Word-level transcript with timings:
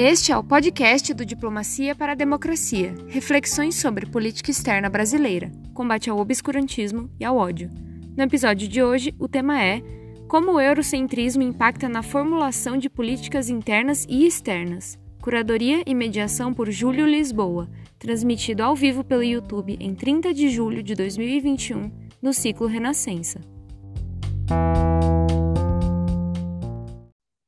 Este 0.00 0.30
é 0.30 0.38
o 0.38 0.44
podcast 0.44 1.12
do 1.12 1.26
Diplomacia 1.26 1.92
para 1.92 2.12
a 2.12 2.14
Democracia, 2.14 2.94
reflexões 3.08 3.74
sobre 3.74 4.06
política 4.06 4.48
externa 4.48 4.88
brasileira, 4.88 5.50
combate 5.74 6.08
ao 6.08 6.20
obscurantismo 6.20 7.10
e 7.18 7.24
ao 7.24 7.36
ódio. 7.36 7.68
No 8.16 8.22
episódio 8.22 8.68
de 8.68 8.80
hoje, 8.80 9.12
o 9.18 9.26
tema 9.26 9.60
é 9.60 9.82
Como 10.28 10.52
o 10.52 10.60
eurocentrismo 10.60 11.42
impacta 11.42 11.88
na 11.88 12.00
formulação 12.00 12.76
de 12.76 12.88
políticas 12.88 13.50
internas 13.50 14.06
e 14.08 14.24
externas. 14.24 14.96
Curadoria 15.20 15.82
e 15.84 15.92
mediação 15.96 16.54
por 16.54 16.70
Júlio 16.70 17.04
Lisboa, 17.04 17.68
transmitido 17.98 18.62
ao 18.62 18.76
vivo 18.76 19.02
pelo 19.02 19.24
YouTube 19.24 19.76
em 19.80 19.96
30 19.96 20.32
de 20.32 20.48
julho 20.48 20.80
de 20.80 20.94
2021, 20.94 21.90
no 22.22 22.32
ciclo 22.32 22.68
Renascença. 22.68 23.40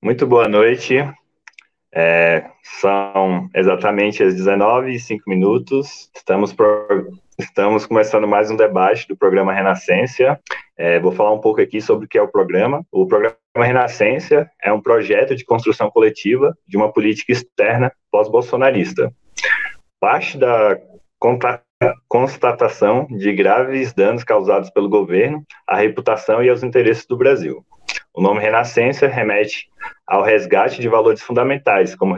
Muito 0.02 0.26
boa 0.26 0.48
noite. 0.48 0.96
É, 1.92 2.44
são 2.62 3.48
exatamente 3.54 4.22
as 4.22 4.34
19 4.34 4.92
e 4.92 5.00
5 5.00 5.28
minutos. 5.28 6.08
Estamos, 6.14 6.52
pro, 6.52 7.12
estamos 7.38 7.84
começando 7.84 8.28
mais 8.28 8.50
um 8.50 8.56
debate 8.56 9.08
do 9.08 9.16
programa 9.16 9.52
Renascência. 9.52 10.38
É, 10.76 11.00
vou 11.00 11.12
falar 11.12 11.32
um 11.32 11.40
pouco 11.40 11.60
aqui 11.60 11.80
sobre 11.80 12.06
o 12.06 12.08
que 12.08 12.16
é 12.16 12.22
o 12.22 12.28
programa. 12.28 12.84
O 12.92 13.06
programa 13.06 13.36
Renascência 13.56 14.50
é 14.62 14.72
um 14.72 14.80
projeto 14.80 15.34
de 15.34 15.45
construção 15.45 15.90
coletiva 15.90 16.56
de 16.66 16.76
uma 16.76 16.92
política 16.92 17.32
externa 17.32 17.92
pós-bolsonarista. 18.10 19.12
Parte 20.00 20.38
da 20.38 20.78
constatação 22.09 23.06
de 23.10 23.32
graves 23.32 23.92
danos 23.92 24.22
causados 24.22 24.70
pelo 24.70 24.88
governo 24.88 25.42
à 25.66 25.76
reputação 25.76 26.42
e 26.42 26.48
aos 26.48 26.62
interesses 26.62 27.06
do 27.06 27.16
Brasil. 27.16 27.64
O 28.14 28.20
nome 28.20 28.41
Renascença 28.41 29.06
remete 29.06 29.69
ao 30.06 30.23
resgate 30.23 30.80
de 30.80 30.88
valores 30.88 31.23
fundamentais, 31.23 31.95
como 31.95 32.15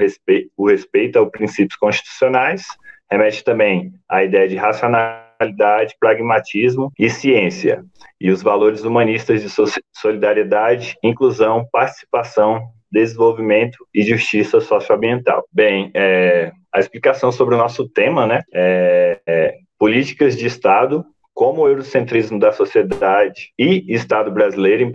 o 0.56 0.66
respeito 0.68 1.18
aos 1.18 1.30
princípios 1.30 1.76
constitucionais, 1.76 2.64
remete 3.10 3.44
também 3.44 3.92
à 4.08 4.24
ideia 4.24 4.48
de 4.48 4.56
racionalidade, 4.56 5.94
pragmatismo 6.00 6.90
e 6.98 7.10
ciência, 7.10 7.84
e 8.20 8.30
os 8.30 8.42
valores 8.42 8.84
humanistas 8.84 9.42
de 9.42 9.48
solidariedade, 9.94 10.96
inclusão, 11.02 11.66
participação, 11.70 12.62
desenvolvimento 12.90 13.76
e 13.94 14.02
justiça 14.02 14.60
socioambiental. 14.60 15.44
Bem, 15.52 15.90
é, 15.94 16.52
a 16.72 16.78
explicação 16.78 17.30
sobre 17.30 17.54
o 17.54 17.58
nosso 17.58 17.88
tema, 17.88 18.26
né, 18.26 18.42
é, 18.52 19.20
é 19.26 19.54
políticas 19.78 20.36
de 20.36 20.46
Estado 20.46 21.04
como 21.34 21.62
o 21.62 21.68
eurocentrismo 21.68 22.38
da 22.38 22.52
sociedade 22.52 23.52
e 23.58 23.84
Estado 23.92 24.30
brasileiro 24.30 24.90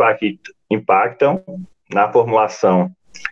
impactam 0.70 1.44
na 1.92 2.12
formulação 2.12 2.92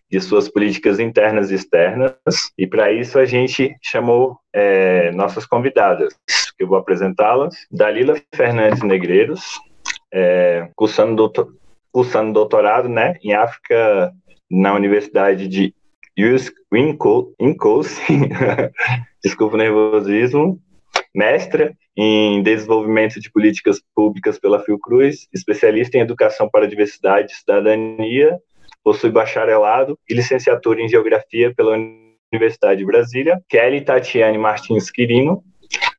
de 0.10 0.20
suas 0.20 0.50
políticas 0.50 1.00
internas 1.00 1.52
e 1.52 1.56
externas, 1.56 2.16
e 2.58 2.66
para 2.66 2.92
isso 2.92 3.20
a 3.20 3.26
gente 3.26 3.76
chamou 3.82 4.38
é, 4.54 5.12
nossas 5.12 5.46
convidadas, 5.46 6.14
que 6.58 6.64
eu 6.64 6.68
vou 6.68 6.78
apresentá-las, 6.78 7.56
Dalila 7.72 8.16
Fernandes 8.34 8.82
Negreiros, 8.82 9.60
é, 10.12 10.70
cursando, 10.76 11.16
doutor, 11.16 11.54
cursando 11.92 12.34
doutorado 12.34 12.90
né, 12.90 13.16
em 13.24 13.34
África 13.34 14.12
na 14.50 14.74
Universidade 14.74 15.48
de 15.48 15.74
Wisconsin, 16.18 18.30
desculpa 19.24 19.56
o 19.56 19.58
nervosismo, 19.58 20.60
mestra 21.16 21.74
em 21.96 22.44
desenvolvimento 22.44 23.22
de 23.22 23.32
políticas 23.32 23.82
públicas 23.96 24.38
pela 24.38 24.60
Fiocruz, 24.60 25.28
especialista 25.34 25.98
em 25.98 26.02
educação 26.02 26.50
para 26.50 26.68
diversidade 26.68 27.32
e 27.32 27.36
cidadania, 27.36 28.38
possui 28.84 29.10
bacharelado 29.10 29.98
e 30.10 30.14
licenciatura 30.14 30.82
em 30.82 30.90
geografia 30.90 31.54
pela 31.56 31.78
Universidade 32.32 32.80
de 32.80 32.86
Brasília. 32.86 33.42
Kelly 33.48 33.82
Tatiane 33.82 34.38
Martins 34.38 34.92
Quirino, 34.92 35.42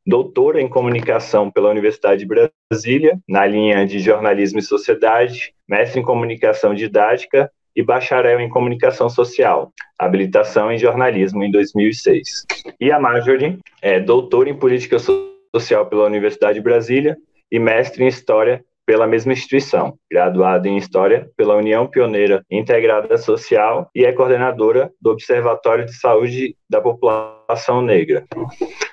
doutora 0.06 0.60
em 0.60 0.68
comunicação 0.68 1.50
pela 1.50 1.70
Universidade 1.70 2.24
de 2.24 2.48
Brasília, 2.70 3.18
na 3.26 3.46
linha 3.46 3.86
de 3.86 3.98
jornalismo 3.98 4.58
e 4.58 4.62
sociedade, 4.62 5.54
mestre 5.66 5.98
em 5.98 6.04
comunicação 6.04 6.74
didática 6.74 7.50
e 7.76 7.82
bacharel 7.82 8.40
em 8.40 8.48
comunicação 8.48 9.08
social, 9.08 9.70
habilitação 9.98 10.72
em 10.72 10.78
jornalismo 10.78 11.44
em 11.44 11.50
2006. 11.50 12.46
E 12.80 12.90
a 12.90 12.98
Marjorie 12.98 13.58
é 13.82 14.00
doutora 14.00 14.48
em 14.48 14.58
política 14.58 14.96
social 14.98 15.86
pela 15.86 16.06
Universidade 16.06 16.54
de 16.54 16.64
Brasília 16.64 17.16
e 17.52 17.58
mestre 17.58 18.02
em 18.02 18.08
História 18.08 18.64
pela 18.86 19.06
mesma 19.06 19.32
instituição, 19.32 19.98
graduada 20.10 20.68
em 20.68 20.76
História 20.76 21.28
pela 21.36 21.56
União 21.56 21.88
Pioneira 21.88 22.44
Integrada 22.50 23.18
Social 23.18 23.90
e 23.94 24.04
é 24.04 24.12
coordenadora 24.12 24.90
do 25.00 25.10
Observatório 25.10 25.84
de 25.84 25.94
Saúde 25.94 26.56
da 26.70 26.80
População 26.80 27.35
Negra. 27.82 28.24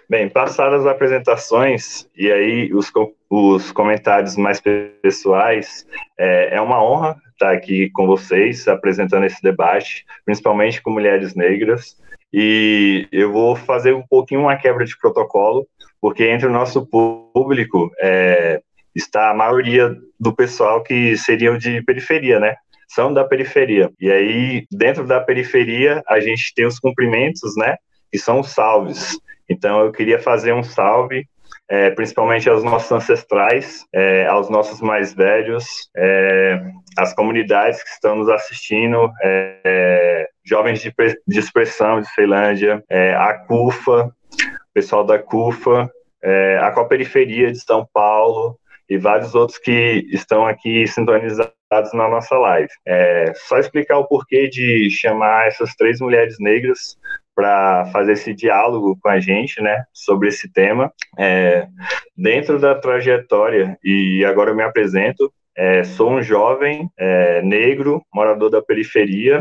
Bem, 0.10 0.30
passadas 0.30 0.82
as 0.82 0.88
apresentações 0.88 2.08
e 2.16 2.32
aí 2.32 2.74
os, 2.74 2.92
os 3.30 3.72
comentários 3.72 4.38
mais 4.38 4.62
pessoais, 5.02 5.86
é, 6.18 6.56
é 6.56 6.62
uma 6.62 6.84
honra 6.84 7.16
estar 7.32 7.52
aqui 7.52 7.90
com 7.90 8.06
vocês 8.06 8.68
apresentando 8.68 9.26
esse 9.26 9.42
debate, 9.42 10.06
principalmente 10.26 10.82
com 10.82 10.92
mulheres 10.92 11.36
negras. 11.36 11.98
E 12.32 13.08
eu 13.12 13.32
vou 13.32 13.56
fazer 13.56 13.94
um 13.94 14.02
pouquinho 14.02 14.42
uma 14.42 14.56
quebra 14.56 14.86
de 14.86 14.98
protocolo, 14.98 15.68
porque 16.02 16.26
entre 16.26 16.48
o 16.48 16.52
nosso 16.52 16.86
público 16.86 17.92
é, 18.02 18.62
está 18.96 19.30
a 19.30 19.34
maioria 19.34 19.96
do 20.20 20.34
pessoal 20.34 20.82
que 20.82 21.16
seriam 21.18 21.58
de 21.58 21.82
periferia, 21.84 22.40
né? 22.40 22.56
São 22.88 23.14
da 23.14 23.24
periferia. 23.24 23.92
E 24.00 24.12
aí, 24.12 24.66
dentro 24.72 25.06
da 25.06 25.20
periferia, 25.20 26.04
a 26.08 26.20
gente 26.20 26.54
tem 26.56 26.66
os 26.66 26.80
cumprimentos, 26.80 27.56
né? 27.56 27.76
Que 28.14 28.20
são 28.20 28.40
os 28.42 28.52
salves. 28.52 29.20
Então, 29.50 29.82
eu 29.82 29.92
queria 29.92 30.20
fazer 30.20 30.54
um 30.54 30.62
salve 30.62 31.28
é, 31.70 31.90
principalmente 31.90 32.48
aos 32.48 32.64
nossos 32.64 32.92
ancestrais, 32.92 33.84
é, 33.92 34.28
aos 34.28 34.48
nossos 34.48 34.80
mais 34.80 35.14
velhos, 35.14 35.90
é, 35.98 36.62
às 36.96 37.14
comunidades 37.14 37.82
que 37.82 37.90
estão 37.90 38.16
nos 38.16 38.30
assistindo, 38.30 39.12
é, 39.24 40.30
jovens 40.46 40.82
de, 40.82 40.94
de, 41.28 41.40
expressão 41.40 42.00
de 42.00 42.08
Ceilândia, 42.14 42.84
é, 42.90 43.16
a 43.16 43.34
CUFA, 43.34 44.14
pessoal 44.74 45.04
da 45.04 45.18
CUFA, 45.18 45.90
é, 46.22 46.60
a 46.62 46.72
Coperiferia 46.72 47.52
de 47.52 47.60
São 47.60 47.88
Paulo 47.94 48.56
e 48.90 48.98
vários 48.98 49.34
outros 49.34 49.58
que 49.58 50.06
estão 50.12 50.46
aqui 50.46 50.86
sintonizados 50.86 51.94
na 51.94 52.08
nossa 52.08 52.38
live. 52.38 52.70
Só 53.48 53.58
explicar 53.58 53.98
o 53.98 54.08
porquê 54.08 54.48
de 54.48 54.92
chamar 54.92 55.48
essas 55.48 55.74
três 55.76 56.00
mulheres 56.00 56.36
negras 56.40 56.98
para 57.36 57.86
fazer 57.88 58.14
esse 58.14 58.34
diálogo 58.34 58.98
com 59.02 59.10
a 59.10 59.20
gente, 59.20 59.62
né, 59.62 59.84
sobre 59.92 60.30
esse 60.30 60.52
tema. 60.52 60.92
É, 61.18 61.68
dentro 62.16 62.60
da 62.60 62.76
trajetória, 62.76 63.78
e 63.84 64.24
agora 64.26 64.52
eu 64.52 64.56
me 64.56 64.64
apresento, 64.64 65.32
é, 65.56 65.84
sou 65.84 66.12
um 66.12 66.22
jovem 66.22 66.90
é, 66.98 67.42
negro, 67.42 68.04
morador 68.14 68.50
da 68.50 68.62
periferia, 68.62 69.40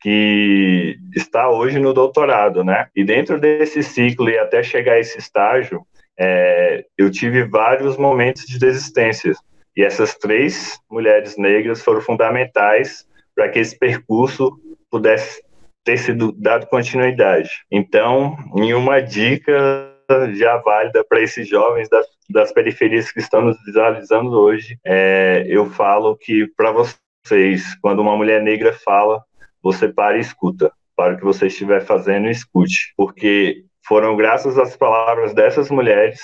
que 0.00 0.96
está 1.14 1.50
hoje 1.50 1.78
no 1.78 1.92
doutorado, 1.92 2.62
né? 2.62 2.86
E 2.94 3.04
dentro 3.04 3.38
desse 3.38 3.82
ciclo 3.82 4.30
e 4.30 4.38
até 4.38 4.62
chegar 4.62 4.92
a 4.92 4.98
esse 5.00 5.18
estágio, 5.18 5.82
é, 6.18 6.84
eu 6.96 7.10
tive 7.10 7.44
vários 7.44 7.96
momentos 7.96 8.44
de 8.46 8.58
desistência. 8.58 9.32
E 9.76 9.82
essas 9.82 10.14
três 10.14 10.78
mulheres 10.90 11.36
negras 11.36 11.82
foram 11.82 12.00
fundamentais 12.00 13.06
para 13.34 13.48
que 13.48 13.58
esse 13.58 13.78
percurso 13.78 14.52
pudesse 14.90 15.42
ter 15.84 15.96
sido 15.96 16.32
dado 16.32 16.66
continuidade. 16.66 17.50
Então, 17.70 18.36
em 18.56 18.74
uma 18.74 19.00
dica 19.00 19.94
já 20.34 20.56
válida 20.58 21.04
para 21.04 21.20
esses 21.20 21.48
jovens 21.48 21.88
das, 21.88 22.06
das, 22.30 22.52
periferias 22.52 23.12
que 23.12 23.20
estão 23.20 23.42
nos 23.42 23.56
visualizando 23.64 24.30
hoje, 24.30 24.78
é, 24.84 25.44
eu 25.48 25.66
falo 25.66 26.16
que 26.16 26.46
para 26.56 26.72
vocês, 26.72 27.74
quando 27.82 28.00
uma 28.00 28.16
mulher 28.16 28.42
negra 28.42 28.72
fala, 28.72 29.22
você 29.62 29.88
para 29.88 30.16
e 30.16 30.20
escuta. 30.20 30.72
Para 30.96 31.14
o 31.14 31.16
que 31.16 31.24
você 31.24 31.46
estiver 31.46 31.80
fazendo, 31.84 32.28
escute. 32.28 32.92
Porque 32.96 33.64
foram 33.86 34.16
graças 34.16 34.58
às 34.58 34.76
palavras 34.76 35.32
dessas 35.32 35.70
mulheres 35.70 36.20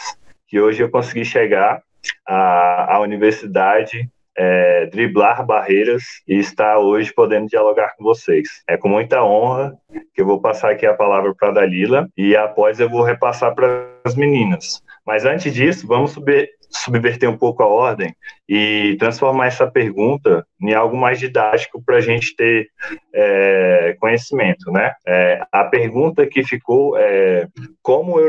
que 0.49 0.61
hoje 0.61 0.83
eu 0.83 0.91
consegui 0.91 1.25
chegar 1.25 1.83
à, 2.27 2.97
à 2.97 3.01
universidade 3.01 4.11
é, 4.37 4.87
driblar 4.87 5.45
barreiras 5.45 6.03
e 6.27 6.37
estar 6.39 6.79
hoje 6.79 7.13
podendo 7.13 7.47
dialogar 7.47 7.95
com 7.97 8.05
vocês. 8.05 8.63
É 8.69 8.77
com 8.77 8.89
muita 8.89 9.23
honra 9.23 9.77
que 10.15 10.21
eu 10.21 10.27
vou 10.27 10.41
passar 10.41 10.73
aqui 10.73 10.87
a 10.87 10.95
palavra 10.95 11.35
para 11.35 11.49
a 11.49 11.53
Dalila 11.53 12.09
e 12.17 12.37
após 12.37 12.81
eu 12.81 12.89
vou 12.89 13.03
repassar 13.03 13.55
para 13.55 13.89
as 14.05 14.15
meninas. 14.15 14.83
Mas 15.07 15.25
antes 15.25 15.53
disso, 15.53 15.87
vamos 15.87 16.13
subir, 16.13 16.51
subverter 16.71 17.29
um 17.29 17.37
pouco 17.37 17.63
a 17.63 17.67
ordem 17.67 18.15
e 18.49 18.97
transformar 18.99 19.47
essa 19.47 19.71
pergunta 19.71 20.47
em 20.61 20.75
algo 20.75 20.97
mais 20.97 21.19
didático 21.19 21.83
para 21.85 21.97
a 21.97 22.01
gente 22.01 22.35
ter 22.35 22.69
é, 23.15 23.97
conhecimento, 24.01 24.71
né? 24.71 24.93
É, 25.07 25.43
a 25.53 25.65
pergunta 25.65 26.27
que 26.27 26.43
ficou 26.43 26.97
é 26.99 27.47
como 27.83 28.17
o 28.17 28.21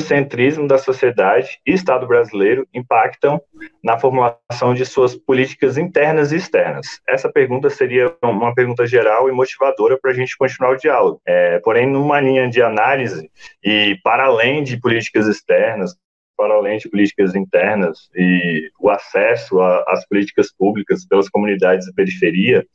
eurocentrismo 0.00 0.66
da 0.66 0.78
sociedade 0.78 1.60
e 1.66 1.72
Estado 1.72 2.06
brasileiro 2.06 2.66
impactam 2.74 3.40
na 3.84 3.98
formulação 3.98 4.74
de 4.74 4.84
suas 4.84 5.14
políticas 5.14 5.76
internas 5.76 6.32
e 6.32 6.36
externas? 6.36 7.00
Essa 7.06 7.30
pergunta 7.30 7.68
seria 7.68 8.14
uma 8.22 8.54
pergunta 8.54 8.86
geral 8.86 9.28
e 9.28 9.32
motivadora 9.32 9.98
para 10.00 10.10
a 10.10 10.14
gente 10.14 10.36
continuar 10.36 10.72
o 10.72 10.76
diálogo. 10.76 11.20
É, 11.26 11.58
porém, 11.60 11.86
numa 11.86 12.20
linha 12.20 12.48
de 12.48 12.62
análise 12.62 13.30
e 13.62 13.96
para 14.02 14.24
além 14.24 14.62
de 14.62 14.80
políticas 14.80 15.26
externas, 15.26 15.94
para 16.40 16.54
além 16.54 16.78
de 16.78 16.88
políticas 16.88 17.34
internas 17.34 18.08
e 18.16 18.70
o 18.80 18.88
acesso 18.88 19.60
às 19.60 20.08
políticas 20.08 20.50
públicas 20.50 21.06
pelas 21.06 21.28
comunidades 21.28 21.86
da 21.86 21.92
periferia, 21.92 22.66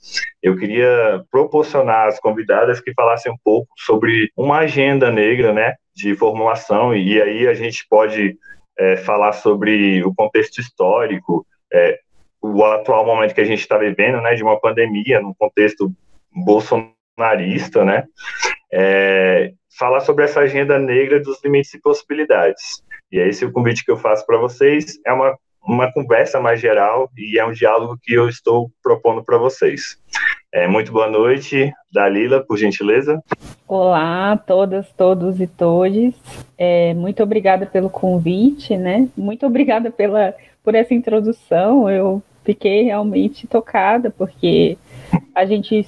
eu 0.43 0.55
queria 0.55 1.25
proporcionar 1.31 2.07
às 2.07 2.19
convidadas 2.19 2.79
que 2.79 2.93
falassem 2.93 3.31
um 3.31 3.37
pouco 3.43 3.67
sobre 3.75 4.29
uma 4.37 4.59
agenda 4.59 5.09
negra, 5.09 5.51
né, 5.51 5.73
de 5.95 6.15
formulação, 6.15 6.95
e 6.95 7.19
aí 7.19 7.47
a 7.47 7.55
gente 7.55 7.87
pode 7.89 8.37
é, 8.77 8.97
falar 8.97 9.33
sobre 9.33 10.03
o 10.03 10.13
contexto 10.13 10.61
histórico, 10.61 11.43
é, 11.73 11.97
o 12.39 12.63
atual 12.65 13.03
momento 13.03 13.33
que 13.33 13.41
a 13.41 13.45
gente 13.45 13.61
está 13.61 13.79
vivendo, 13.79 14.21
né, 14.21 14.35
de 14.35 14.43
uma 14.43 14.59
pandemia, 14.59 15.19
num 15.19 15.33
contexto 15.33 15.91
bolsonarista, 16.31 17.83
né, 17.83 18.03
é, 18.71 19.53
falar 19.75 20.01
sobre 20.01 20.25
essa 20.25 20.41
agenda 20.41 20.77
negra 20.77 21.19
dos 21.19 21.43
limites 21.43 21.73
e 21.73 21.81
possibilidades. 21.81 22.85
E 23.15 23.19
é 23.21 23.45
o 23.45 23.51
convite 23.53 23.85
que 23.85 23.89
eu 23.89 23.95
faço 23.95 24.25
para 24.25 24.37
vocês. 24.37 24.99
É 25.05 25.13
uma, 25.13 25.37
uma 25.65 25.89
conversa 25.93 26.41
mais 26.41 26.59
geral 26.59 27.09
e 27.17 27.39
é 27.39 27.45
um 27.45 27.53
diálogo 27.53 27.97
que 28.03 28.13
eu 28.13 28.27
estou 28.27 28.69
propondo 28.83 29.23
para 29.23 29.37
vocês. 29.37 29.97
É, 30.53 30.67
muito 30.67 30.91
boa 30.91 31.07
noite, 31.07 31.71
Dalila, 31.89 32.43
por 32.43 32.57
gentileza. 32.57 33.23
Olá, 33.65 34.35
todas, 34.35 34.91
todos 34.97 35.39
e 35.39 35.47
todes. 35.47 36.13
É, 36.57 36.93
muito 36.93 37.23
obrigada 37.23 37.65
pelo 37.65 37.89
convite, 37.89 38.75
né? 38.75 39.07
Muito 39.15 39.45
obrigada 39.45 39.89
pela, 39.89 40.35
por 40.61 40.75
essa 40.75 40.93
introdução. 40.93 41.89
Eu 41.89 42.21
fiquei 42.43 42.83
realmente 42.83 43.47
tocada, 43.47 44.11
porque 44.11 44.77
a 45.35 45.45
gente, 45.45 45.85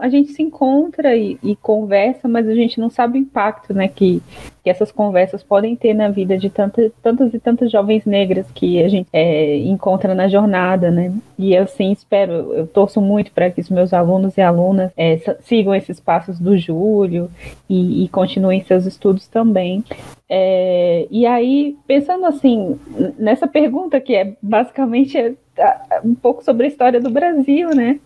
a 0.00 0.08
gente 0.08 0.32
se 0.32 0.42
encontra 0.42 1.16
e, 1.16 1.36
e, 1.42 1.56
conversa, 1.56 2.28
mas 2.28 2.48
a 2.48 2.54
gente 2.54 2.78
não 2.78 2.88
sabe 2.88 3.18
o 3.18 3.22
impacto 3.22 3.74
né, 3.74 3.88
que, 3.88 4.22
que 4.62 4.70
essas 4.70 4.92
conversas 4.92 5.42
podem 5.42 5.74
ter 5.74 5.92
na 5.92 6.08
vida 6.08 6.38
de 6.38 6.48
tantas, 6.48 6.92
tantas 7.02 7.34
e 7.34 7.40
tantas 7.40 7.70
jovens 7.72 8.04
negras 8.04 8.46
que 8.52 8.82
a 8.82 8.88
gente 8.88 9.08
é, 9.12 9.56
encontra 9.58 10.14
na 10.14 10.28
jornada, 10.28 10.90
né? 10.90 11.12
E 11.36 11.52
eu 11.52 11.66
sim 11.66 11.90
espero, 11.90 12.32
eu 12.54 12.66
torço 12.66 13.00
muito 13.00 13.32
para 13.32 13.50
que 13.50 13.60
os 13.60 13.68
meus 13.68 13.92
alunos 13.92 14.36
e 14.36 14.40
alunas 14.40 14.92
é, 14.96 15.18
sigam 15.42 15.74
esses 15.74 15.98
passos 15.98 16.38
do 16.38 16.56
Júlio 16.56 17.28
e, 17.68 18.04
e 18.04 18.08
continuem 18.08 18.62
seus 18.62 18.86
estudos 18.86 19.26
também. 19.26 19.82
É, 20.32 21.08
e 21.10 21.26
aí, 21.26 21.76
pensando 21.88 22.24
assim, 22.24 22.78
nessa 23.18 23.48
pergunta 23.48 24.00
que 24.00 24.14
é 24.14 24.36
basicamente 24.40 25.18
é, 25.18 25.34
um 26.04 26.14
pouco 26.14 26.44
sobre 26.44 26.66
a 26.66 26.68
história 26.68 27.00
do 27.00 27.10
Brasil, 27.10 27.70
né? 27.70 27.98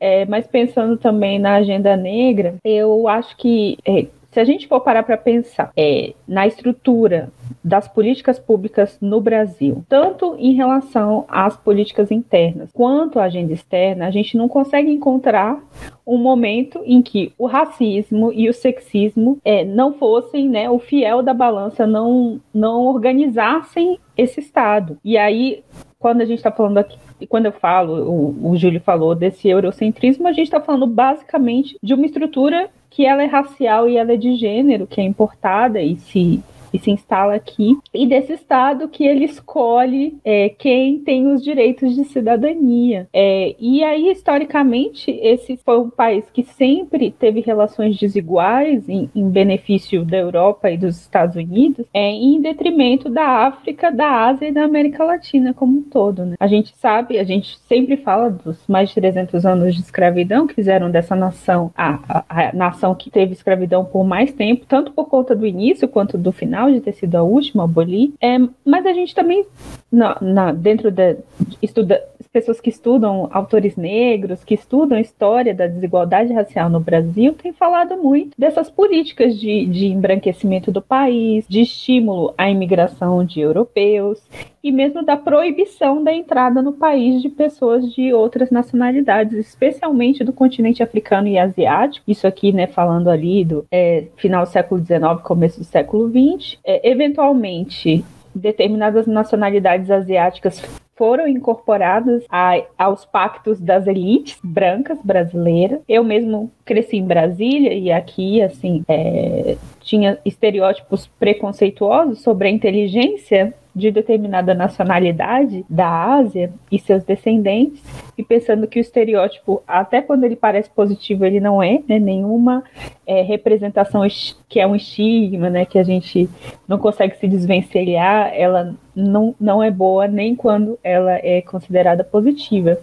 É, 0.00 0.24
mas 0.26 0.46
pensando 0.46 0.96
também 0.96 1.38
na 1.38 1.54
agenda 1.54 1.96
negra, 1.96 2.54
eu 2.64 3.08
acho 3.08 3.36
que 3.36 3.78
é, 3.86 4.06
se 4.32 4.40
a 4.40 4.44
gente 4.44 4.66
for 4.66 4.80
parar 4.80 5.02
para 5.02 5.18
pensar 5.18 5.70
é, 5.76 6.14
na 6.26 6.46
estrutura 6.46 7.30
das 7.62 7.86
políticas 7.86 8.38
públicas 8.38 8.96
no 9.00 9.20
Brasil, 9.20 9.84
tanto 9.88 10.34
em 10.38 10.54
relação 10.54 11.26
às 11.28 11.54
políticas 11.54 12.10
internas 12.10 12.70
quanto 12.72 13.20
à 13.20 13.24
agenda 13.24 13.52
externa, 13.52 14.06
a 14.06 14.10
gente 14.10 14.36
não 14.36 14.48
consegue 14.48 14.90
encontrar 14.90 15.62
um 16.06 16.16
momento 16.16 16.80
em 16.84 17.02
que 17.02 17.32
o 17.36 17.46
racismo 17.46 18.32
e 18.32 18.48
o 18.48 18.54
sexismo 18.54 19.38
é, 19.44 19.64
não 19.64 19.92
fossem 19.92 20.48
né, 20.48 20.68
o 20.68 20.78
fiel 20.78 21.22
da 21.22 21.34
balança, 21.34 21.86
não, 21.86 22.40
não 22.54 22.86
organizassem 22.86 23.98
esse 24.16 24.40
Estado. 24.40 24.98
E 25.04 25.16
aí, 25.18 25.62
quando 26.02 26.20
a 26.20 26.24
gente 26.24 26.38
está 26.38 26.50
falando 26.50 26.78
aqui, 26.78 26.98
quando 27.28 27.46
eu 27.46 27.52
falo, 27.52 28.10
o, 28.10 28.50
o 28.50 28.56
Júlio 28.56 28.80
falou 28.80 29.14
desse 29.14 29.48
eurocentrismo, 29.48 30.26
a 30.26 30.32
gente 30.32 30.46
está 30.46 30.60
falando 30.60 30.84
basicamente 30.84 31.76
de 31.80 31.94
uma 31.94 32.04
estrutura 32.04 32.68
que 32.90 33.06
ela 33.06 33.22
é 33.22 33.26
racial 33.26 33.88
e 33.88 33.96
ela 33.96 34.12
é 34.12 34.16
de 34.16 34.34
gênero, 34.34 34.84
que 34.84 35.00
é 35.00 35.04
importada 35.04 35.80
e 35.80 35.96
se 35.96 36.42
e 36.72 36.78
se 36.78 36.90
instala 36.90 37.34
aqui, 37.34 37.76
e 37.92 38.06
desse 38.06 38.32
Estado 38.32 38.88
que 38.88 39.04
ele 39.04 39.24
escolhe 39.24 40.16
é, 40.24 40.48
quem 40.48 40.98
tem 40.98 41.26
os 41.32 41.42
direitos 41.42 41.94
de 41.94 42.04
cidadania. 42.04 43.08
É, 43.12 43.54
e 43.58 43.82
aí, 43.82 44.10
historicamente, 44.10 45.10
esse 45.10 45.56
foi 45.56 45.78
um 45.78 45.90
país 45.90 46.28
que 46.30 46.42
sempre 46.42 47.10
teve 47.10 47.40
relações 47.40 47.98
desiguais 47.98 48.88
em, 48.88 49.10
em 49.14 49.28
benefício 49.28 50.04
da 50.04 50.16
Europa 50.16 50.70
e 50.70 50.76
dos 50.76 51.00
Estados 51.00 51.36
Unidos, 51.36 51.86
é, 51.92 52.10
em 52.10 52.40
detrimento 52.40 53.08
da 53.08 53.46
África, 53.46 53.90
da 53.90 54.26
Ásia 54.26 54.48
e 54.48 54.52
da 54.52 54.64
América 54.64 55.04
Latina 55.04 55.52
como 55.54 55.78
um 55.78 55.82
todo. 55.82 56.24
Né? 56.24 56.36
A 56.38 56.46
gente 56.46 56.76
sabe, 56.76 57.18
a 57.18 57.24
gente 57.24 57.58
sempre 57.68 57.96
fala 57.96 58.30
dos 58.30 58.66
mais 58.66 58.88
de 58.88 58.94
300 58.94 59.44
anos 59.44 59.74
de 59.74 59.80
escravidão 59.80 60.46
que 60.46 60.54
fizeram 60.54 60.90
dessa 60.90 61.14
nação 61.14 61.70
a, 61.76 61.98
a, 62.08 62.48
a 62.48 62.52
nação 62.52 62.94
que 62.94 63.10
teve 63.10 63.32
escravidão 63.32 63.84
por 63.84 64.04
mais 64.04 64.32
tempo, 64.32 64.64
tanto 64.66 64.92
por 64.92 65.06
conta 65.06 65.34
do 65.34 65.46
início 65.46 65.88
quanto 65.88 66.16
do 66.16 66.32
final 66.32 66.61
de 66.70 66.80
ter 66.80 66.92
sido 66.92 67.16
a 67.16 67.22
última 67.22 67.62
a 67.62 67.64
abolir, 67.64 68.12
é, 68.20 68.38
mas 68.64 68.84
a 68.86 68.92
gente 68.92 69.14
também, 69.14 69.44
na, 69.90 70.16
na 70.20 70.52
dentro 70.52 70.90
da 70.90 71.16
estuda, 71.60 72.02
pessoas 72.32 72.60
que 72.60 72.70
estudam 72.70 73.28
autores 73.30 73.76
negros, 73.76 74.42
que 74.42 74.54
estudam 74.54 74.98
história 74.98 75.54
da 75.54 75.66
desigualdade 75.66 76.32
racial 76.32 76.70
no 76.70 76.80
Brasil, 76.80 77.34
têm 77.34 77.52
falado 77.52 77.96
muito 77.96 78.32
dessas 78.38 78.70
políticas 78.70 79.38
de, 79.38 79.66
de 79.66 79.86
embranquecimento 79.86 80.72
do 80.72 80.80
país, 80.80 81.44
de 81.48 81.60
estímulo 81.60 82.32
à 82.38 82.48
imigração 82.48 83.24
de 83.24 83.40
europeus 83.40 84.20
e 84.62 84.70
mesmo 84.70 85.04
da 85.04 85.16
proibição 85.16 86.02
da 86.02 86.12
entrada 86.12 86.62
no 86.62 86.72
país 86.72 87.20
de 87.20 87.28
pessoas 87.28 87.92
de 87.92 88.12
outras 88.12 88.50
nacionalidades, 88.50 89.36
especialmente 89.38 90.22
do 90.22 90.32
continente 90.32 90.82
africano 90.82 91.28
e 91.28 91.38
asiático. 91.38 92.10
Isso 92.10 92.26
aqui, 92.26 92.52
né, 92.52 92.66
falando 92.66 93.08
ali 93.08 93.44
do 93.44 93.64
é, 93.70 94.06
final 94.16 94.44
do 94.44 94.50
século 94.50 94.84
XIX, 94.84 95.20
começo 95.22 95.58
do 95.58 95.64
século 95.64 96.08
XX. 96.08 96.58
É, 96.64 96.88
eventualmente, 96.88 98.04
determinadas 98.34 99.06
nacionalidades 99.06 99.90
asiáticas 99.90 100.62
foram 100.94 101.26
incorporadas 101.26 102.24
a, 102.30 102.62
aos 102.78 103.04
pactos 103.04 103.58
das 103.58 103.86
elites 103.86 104.38
brancas 104.42 104.98
brasileiras. 105.02 105.80
Eu 105.88 106.04
mesmo 106.04 106.52
cresci 106.64 106.98
em 106.98 107.06
Brasília 107.06 107.74
e 107.74 107.90
aqui, 107.90 108.40
assim, 108.40 108.84
é, 108.86 109.56
tinha 109.92 110.18
estereótipos 110.24 111.06
preconceituosos 111.18 112.22
sobre 112.22 112.48
a 112.48 112.50
inteligência 112.50 113.52
de 113.76 113.90
determinada 113.90 114.54
nacionalidade 114.54 115.64
da 115.68 116.14
Ásia 116.14 116.52
e 116.70 116.78
seus 116.78 117.04
descendentes, 117.04 117.82
e 118.16 118.22
pensando 118.22 118.66
que 118.66 118.78
o 118.78 118.80
estereótipo, 118.80 119.62
até 119.66 120.00
quando 120.02 120.24
ele 120.24 120.36
parece 120.36 120.70
positivo, 120.70 121.24
ele 121.24 121.40
não 121.40 121.62
é, 121.62 121.82
né, 121.88 121.98
nenhuma 121.98 122.62
é, 123.06 123.22
representação 123.22 124.02
que 124.48 124.60
é 124.60 124.66
um 124.66 124.76
estigma, 124.76 125.48
né, 125.48 125.64
que 125.64 125.78
a 125.78 125.82
gente 125.82 126.28
não 126.68 126.78
consegue 126.78 127.16
se 127.16 127.26
desvencilhar, 127.26 128.32
ela 128.34 128.74
não, 128.94 129.34
não 129.40 129.62
é 129.62 129.70
boa 129.70 130.06
nem 130.06 130.34
quando 130.34 130.78
ela 130.84 131.12
é 131.12 131.40
considerada 131.42 132.04
positiva. 132.04 132.78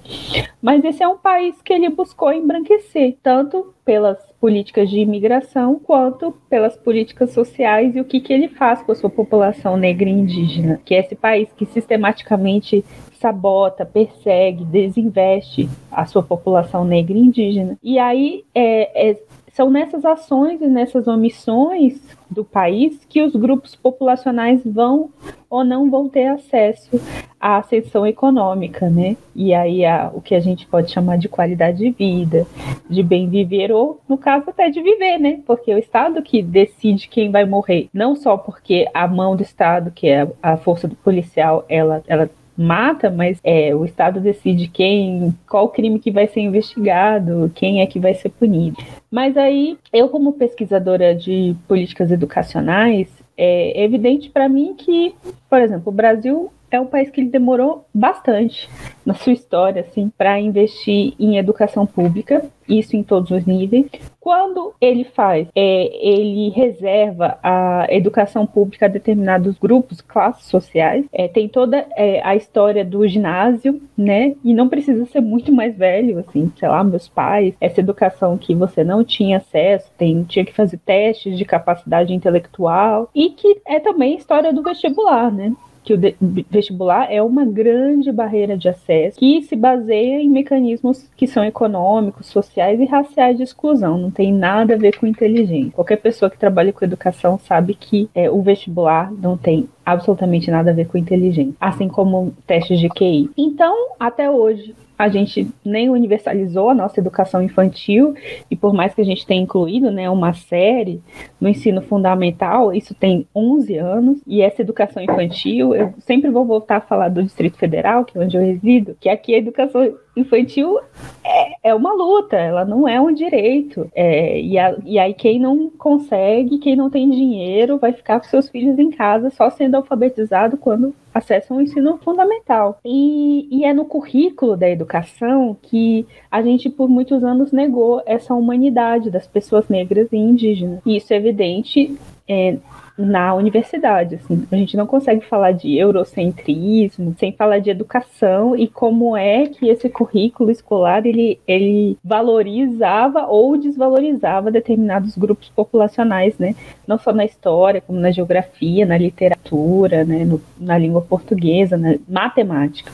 Mas 0.61 0.83
esse 0.83 1.03
é 1.03 1.07
um 1.07 1.17
país 1.17 1.59
que 1.61 1.73
ele 1.73 1.89
buscou 1.89 2.33
embranquecer, 2.33 3.15
tanto 3.21 3.73
pelas 3.85 4.28
políticas 4.39 4.89
de 4.89 4.99
imigração 4.99 5.79
quanto 5.79 6.31
pelas 6.49 6.75
políticas 6.77 7.31
sociais 7.31 7.95
e 7.95 8.01
o 8.01 8.05
que, 8.05 8.19
que 8.19 8.31
ele 8.31 8.47
faz 8.47 8.81
com 8.81 8.91
a 8.91 8.95
sua 8.95 9.09
população 9.09 9.75
negra 9.75 10.09
e 10.09 10.13
indígena, 10.13 10.79
que 10.85 10.95
é 10.95 10.99
esse 10.99 11.15
país 11.15 11.49
que 11.55 11.65
sistematicamente 11.65 12.83
sabota, 13.19 13.85
persegue, 13.85 14.63
desinveste 14.63 15.69
a 15.91 16.05
sua 16.05 16.23
população 16.23 16.85
negra 16.85 17.17
e 17.17 17.21
indígena. 17.21 17.77
E 17.83 17.99
aí 17.99 18.45
é, 18.55 19.09
é, 19.09 19.17
são 19.59 19.69
nessas 19.69 20.05
ações 20.05 20.61
e 20.61 20.67
nessas 20.67 21.05
omissões 21.05 21.99
do 22.29 22.45
país 22.45 22.97
que 23.09 23.21
os 23.21 23.35
grupos 23.35 23.75
populacionais 23.75 24.61
vão 24.63 25.09
ou 25.49 25.65
não 25.65 25.91
vão 25.91 26.07
ter 26.07 26.27
acesso 26.27 26.89
à 27.37 27.57
ascensão 27.57 28.07
econômica, 28.07 28.89
né? 28.89 29.17
E 29.35 29.53
aí 29.53 29.83
a, 29.83 30.11
o 30.13 30.21
que 30.21 30.33
a 30.33 30.39
gente 30.39 30.65
pode 30.65 30.89
chamar 30.93 31.17
de 31.17 31.27
qualidade 31.27 31.79
de 31.79 31.89
vida, 31.89 32.47
de 32.89 33.03
bem 33.03 33.27
viver 33.27 33.69
ou, 33.69 33.99
no 34.07 34.17
caso, 34.17 34.49
até 34.49 34.69
de 34.69 34.81
viver, 34.81 35.17
né? 35.17 35.41
Porque 35.45 35.69
é 35.69 35.75
o 35.75 35.79
Estado 35.79 36.21
que 36.21 36.41
decide 36.41 37.09
quem 37.09 37.29
vai 37.29 37.43
morrer, 37.43 37.89
não 37.93 38.15
só 38.15 38.37
porque 38.37 38.87
a 38.93 39.09
mão 39.09 39.35
do 39.35 39.43
Estado, 39.43 39.91
que 39.91 40.07
é 40.07 40.25
a 40.41 40.55
força 40.55 40.87
do 40.87 40.95
policial, 40.95 41.65
ela, 41.67 42.01
ela 42.07 42.29
mata, 42.59 43.09
mas 43.09 43.39
é, 43.43 43.73
o 43.73 43.85
Estado 43.85 44.19
decide 44.19 44.67
quem, 44.67 45.33
qual 45.47 45.69
crime 45.69 45.99
que 45.99 46.11
vai 46.11 46.27
ser 46.27 46.41
investigado, 46.41 47.49
quem 47.55 47.81
é 47.81 47.87
que 47.87 47.99
vai 47.99 48.13
ser 48.13 48.29
punido. 48.29 48.77
Mas 49.09 49.37
aí, 49.37 49.77
eu 49.93 50.09
como 50.09 50.33
pesquisadora 50.33 51.15
de 51.15 51.55
políticas 51.67 52.11
educacionais, 52.11 53.07
é 53.37 53.81
evidente 53.83 54.29
para 54.29 54.49
mim 54.49 54.75
que, 54.77 55.15
por 55.49 55.61
exemplo, 55.61 55.83
o 55.85 55.95
Brasil 55.95 56.51
é 56.71 56.79
um 56.79 56.85
país 56.85 57.09
que 57.09 57.21
ele 57.21 57.29
demorou 57.29 57.85
bastante 57.93 58.69
na 59.05 59.13
sua 59.13 59.33
história, 59.33 59.81
assim, 59.81 60.11
para 60.17 60.39
investir 60.39 61.13
em 61.19 61.37
educação 61.37 61.85
pública, 61.85 62.45
isso 62.67 62.95
em 62.95 63.01
todos 63.01 63.31
os 63.31 63.45
níveis. 63.45 63.87
Quando 64.19 64.73
ele 64.79 65.03
faz, 65.03 65.47
é, 65.55 66.07
ele 66.07 66.49
reserva 66.49 67.39
a 67.41 67.87
educação 67.89 68.45
pública 68.45 68.85
a 68.85 68.89
determinados 68.89 69.57
grupos, 69.57 70.01
classes 70.01 70.45
sociais. 70.45 71.05
É, 71.11 71.27
tem 71.27 71.47
toda 71.47 71.87
é, 71.95 72.21
a 72.23 72.35
história 72.35 72.85
do 72.85 73.07
ginásio, 73.07 73.81
né? 73.97 74.35
E 74.43 74.53
não 74.53 74.69
precisa 74.69 75.05
ser 75.05 75.21
muito 75.21 75.51
mais 75.51 75.75
velho, 75.75 76.19
assim, 76.19 76.51
sei 76.59 76.69
lá, 76.69 76.83
meus 76.83 77.07
pais, 77.07 77.55
essa 77.59 77.79
educação 77.79 78.37
que 78.37 78.53
você 78.53 78.83
não 78.83 79.03
tinha 79.03 79.37
acesso, 79.37 79.89
tem, 79.97 80.23
tinha 80.23 80.45
que 80.45 80.53
fazer 80.53 80.77
testes 80.77 81.37
de 81.37 81.45
capacidade 81.45 82.13
intelectual, 82.13 83.09
e 83.15 83.31
que 83.31 83.61
é 83.65 83.79
também 83.79 84.15
história 84.15 84.53
do 84.53 84.61
vestibular, 84.61 85.31
né? 85.31 85.53
Que 85.89 85.93
o 85.93 86.45
vestibular 86.49 87.11
é 87.11 87.21
uma 87.21 87.45
grande 87.45 88.11
barreira 88.11 88.55
de 88.55 88.69
acesso 88.69 89.17
que 89.17 89.41
se 89.41 89.55
baseia 89.55 90.21
em 90.21 90.29
mecanismos 90.29 91.09
que 91.15 91.25
são 91.25 91.43
econômicos, 91.43 92.27
sociais 92.27 92.79
e 92.79 92.85
raciais 92.85 93.37
de 93.37 93.43
exclusão. 93.43 93.97
Não 93.97 94.11
tem 94.11 94.31
nada 94.31 94.75
a 94.75 94.77
ver 94.77 94.97
com 94.99 95.07
inteligência. 95.07 95.71
Qualquer 95.71 95.97
pessoa 95.97 96.29
que 96.29 96.37
trabalha 96.37 96.71
com 96.71 96.85
educação 96.85 97.39
sabe 97.39 97.73
que 97.73 98.09
é, 98.13 98.29
o 98.29 98.41
vestibular 98.41 99.11
não 99.11 99.35
tem 99.35 99.67
absolutamente 99.83 100.51
nada 100.51 100.69
a 100.69 100.73
ver 100.73 100.87
com 100.87 100.97
inteligência, 100.97 101.55
assim 101.59 101.87
como 101.87 102.33
testes 102.45 102.79
de 102.79 102.89
QI. 102.89 103.29
Então, 103.35 103.75
até 103.99 104.29
hoje, 104.29 104.75
a 104.99 105.07
gente 105.07 105.47
nem 105.63 105.89
universalizou 105.89 106.69
a 106.69 106.75
nossa 106.75 106.99
educação 106.99 107.41
infantil, 107.41 108.13
e 108.51 108.55
por 108.55 108.73
mais 108.73 108.93
que 108.93 108.99
a 108.99 109.05
gente 109.05 109.25
tenha 109.25 109.41
incluído 109.41 109.89
né, 109.89 110.09
uma 110.09 110.33
série 110.33 111.01
no 111.39 111.47
ensino 111.47 111.81
fundamental, 111.81 112.73
isso 112.73 112.93
tem 112.93 113.25
11 113.33 113.77
anos, 113.77 114.21
e 114.27 114.41
essa 114.41 114.61
educação 114.61 115.01
infantil, 115.01 115.73
eu 115.73 115.93
sempre 115.99 116.29
vou 116.29 116.43
voltar 116.43 116.75
a 116.75 116.81
falar 116.81 117.07
do 117.07 117.23
Distrito 117.23 117.57
Federal, 117.57 118.03
que 118.03 118.17
é 118.17 118.21
onde 118.21 118.35
eu 118.35 118.43
resido, 118.43 118.97
que 118.99 119.07
aqui 119.07 119.33
a 119.33 119.37
educação 119.37 119.95
infantil 120.19 120.79
é, 121.23 121.69
é 121.69 121.75
uma 121.75 121.93
luta, 121.93 122.35
ela 122.35 122.65
não 122.65 122.87
é 122.87 122.99
um 122.99 123.13
direito. 123.13 123.89
É, 123.95 124.39
e, 124.39 124.57
a, 124.57 124.75
e 124.85 124.99
aí 124.99 125.13
quem 125.13 125.39
não 125.39 125.69
consegue, 125.69 126.57
quem 126.57 126.75
não 126.75 126.89
tem 126.89 127.09
dinheiro, 127.09 127.77
vai 127.77 127.93
ficar 127.93 128.19
com 128.19 128.27
seus 128.27 128.49
filhos 128.49 128.77
em 128.79 128.89
casa 128.89 129.29
só 129.29 129.49
sendo 129.49 129.75
alfabetizado 129.75 130.57
quando 130.57 130.93
acessam 131.13 131.57
o 131.57 131.61
ensino 131.61 131.97
fundamental. 132.03 132.79
E, 132.85 133.47
e, 133.51 133.65
é 133.65 133.73
no 133.73 133.85
currículo 133.85 134.55
da 134.55 134.69
educação 134.69 135.57
que 135.61 136.05
a 136.31 136.41
gente, 136.41 136.69
por 136.69 136.87
muitos 136.87 137.23
anos, 137.23 137.51
negou 137.51 138.01
essa 138.05 138.33
humanidade 138.33 139.09
das 139.09 139.27
pessoas 139.27 139.67
negras 139.67 140.07
e 140.11 140.17
indígenas. 140.17 140.79
E 140.85 140.97
isso 140.97 141.13
é 141.13 141.17
evidente 141.17 141.97
é, 142.27 142.57
na 142.99 143.33
universidade. 143.33 144.15
Assim. 144.15 144.45
A 144.51 144.55
gente 144.55 144.75
não 144.75 144.85
consegue 144.85 145.25
falar 145.25 145.53
de 145.53 145.77
eurocentrismo 145.77 147.15
sem 147.17 147.31
falar 147.31 147.59
de 147.59 147.69
educação 147.69 148.55
e 148.55 148.67
como 148.67 149.15
é 149.15 149.47
que 149.47 149.69
esse 149.69 149.89
currículo 149.89 150.51
escolar 150.51 151.05
ele, 151.05 151.39
ele 151.47 151.97
valorizava 152.03 153.25
ou 153.27 153.57
desvalorizava 153.57 154.51
determinados 154.51 155.17
grupos 155.17 155.49
populacionais, 155.49 156.37
né? 156.37 156.55
Não 156.85 156.97
só 156.97 157.13
na 157.13 157.23
história, 157.23 157.81
como 157.81 157.99
na 157.99 158.11
geografia, 158.11 158.85
na 158.85 158.97
literatura, 158.97 160.03
né? 160.03 160.25
No, 160.25 160.41
na 160.59 160.77
língua 160.77 161.01
portuguesa, 161.01 161.77
na 161.77 161.95
matemática. 162.07 162.91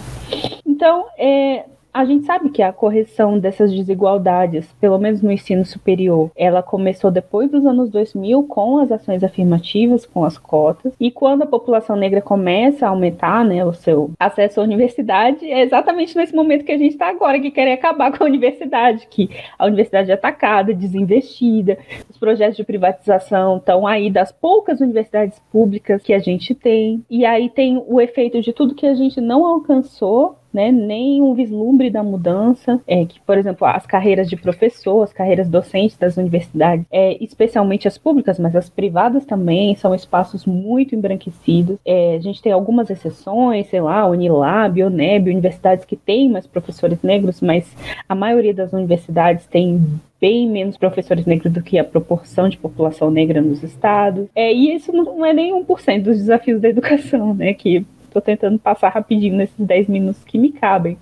Então, 0.65 1.05
é, 1.17 1.63
a 1.95 2.03
gente 2.03 2.25
sabe 2.25 2.49
que 2.49 2.61
a 2.61 2.73
correção 2.73 3.39
dessas 3.39 3.71
desigualdades, 3.71 4.67
pelo 4.81 4.97
menos 4.97 5.21
no 5.21 5.31
ensino 5.31 5.63
superior, 5.63 6.29
ela 6.35 6.61
começou 6.61 7.09
depois 7.09 7.49
dos 7.49 7.65
anos 7.65 7.89
2000 7.89 8.43
com 8.43 8.79
as 8.79 8.91
ações 8.91 9.23
afirmativas, 9.23 10.05
com 10.05 10.25
as 10.25 10.37
cotas, 10.37 10.91
e 10.99 11.09
quando 11.09 11.43
a 11.43 11.47
população 11.47 11.95
negra 11.95 12.21
começa 12.21 12.85
a 12.85 12.89
aumentar, 12.89 13.45
né, 13.45 13.63
o 13.63 13.71
seu 13.71 14.11
acesso 14.19 14.59
à 14.59 14.63
universidade, 14.63 15.49
é 15.49 15.61
exatamente 15.61 16.17
nesse 16.17 16.35
momento 16.35 16.65
que 16.65 16.73
a 16.73 16.77
gente 16.77 16.91
está 16.91 17.07
agora, 17.07 17.39
que 17.39 17.49
quer 17.49 17.71
acabar 17.71 18.11
com 18.11 18.25
a 18.25 18.27
universidade, 18.27 19.07
que 19.09 19.29
a 19.57 19.65
universidade 19.65 20.11
é 20.11 20.15
atacada, 20.15 20.73
desinvestida, 20.73 21.77
os 22.09 22.17
projetos 22.17 22.57
de 22.57 22.65
privatização 22.65 23.55
estão 23.55 23.87
aí 23.87 24.09
das 24.09 24.33
poucas 24.33 24.81
universidades 24.81 25.39
públicas 25.49 26.03
que 26.03 26.11
a 26.11 26.19
gente 26.19 26.53
tem, 26.53 27.05
e 27.09 27.25
aí 27.25 27.49
tem 27.49 27.81
o 27.87 28.01
efeito 28.01 28.41
de 28.41 28.51
tudo 28.51 28.75
que 28.75 28.85
a 28.85 28.95
gente 28.95 29.21
não 29.21 29.45
alcançou 29.45 30.35
né, 30.55 30.71
nem 30.71 31.21
um 31.21 31.33
vislumbre 31.33 31.89
da 31.89 32.01
mudança, 32.01 32.79
é, 32.88 33.05
que, 33.05 33.19
por 33.19 33.38
exemplo, 33.38 33.67
as 33.67 33.85
carreiras 33.85 34.29
de 34.29 34.38
professor, 34.38 35.03
as 35.03 35.12
carreiras 35.12 35.50
docentes 35.50 35.97
das 35.97 36.15
universidades, 36.15 36.85
é, 36.89 37.21
especialmente 37.21 37.89
as 37.89 37.97
públicas, 37.97 38.39
mas 38.39 38.55
as 38.55 38.69
privadas 38.69 39.25
também, 39.25 39.75
são 39.75 39.93
espaços 39.93 40.45
muito 40.45 40.95
embranquecidos. 40.95 41.77
É, 41.85 42.15
a 42.15 42.19
gente 42.19 42.41
tem 42.41 42.53
algumas 42.53 42.89
exceções, 42.89 43.67
sei 43.67 43.81
lá, 43.81 44.07
Unilab, 44.07 44.81
Uneb, 44.81 45.29
universidades 45.29 45.83
que 45.83 45.97
têm 45.97 46.29
mais 46.29 46.47
professores 46.47 47.01
negros, 47.01 47.41
mas 47.41 47.75
a 48.07 48.15
maioria 48.15 48.53
das 48.53 48.71
universidades 48.71 49.45
tem 49.45 49.81
bem 50.21 50.50
menos 50.50 50.77
professores 50.77 51.25
negros 51.25 51.51
do 51.51 51.62
que 51.62 51.77
a 51.77 51.83
proporção 51.83 52.47
de 52.47 52.57
população 52.57 53.12
negra 53.12 53.41
nos 53.41 53.62
estados. 53.62 54.27
É, 54.33 54.53
e 54.53 54.74
isso 54.74 54.93
não 54.93 55.25
é 55.25 55.33
nem 55.33 55.53
1% 55.53 56.01
dos 56.01 56.17
desafios 56.17 56.62
da 56.62 56.69
educação, 56.69 57.33
né? 57.33 57.53
Que 57.53 57.85
Estou 58.15 58.24
tentando 58.24 58.57
passar 58.57 58.88
rapidinho 58.88 59.36
nesses 59.36 59.60
10 59.60 59.89
minutos 59.89 60.24
que 60.24 60.38
me 60.38 60.50
cabem. 60.50 60.98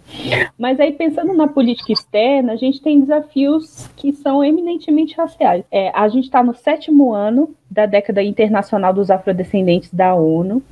Mas 0.57 0.79
aí, 0.79 0.91
pensando 0.93 1.31
na 1.31 1.47
política 1.47 1.93
externa, 1.93 2.53
a 2.53 2.55
gente 2.55 2.81
tem 2.81 2.99
desafios 2.99 3.87
que 3.95 4.11
são 4.11 4.43
eminentemente 4.43 5.15
raciais. 5.15 5.63
É, 5.71 5.91
a 5.93 6.07
gente 6.07 6.23
está 6.23 6.41
no 6.41 6.55
sétimo 6.55 7.13
ano 7.13 7.53
da 7.69 7.85
década 7.85 8.23
internacional 8.23 8.91
dos 8.95 9.11
afrodescendentes 9.11 9.93
da 9.93 10.15
ONU. 10.15 10.63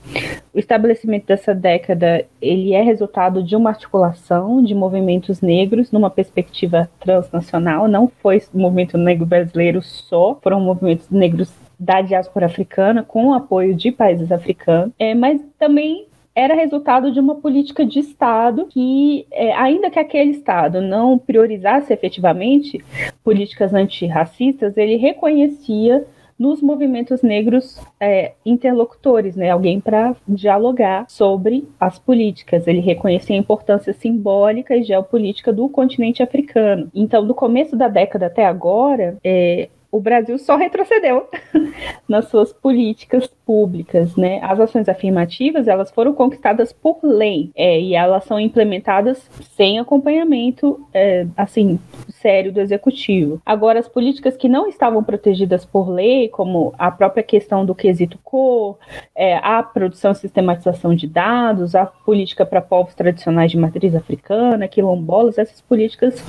O 0.52 0.58
estabelecimento 0.58 1.28
dessa 1.28 1.54
década 1.54 2.26
ele 2.42 2.74
é 2.74 2.82
resultado 2.82 3.44
de 3.44 3.56
uma 3.56 3.70
articulação 3.70 4.64
de 4.64 4.74
movimentos 4.74 5.42
negros 5.42 5.92
numa 5.92 6.10
perspectiva 6.10 6.90
transnacional. 7.00 7.88
Não 7.88 8.08
foi 8.08 8.42
o 8.52 8.58
movimento 8.58 8.98
negro 8.98 9.28
brasileiro 9.28 9.80
só, 9.84 10.40
foram 10.42 10.60
movimentos 10.60 11.08
negros 11.12 11.54
da 11.80 12.02
diáspora 12.02 12.48
africana 12.48 13.04
com 13.04 13.28
o 13.28 13.34
apoio 13.34 13.76
de 13.76 13.92
países 13.92 14.32
africanos, 14.32 14.92
é, 15.00 15.16
mas 15.16 15.42
também 15.58 16.08
era 16.36 16.56
resultado 16.56 17.12
de 17.12 17.20
uma 17.20 17.36
política 17.36 17.86
de 17.86 18.00
Estado 18.00 18.66
que, 18.68 19.26
é, 19.32 19.54
ainda 19.54 19.90
que 19.90 20.00
aquele 20.00 20.32
Estado 20.32 20.82
não 20.82 21.18
priorizasse 21.18 21.92
efetivamente 21.92 22.84
políticas 23.24 23.74
antirracistas, 23.74 24.78
ele 24.78 24.96
reconhecia 24.96 26.06
nos 26.42 26.60
movimentos 26.60 27.22
negros 27.22 27.80
é, 28.00 28.34
interlocutores, 28.44 29.36
né? 29.36 29.52
Alguém 29.52 29.80
para 29.80 30.16
dialogar 30.28 31.06
sobre 31.08 31.70
as 31.80 32.00
políticas. 32.00 32.66
Ele 32.66 32.80
reconhecia 32.80 33.36
a 33.36 33.40
importância 33.40 33.94
simbólica 33.94 34.76
e 34.76 34.82
geopolítica 34.82 35.54
do 35.54 35.70
continente 35.70 36.24
africano. 36.24 36.90
Então, 36.96 37.28
do 37.28 37.36
começo 37.36 37.76
da 37.76 37.88
década 37.88 38.26
até 38.26 38.44
agora, 38.44 39.18
é, 39.24 39.70
o 39.92 40.00
Brasil 40.00 40.38
só 40.40 40.56
retrocedeu 40.56 41.28
nas 42.08 42.30
suas 42.30 42.54
políticas 42.54 43.28
públicas, 43.46 44.16
né? 44.16 44.40
As 44.42 44.60
ações 44.60 44.88
afirmativas, 44.88 45.68
elas 45.68 45.92
foram 45.92 46.14
conquistadas 46.14 46.72
por 46.72 47.00
lei, 47.04 47.52
é, 47.56 47.80
e 47.80 47.94
elas 47.94 48.24
são 48.24 48.40
implementadas 48.40 49.30
sem 49.56 49.80
acompanhamento, 49.80 50.88
é, 50.94 51.28
assim, 51.36 51.78
sério 52.22 52.52
do 52.52 52.62
executivo. 52.62 53.42
Agora, 53.46 53.80
as 53.80 53.88
políticas 53.88 54.38
que 54.38 54.48
não 54.48 54.68
estavam 54.68 55.04
protegidas 55.04 55.66
por 55.66 55.90
lei, 55.90 56.30
como 56.30 56.74
a 56.78 56.92
própria 56.92 57.24
questão 57.24 57.66
do 57.66 57.76
quesito 57.76 58.18
cor, 58.24 58.78
é, 59.16 59.38
a 59.38 59.62
produção 59.64 60.12
e 60.12 60.16
sistematização 60.16 60.96
de 60.96 61.08
dados, 61.08 61.76
a 61.76 61.86
política 61.86 62.46
para 62.46 62.62
povos 62.62 62.94
tradicionais 62.94 63.52
de 63.52 63.58
matriz 63.58 63.96
africana, 63.96 64.68
quilombolas, 64.68 65.38
essas 65.38 65.62
políticas 65.62 66.24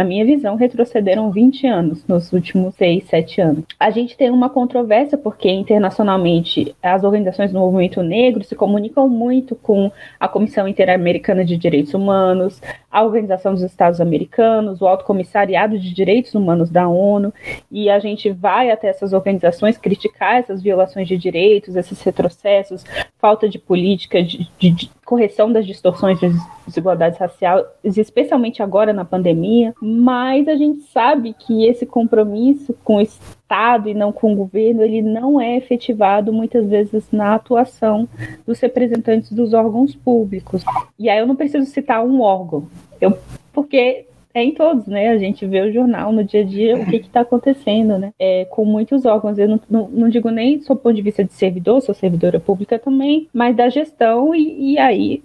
na 0.00 0.04
minha 0.04 0.24
visão, 0.24 0.56
retrocederam 0.56 1.30
20 1.30 1.66
anos 1.66 2.06
nos 2.06 2.32
últimos 2.32 2.74
6, 2.76 3.04
7 3.04 3.40
anos. 3.40 3.64
A 3.78 3.90
gente 3.90 4.16
tem 4.16 4.30
uma 4.30 4.48
controvérsia 4.48 5.18
porque 5.18 5.50
internacionalmente 5.50 6.74
as 6.82 7.04
organizações 7.04 7.52
do 7.52 7.58
movimento 7.58 8.02
negro 8.02 8.42
se 8.42 8.54
comunicam 8.54 9.08
muito 9.08 9.54
com 9.54 9.92
a 10.18 10.26
Comissão 10.26 10.66
Interamericana 10.66 11.44
de 11.44 11.56
Direitos 11.56 11.92
Humanos, 11.92 12.62
a 12.90 13.02
Organização 13.02 13.52
dos 13.52 13.62
Estados 13.62 14.00
Americanos, 14.00 14.80
o 14.80 14.86
Alto 14.86 15.04
Comissariado 15.30 15.78
de 15.78 15.94
Direitos 15.94 16.34
Humanos 16.34 16.70
da 16.70 16.88
ONU, 16.88 17.32
e 17.70 17.88
a 17.88 18.00
gente 18.00 18.30
vai 18.30 18.70
até 18.70 18.88
essas 18.88 19.12
organizações 19.12 19.78
criticar 19.78 20.40
essas 20.40 20.60
violações 20.60 21.06
de 21.06 21.16
direitos, 21.16 21.76
esses 21.76 22.02
retrocessos, 22.02 22.84
falta 23.16 23.48
de 23.48 23.58
política 23.58 24.22
de, 24.22 24.50
de, 24.58 24.70
de 24.70 24.90
correção 25.04 25.52
das 25.52 25.66
distorções 25.66 26.18
de 26.18 26.32
desigualdades 26.66 27.18
raciais, 27.18 27.64
especialmente 27.84 28.60
agora 28.60 28.92
na 28.92 29.04
pandemia, 29.04 29.72
mas 29.80 30.48
a 30.48 30.56
gente 30.56 30.82
sabe 30.82 31.32
que 31.32 31.64
esse 31.64 31.86
compromisso 31.86 32.74
com 32.82 32.96
o 32.96 33.00
Estado 33.00 33.88
e 33.88 33.94
não 33.94 34.10
com 34.10 34.32
o 34.32 34.36
governo, 34.36 34.82
ele 34.82 35.00
não 35.00 35.40
é 35.40 35.56
efetivado 35.56 36.32
muitas 36.32 36.68
vezes 36.68 37.04
na 37.12 37.34
atuação 37.34 38.08
dos 38.44 38.58
representantes 38.58 39.30
dos 39.30 39.52
órgãos 39.52 39.94
públicos. 39.94 40.64
E 40.98 41.08
aí 41.08 41.18
eu 41.18 41.26
não 41.26 41.36
preciso 41.36 41.66
citar 41.70 42.04
um 42.04 42.20
órgão, 42.20 42.68
eu, 43.00 43.16
porque 43.52 44.06
é 44.32 44.42
em 44.42 44.52
todos, 44.52 44.86
né? 44.86 45.08
A 45.08 45.18
gente 45.18 45.46
vê 45.46 45.60
o 45.60 45.72
jornal 45.72 46.12
no 46.12 46.24
dia 46.24 46.40
a 46.40 46.44
dia, 46.44 46.76
o 46.76 46.86
que 46.86 46.96
está 46.96 47.20
acontecendo, 47.20 47.98
né? 47.98 48.12
É, 48.18 48.44
com 48.46 48.64
muitos 48.64 49.04
órgãos. 49.04 49.38
Eu 49.38 49.48
não, 49.48 49.60
não, 49.68 49.88
não 49.88 50.08
digo 50.08 50.30
nem 50.30 50.58
do 50.58 50.76
ponto 50.76 50.94
de 50.94 51.02
vista 51.02 51.24
de 51.24 51.32
servidor, 51.32 51.80
sou 51.80 51.94
servidora 51.94 52.38
pública 52.38 52.78
também, 52.78 53.28
mas 53.32 53.56
da 53.56 53.68
gestão, 53.68 54.34
e, 54.34 54.72
e 54.72 54.78
aí 54.78 55.22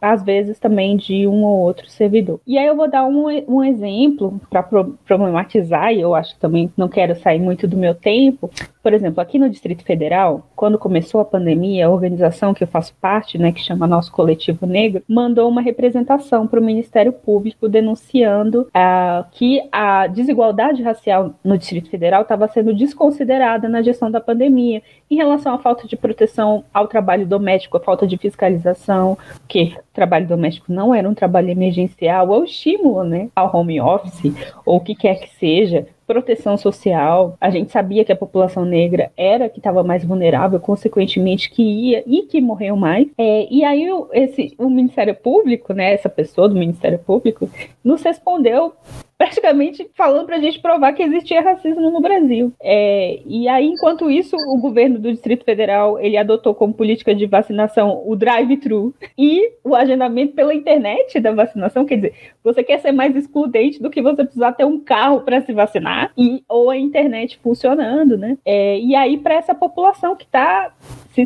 às 0.00 0.22
vezes 0.22 0.58
também 0.58 0.96
de 0.96 1.26
um 1.26 1.44
ou 1.44 1.60
outro 1.60 1.88
servidor. 1.88 2.40
E 2.46 2.58
aí 2.58 2.66
eu 2.66 2.76
vou 2.76 2.90
dar 2.90 3.04
um, 3.06 3.26
um 3.48 3.64
exemplo 3.64 4.40
para 4.50 4.62
pro, 4.62 4.98
problematizar, 5.06 5.92
e 5.92 6.00
eu 6.00 6.14
acho 6.14 6.34
que 6.34 6.40
também 6.40 6.70
não 6.76 6.88
quero 6.88 7.14
sair 7.16 7.38
muito 7.38 7.66
do 7.66 7.76
meu 7.76 7.94
tempo. 7.94 8.50
Por 8.82 8.94
exemplo, 8.94 9.20
aqui 9.20 9.38
no 9.38 9.50
Distrito 9.50 9.84
Federal, 9.84 10.46
quando 10.56 10.78
começou 10.78 11.20
a 11.20 11.24
pandemia, 11.24 11.86
a 11.86 11.90
organização 11.90 12.54
que 12.54 12.64
eu 12.64 12.68
faço 12.68 12.94
parte, 13.00 13.36
né, 13.36 13.52
que 13.52 13.60
chama 13.60 13.86
Nosso 13.86 14.10
Coletivo 14.10 14.66
Negro, 14.66 15.02
mandou 15.06 15.48
uma 15.48 15.60
representação 15.60 16.46
para 16.46 16.60
o 16.60 16.64
Ministério 16.64 17.12
Público 17.12 17.68
denunciando 17.68 18.62
uh, 18.62 19.24
que 19.32 19.60
a 19.70 20.06
desigualdade 20.06 20.82
racial 20.82 21.34
no 21.44 21.58
Distrito 21.58 21.90
Federal 21.90 22.22
estava 22.22 22.48
sendo 22.48 22.74
desconsiderada 22.74 23.68
na 23.68 23.82
gestão 23.82 24.10
da 24.10 24.20
pandemia 24.20 24.82
em 25.10 25.16
relação 25.16 25.54
à 25.54 25.58
falta 25.58 25.86
de 25.86 25.96
proteção 25.96 26.64
ao 26.72 26.86
trabalho 26.86 27.26
doméstico, 27.26 27.76
à 27.76 27.80
falta 27.80 28.06
de 28.06 28.16
fiscalização, 28.16 29.18
que 29.46 29.76
trabalho 29.92 30.26
doméstico 30.26 30.72
não 30.72 30.94
era 30.94 31.08
um 31.08 31.14
trabalho 31.14 31.50
emergencial, 31.50 32.34
é 32.34 32.38
o 32.38 32.44
estímulo 32.44 33.04
né, 33.04 33.28
ao 33.34 33.54
home 33.54 33.80
office, 33.80 34.32
ou 34.64 34.76
o 34.76 34.80
que 34.80 34.94
quer 34.94 35.16
que 35.16 35.30
seja, 35.38 35.86
proteção 36.06 36.56
social. 36.56 37.36
A 37.38 37.50
gente 37.50 37.70
sabia 37.70 38.04
que 38.04 38.10
a 38.10 38.16
população 38.16 38.64
negra 38.64 39.12
era 39.16 39.48
que 39.48 39.58
estava 39.58 39.84
mais 39.84 40.02
vulnerável, 40.02 40.58
consequentemente 40.58 41.50
que 41.50 41.62
ia 41.62 42.02
e 42.06 42.22
que 42.22 42.40
morreu 42.40 42.76
mais. 42.76 43.06
É, 43.18 43.46
e 43.50 43.62
aí 43.62 43.86
esse, 44.12 44.54
o 44.58 44.70
Ministério 44.70 45.14
Público, 45.14 45.74
né, 45.74 45.92
essa 45.92 46.08
pessoa 46.08 46.48
do 46.48 46.54
Ministério 46.54 46.98
Público, 46.98 47.50
nos 47.84 48.02
respondeu 48.02 48.72
praticamente 49.18 49.90
falando 49.94 50.26
para 50.26 50.36
a 50.36 50.40
gente 50.40 50.60
provar 50.60 50.92
que 50.92 51.02
existia 51.02 51.42
racismo 51.42 51.90
no 51.90 52.00
Brasil. 52.00 52.52
É, 52.62 53.20
e 53.26 53.48
aí, 53.48 53.66
enquanto 53.66 54.08
isso, 54.08 54.36
o 54.36 54.60
governo 54.60 54.98
do 55.00 55.12
Distrito 55.12 55.44
Federal 55.44 55.98
ele 55.98 56.16
adotou 56.16 56.54
como 56.54 56.72
política 56.72 57.12
de 57.12 57.26
vacinação 57.26 58.02
o 58.06 58.14
drive-thru 58.14 58.94
e 59.18 59.52
o 59.64 59.74
agendamento 59.74 60.34
pela 60.34 60.54
internet 60.54 61.18
da 61.18 61.32
vacinação. 61.32 61.84
Quer 61.84 61.96
dizer, 61.96 62.14
você 62.44 62.62
quer 62.62 62.78
ser 62.78 62.92
mais 62.92 63.16
excludente 63.16 63.82
do 63.82 63.90
que 63.90 64.00
você 64.00 64.22
precisar 64.22 64.52
ter 64.52 64.64
um 64.64 64.78
carro 64.78 65.22
para 65.22 65.40
se 65.40 65.52
vacinar 65.52 66.12
e 66.16 66.44
ou 66.48 66.70
a 66.70 66.78
internet 66.78 67.40
funcionando, 67.42 68.16
né? 68.16 68.38
É, 68.44 68.78
e 68.78 68.94
aí, 68.94 69.18
para 69.18 69.34
essa 69.34 69.54
população 69.54 70.14
que 70.14 70.24
está 70.24 70.72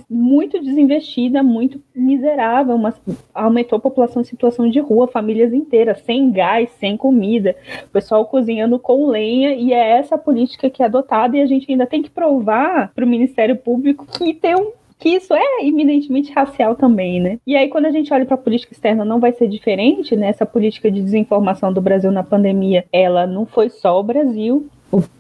muito 0.09 0.59
desinvestida, 0.61 1.43
muito 1.43 1.83
miserável, 1.95 2.79
mas 2.79 2.99
aumentou 3.35 3.77
a 3.77 3.81
população 3.81 4.23
em 4.23 4.25
situação 4.25 4.71
de 4.71 4.81
rua, 4.81 5.07
famílias 5.07 5.53
inteiras, 5.53 6.01
sem 6.01 6.31
gás, 6.31 6.71
sem 6.79 6.97
comida, 6.97 7.55
o 7.85 7.91
pessoal 7.91 8.25
cozinhando 8.27 8.79
com 8.79 9.07
lenha, 9.07 9.55
e 9.55 9.73
é 9.73 9.99
essa 9.99 10.17
política 10.19 10.71
que 10.71 10.83
é 10.83 10.87
adotada, 10.87 11.37
e 11.37 11.41
a 11.41 11.47
gente 11.47 11.71
ainda 11.71 11.87
tem 11.87 12.03
que 12.03 12.11
provar 12.11 12.93
para 12.95 13.05
o 13.05 13.09
Ministério 13.09 13.57
Público 13.57 14.07
que 14.07 14.35
tem 14.35 14.55
um 14.55 14.73
que 15.03 15.09
isso 15.09 15.35
é 15.35 15.67
eminentemente 15.67 16.31
racial 16.31 16.77
também, 16.77 17.19
né? 17.19 17.41
E 17.45 17.57
aí, 17.57 17.69
quando 17.69 17.87
a 17.87 17.91
gente 17.91 18.15
olha 18.15 18.25
para 18.25 18.37
a 18.37 18.39
política 18.39 18.73
externa, 18.73 19.05
não 19.05 19.19
vai 19.19 19.33
ser 19.33 19.49
diferente, 19.49 20.15
né? 20.15 20.29
Essa 20.29 20.47
política 20.47 20.89
de 20.93 21.03
desinformação 21.03 21.73
do 21.73 21.81
Brasil 21.81 22.13
na 22.13 22.23
pandemia, 22.23 22.85
ela 22.93 23.27
não 23.27 23.45
foi 23.45 23.69
só 23.69 23.99
o 23.99 24.05
Brasil, 24.05 24.69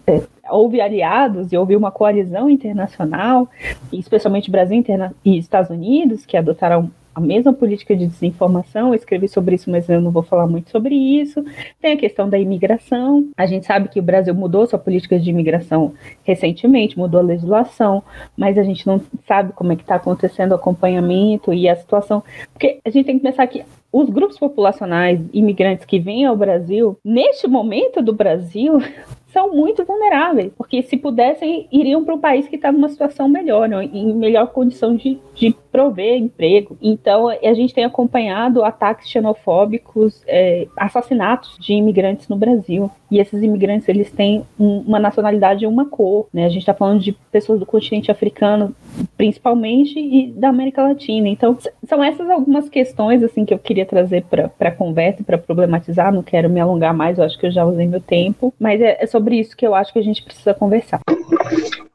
é, 0.07 0.23
houve 0.51 0.81
aliados 0.81 1.53
e 1.53 1.57
houve 1.57 1.75
uma 1.75 1.91
coalizão 1.91 2.49
internacional, 2.49 3.49
especialmente 3.93 4.51
Brasil 4.53 4.85
e 5.25 5.39
Estados 5.39 5.71
Unidos, 5.71 6.25
que 6.25 6.37
adotaram 6.37 6.89
a 7.15 7.21
mesma 7.21 7.53
política 7.53 7.95
de 7.97 8.07
desinformação. 8.07 8.89
Eu 8.89 8.95
escrevi 8.95 9.29
sobre 9.29 9.55
isso, 9.55 9.71
mas 9.71 9.89
eu 9.89 10.01
não 10.01 10.11
vou 10.11 10.23
falar 10.23 10.47
muito 10.47 10.71
sobre 10.71 10.95
isso. 10.95 11.45
Tem 11.81 11.93
a 11.93 11.97
questão 11.97 12.29
da 12.29 12.39
imigração. 12.39 13.29
A 13.37 13.47
gente 13.47 13.67
sabe 13.67 13.89
que 13.89 14.01
o 14.01 14.03
Brasil 14.03 14.35
mudou 14.35 14.67
sua 14.67 14.79
política 14.79 15.19
de 15.19 15.31
imigração 15.31 15.95
recentemente, 16.25 16.99
mudou 16.99 17.21
a 17.21 17.25
legislação, 17.25 18.03
mas 18.37 18.57
a 18.59 18.63
gente 18.63 18.87
não 18.87 19.01
sabe 19.27 19.53
como 19.53 19.73
é 19.73 19.77
que 19.77 19.83
está 19.83 19.97
acontecendo 19.97 20.53
o 20.53 20.57
acompanhamento 20.57 21.53
e 21.53 21.69
a 21.69 21.77
situação. 21.77 22.23
Porque 22.53 22.79
a 22.85 22.91
gente 22.91 23.07
tem 23.07 23.19
que 23.19 23.25
pensar 23.25 23.47
que 23.47 23.65
os 23.93 24.09
grupos 24.09 24.39
populacionais 24.39 25.21
imigrantes 25.33 25.85
que 25.85 26.01
vêm 26.01 26.25
ao 26.25 26.37
Brasil, 26.37 26.97
neste 27.05 27.47
momento 27.47 28.03
do 28.03 28.13
Brasil, 28.13 28.79
são 29.33 29.51
muito 29.51 29.85
vulneráveis, 29.85 30.53
porque 30.57 30.83
se 30.83 30.97
pudessem, 30.97 31.67
iriam 31.73 32.05
para 32.05 32.15
um 32.15 32.21
país 32.21 32.47
que 32.47 32.57
está 32.57 32.71
numa 32.71 32.89
situação 32.89 33.29
melhor, 33.29 33.69
né, 33.69 33.85
em 33.93 34.15
melhor 34.15 34.49
condição 34.49 34.95
de, 34.95 35.19
de 35.35 35.55
prover 35.73 36.19
emprego. 36.19 36.77
Então, 36.83 37.29
a 37.29 37.55
gente 37.55 37.73
tem 37.73 37.85
acompanhado 37.85 38.63
ataques 38.63 39.09
xenofóbicos, 39.09 40.23
é, 40.27 40.69
assassinatos 40.77 41.57
de 41.59 41.73
imigrantes 41.73 42.29
no 42.29 42.37
Brasil. 42.37 42.91
E 43.11 43.19
esses 43.19 43.43
imigrantes, 43.43 43.89
eles 43.89 44.11
têm 44.13 44.45
um, 44.61 44.81
uma 44.81 45.01
nacionalidade 45.01 45.65
e 45.65 45.67
uma 45.67 45.87
cor. 45.87 46.27
Né? 46.33 46.45
A 46.45 46.49
gente 46.49 46.61
está 46.61 46.75
falando 46.75 47.01
de 47.01 47.13
pessoas 47.31 47.59
do 47.59 47.67
continente 47.67 48.11
africano, 48.11 48.75
principalmente, 49.17 49.99
e 49.99 50.31
da 50.33 50.51
América 50.51 50.83
Latina. 50.83 51.29
Então, 51.29 51.57
são 51.89 52.05
essas 52.05 52.29
algumas 52.29 52.69
questões 52.69 53.23
assim 53.23 53.47
que 53.47 53.55
eu 53.55 53.59
queria 53.59 53.82
trazer 53.85 54.25
para 54.59 54.71
conversa, 54.71 55.25
para 55.25 55.39
problematizar. 55.39 56.13
Não 56.13 56.23
quero 56.23 56.49
me 56.49 56.61
alongar 56.61 56.95
mais, 56.95 57.19
eu 57.19 57.25
acho 57.25 57.39
que 57.39 57.47
eu 57.47 57.53
já 57.53 57.65
usei 57.65 57.87
meu 57.87 58.01
tempo. 58.01 58.53
Mas 58.59 58.81
é, 58.81 58.99
é 59.01 59.07
sobre 59.07 59.39
isso 59.39 59.57
que 59.57 59.67
eu 59.67 59.75
acho 59.75 59.93
que 59.93 59.99
a 59.99 60.03
gente 60.05 60.23
precisa 60.23 60.55
conversar. 60.55 61.01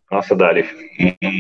Nossa, 0.10 0.34
Dari, 0.34 0.66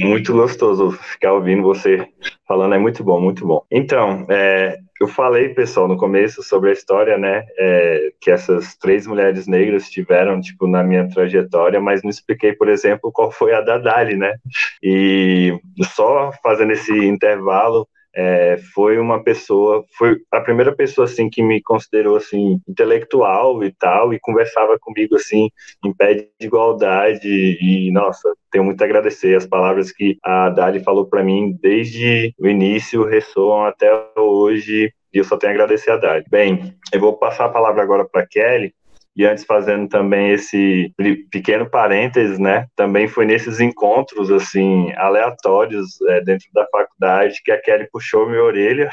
muito 0.03 0.33
gostoso 0.33 0.91
ficar 0.91 1.31
ouvindo 1.31 1.63
você 1.63 2.05
falando, 2.45 2.75
é 2.75 2.77
muito 2.77 3.01
bom, 3.01 3.19
muito 3.21 3.47
bom. 3.47 3.63
Então, 3.71 4.25
é, 4.29 4.77
eu 4.99 5.07
falei, 5.07 5.49
pessoal, 5.49 5.87
no 5.87 5.95
começo 5.95 6.43
sobre 6.43 6.71
a 6.71 6.73
história, 6.73 7.17
né, 7.17 7.45
é, 7.57 8.11
que 8.19 8.29
essas 8.29 8.75
três 8.75 9.07
mulheres 9.07 9.47
negras 9.47 9.89
tiveram, 9.89 10.41
tipo, 10.41 10.67
na 10.67 10.83
minha 10.83 11.07
trajetória, 11.07 11.79
mas 11.79 12.03
não 12.03 12.09
expliquei, 12.09 12.51
por 12.51 12.67
exemplo, 12.67 13.09
qual 13.11 13.31
foi 13.31 13.53
a 13.53 13.61
da 13.61 13.77
Dali, 13.77 14.17
né, 14.17 14.35
e 14.83 15.57
só 15.95 16.33
fazendo 16.43 16.73
esse 16.73 16.93
intervalo, 17.05 17.87
é, 18.19 18.57
foi 18.73 18.97
uma 18.97 19.23
pessoa, 19.23 19.85
foi 19.95 20.17
a 20.31 20.41
primeira 20.41 20.75
pessoa 20.75 21.05
assim 21.05 21.29
que 21.29 21.43
me 21.43 21.61
considerou 21.61 22.17
assim 22.17 22.59
intelectual 22.67 23.63
e 23.63 23.71
tal 23.71 24.11
e 24.11 24.19
conversava 24.19 24.75
comigo 24.79 25.15
assim 25.15 25.51
em 25.85 25.93
pé 25.93 26.15
de 26.15 26.27
igualdade 26.39 27.29
e 27.61 27.91
nossa, 27.91 28.33
tenho 28.51 28.63
muito 28.63 28.81
a 28.81 28.85
agradecer 28.85 29.35
as 29.35 29.45
palavras 29.45 29.91
que 29.91 30.17
a 30.23 30.49
Dali 30.49 30.79
falou 30.79 31.05
para 31.05 31.23
mim 31.23 31.55
desde 31.61 32.33
o 32.39 32.47
início 32.47 33.03
ressoam 33.03 33.65
até 33.65 33.87
hoje 34.17 34.91
e 35.13 35.17
eu 35.19 35.23
só 35.23 35.37
tenho 35.37 35.51
a 35.51 35.53
agradecer 35.53 35.91
a 35.91 35.97
Dali. 35.97 36.25
Bem, 36.27 36.73
eu 36.91 36.99
vou 36.99 37.13
passar 37.13 37.45
a 37.45 37.49
palavra 37.49 37.83
agora 37.83 38.03
para 38.03 38.25
Kelly 38.25 38.73
e 39.17 39.25
antes 39.25 39.43
fazendo 39.43 39.89
também 39.89 40.29
esse 40.29 40.93
pequeno 41.31 41.67
parênteses, 41.67 42.37
né? 42.37 42.67
Também 42.75 43.07
foi 43.07 43.25
nesses 43.25 43.59
encontros 43.59 44.29
assim 44.29 44.93
aleatórios 44.95 45.99
é, 46.09 46.21
dentro 46.21 46.47
da 46.53 46.67
faculdade 46.67 47.41
que 47.43 47.51
a 47.51 47.59
Kelly 47.59 47.89
puxou 47.91 48.29
minha 48.29 48.43
orelha 48.43 48.89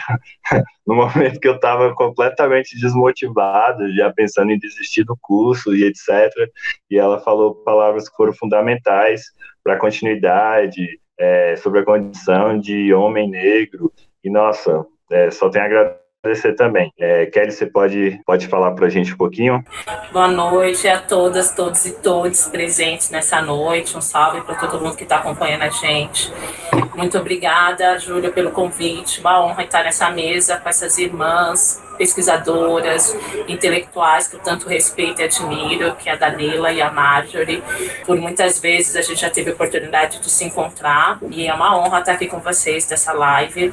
no 0.87 0.95
momento 0.95 1.39
que 1.39 1.47
eu 1.47 1.57
estava 1.57 1.95
completamente 1.95 2.75
desmotivado, 2.81 3.95
já 3.95 4.11
pensando 4.11 4.51
em 4.51 4.59
desistir 4.59 5.05
do 5.05 5.17
curso 5.21 5.77
e 5.77 5.85
etc. 5.85 6.33
E 6.91 6.99
ela 6.99 7.21
falou 7.21 7.57
palavras 7.57 8.09
que 8.09 8.17
foram 8.17 8.33
fundamentais 8.33 9.25
para 9.63 9.75
a 9.75 9.79
continuidade, 9.79 10.99
é, 11.19 11.55
sobre 11.57 11.81
a 11.81 11.85
condição 11.85 12.59
de 12.59 12.95
homem 12.95 13.29
negro. 13.29 13.93
E 14.23 14.31
nossa, 14.31 14.87
é, 15.11 15.31
só 15.31 15.51
tenho 15.51 15.65
a 15.65 15.67
agradecer 15.67 16.04
agradecer 16.25 16.55
também. 16.55 16.93
É, 16.99 17.27
Kelly, 17.27 17.53
você 17.53 17.67
pode, 17.67 18.21
pode 18.27 18.49
falar 18.49 18.73
para 18.73 18.87
a 18.87 18.89
gente 18.89 19.13
um 19.13 19.17
pouquinho? 19.17 19.63
Boa 20.13 20.29
noite 20.29 20.89
a 20.89 20.99
todas, 20.99 21.53
todos 21.53 21.85
e 21.85 21.93
todos 22.01 22.49
presentes 22.49 23.11
nessa 23.11 23.43
noite. 23.43 23.97
Um 23.97 24.01
salve 24.01 24.41
para 24.41 24.55
todo 24.55 24.83
mundo 24.83 24.97
que 24.97 25.03
está 25.03 25.19
acompanhando 25.19 25.63
a 25.63 25.69
gente. 25.69 26.33
Muito 26.97 27.19
obrigada, 27.19 27.99
Júlia, 27.99 28.33
pelo 28.33 28.51
convite. 28.51 29.21
Uma 29.21 29.45
honra 29.45 29.65
estar 29.65 29.85
nessa 29.85 30.11
mesa 30.11 30.57
com 30.57 30.69
essas 30.69 30.97
irmãs 30.99 31.84
pesquisadoras, 31.97 33.17
intelectuais 33.49 34.29
que 34.29 34.37
eu 34.37 34.41
tanto 34.41 34.69
respeito 34.69 35.21
e 35.21 35.25
admiro, 35.25 35.95
que 35.97 36.09
é 36.09 36.13
a 36.13 36.17
Danila 36.17 36.73
e 36.73 36.81
a 36.83 36.91
Marjorie. 36.91 37.63
Por 38.05 38.17
muitas 38.17 38.59
vezes 38.59 38.97
a 38.97 39.03
gente 39.03 39.21
já 39.21 39.31
teve 39.31 39.51
oportunidade 39.51 40.21
de 40.21 40.31
se 40.31 40.45
encontrar 40.45 41.19
e 41.31 41.47
é 41.47 41.55
uma 41.55 41.77
honra 41.77 42.01
estar 42.01 42.13
aqui 42.13 42.27
com 42.27 42.41
vocês 42.41 42.87
dessa 42.87 43.13
live. 43.13 43.73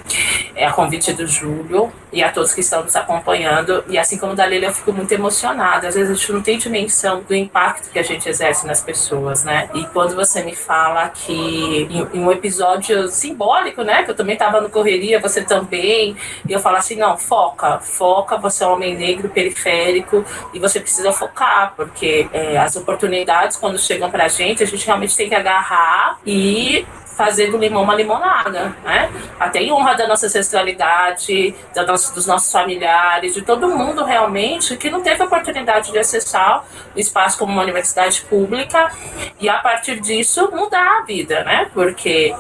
É 0.55 0.65
a 0.65 0.71
convite 0.71 1.13
do 1.13 1.25
Júlio 1.27 1.91
e 2.11 2.21
a 2.23 2.31
todos 2.31 2.53
que 2.53 2.61
estão 2.61 2.83
nos 2.83 2.95
acompanhando. 2.95 3.83
E 3.87 3.97
assim 3.97 4.17
como 4.17 4.33
a 4.33 4.35
Dalila, 4.35 4.65
eu 4.65 4.73
fico 4.73 4.91
muito 4.91 5.11
emocionada. 5.11 5.87
Às 5.87 5.95
vezes 5.95 6.11
a 6.11 6.13
gente 6.13 6.31
não 6.31 6.41
tem 6.41 6.57
dimensão 6.57 7.23
do 7.27 7.33
impacto 7.33 7.89
que 7.89 7.99
a 7.99 8.03
gente 8.03 8.27
exerce 8.27 8.67
nas 8.67 8.81
pessoas, 8.81 9.43
né? 9.43 9.69
E 9.73 9.85
quando 9.87 10.15
você 10.15 10.43
me 10.43 10.55
fala 10.55 11.09
que 11.09 11.87
em, 12.13 12.19
um 12.19 12.31
episódio 12.31 13.07
simbólico, 13.07 13.81
né? 13.83 14.03
Que 14.03 14.11
eu 14.11 14.15
também 14.15 14.33
estava 14.33 14.59
no 14.61 14.69
correria, 14.69 15.19
você 15.19 15.41
também, 15.41 16.15
e 16.47 16.51
eu 16.51 16.59
falo 16.59 16.77
assim, 16.77 16.95
não, 16.95 17.17
foca, 17.17 17.79
foca 17.79 18.10
foca, 18.11 18.37
você 18.37 18.63
é 18.63 18.67
um 18.67 18.73
homem 18.73 18.97
negro 18.97 19.29
periférico 19.29 20.25
e 20.53 20.59
você 20.59 20.81
precisa 20.81 21.13
focar, 21.13 21.73
porque 21.77 22.27
é, 22.33 22.57
as 22.57 22.75
oportunidades, 22.75 23.55
quando 23.55 23.79
chegam 23.79 24.11
para 24.11 24.25
a 24.25 24.27
gente, 24.27 24.61
a 24.61 24.65
gente 24.65 24.85
realmente 24.85 25.15
tem 25.15 25.29
que 25.29 25.35
agarrar 25.35 26.19
e 26.25 26.85
fazer 27.21 27.51
do 27.51 27.57
limão 27.57 27.83
uma 27.83 27.93
limonada, 27.93 28.75
né? 28.83 29.11
Até 29.39 29.61
em 29.61 29.71
honra 29.71 29.93
da 29.93 30.07
nossa 30.07 30.25
ancestralidade, 30.25 31.53
da 31.71 31.85
nossa, 31.85 32.11
dos 32.15 32.25
nossos 32.25 32.51
familiares, 32.51 33.35
de 33.35 33.43
todo 33.43 33.69
mundo 33.69 34.03
realmente 34.03 34.75
que 34.75 34.89
não 34.89 35.01
teve 35.01 35.21
oportunidade 35.21 35.91
de 35.91 35.99
acessar 35.99 36.65
o 36.95 36.99
espaço 36.99 37.37
como 37.37 37.51
uma 37.51 37.61
universidade 37.61 38.21
pública 38.21 38.91
e 39.39 39.47
a 39.47 39.59
partir 39.59 39.99
disso 39.99 40.49
mudar 40.51 41.01
a 41.01 41.01
vida, 41.03 41.43
né? 41.43 41.69
Porque 41.75 42.33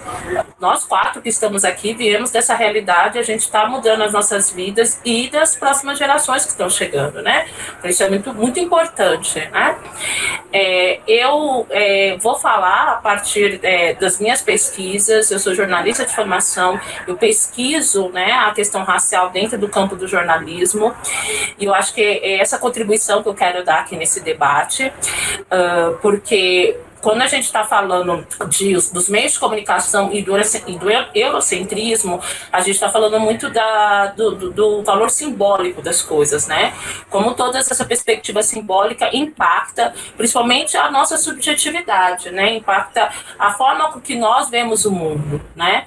nós 0.59 0.83
quatro 0.83 1.21
que 1.21 1.29
estamos 1.29 1.63
aqui 1.63 1.93
viemos 1.93 2.31
dessa 2.31 2.55
realidade, 2.55 3.19
a 3.19 3.23
gente 3.23 3.41
está 3.41 3.67
mudando 3.67 4.01
as 4.01 4.11
nossas 4.11 4.49
vidas 4.49 4.99
e 5.05 5.29
das 5.29 5.55
próximas 5.55 5.99
gerações 5.99 6.43
que 6.43 6.51
estão 6.51 6.71
chegando, 6.71 7.21
né? 7.21 7.47
Então, 7.77 7.91
isso 7.91 8.01
é 8.01 8.09
muito, 8.09 8.33
muito 8.33 8.59
importante, 8.59 9.39
né? 9.51 9.77
É, 10.51 10.99
eu 11.07 11.67
é, 11.69 12.17
vou 12.19 12.35
falar 12.35 12.93
a 12.93 12.95
partir 12.95 13.59
é, 13.61 13.93
das 13.93 14.19
minhas 14.19 14.41
pesquisas, 14.41 14.70
eu 14.77 15.39
sou 15.39 15.53
jornalista 15.53 16.05
de 16.05 16.13
formação, 16.13 16.79
eu 17.07 17.17
pesquiso 17.17 18.09
né, 18.09 18.31
a 18.31 18.51
questão 18.51 18.83
racial 18.83 19.29
dentro 19.29 19.57
do 19.57 19.67
campo 19.67 19.95
do 19.95 20.07
jornalismo, 20.07 20.93
e 21.59 21.65
eu 21.65 21.73
acho 21.73 21.93
que 21.93 22.01
é 22.01 22.39
essa 22.39 22.57
contribuição 22.57 23.21
que 23.21 23.29
eu 23.29 23.33
quero 23.33 23.63
dar 23.63 23.79
aqui 23.79 23.95
nesse 23.95 24.21
debate, 24.21 24.87
uh, 24.87 25.97
porque 26.01 26.77
quando 27.01 27.21
a 27.21 27.27
gente 27.27 27.45
está 27.45 27.63
falando 27.63 28.25
de, 28.49 28.73
dos 28.91 29.09
meios 29.09 29.33
de 29.33 29.39
comunicação 29.39 30.11
e 30.13 30.21
do, 30.21 30.33
e 30.37 30.77
do 30.77 30.87
eurocentrismo, 31.15 32.21
a 32.51 32.59
gente 32.59 32.75
está 32.75 32.89
falando 32.89 33.19
muito 33.19 33.49
da, 33.49 34.07
do, 34.07 34.35
do, 34.35 34.51
do, 34.51 34.83
valor 34.83 35.09
simbólico 35.09 35.81
das 35.81 36.01
coisas, 36.01 36.47
né? 36.47 36.73
Como 37.09 37.33
toda 37.33 37.57
essa 37.57 37.83
perspectiva 37.85 38.43
simbólica 38.43 39.09
impacta, 39.13 39.93
principalmente 40.15 40.77
a 40.77 40.91
nossa 40.91 41.17
subjetividade, 41.17 42.31
né? 42.31 42.55
Impacta 42.55 43.09
a 43.37 43.51
forma 43.53 43.91
com 43.91 43.99
que 43.99 44.15
nós 44.15 44.49
vemos 44.49 44.85
o 44.85 44.91
mundo, 44.91 45.41
né? 45.55 45.85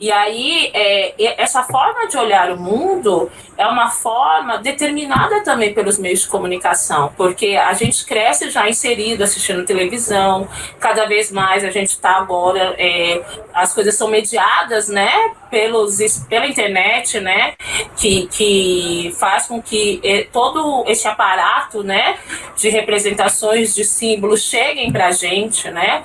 E 0.00 0.10
aí, 0.10 0.70
é, 0.74 1.42
essa 1.42 1.62
forma 1.62 2.08
de 2.08 2.16
olhar 2.16 2.50
o 2.50 2.58
mundo 2.58 3.30
é 3.56 3.66
uma 3.66 3.90
forma 3.90 4.58
determinada 4.58 5.42
também 5.42 5.72
pelos 5.74 5.98
meios 5.98 6.22
de 6.22 6.28
comunicação, 6.28 7.12
porque 7.16 7.56
a 7.56 7.72
gente 7.74 8.04
cresce 8.04 8.50
já 8.50 8.68
inserido 8.68 9.22
assistindo 9.22 9.64
televisão, 9.64 10.48
cada 10.78 11.06
vez 11.06 11.30
mais 11.30 11.64
a 11.64 11.70
gente 11.70 11.90
está 11.90 12.16
agora, 12.16 12.74
é, 12.78 13.22
as 13.52 13.72
coisas 13.72 13.94
são 13.94 14.08
mediadas, 14.08 14.88
né, 14.88 15.10
pelos, 15.50 15.98
pela 16.28 16.46
internet, 16.46 17.20
né, 17.20 17.54
que, 17.96 18.26
que 18.26 19.14
faz 19.18 19.46
com 19.46 19.62
que 19.62 20.00
é, 20.02 20.24
todo 20.32 20.84
esse 20.88 21.06
aparato, 21.06 21.82
né, 21.82 22.18
de 22.56 22.68
representações 22.68 23.74
de 23.74 23.84
símbolos 23.84 24.42
cheguem 24.42 24.90
para 24.90 25.06
a 25.06 25.12
gente, 25.12 25.70
né, 25.70 26.04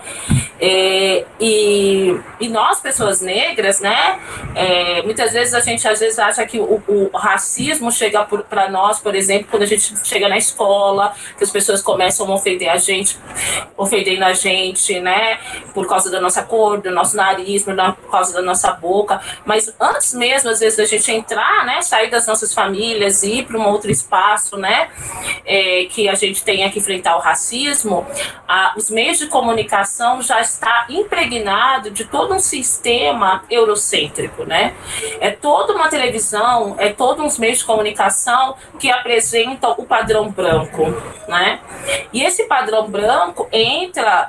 é, 0.62 1.26
e, 1.40 2.20
e 2.40 2.50
nós, 2.50 2.80
pessoas 2.80 3.22
negras, 3.22 3.80
né, 3.80 4.20
é, 4.56 5.02
muitas 5.04 5.34
vezes 5.34 5.54
a 5.54 5.60
gente 5.60 5.88
às 5.88 6.00
vezes 6.00 6.20
acha 6.20 6.46
que 6.46 6.60
o, 6.60 6.82
o 6.88 7.18
racismo 7.18 7.92
chega 7.92 8.24
para 8.24 8.70
nós, 8.70 9.00
por 9.00 9.16
exemplo, 9.16 9.48
quando 9.50 9.64
a 9.64 9.66
gente 9.66 9.94
chega 10.06 10.30
na 10.30 10.38
escola, 10.38 11.16
que 11.38 11.44
as 11.44 11.52
pessoas 11.52 11.82
começam 11.82 12.30
a 12.32 12.36
ofender 12.36 12.70
a 12.70 12.78
gente, 12.78 13.18
ofendendo 13.78 14.26
a 14.26 14.34
gente, 14.40 15.00
né, 15.00 15.40
por 15.74 15.88
causa 15.88 16.10
da 16.10 16.20
nossa 16.22 16.44
cor, 16.44 16.82
do 16.82 16.92
nosso 16.92 17.16
nariz, 17.16 17.64
por 17.64 17.76
causa 18.10 18.34
da 18.34 18.42
nossa 18.42 18.72
boca, 18.72 19.22
mas 19.46 19.74
antes 19.80 20.14
mesmo, 20.14 20.50
às 20.50 20.60
vezes, 20.60 20.78
da 20.78 20.86
gente 20.86 21.12
entrar, 21.12 21.66
né, 21.66 21.82
sair 21.82 22.10
das 22.10 22.28
nossas 22.28 22.54
famílias 22.54 23.24
e 23.24 23.40
ir 23.40 23.46
para 23.46 23.58
um 23.58 23.68
outro 23.68 23.92
espaço, 23.92 24.58
né, 24.58 24.90
é, 25.46 25.86
que 25.90 26.08
a 26.08 26.16
gente 26.16 26.44
tenha 26.44 26.70
que 26.70 26.80
enfrentar 26.80 27.16
o 27.18 27.20
racismo, 27.20 28.06
a, 28.48 28.74
os 28.76 28.90
meios 28.90 29.18
de 29.18 29.28
comunicação 29.28 30.22
já 30.22 30.42
está 30.42 30.86
impregnado 30.90 31.92
de 31.92 32.06
todo 32.06 32.34
um 32.34 32.40
sistema 32.40 33.44
eurocêntrico, 33.50 34.44
né? 34.44 34.74
É 35.20 35.32
toda 35.32 35.74
uma 35.74 35.90
televisão, 35.90 36.76
é 36.78 36.90
todos 36.90 37.24
uns 37.24 37.38
meios 37.38 37.60
de 37.60 37.66
comunicação 37.66 38.56
que 38.80 38.92
apresentam 38.92 39.76
o 39.78 39.86
padrão 39.86 40.30
branco, 40.30 40.86
né? 41.28 41.60
E 42.12 42.24
esse 42.24 42.46
padrão 42.46 42.90
branco 42.90 43.48
entra 43.52 44.29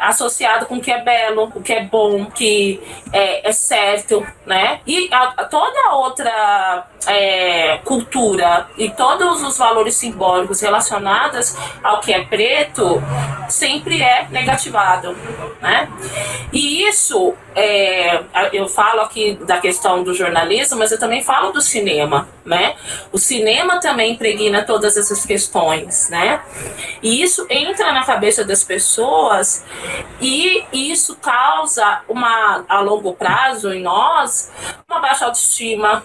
associado 0.00 0.66
com 0.66 0.76
o 0.76 0.80
que 0.80 0.90
é 0.90 1.00
belo, 1.02 1.52
o 1.54 1.62
que 1.62 1.72
é 1.72 1.84
bom, 1.84 2.26
que 2.26 2.80
é, 3.12 3.48
é 3.48 3.52
certo, 3.52 4.26
né? 4.46 4.80
E 4.86 5.08
a 5.12 5.44
toda 5.44 5.94
outra 5.94 6.86
é, 7.06 7.78
cultura 7.84 8.68
e 8.76 8.90
todos 8.90 9.42
os 9.42 9.56
valores 9.56 9.94
simbólicos 9.94 10.60
relacionados 10.60 11.56
ao 11.82 12.00
que 12.00 12.12
é 12.12 12.24
preto 12.24 13.02
sempre 13.48 14.02
é 14.02 14.26
negativado, 14.30 15.16
né? 15.60 15.88
E 16.52 16.86
isso 16.86 17.34
é, 17.54 18.22
eu 18.52 18.68
falo 18.68 19.00
aqui 19.00 19.38
da 19.46 19.58
questão 19.58 20.02
do 20.02 20.14
jornalismo, 20.14 20.78
mas 20.78 20.92
eu 20.92 20.98
também 20.98 21.22
falo 21.22 21.52
do 21.52 21.60
cinema, 21.60 22.28
né? 22.44 22.74
O 23.12 23.18
cinema 23.18 23.80
também 23.80 24.12
impregna 24.12 24.62
todas 24.62 24.96
essas 24.96 25.24
questões, 25.24 26.08
né? 26.10 26.40
E 27.02 27.22
isso 27.22 27.46
entra 27.48 27.92
na 27.92 28.04
cabeça 28.04 28.44
das 28.44 28.62
pessoas 28.62 29.64
e 30.20 30.66
isso 30.72 31.16
causa 31.16 32.02
uma 32.08 32.64
a 32.68 32.80
longo 32.80 33.14
prazo 33.14 33.72
em 33.72 33.82
nós 33.82 34.50
uma 34.90 35.00
baixa 35.00 35.24
autoestima. 35.24 36.02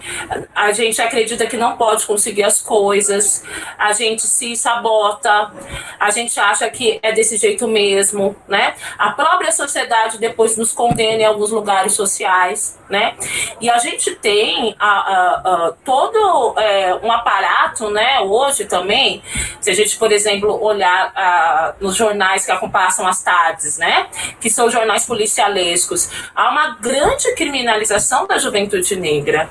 A 0.54 0.70
gente 0.70 1.02
acredita 1.02 1.46
que 1.46 1.56
não 1.56 1.76
pode 1.76 2.06
conseguir 2.06 2.44
as 2.44 2.62
coisas, 2.62 3.42
a 3.76 3.92
gente 3.92 4.22
se 4.22 4.54
sabota, 4.54 5.52
a 5.98 6.10
gente 6.10 6.38
acha 6.38 6.70
que 6.70 7.00
é 7.02 7.12
desse 7.12 7.36
jeito 7.36 7.66
mesmo, 7.66 8.36
né? 8.46 8.74
A 8.96 9.10
própria 9.10 9.50
sociedade 9.50 10.18
depois 10.18 10.56
nos 10.56 10.72
condena 10.72 11.22
em 11.22 11.24
alguns 11.24 11.50
lugares 11.50 11.94
sociais, 11.94 12.78
né? 12.88 13.16
E 13.60 13.68
a 13.68 13.78
gente 13.78 14.14
tem 14.14 14.76
a, 14.78 14.88
a, 14.88 15.66
a 15.66 15.72
todo 15.84 16.54
é, 16.58 16.94
um 17.02 17.10
aparato, 17.10 17.90
né? 17.90 18.20
Hoje 18.20 18.66
também, 18.66 19.22
se 19.60 19.70
a 19.70 19.74
gente, 19.74 19.96
por 19.96 20.12
exemplo, 20.12 20.62
olhar 20.62 21.12
a, 21.16 21.74
nos 21.80 21.96
jornais 21.96 22.46
que 22.46 22.52
acompanham 22.52 22.76
as 23.08 23.22
tardes, 23.22 23.75
né? 23.78 24.06
Que 24.40 24.50
são 24.50 24.70
jornais 24.70 25.04
policialescos, 25.06 26.10
há 26.34 26.50
uma 26.50 26.76
grande 26.80 27.34
criminalização 27.34 28.26
da 28.26 28.38
juventude 28.38 28.96
negra. 28.96 29.48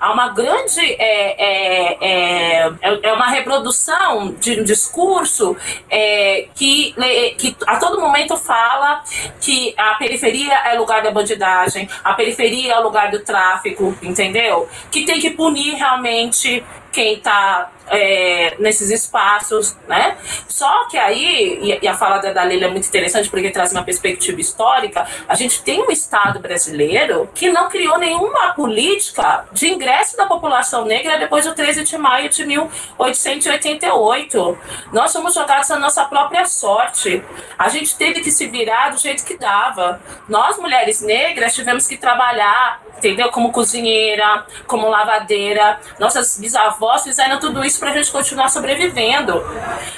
Há 0.00 0.12
uma 0.12 0.28
grande 0.28 0.80
é, 0.80 1.36
é, 1.38 1.98
é, 2.00 2.72
é 3.02 3.12
uma 3.12 3.28
reprodução 3.28 4.34
de 4.38 4.60
um 4.60 4.64
discurso 4.64 5.56
é, 5.90 6.48
que, 6.54 6.94
que 7.38 7.56
a 7.66 7.76
todo 7.76 8.00
momento 8.00 8.36
fala 8.36 9.02
que 9.40 9.74
a 9.76 9.94
periferia 9.94 10.54
é 10.66 10.74
lugar 10.74 11.02
da 11.02 11.10
bandidagem, 11.10 11.88
a 12.02 12.14
periferia 12.14 12.74
é 12.74 12.78
lugar 12.78 13.10
do 13.10 13.20
tráfico, 13.20 13.96
entendeu? 14.02 14.68
Que 14.90 15.04
tem 15.04 15.20
que 15.20 15.30
punir 15.30 15.74
realmente 15.74 16.64
quem 16.92 17.14
está 17.14 17.70
é, 17.88 18.56
nesses 18.58 18.90
espaços, 18.90 19.76
né? 19.86 20.16
Só 20.48 20.88
que 20.88 20.96
aí, 20.96 21.78
e, 21.82 21.86
a 21.86 21.94
fala 21.94 22.18
da 22.18 22.32
Dalila 22.32 22.64
é 22.64 22.68
muito 22.68 22.88
interessante 22.88 23.28
porque 23.28 23.50
traz 23.50 23.65
uma 23.72 23.82
perspectiva 23.82 24.40
histórica, 24.40 25.06
a 25.28 25.34
gente 25.34 25.62
tem 25.62 25.82
um 25.82 25.90
Estado 25.90 26.40
brasileiro 26.40 27.28
que 27.34 27.50
não 27.50 27.68
criou 27.68 27.98
nenhuma 27.98 28.54
política 28.54 29.46
de 29.52 29.68
ingresso 29.68 30.16
da 30.16 30.26
população 30.26 30.84
negra 30.84 31.18
depois 31.18 31.44
do 31.44 31.54
13 31.54 31.84
de 31.84 31.98
maio 31.98 32.28
de 32.28 32.44
1888. 32.44 34.58
Nós 34.92 35.10
somos 35.10 35.34
jogados 35.34 35.70
à 35.70 35.78
nossa 35.78 36.04
própria 36.04 36.44
sorte. 36.46 37.22
A 37.58 37.68
gente 37.68 37.96
teve 37.96 38.20
que 38.20 38.30
se 38.30 38.46
virar 38.46 38.90
do 38.90 38.98
jeito 38.98 39.24
que 39.24 39.36
dava. 39.36 40.00
Nós, 40.28 40.58
mulheres 40.58 41.00
negras, 41.00 41.54
tivemos 41.54 41.86
que 41.86 41.96
trabalhar, 41.96 42.82
entendeu? 42.96 43.30
Como 43.30 43.52
cozinheira, 43.52 44.46
como 44.66 44.88
lavadeira. 44.88 45.80
Nossas 45.98 46.38
bisavós 46.38 46.76
avós 46.76 47.02
fizeram 47.02 47.38
tudo 47.38 47.64
isso 47.64 47.78
para 47.78 47.90
a 47.90 47.94
gente 47.94 48.10
continuar 48.10 48.48
sobrevivendo. 48.48 49.42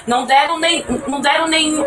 Não 0.07 0.25
deram 0.25 0.59
nem, 0.59 0.85
não 1.07 1.21
deram 1.21 1.49
nem, 1.49 1.85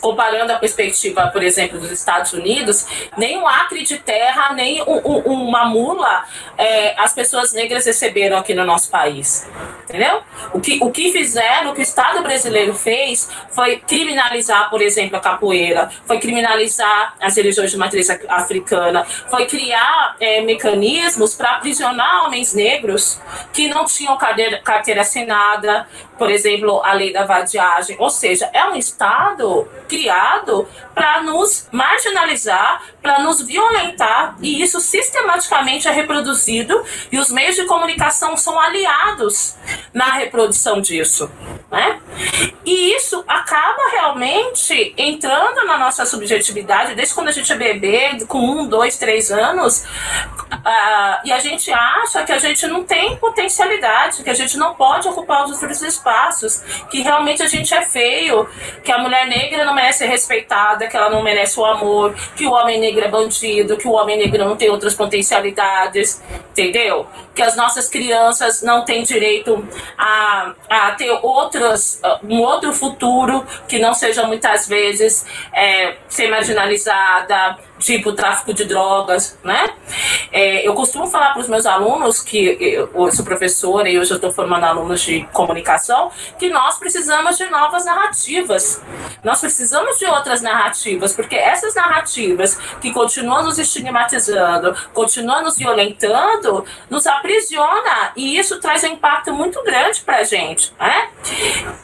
comparando 0.00 0.52
a 0.52 0.56
perspectiva, 0.56 1.28
por 1.28 1.42
exemplo, 1.42 1.78
dos 1.78 1.90
Estados 1.90 2.32
Unidos, 2.32 2.86
nem 3.16 3.38
um 3.38 3.46
acre 3.46 3.82
de 3.82 3.98
terra, 3.98 4.52
nem 4.52 4.82
um, 4.82 5.00
um, 5.04 5.18
uma 5.48 5.64
mula 5.66 6.24
é, 6.56 6.94
as 7.00 7.12
pessoas 7.12 7.52
negras 7.52 7.86
receberam 7.86 8.36
aqui 8.36 8.54
no 8.54 8.64
nosso 8.64 8.90
país. 8.90 9.48
Entendeu? 9.84 10.22
O 10.52 10.60
que, 10.60 10.78
o 10.82 10.90
que 10.90 11.10
fizeram, 11.12 11.70
o 11.70 11.74
que 11.74 11.80
o 11.80 11.82
Estado 11.82 12.22
brasileiro 12.22 12.74
fez 12.74 13.30
foi 13.50 13.78
criminalizar, 13.78 14.68
por 14.68 14.82
exemplo, 14.82 15.16
a 15.16 15.20
capoeira, 15.20 15.90
foi 16.04 16.18
criminalizar 16.18 17.14
as 17.20 17.36
religiões 17.36 17.70
de 17.70 17.76
matriz 17.78 18.10
africana, 18.28 19.04
foi 19.30 19.46
criar 19.46 20.16
é, 20.20 20.42
mecanismos 20.42 21.34
para 21.34 21.52
aprisionar 21.52 22.26
homens 22.26 22.52
negros 22.52 23.18
que 23.52 23.68
não 23.68 23.86
tinham 23.86 24.16
carteira, 24.18 24.58
carteira 24.58 25.00
assinada, 25.00 25.88
por 26.18 26.30
exemplo, 26.30 26.82
a 26.84 26.92
lei 26.92 27.12
da 27.12 27.24
vadiagem. 27.24 27.96
Ou 27.98 28.10
seja, 28.10 28.50
é 28.52 28.64
um 28.64 28.76
Estado 28.76 29.47
criado 29.88 30.68
para 30.94 31.22
nos 31.22 31.68
marginalizar, 31.72 32.82
para 33.00 33.20
nos 33.20 33.40
violentar, 33.40 34.36
e 34.40 34.60
isso 34.62 34.80
sistematicamente 34.80 35.88
é 35.88 35.90
reproduzido, 35.90 36.82
e 37.10 37.18
os 37.18 37.30
meios 37.30 37.56
de 37.56 37.64
comunicação 37.64 38.36
são 38.36 38.58
aliados 38.58 39.56
na 39.94 40.12
reprodução 40.12 40.80
disso. 40.80 41.30
Né? 41.70 42.00
E 42.64 42.94
isso 42.94 43.24
acaba 43.28 43.90
realmente 43.92 44.94
entrando 44.96 45.64
na 45.66 45.78
nossa 45.78 46.04
subjetividade, 46.04 46.94
desde 46.94 47.14
quando 47.14 47.28
a 47.28 47.32
gente 47.32 47.52
é 47.52 47.56
bebê, 47.56 48.24
com 48.26 48.38
um, 48.38 48.66
dois, 48.66 48.96
três 48.96 49.30
anos, 49.30 49.84
uh, 49.84 51.20
e 51.24 51.32
a 51.32 51.38
gente 51.38 51.70
acha 51.72 52.24
que 52.24 52.32
a 52.32 52.38
gente 52.38 52.66
não 52.66 52.84
tem 52.84 53.16
potencialidade, 53.16 54.22
que 54.22 54.30
a 54.30 54.34
gente 54.34 54.56
não 54.56 54.74
pode 54.74 55.06
ocupar 55.08 55.44
os 55.44 55.52
outros 55.52 55.82
espaços, 55.82 56.62
que 56.90 57.02
realmente 57.02 57.42
a 57.42 57.46
gente 57.46 57.72
é 57.74 57.82
feio, 57.82 58.48
que 58.82 58.90
a 58.90 58.98
mulher 58.98 59.27
negra 59.28 59.64
não 59.64 59.74
merece 59.74 59.98
ser 59.98 60.06
respeitada, 60.06 60.86
que 60.86 60.96
ela 60.96 61.10
não 61.10 61.22
merece 61.22 61.58
o 61.58 61.64
amor, 61.64 62.14
que 62.36 62.46
o 62.46 62.52
homem 62.52 62.80
negro 62.80 63.04
é 63.04 63.08
bandido, 63.08 63.76
que 63.76 63.86
o 63.86 63.92
homem 63.92 64.18
negro 64.18 64.44
não 64.44 64.56
tem 64.56 64.70
outras 64.70 64.94
potencialidades, 64.94 66.22
entendeu? 66.50 67.06
Que 67.34 67.42
as 67.42 67.56
nossas 67.56 67.88
crianças 67.88 68.62
não 68.62 68.84
têm 68.84 69.02
direito 69.02 69.66
a, 69.96 70.54
a 70.68 70.90
ter 70.92 71.10
outras, 71.22 72.00
um 72.22 72.40
outro 72.40 72.72
futuro 72.72 73.44
que 73.68 73.78
não 73.78 73.94
seja 73.94 74.24
muitas 74.24 74.66
vezes 74.66 75.26
é, 75.52 75.96
ser 76.08 76.28
marginalizada, 76.28 77.58
tipo 77.78 78.12
tráfico 78.12 78.52
de 78.52 78.64
drogas, 78.64 79.38
né? 79.42 79.72
É, 80.32 80.66
eu 80.66 80.74
costumo 80.74 81.06
falar 81.06 81.32
para 81.32 81.40
os 81.40 81.48
meus 81.48 81.64
alunos 81.64 82.20
que 82.20 82.56
eu 82.60 83.12
sou 83.12 83.24
professora 83.24 83.88
e 83.88 83.98
hoje 83.98 84.10
eu 84.10 84.16
estou 84.16 84.32
formando 84.32 84.64
alunos 84.64 85.00
de 85.00 85.26
comunicação 85.32 86.10
que 86.38 86.50
nós 86.50 86.78
precisamos 86.78 87.36
de 87.38 87.46
novas 87.46 87.84
narrativas. 87.84 88.82
Nós 89.22 89.40
precisamos 89.40 89.98
de 89.98 90.06
outras 90.06 90.42
narrativas, 90.42 91.14
porque 91.14 91.36
essas 91.36 91.74
narrativas 91.74 92.58
que 92.80 92.92
continuam 92.92 93.44
nos 93.44 93.58
estigmatizando, 93.58 94.74
continuam 94.92 95.42
nos 95.42 95.56
violentando, 95.56 96.64
nos 96.90 97.06
aprisiona 97.06 98.12
e 98.16 98.38
isso 98.38 98.60
traz 98.60 98.84
um 98.84 98.88
impacto 98.88 99.32
muito 99.32 99.62
grande 99.62 100.00
para 100.00 100.18
a 100.18 100.24
gente, 100.24 100.72
né? 100.78 101.08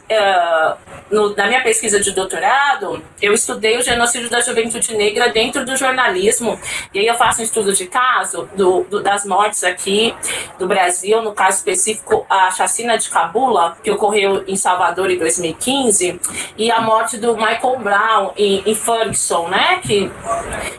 É, 0.09 0.75
no, 1.09 1.35
na 1.35 1.47
minha 1.47 1.61
pesquisa 1.61 1.99
de 1.99 2.11
doutorado, 2.11 3.03
eu 3.21 3.33
estudei 3.33 3.77
o 3.77 3.81
genocídio 3.81 4.29
da 4.29 4.41
juventude 4.41 4.95
negra 4.95 5.29
dentro 5.29 5.65
do 5.65 5.75
jornalismo. 5.85 6.59
E 6.93 6.99
aí 6.99 7.07
eu 7.07 7.15
faço 7.15 7.41
um 7.41 7.43
estudo 7.43 7.73
de 7.73 7.85
caso 7.85 8.49
do, 8.55 8.83
do, 8.83 9.01
das 9.01 9.25
mortes 9.25 9.63
aqui 9.63 10.13
do 10.57 10.67
Brasil, 10.67 11.21
no 11.21 11.33
caso 11.33 11.57
específico, 11.57 12.25
a 12.29 12.51
chacina 12.51 12.97
de 12.97 13.09
Cabula, 13.09 13.77
que 13.83 13.91
ocorreu 13.91 14.43
em 14.47 14.55
Salvador 14.55 15.09
em 15.11 15.17
2015, 15.17 16.19
e 16.57 16.71
a 16.71 16.81
morte 16.81 17.17
do 17.17 17.35
Michael 17.35 17.79
Brown 17.79 18.31
em, 18.37 18.63
em 18.65 18.75
Ferguson, 18.75 19.47
né? 19.47 19.79
Que 19.81 20.11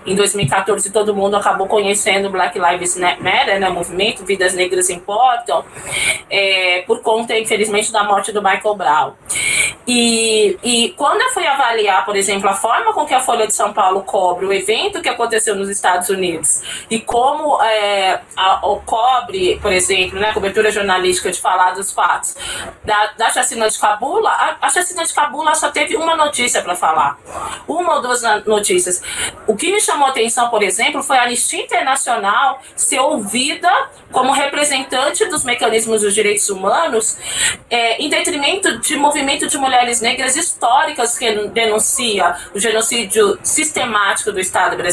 em 0.04 0.14
2014 0.14 0.90
todo 0.90 1.14
mundo 1.14 1.36
acabou 1.36 1.66
conhecendo 1.66 2.30
Black 2.30 2.58
Lives 2.58 2.96
Matter, 2.96 3.60
né? 3.60 3.68
Movimento 3.68 4.24
Vidas 4.24 4.54
Negras 4.54 4.90
Importam, 4.90 5.64
é, 6.30 6.82
por 6.86 7.00
conta, 7.00 7.38
infelizmente, 7.38 7.92
da 7.92 8.04
morte 8.04 8.32
do 8.32 8.42
Michael 8.42 8.74
Brown. 8.74 9.12
E, 9.86 10.58
e 10.62 10.88
quando 10.96 11.20
eu 11.20 11.28
fui 11.30 11.46
avaliar, 11.46 12.04
por 12.04 12.16
exemplo, 12.16 12.48
a 12.48 12.54
forma 12.54 12.92
com 12.92 13.04
que 13.04 13.14
a 13.14 13.20
Folha 13.20 13.46
de 13.46 13.54
São 13.54 13.72
Paulo 13.72 14.02
cobre 14.02 14.46
o 14.46 14.52
evento 14.52 14.95
evento 14.96 15.02
que 15.02 15.08
aconteceu 15.08 15.54
nos 15.54 15.68
Estados 15.68 16.08
Unidos 16.08 16.62
e 16.90 16.98
como 17.00 17.62
é, 17.62 18.20
a, 18.36 18.66
o 18.66 18.80
cobre, 18.80 19.58
por 19.60 19.72
exemplo, 19.72 20.18
né, 20.18 20.30
a 20.30 20.34
cobertura 20.34 20.70
jornalística 20.70 21.30
de 21.30 21.40
falar 21.40 21.72
dos 21.72 21.92
fatos 21.92 22.36
da, 22.84 23.12
da 23.16 23.30
chacina 23.30 23.68
de 23.68 23.78
Cabula, 23.78 24.30
a, 24.30 24.56
a 24.60 24.68
chacina 24.70 25.04
de 25.04 25.12
Cabula 25.12 25.54
só 25.54 25.70
teve 25.70 25.96
uma 25.96 26.16
notícia 26.16 26.62
para 26.62 26.74
falar, 26.74 27.18
uma 27.68 27.96
ou 27.96 28.02
duas 28.02 28.22
notícias. 28.44 29.02
O 29.46 29.56
que 29.56 29.72
me 29.72 29.80
chamou 29.80 30.06
a 30.06 30.10
atenção, 30.10 30.48
por 30.48 30.62
exemplo, 30.62 31.02
foi 31.02 31.18
a 31.18 31.22
Anistia 31.22 31.62
Internacional 31.62 32.60
ser 32.74 33.00
ouvida 33.00 33.70
como 34.12 34.32
representante 34.32 35.24
dos 35.26 35.44
mecanismos 35.44 36.02
dos 36.02 36.14
direitos 36.14 36.48
humanos 36.48 37.18
é, 37.68 38.00
em 38.02 38.08
detrimento 38.08 38.78
de 38.78 38.96
movimento 38.96 39.46
de 39.46 39.58
mulheres 39.58 40.00
negras 40.00 40.36
históricas 40.36 41.18
que 41.18 41.48
denuncia 41.48 42.36
o 42.54 42.58
genocídio 42.58 43.38
sistemático 43.42 44.32
do 44.32 44.40
Estado 44.40 44.76
brasileiro. 44.76 44.85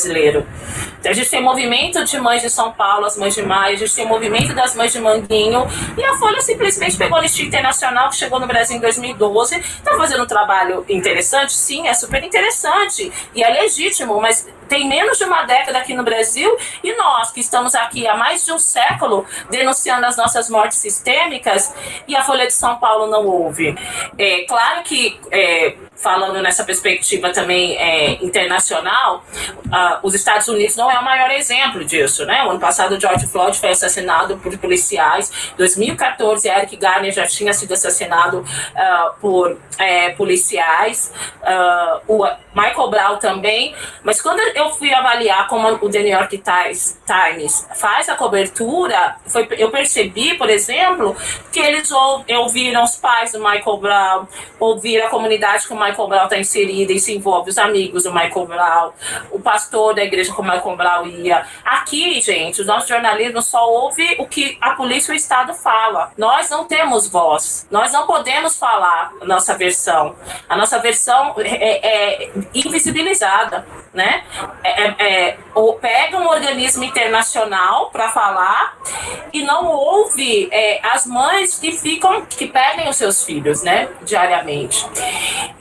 Então, 1.00 1.12
a 1.12 1.16
gente 1.16 1.30
tem 1.30 1.42
movimento 1.42 2.04
de 2.04 2.20
mães 2.20 2.42
de 2.42 2.50
São 2.50 2.72
Paulo, 2.72 3.06
as 3.06 3.18
mães 3.18 3.36
de 3.36 3.42
Maio, 3.42 3.76
a 3.76 3.78
gente 3.78 3.94
tem 3.94 4.06
movimento 4.06 4.54
das 4.54 4.76
mães 4.76 4.92
de 4.92 5.00
Manguinho, 5.00 5.68
e 5.98 6.04
a 6.04 6.16
Folha 6.16 6.42
simplesmente 6.42 6.98
pegou 6.98 7.18
a 7.18 7.20
Anistia 7.20 7.46
Internacional, 7.46 8.10
que 8.10 8.16
chegou 8.16 8.40
no 8.40 8.48
Brasil 8.48 8.78
em 8.78 8.80
2012, 8.80 9.60
está 9.60 9.98
fazendo 9.98 10.24
um 10.24 10.28
trabalho 10.28 10.86
interessante? 10.88 11.54
Sim, 11.54 11.88
é 11.88 11.94
super 11.94 12.24
interessante, 12.24 13.12
e 13.36 13.44
é 13.44 13.50
legítimo, 13.50 14.20
mas 14.22 14.48
tem 14.70 14.88
menos 14.88 15.18
de 15.18 15.26
uma 15.26 15.44
década 15.44 15.78
aqui 15.78 15.94
no 15.94 16.04
Brasil, 16.04 16.58
e 16.84 16.96
nós, 16.96 17.32
que 17.32 17.42
estamos 17.42 17.76
aqui 17.76 18.08
há 18.08 18.16
mais 18.16 18.46
de 18.46 18.52
um 18.52 18.60
século 18.60 19.26
denunciando 19.50 20.06
as 20.06 20.16
nossas 20.16 20.50
mortes 20.50 20.78
sistêmicas, 20.78 21.74
e 22.08 22.16
a 22.16 22.24
Folha 22.24 22.48
de 22.48 22.54
São 22.54 22.78
Paulo 22.78 23.08
não 23.08 23.26
ouve. 23.26 23.76
É 24.18 24.46
claro 24.46 24.84
que, 24.84 25.20
é, 25.32 25.76
falando 26.04 26.42
nessa 26.42 26.66
perspectiva 26.66 27.32
também 27.32 27.78
é, 27.78 28.24
internacional, 28.24 29.24
uh, 29.68 30.00
os 30.04 30.14
Estados 30.14 30.48
Unidos 30.50 30.76
não 30.76 30.92
é 30.92 31.00
o 31.00 31.04
maior 31.04 31.32
exemplo 31.32 31.84
disso, 31.86 32.26
né? 32.26 32.44
O 32.44 32.52
ano 32.52 32.60
passado, 32.60 33.00
George 33.00 33.26
Floyd 33.26 33.58
foi 33.58 33.70
assassinado 33.70 34.38
por 34.38 34.56
policiais. 34.58 35.32
2014, 35.58 36.48
Eric 36.50 36.76
Garner 36.76 37.14
já 37.14 37.26
tinha 37.26 37.54
sido 37.54 37.74
assassinado 37.74 38.40
uh, 38.40 39.20
por 39.22 39.58
é, 39.80 40.10
policiais. 40.10 41.14
Uh, 41.42 42.20
o 42.20 42.28
Michael 42.54 42.90
Brown 42.90 43.18
também. 43.18 43.76
Mas 44.04 44.22
quando 44.22 44.40
eu 44.40 44.70
fui 44.72 44.94
avaliar 44.94 45.48
como 45.48 45.68
o 45.68 45.90
The 45.90 46.00
New 46.00 46.12
York 46.12 46.42
Times, 46.44 47.68
faz 47.76 48.10
a 48.10 48.16
cobertura, 48.16 49.18
foi, 49.26 49.48
eu 49.58 49.72
percebi, 49.72 50.36
por 50.36 50.50
exemplo, 50.50 51.16
que 51.52 51.60
eles 51.60 51.90
ouviram 51.92 52.84
os 52.84 52.96
pais 52.96 53.32
do 53.32 53.40
Michael 53.40 53.78
Brown, 53.78 54.28
ouviram 54.60 55.08
a 55.08 55.10
comunidade 55.10 55.68
que 55.68 55.74
o 55.74 55.76
Michael 55.76 55.93
Brown 55.96 56.24
está 56.24 56.38
inserida 56.38 56.92
e 56.92 57.00
se 57.00 57.16
envolve, 57.16 57.50
os 57.50 57.58
amigos 57.58 58.04
do 58.04 58.14
Michael 58.14 58.46
Brown, 58.46 58.92
o 59.32 59.40
pastor 59.40 59.96
da 59.96 60.04
igreja 60.04 60.34
como 60.34 60.52
Michael 60.52 60.76
Brown 60.76 61.08
ia. 61.08 61.46
Aqui, 61.64 62.22
gente, 62.22 62.62
o 62.62 62.66
nosso 62.66 62.88
jornalismo 62.88 63.42
só 63.42 63.70
ouve 63.70 64.16
o 64.20 64.28
que 64.28 64.58
a 64.60 64.72
polícia 64.72 65.12
e 65.12 65.16
o 65.16 65.18
Estado 65.18 65.54
fala. 65.54 66.12
Nós 66.18 66.50
não 66.50 66.66
temos 66.66 67.08
voz. 67.08 67.68
Nós 67.72 67.92
não 67.92 68.06
podemos 68.06 68.58
falar 68.58 69.14
a 69.22 69.26
nossa 69.26 69.58
versão. 69.58 70.16
A 70.48 70.56
nossa 70.56 70.80
versão 70.80 71.36
é, 71.38 72.26
é 72.26 72.32
invisibilizada, 72.54 73.66
né? 73.94 74.24
É, 74.64 74.82
é, 74.82 74.96
é 75.00 75.38
ou 75.54 75.76
pega 75.76 76.18
um 76.18 76.28
organismo 76.28 76.84
internacional 76.84 77.92
para 77.92 78.10
falar 78.10 78.78
e 79.32 79.44
não 79.44 79.68
ouve 79.68 80.50
é, 80.52 80.80
as 80.84 81.06
mães 81.06 81.60
que 81.60 81.72
ficam, 81.72 82.26
que 82.26 82.48
perdem 82.48 82.90
os 82.90 82.98
seus 82.98 83.24
filhos, 83.24 83.62
né? 83.62 83.90
Diariamente. 84.02 84.86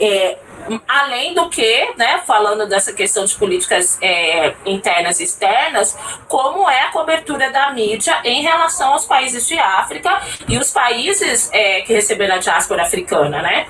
É, 0.01 0.39
Além 0.87 1.35
do 1.35 1.49
que, 1.49 1.93
né, 1.97 2.23
falando 2.27 2.69
dessa 2.69 2.93
questão 2.93 3.25
de 3.25 3.35
políticas 3.35 3.99
é, 4.01 4.55
internas 4.65 5.21
e 5.21 5.25
externas, 5.25 5.97
como 6.29 6.69
é 6.69 6.83
a 6.83 6.91
cobertura 6.91 7.51
da 7.51 7.71
mídia 7.73 8.21
em 8.25 8.43
relação 8.43 8.93
aos 8.93 9.05
países 9.05 9.47
de 9.47 9.59
África 9.59 10.21
e 10.49 10.57
os 10.59 10.71
países 10.71 11.51
é, 11.53 11.81
que 11.83 11.93
receberam 11.93 12.37
a 12.37 12.39
diáspora 12.39 12.83
africana, 12.83 13.43
né? 13.43 13.67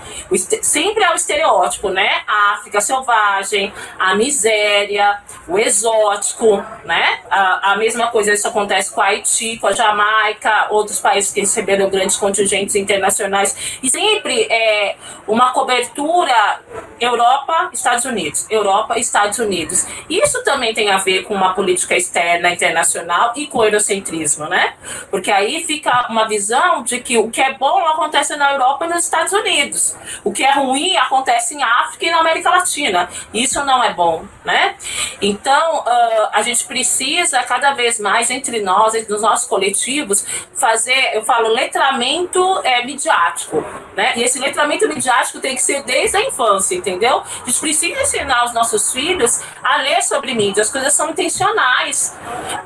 Sempre 0.63 1.05
é 1.05 1.11
o 1.11 1.15
estereótipo, 1.15 1.89
né? 1.89 2.23
A 2.27 2.55
África 2.55 2.81
selvagem, 2.81 3.73
a 3.99 4.15
miséria, 4.15 5.19
o 5.49 5.59
exótico, 5.59 6.65
né? 6.85 7.21
A, 7.31 7.73
a 7.73 7.77
mesma 7.77 8.09
coisa 8.09 8.33
isso 8.33 8.47
acontece 8.49 8.93
com 8.93 9.01
a 9.01 9.07
Haiti, 9.07 9.57
com 9.59 9.67
a 9.67 9.73
Jamaica, 9.73 10.69
outros 10.71 11.01
países 11.01 11.33
que 11.33 11.41
receberam 11.41 11.89
grandes 11.89 12.17
contingentes 12.17 12.75
internacionais 12.75 13.79
e 13.83 13.91
sempre 13.91 14.43
é 14.51 14.97
uma 15.27 15.53
cobertura 15.53 16.61
Europa, 17.01 17.71
Estados 17.73 18.05
Unidos, 18.05 18.47
Europa, 18.49 18.99
Estados 18.99 19.39
Unidos. 19.39 19.87
Isso 20.09 20.43
também 20.45 20.73
tem 20.73 20.91
a 20.91 20.99
ver 20.99 21.25
com 21.25 21.35
uma 21.35 21.53
política 21.53 21.97
externa 21.97 22.51
internacional 22.51 23.33
e 23.35 23.47
com 23.47 23.59
o 23.59 23.65
eurocentrismo, 23.65 24.47
né? 24.47 24.75
Porque 25.11 25.31
aí 25.31 25.65
fica 25.65 26.07
uma 26.09 26.29
visão 26.29 26.83
de 26.83 27.01
que 27.01 27.19
o 27.19 27.29
que 27.29 27.41
é 27.41 27.55
bom 27.55 27.87
acontece 27.87 28.37
na 28.37 28.53
Europa 28.53 28.85
e 28.85 28.89
nos 28.89 29.05
Estados 29.05 29.33
Unidos, 29.33 29.97
o 30.23 30.33
que 30.33 30.45
é 30.45 30.53
ruim 30.53 30.97
acontece 30.97 31.55
em 31.55 31.63
África 31.63 32.07
e 32.07 32.11
na 32.11 32.19
América 32.19 32.51
Latina. 32.51 33.09
Isso 33.35 33.65
não 33.65 33.83
é 33.83 33.93
bom, 33.93 34.25
né? 34.45 34.77
Então, 35.21 35.81
uh, 35.81 36.29
a 36.33 36.43
gente 36.43 36.65
precisa 36.65 37.43
cada 37.43 37.73
vez 37.73 37.99
mais 37.99 38.31
entre 38.31 38.61
nós, 38.63 38.95
entre 38.95 39.13
os 39.13 39.23
nossos 39.23 39.49
coletivos, 39.49 40.25
fazer, 40.55 41.11
eu 41.15 41.25
falo, 41.25 41.49
letramento 41.49 42.61
é, 42.63 42.85
midiático, 42.85 43.65
né? 43.97 44.13
E 44.17 44.23
esse 44.23 44.39
letramento 44.39 44.89
midiático 44.89 45.41
tem 45.41 45.55
que 45.55 45.63
ser 45.63 45.83
desde 45.83 46.17
a 46.17 46.23
infância 46.23 46.72
entendeu? 46.75 47.21
A 47.21 47.47
gente 47.47 47.61
precisa 47.61 48.01
ensinar 48.01 48.45
os 48.45 48.53
nossos 48.53 48.93
filhos 48.93 49.43
a 49.63 49.77
ler 49.79 50.03
sobre 50.03 50.35
mídia, 50.35 50.63
as 50.63 50.71
coisas 50.71 50.93
são 50.93 51.11
intencionais. 51.11 52.17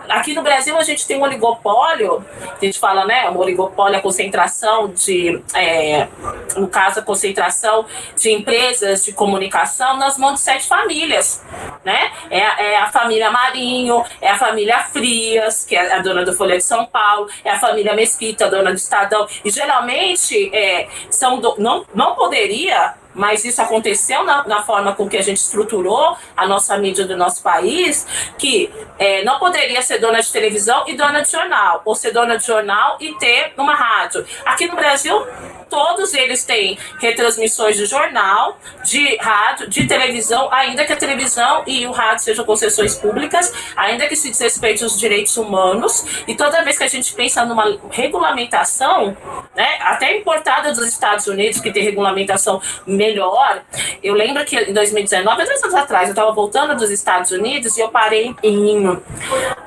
Aqui 0.08 0.34
no 0.34 0.42
Brasil 0.42 0.76
a 0.76 0.82
gente 0.82 1.06
tem 1.06 1.18
um 1.18 1.22
oligopólio, 1.22 2.24
a 2.40 2.64
gente 2.64 2.78
fala, 2.78 3.04
né, 3.04 3.28
o 3.30 3.38
oligopólio, 3.38 3.98
a 3.98 4.02
concentração 4.02 4.88
de, 4.88 5.42
é, 5.54 6.08
no 6.56 6.68
caso, 6.68 7.00
a 7.00 7.02
concentração 7.02 7.86
de 8.16 8.30
empresas 8.30 9.04
de 9.04 9.12
comunicação 9.12 9.96
nas 9.96 10.16
mãos 10.18 10.34
de 10.34 10.40
sete 10.40 10.66
famílias, 10.66 11.42
né? 11.84 12.10
É, 12.30 12.72
é 12.72 12.78
a 12.78 12.90
família 12.90 13.30
Marinho, 13.30 14.04
é 14.20 14.30
a 14.30 14.36
família 14.36 14.78
Frias, 14.92 15.64
que 15.64 15.76
é 15.76 15.92
a 15.92 15.98
dona 16.00 16.24
do 16.24 16.32
Folha 16.32 16.56
de 16.56 16.64
São 16.64 16.86
Paulo, 16.86 17.28
é 17.44 17.50
a 17.50 17.58
família 17.58 17.94
Mesquita, 17.94 18.48
dona 18.48 18.70
do 18.70 18.76
Estadão, 18.76 19.26
e 19.44 19.50
geralmente 19.50 20.54
é, 20.54 20.88
são 21.10 21.40
do, 21.40 21.54
não, 21.58 21.84
não 21.94 22.14
poderia 22.14 22.94
mas 23.16 23.44
isso 23.44 23.62
aconteceu 23.62 24.22
na, 24.24 24.46
na, 24.46 24.62
forma 24.62 24.94
com 24.94 25.08
que 25.08 25.16
a 25.16 25.22
gente 25.22 25.38
estruturou 25.38 26.16
a 26.36 26.46
nossa 26.46 26.76
mídia 26.76 27.06
do 27.06 27.16
nosso 27.16 27.42
país, 27.42 28.06
que 28.38 28.70
é, 28.98 29.24
não 29.24 29.38
poderia 29.38 29.80
ser 29.80 29.98
dona 29.98 30.20
de 30.20 30.30
televisão 30.30 30.84
e 30.86 30.94
dona 30.94 31.22
de 31.22 31.30
jornal, 31.30 31.80
ou 31.84 31.94
ser 31.94 32.12
dona 32.12 32.36
de 32.36 32.46
jornal 32.46 32.98
e 33.00 33.14
ter 33.14 33.54
uma 33.56 33.74
rádio. 33.74 34.24
Aqui 34.44 34.66
no 34.66 34.76
Brasil, 34.76 35.26
todos 35.68 36.14
eles 36.14 36.44
têm 36.44 36.78
retransmissões 36.98 37.76
de 37.76 37.86
jornal, 37.86 38.58
de 38.84 39.16
rádio, 39.16 39.68
de 39.68 39.86
televisão, 39.86 40.52
ainda 40.52 40.84
que 40.84 40.92
a 40.92 40.96
televisão 40.96 41.62
e 41.66 41.86
o 41.86 41.92
rádio 41.92 42.24
sejam 42.24 42.44
concessões 42.44 42.94
públicas, 42.94 43.52
ainda 43.76 44.06
que 44.06 44.16
se 44.16 44.30
desrespeite 44.30 44.84
os 44.84 44.98
direitos 44.98 45.36
humanos, 45.36 46.24
e 46.26 46.34
toda 46.34 46.62
vez 46.62 46.78
que 46.78 46.84
a 46.84 46.88
gente 46.88 47.12
pensa 47.14 47.44
numa 47.44 47.78
regulamentação, 47.90 49.16
né, 49.54 49.78
até 49.80 50.16
importada 50.16 50.72
dos 50.72 50.86
Estados 50.86 51.26
Unidos, 51.26 51.60
que 51.60 51.72
tem 51.72 51.82
regulamentação 51.82 52.60
melhor, 53.06 53.62
eu 54.02 54.14
lembro 54.14 54.44
que 54.44 54.56
em 54.56 54.72
2019, 54.72 55.44
dois 55.44 55.62
anos 55.62 55.74
atrás, 55.74 56.08
eu 56.08 56.12
estava 56.12 56.32
voltando 56.32 56.76
dos 56.76 56.90
Estados 56.90 57.30
Unidos 57.30 57.76
e 57.76 57.80
eu 57.80 57.88
parei 57.88 58.34
em. 58.42 58.98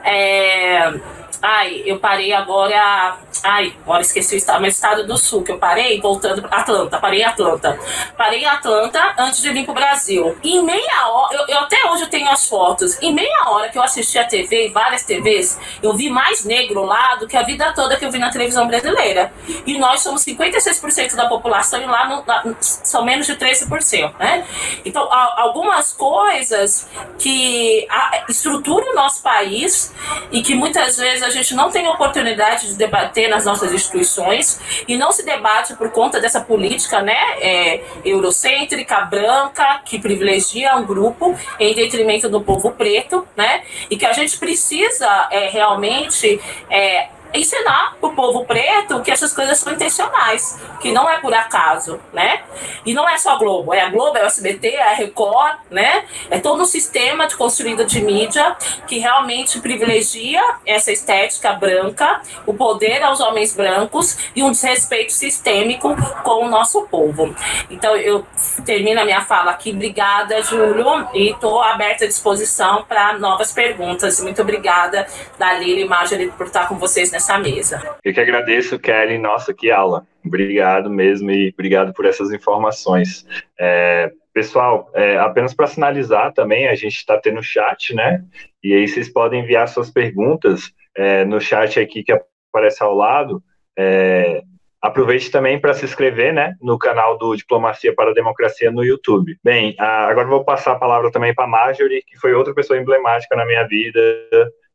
É, 0.03 0.93
Ai, 1.41 1.83
eu 1.85 1.99
parei 1.99 2.33
agora. 2.33 3.17
Ai, 3.43 3.73
agora 3.83 4.01
esqueci 4.01 4.35
o 4.35 4.37
estado, 4.37 4.61
mas 4.61 4.73
estado 4.73 5.07
do 5.07 5.17
sul 5.17 5.43
que 5.43 5.51
eu 5.51 5.57
parei, 5.57 5.99
voltando 6.01 6.41
para 6.41 6.59
Atlanta. 6.59 6.99
Parei 6.99 7.21
em 7.21 7.25
Atlanta. 7.25 7.79
Parei 8.17 8.39
em 8.41 8.45
Atlanta 8.45 9.15
antes 9.17 9.41
de 9.41 9.49
vir 9.51 9.63
pro 9.63 9.73
Brasil. 9.73 10.37
Em 10.43 10.61
meia 10.63 11.07
hora, 11.07 11.35
eu, 11.35 11.47
eu, 11.47 11.59
até 11.59 11.89
hoje 11.89 12.03
eu 12.03 12.09
tenho 12.09 12.29
as 12.29 12.47
fotos. 12.47 13.01
Em 13.01 13.13
meia 13.13 13.49
hora 13.49 13.69
que 13.69 13.77
eu 13.77 13.83
assisti 13.83 14.19
a 14.19 14.25
TV, 14.25 14.69
várias 14.69 15.03
TVs, 15.03 15.57
eu 15.81 15.95
vi 15.95 16.09
mais 16.09 16.43
negro 16.43 16.83
lá 16.83 17.15
do 17.15 17.27
que 17.27 17.37
a 17.37 17.43
vida 17.43 17.71
toda 17.73 17.95
que 17.95 18.05
eu 18.05 18.11
vi 18.11 18.19
na 18.19 18.29
televisão 18.29 18.67
brasileira. 18.67 19.31
E 19.65 19.77
nós 19.77 20.01
somos 20.01 20.25
56% 20.25 21.15
da 21.15 21.27
população 21.27 21.81
e 21.81 21.85
lá 21.85 22.07
no, 22.07 22.23
lá, 22.25 22.43
são 22.59 23.05
menos 23.05 23.25
de 23.25 23.35
13%, 23.35 24.13
né? 24.19 24.45
Então, 24.83 25.07
algumas 25.37 25.93
coisas 25.93 26.87
que 27.17 27.87
estruturam 28.27 28.91
o 28.91 28.95
nosso 28.95 29.21
país 29.21 29.93
e 30.31 30.41
que 30.41 30.55
muitas 30.55 30.97
vezes 30.97 31.18
a 31.23 31.29
gente 31.29 31.53
não 31.53 31.69
tem 31.69 31.87
oportunidade 31.87 32.67
de 32.67 32.75
debater 32.75 33.29
nas 33.29 33.45
nossas 33.45 33.73
instituições 33.73 34.59
e 34.87 34.97
não 34.97 35.11
se 35.11 35.23
debate 35.23 35.75
por 35.75 35.91
conta 35.91 36.19
dessa 36.19 36.41
política 36.41 37.01
né, 37.01 37.17
é, 37.39 37.83
eurocêntrica, 38.05 39.01
branca, 39.01 39.81
que 39.85 39.99
privilegia 39.99 40.75
um 40.75 40.85
grupo 40.85 41.35
em 41.59 41.73
detrimento 41.73 42.29
do 42.29 42.41
povo 42.41 42.71
preto, 42.71 43.27
né? 43.35 43.63
E 43.89 43.97
que 43.97 44.05
a 44.05 44.13
gente 44.13 44.37
precisa 44.37 45.27
é, 45.31 45.49
realmente 45.49 46.39
é, 46.69 47.09
ensinar 47.33 47.95
o 48.01 48.09
povo 48.09 48.45
preto 48.45 49.01
que 49.01 49.11
essas 49.11 49.33
coisas 49.33 49.57
são 49.59 49.73
intencionais, 49.73 50.59
que 50.81 50.91
não 50.91 51.09
é 51.09 51.19
por 51.19 51.33
acaso, 51.33 51.99
né? 52.11 52.41
E 52.85 52.93
não 52.93 53.07
é 53.07 53.17
só 53.17 53.31
a 53.31 53.35
Globo, 53.37 53.73
é 53.73 53.81
a 53.81 53.89
Globo, 53.89 54.17
é 54.17 54.23
o 54.23 54.25
SBT, 54.25 54.67
é 54.67 54.91
a 54.91 54.93
Record, 54.93 55.57
né? 55.69 56.05
É 56.29 56.39
todo 56.39 56.61
um 56.61 56.65
sistema 56.65 57.27
de 57.27 57.35
construído 57.35 57.85
de 57.85 58.01
mídia 58.01 58.55
que 58.87 58.97
realmente 58.99 59.59
privilegia 59.59 60.41
essa 60.65 60.91
estética 60.91 61.53
branca, 61.53 62.21
o 62.45 62.53
poder 62.53 63.03
aos 63.03 63.19
homens 63.19 63.55
brancos 63.55 64.17
e 64.35 64.43
um 64.43 64.51
desrespeito 64.51 65.13
sistêmico 65.13 65.95
com 66.23 66.45
o 66.45 66.49
nosso 66.49 66.83
povo. 66.83 67.35
Então 67.69 67.95
eu 67.95 68.25
termino 68.65 69.01
a 69.01 69.05
minha 69.05 69.21
fala 69.21 69.51
aqui. 69.51 69.71
Obrigada, 69.71 70.41
Júlio, 70.41 71.07
e 71.13 71.31
estou 71.31 71.61
aberta 71.61 72.05
à 72.05 72.07
disposição 72.07 72.83
para 72.83 73.17
novas 73.17 73.51
perguntas. 73.51 74.19
Muito 74.21 74.41
obrigada, 74.41 75.07
Dalila 75.37 75.81
e 75.81 75.85
Marjorie, 75.85 76.31
por 76.31 76.47
estar 76.47 76.67
com 76.67 76.75
vocês 76.75 77.11
nessa 77.11 77.18
mesa. 77.37 77.97
Eu 78.03 78.13
que 78.13 78.19
agradeço, 78.19 78.79
Kelly. 78.79 79.17
Nossa, 79.17 79.53
que 79.53 79.71
aula. 79.71 80.05
Obrigado 80.25 80.89
mesmo 80.89 81.31
e 81.31 81.49
obrigado 81.49 81.93
por 81.93 82.05
essas 82.05 82.31
informações. 82.31 83.25
É, 83.59 84.11
pessoal, 84.33 84.89
é, 84.93 85.17
apenas 85.17 85.53
para 85.53 85.67
sinalizar 85.67 86.33
também, 86.33 86.67
a 86.67 86.75
gente 86.75 86.95
está 86.95 87.17
tendo 87.17 87.43
chat, 87.43 87.93
né? 87.93 88.23
E 88.63 88.73
aí 88.73 88.87
vocês 88.87 89.09
podem 89.11 89.41
enviar 89.41 89.67
suas 89.67 89.89
perguntas 89.89 90.71
é, 90.95 91.25
no 91.25 91.39
chat 91.39 91.79
aqui 91.79 92.03
que 92.03 92.11
aparece 92.11 92.83
ao 92.83 92.93
lado. 92.93 93.41
É, 93.77 94.41
aproveite 94.81 95.29
também 95.29 95.59
para 95.59 95.73
se 95.73 95.85
inscrever 95.85 96.33
né, 96.33 96.55
no 96.61 96.77
canal 96.77 97.17
do 97.17 97.35
Diplomacia 97.35 97.93
para 97.93 98.11
a 98.11 98.13
Democracia 98.13 98.71
no 98.71 98.83
YouTube. 98.83 99.37
Bem, 99.43 99.75
agora 99.77 100.27
vou 100.27 100.43
passar 100.43 100.73
a 100.73 100.79
palavra 100.79 101.11
também 101.11 101.33
para 101.33 101.47
Marjorie, 101.47 102.03
que 102.03 102.17
foi 102.17 102.33
outra 102.33 102.53
pessoa 102.53 102.79
emblemática 102.79 103.35
na 103.35 103.45
minha 103.45 103.67
vida, 103.67 103.99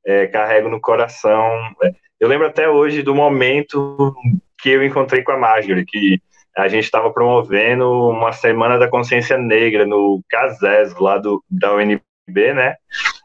é, 0.04 0.26
carrego 0.26 0.68
no 0.68 0.80
coração. 0.80 1.74
Eu 2.20 2.28
lembro 2.28 2.46
até 2.46 2.68
hoje 2.68 3.02
do 3.02 3.14
momento 3.14 4.14
que 4.58 4.70
eu 4.70 4.84
encontrei 4.84 5.22
com 5.22 5.32
a 5.32 5.36
Marjorie, 5.36 5.84
que 5.84 6.20
a 6.56 6.68
gente 6.68 6.84
estava 6.84 7.12
promovendo 7.12 7.90
uma 8.08 8.32
Semana 8.32 8.78
da 8.78 8.88
Consciência 8.88 9.36
Negra 9.36 9.84
no 9.84 10.22
CASES, 10.28 10.94
lá 10.98 11.18
do, 11.18 11.42
da 11.50 11.74
UNB, 11.74 12.00
né? 12.28 12.76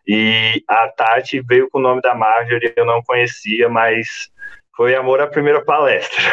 E 0.08 0.64
a 0.68 0.88
Tati 0.88 1.40
veio 1.42 1.70
com 1.70 1.78
o 1.78 1.82
nome 1.82 2.02
da 2.02 2.16
Marjorie, 2.16 2.74
eu 2.76 2.86
não 2.86 3.02
conhecia, 3.04 3.70
mas 3.70 4.30
foi 4.80 4.96
amor 4.96 5.20
à 5.20 5.28
primeira 5.28 5.62
palestra. 5.62 6.24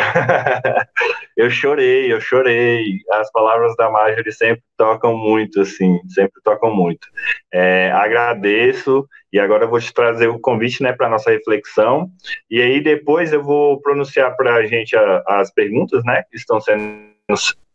eu 1.37 1.51
chorei, 1.51 2.13
eu 2.13 2.21
chorei. 2.21 3.01
As 3.15 3.29
palavras 3.33 3.75
da 3.75 3.91
Marjorie 3.91 4.31
sempre 4.31 4.63
tocam 4.77 5.19
muito, 5.19 5.63
assim, 5.63 5.99
sempre 6.07 6.41
tocam 6.45 6.73
muito. 6.73 7.09
É, 7.53 7.91
agradeço 7.91 9.05
e 9.33 9.41
agora 9.41 9.65
eu 9.65 9.69
vou 9.69 9.81
te 9.81 9.93
trazer 9.93 10.29
o 10.29 10.39
convite, 10.39 10.81
né, 10.81 10.93
para 10.93 11.09
nossa 11.09 11.33
reflexão. 11.33 12.09
E 12.49 12.63
aí 12.63 12.81
depois 12.81 13.33
eu 13.33 13.43
vou 13.43 13.81
pronunciar 13.81 14.37
para 14.37 14.55
a 14.55 14.65
gente 14.65 14.95
as 15.27 15.53
perguntas, 15.53 16.05
né, 16.05 16.23
que 16.31 16.37
estão 16.37 16.61
sendo 16.61 16.87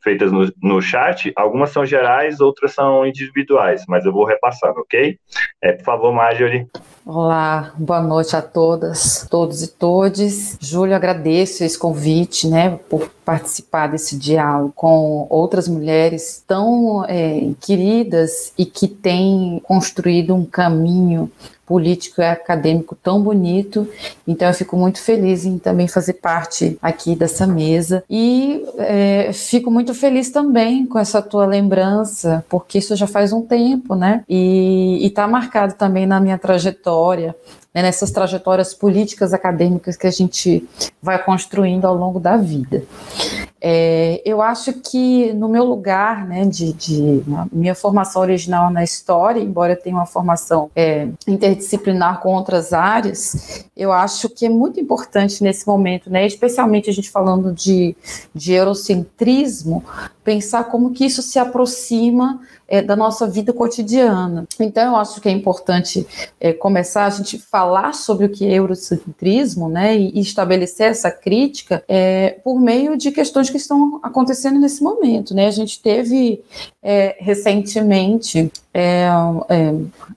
feitas 0.02 0.32
no, 0.32 0.50
no 0.64 0.82
chat. 0.82 1.34
Algumas 1.36 1.72
são 1.72 1.86
gerais, 1.86 2.40
outras 2.40 2.74
são 2.74 3.06
individuais, 3.06 3.84
mas 3.90 4.06
eu 4.06 4.14
vou 4.14 4.24
repassar, 4.24 4.72
ok? 4.72 5.20
É, 5.62 5.74
por 5.74 5.84
favor, 5.84 6.14
Marjorie. 6.14 6.66
Olá, 7.04 7.74
boa 7.80 8.00
noite 8.00 8.36
a 8.36 8.44
todas, 8.44 9.26
todos 9.28 9.64
e 9.64 9.68
todes. 9.68 10.56
Júlio, 10.62 10.96
agradeço 10.96 11.64
esse 11.64 11.78
convite, 11.78 12.48
né, 12.48 12.80
por 12.88 13.10
participar 13.26 13.88
desse 13.88 14.16
diálogo 14.16 14.72
com 14.76 15.26
outras 15.28 15.68
mulheres 15.68 16.44
tão 16.46 17.04
é, 17.06 17.54
queridas 17.60 18.54
e 18.56 18.66
que 18.68 18.88
têm 18.88 19.60
construído 19.64 20.36
um 20.36 20.46
caminho 20.46 21.32
político 21.66 22.22
e 22.22 22.26
acadêmico 22.26 22.96
tão 22.96 23.22
bonito. 23.22 23.88
Então 24.28 24.48
eu 24.48 24.54
fico 24.54 24.76
muito 24.76 25.02
feliz 25.02 25.46
em 25.46 25.58
também 25.58 25.88
fazer 25.88 26.14
parte 26.14 26.78
aqui 26.82 27.16
dessa 27.16 27.48
mesa 27.48 28.04
e 28.10 28.66
é, 28.78 29.32
fico 29.34 29.72
muito 29.72 29.94
feliz 29.94 30.30
também 30.30 30.86
com 30.86 31.00
essa 31.00 31.22
tua 31.22 31.46
lembrança, 31.46 32.44
porque 32.50 32.78
isso 32.78 32.96
já 32.96 33.08
faz 33.08 33.32
um 33.32 33.42
tempo, 33.42 33.96
né? 33.96 34.24
E 34.28 35.06
está 35.06 35.28
marcado 35.28 35.76
também 35.76 36.06
na 36.06 36.20
minha 36.20 36.38
trajetória 36.38 37.36
né, 37.74 37.82
nessas 37.82 38.12
trajetórias 38.12 38.74
políticas 38.74 39.34
acadêmicas 39.34 39.96
que 39.96 40.08
a 40.08 40.12
gente 40.12 40.68
vai 41.02 41.24
construindo 41.24 41.86
ao 41.86 41.96
longo 41.96 42.20
da 42.20 42.38
vida. 42.38 42.84
É, 43.64 44.20
eu 44.26 44.42
acho 44.42 44.74
que 44.74 45.32
no 45.34 45.48
meu 45.48 45.64
lugar, 45.64 46.26
né, 46.28 46.46
de, 46.46 46.74
de 46.74 47.24
minha 47.52 47.76
formação 47.76 48.24
original 48.24 48.72
na 48.72 48.84
história, 48.84 49.40
embora 49.40 49.74
eu 49.74 49.80
tenha 49.80 49.96
uma 49.96 50.08
formação 50.08 50.72
é, 50.76 51.08
interdisciplinar 51.28 52.22
com 52.22 52.34
outras 52.34 52.74
áreas, 52.74 53.64
eu 53.78 53.92
acho 53.92 54.28
que 54.30 54.48
é 54.48 54.50
muito 54.50 54.80
importante 54.80 55.44
nesse 55.44 55.68
momento, 55.68 56.10
né, 56.10 56.26
especialmente 56.26 56.90
a 56.90 56.94
gente 56.94 57.12
falando 57.12 57.54
de, 57.54 57.96
de 58.34 58.54
eurocentrismo, 58.54 59.84
pensar 60.24 60.66
como 60.66 60.92
que 60.92 61.06
isso 61.06 61.22
se 61.22 61.40
aproxima 61.40 62.40
é, 62.72 62.82
da 62.82 62.96
nossa 62.96 63.28
vida 63.28 63.52
cotidiana. 63.52 64.48
Então, 64.58 64.94
eu 64.94 64.96
acho 64.96 65.20
que 65.20 65.28
é 65.28 65.32
importante 65.32 66.08
é, 66.40 66.54
começar 66.54 67.06
a 67.06 67.10
gente 67.10 67.38
falar 67.38 67.94
sobre 67.94 68.26
o 68.26 68.30
que 68.30 68.46
é 68.46 68.54
eurocentrismo, 68.54 69.68
né, 69.68 69.98
e, 69.98 70.22
estabelecer 70.22 70.88
essa 70.88 71.12
crítica 71.12 71.84
é, 71.88 72.40
por 72.44 72.62
meio 72.62 72.96
de 72.96 73.12
questões 73.12 73.50
que 73.50 73.58
estão 73.58 74.00
acontecendo 74.02 74.58
nesse 74.58 74.82
momento, 74.82 75.34
né. 75.36 75.48
A 75.48 75.52
gente 75.52 75.82
teve 75.82 76.42
é, 76.82 77.18
recentemente 77.20 78.50
é, 78.74 79.08
é, 79.50 79.74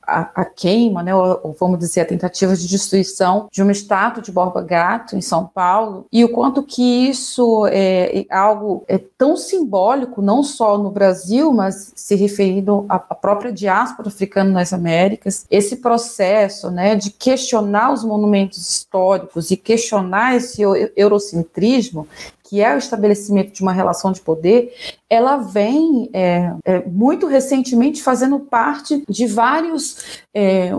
a, 0.07 0.43
a, 0.43 0.45
queima, 0.45 1.03
né, 1.03 1.12
ou, 1.12 1.40
ou, 1.43 1.57
vamos 1.59 1.81
dizer, 1.81 2.03
a 2.03 2.07
tentativa 2.07 2.55
de 2.55 2.69
destruição 2.69 3.49
de 3.51 3.62
uma 3.62 3.73
estátua 3.73 4.23
de 4.23 4.31
Borba 4.31 4.62
Gato 4.62 5.17
em 5.17 5.21
São 5.21 5.45
Paulo, 5.45 6.07
e 6.12 6.25
o 6.25 6.29
quanto 6.29 6.62
que 6.62 7.09
isso 7.09 7.67
é 7.67 8.25
algo 8.31 8.85
é 8.87 8.97
tão 8.97 9.37
simbólico, 9.37 9.93
não 10.18 10.42
só 10.42 10.78
no 10.78 10.90
Brasil, 10.90 11.52
mas 11.52 11.92
se 11.94 12.14
referindo 12.14 12.85
à 12.88 12.98
própria 12.98 13.52
diáspora 13.52 14.09
africana 14.09 14.50
nas 14.50 14.72
Américas, 14.72 15.44
esse 15.50 15.76
processo 15.76 16.70
né, 16.70 16.94
de 16.94 17.11
questionar 17.11 17.92
os 17.92 18.04
monumentos 18.04 18.59
históricos 18.59 19.50
e 19.50 19.57
questionar 19.57 20.37
esse 20.37 20.62
eurocentrismo 20.96 22.07
que 22.54 22.61
é 22.61 22.74
o 22.74 22.78
estabelecimento 22.78 23.52
de 23.52 23.62
uma 23.62 23.72
relação 23.72 24.12
de 24.12 24.20
poder, 24.20 24.72
ela 25.09 25.38
vem 25.38 26.11
é, 26.12 26.52
é, 26.64 26.85
muito 26.87 27.26
recentemente 27.26 28.02
fazendo 28.02 28.38
parte 28.38 29.02
de 29.09 29.26
vários 29.26 30.20
é, 30.33 30.70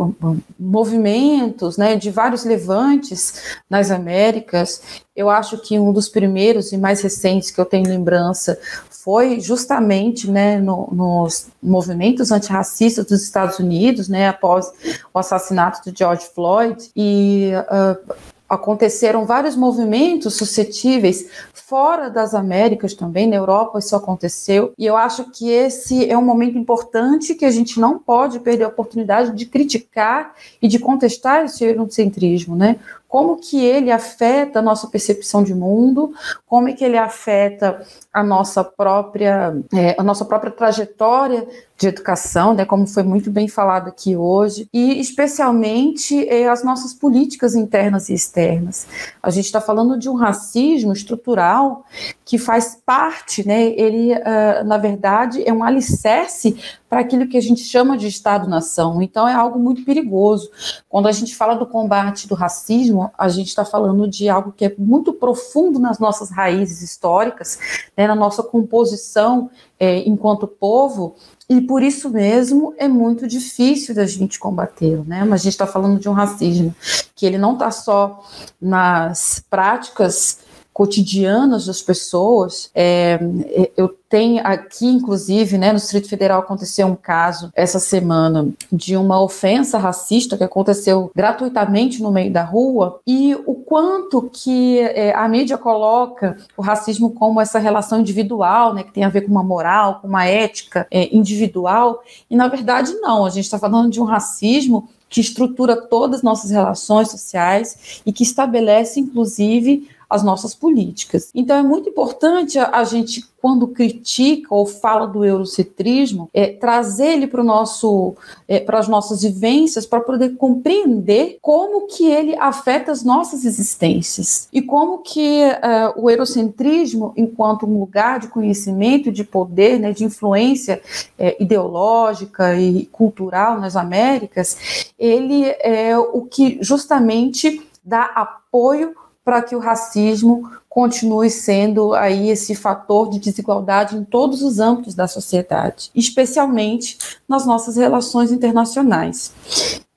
movimentos, 0.59 1.75
né, 1.75 1.95
de 1.95 2.11
vários 2.11 2.45
levantes 2.45 3.57
nas 3.69 3.89
Américas. 3.89 4.81
Eu 5.15 5.27
acho 5.29 5.57
que 5.57 5.79
um 5.79 5.91
dos 5.91 6.07
primeiros 6.07 6.71
e 6.71 6.77
mais 6.77 7.01
recentes 7.01 7.49
que 7.49 7.59
eu 7.59 7.65
tenho 7.65 7.89
lembrança 7.89 8.59
foi 9.05 9.39
justamente 9.39 10.31
né, 10.31 10.57
no, 10.57 10.89
nos 10.91 11.47
movimentos 11.61 12.31
antirracistas 12.31 13.05
dos 13.05 13.21
Estados 13.21 13.59
Unidos, 13.59 14.09
né, 14.09 14.27
após 14.27 14.71
o 15.13 15.19
assassinato 15.19 15.79
de 15.85 15.95
George 15.95 16.25
Floyd, 16.33 16.89
e 16.95 17.51
uh, 17.53 18.15
aconteceram 18.49 19.23
vários 19.23 19.55
movimentos 19.55 20.33
suscetíveis 20.33 21.29
fora 21.53 22.09
das 22.09 22.33
Américas 22.33 22.95
também, 22.95 23.27
na 23.27 23.35
Europa 23.35 23.77
isso 23.77 23.95
aconteceu, 23.95 24.73
e 24.77 24.87
eu 24.87 24.97
acho 24.97 25.31
que 25.31 25.49
esse 25.49 26.09
é 26.09 26.17
um 26.17 26.25
momento 26.25 26.57
importante 26.57 27.35
que 27.35 27.45
a 27.45 27.51
gente 27.51 27.79
não 27.79 27.99
pode 27.99 28.39
perder 28.39 28.63
a 28.63 28.69
oportunidade 28.69 29.35
de 29.35 29.45
criticar 29.45 30.33
e 30.59 30.67
de 30.67 30.79
contestar 30.79 31.45
esse 31.45 31.63
eurocentrismo, 31.63 32.55
né? 32.55 32.77
Como 33.07 33.37
que 33.37 33.63
ele 33.63 33.91
afeta 33.91 34.59
a 34.59 34.61
nossa 34.61 34.87
percepção 34.87 35.43
de 35.43 35.53
mundo, 35.53 36.13
como 36.45 36.69
é 36.69 36.73
que 36.73 36.83
ele 36.83 36.97
afeta 36.97 37.85
a 38.11 38.23
nossa 38.23 38.63
própria, 38.63 39.55
é, 39.73 39.95
a 39.97 40.03
nossa 40.03 40.25
própria 40.25 40.51
trajetória 40.51 41.47
de 41.77 41.87
educação, 41.87 42.53
né, 42.53 42.63
como 42.63 42.87
foi 42.87 43.03
muito 43.03 43.29
bem 43.29 43.47
falado 43.47 43.89
aqui 43.89 44.15
hoje, 44.15 44.69
e 44.73 44.99
especialmente 44.99 46.27
é, 46.29 46.47
as 46.47 46.63
nossas 46.63 46.93
políticas 46.93 47.53
internas 47.53 48.09
e 48.09 48.13
externas. 48.13 48.87
A 49.21 49.29
gente 49.29 49.45
está 49.45 49.59
falando 49.59 49.99
de 49.99 50.09
um 50.09 50.15
racismo 50.15 50.93
estrutural 50.93 51.83
que 52.23 52.37
faz 52.37 52.77
parte, 52.85 53.45
né, 53.45 53.73
ele, 53.77 54.13
uh, 54.13 54.63
na 54.65 54.77
verdade, 54.77 55.43
é 55.45 55.51
um 55.51 55.63
alicerce 55.63 56.57
para 56.95 57.01
aquilo 57.01 57.27
que 57.27 57.35
a 57.35 57.41
gente 57.41 57.61
chama 57.61 57.97
de 57.97 58.07
Estado-nação. 58.07 59.01
Então, 59.01 59.27
é 59.27 59.33
algo 59.33 59.59
muito 59.59 59.83
perigoso. 59.83 60.49
Quando 60.87 61.09
a 61.09 61.11
gente 61.11 61.35
fala 61.35 61.53
do 61.53 61.65
combate 61.65 62.25
do 62.25 62.35
racismo, 62.35 63.11
a 63.17 63.27
gente 63.27 63.49
está 63.49 63.65
falando 63.65 64.07
de 64.07 64.29
algo 64.29 64.53
que 64.53 64.63
é 64.63 64.73
muito 64.77 65.11
profundo 65.11 65.77
nas 65.77 65.99
nossas 65.99 66.31
raízes 66.31 66.81
históricas, 66.81 67.59
né, 67.97 68.07
na 68.07 68.15
nossa 68.15 68.41
composição 68.41 69.49
é, 69.77 70.07
enquanto 70.07 70.47
povo, 70.47 71.15
e 71.49 71.59
por 71.59 71.83
isso 71.83 72.09
mesmo 72.09 72.73
é 72.77 72.87
muito 72.87 73.27
difícil 73.27 73.93
da 73.93 74.05
gente 74.05 74.39
combatê-lo, 74.39 75.03
né? 75.05 75.25
Mas 75.25 75.41
a 75.41 75.43
gente 75.43 75.53
está 75.53 75.67
falando 75.67 75.99
de 75.99 76.07
um 76.07 76.13
racismo 76.13 76.73
que 77.13 77.25
ele 77.25 77.37
não 77.37 77.53
está 77.53 77.69
só 77.71 78.23
nas 78.59 79.43
práticas 79.49 80.44
cotidianas 80.75 81.67
das 81.67 81.81
pessoas. 81.81 82.69
É, 82.75 83.17
é, 83.45 83.71
eu 83.77 83.87
tenho 84.09 84.45
aqui, 84.45 84.85
inclusive, 84.85 85.57
né, 85.57 85.71
no 85.71 85.79
Distrito 85.79 86.09
Federal 86.09 86.41
aconteceu 86.41 86.85
um 86.85 86.97
caso 86.97 87.49
essa 87.55 87.79
semana 87.79 88.49
de 88.69 88.97
uma 88.97 89.21
ofensa 89.23 89.77
racista 89.77 90.35
que 90.35 90.43
aconteceu 90.43 91.09
gratuitamente 91.15 92.03
no 92.03 92.11
meio 92.11 92.29
da 92.29 92.43
rua 92.43 92.99
e 93.07 93.33
o 93.45 93.55
quanto 93.55 94.23
que 94.23 94.79
é, 94.79 95.15
a 95.15 95.25
mídia 95.29 95.57
coloca 95.57 96.35
o 96.57 96.61
racismo 96.61 97.09
como 97.09 97.39
essa 97.39 97.57
relação 97.57 98.01
individual, 98.01 98.73
né, 98.73 98.83
que 98.83 98.91
tem 98.91 99.05
a 99.05 99.09
ver 99.09 99.21
com 99.21 99.31
uma 99.31 99.43
moral, 99.43 100.01
com 100.01 100.09
uma 100.09 100.25
ética 100.25 100.85
é, 100.91 101.15
individual 101.15 102.03
e 102.29 102.35
na 102.35 102.49
verdade 102.49 102.93
não. 102.95 103.25
A 103.25 103.29
gente 103.29 103.45
está 103.45 103.57
falando 103.57 103.89
de 103.89 104.01
um 104.01 104.05
racismo 104.05 104.89
que 105.09 105.21
estrutura 105.21 105.77
todas 105.77 106.17
as 106.17 106.23
nossas 106.23 106.51
relações 106.51 107.09
sociais 107.09 108.01
e 108.05 108.11
que 108.11 108.23
estabelece, 108.23 108.99
inclusive, 108.99 109.87
as 110.09 110.23
nossas 110.23 110.53
políticas. 110.53 111.29
Então 111.33 111.55
é 111.55 111.63
muito 111.63 111.89
importante 111.89 112.57
a, 112.59 112.83
gente, 112.83 113.23
quando 113.41 113.67
critica 113.67 114.53
ou 114.53 114.65
fala 114.65 115.07
do 115.07 115.23
eurocentrismo, 115.23 116.29
é, 116.33 116.47
trazer 116.47 117.13
ele 117.13 117.27
para 117.27 117.43
nosso, 117.43 118.15
é, 118.47 118.59
para 118.59 118.79
as 118.79 118.87
nossas 118.87 119.23
vivências, 119.23 119.85
para 119.85 119.99
poder 119.99 120.35
compreender 120.35 121.37
como 121.41 121.87
que 121.87 122.05
ele 122.05 122.35
afeta 122.37 122.91
as 122.91 123.03
nossas 123.03 123.45
existências 123.45 124.47
e 124.51 124.61
como 124.61 124.99
que 124.99 125.43
uh, 125.45 126.01
o 126.01 126.09
eurocentrismo, 126.09 127.13
enquanto 127.15 127.65
um 127.65 127.79
lugar 127.79 128.19
de 128.19 128.27
conhecimento, 128.27 129.11
de 129.11 129.23
poder, 129.23 129.79
né, 129.79 129.91
de 129.91 130.03
influência 130.03 130.81
é, 131.17 131.41
ideológica 131.41 132.55
e 132.55 132.85
cultural 132.87 133.59
nas 133.59 133.75
Américas, 133.75 134.93
ele 134.97 135.45
é 135.59 135.97
o 135.97 136.21
que 136.23 136.57
justamente 136.61 137.61
dá 137.83 138.03
apoio 138.05 138.95
para 139.25 139.41
que 139.41 139.55
o 139.55 139.59
racismo 139.59 140.49
continue 140.75 141.29
sendo 141.29 141.93
aí 141.93 142.29
esse 142.29 142.53
fator 142.53 143.09
de 143.09 143.17
desigualdade 143.17 143.95
em 143.95 144.03
todos 144.03 144.41
os 144.41 144.59
âmbitos 144.59 144.93
da 144.93 145.07
sociedade, 145.07 145.89
especialmente 145.95 146.97
nas 147.29 147.45
nossas 147.45 147.77
relações 147.77 148.29
internacionais. 148.29 149.31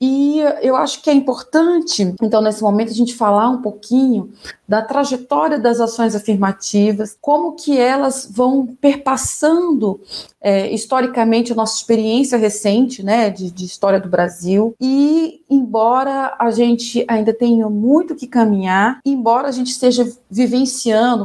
E 0.01 0.39
eu 0.61 0.77
acho 0.77 1.01
que 1.01 1.09
é 1.09 1.13
importante, 1.13 2.15
então, 2.21 2.41
nesse 2.41 2.61
momento, 2.61 2.91
a 2.91 2.95
gente 2.95 3.13
falar 3.13 3.49
um 3.49 3.61
pouquinho 3.61 4.31
da 4.65 4.81
trajetória 4.81 5.59
das 5.59 5.81
ações 5.81 6.15
afirmativas, 6.15 7.17
como 7.19 7.53
que 7.53 7.77
elas 7.77 8.29
vão 8.31 8.65
perpassando 8.79 9.99
é, 10.39 10.71
historicamente 10.71 11.51
a 11.51 11.55
nossa 11.55 11.75
experiência 11.75 12.37
recente, 12.37 13.03
né, 13.03 13.29
de, 13.29 13.51
de 13.51 13.65
história 13.65 13.99
do 13.99 14.07
Brasil. 14.07 14.73
E, 14.79 15.41
embora 15.49 16.33
a 16.39 16.49
gente 16.49 17.03
ainda 17.05 17.33
tenha 17.33 17.69
muito 17.69 18.15
que 18.15 18.27
caminhar, 18.27 19.01
embora 19.03 19.49
a 19.49 19.51
gente 19.51 19.71
esteja 19.71 20.09
vivenciando, 20.29 20.68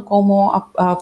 como 0.01 0.51
a, 0.51 0.67
a 0.77 0.97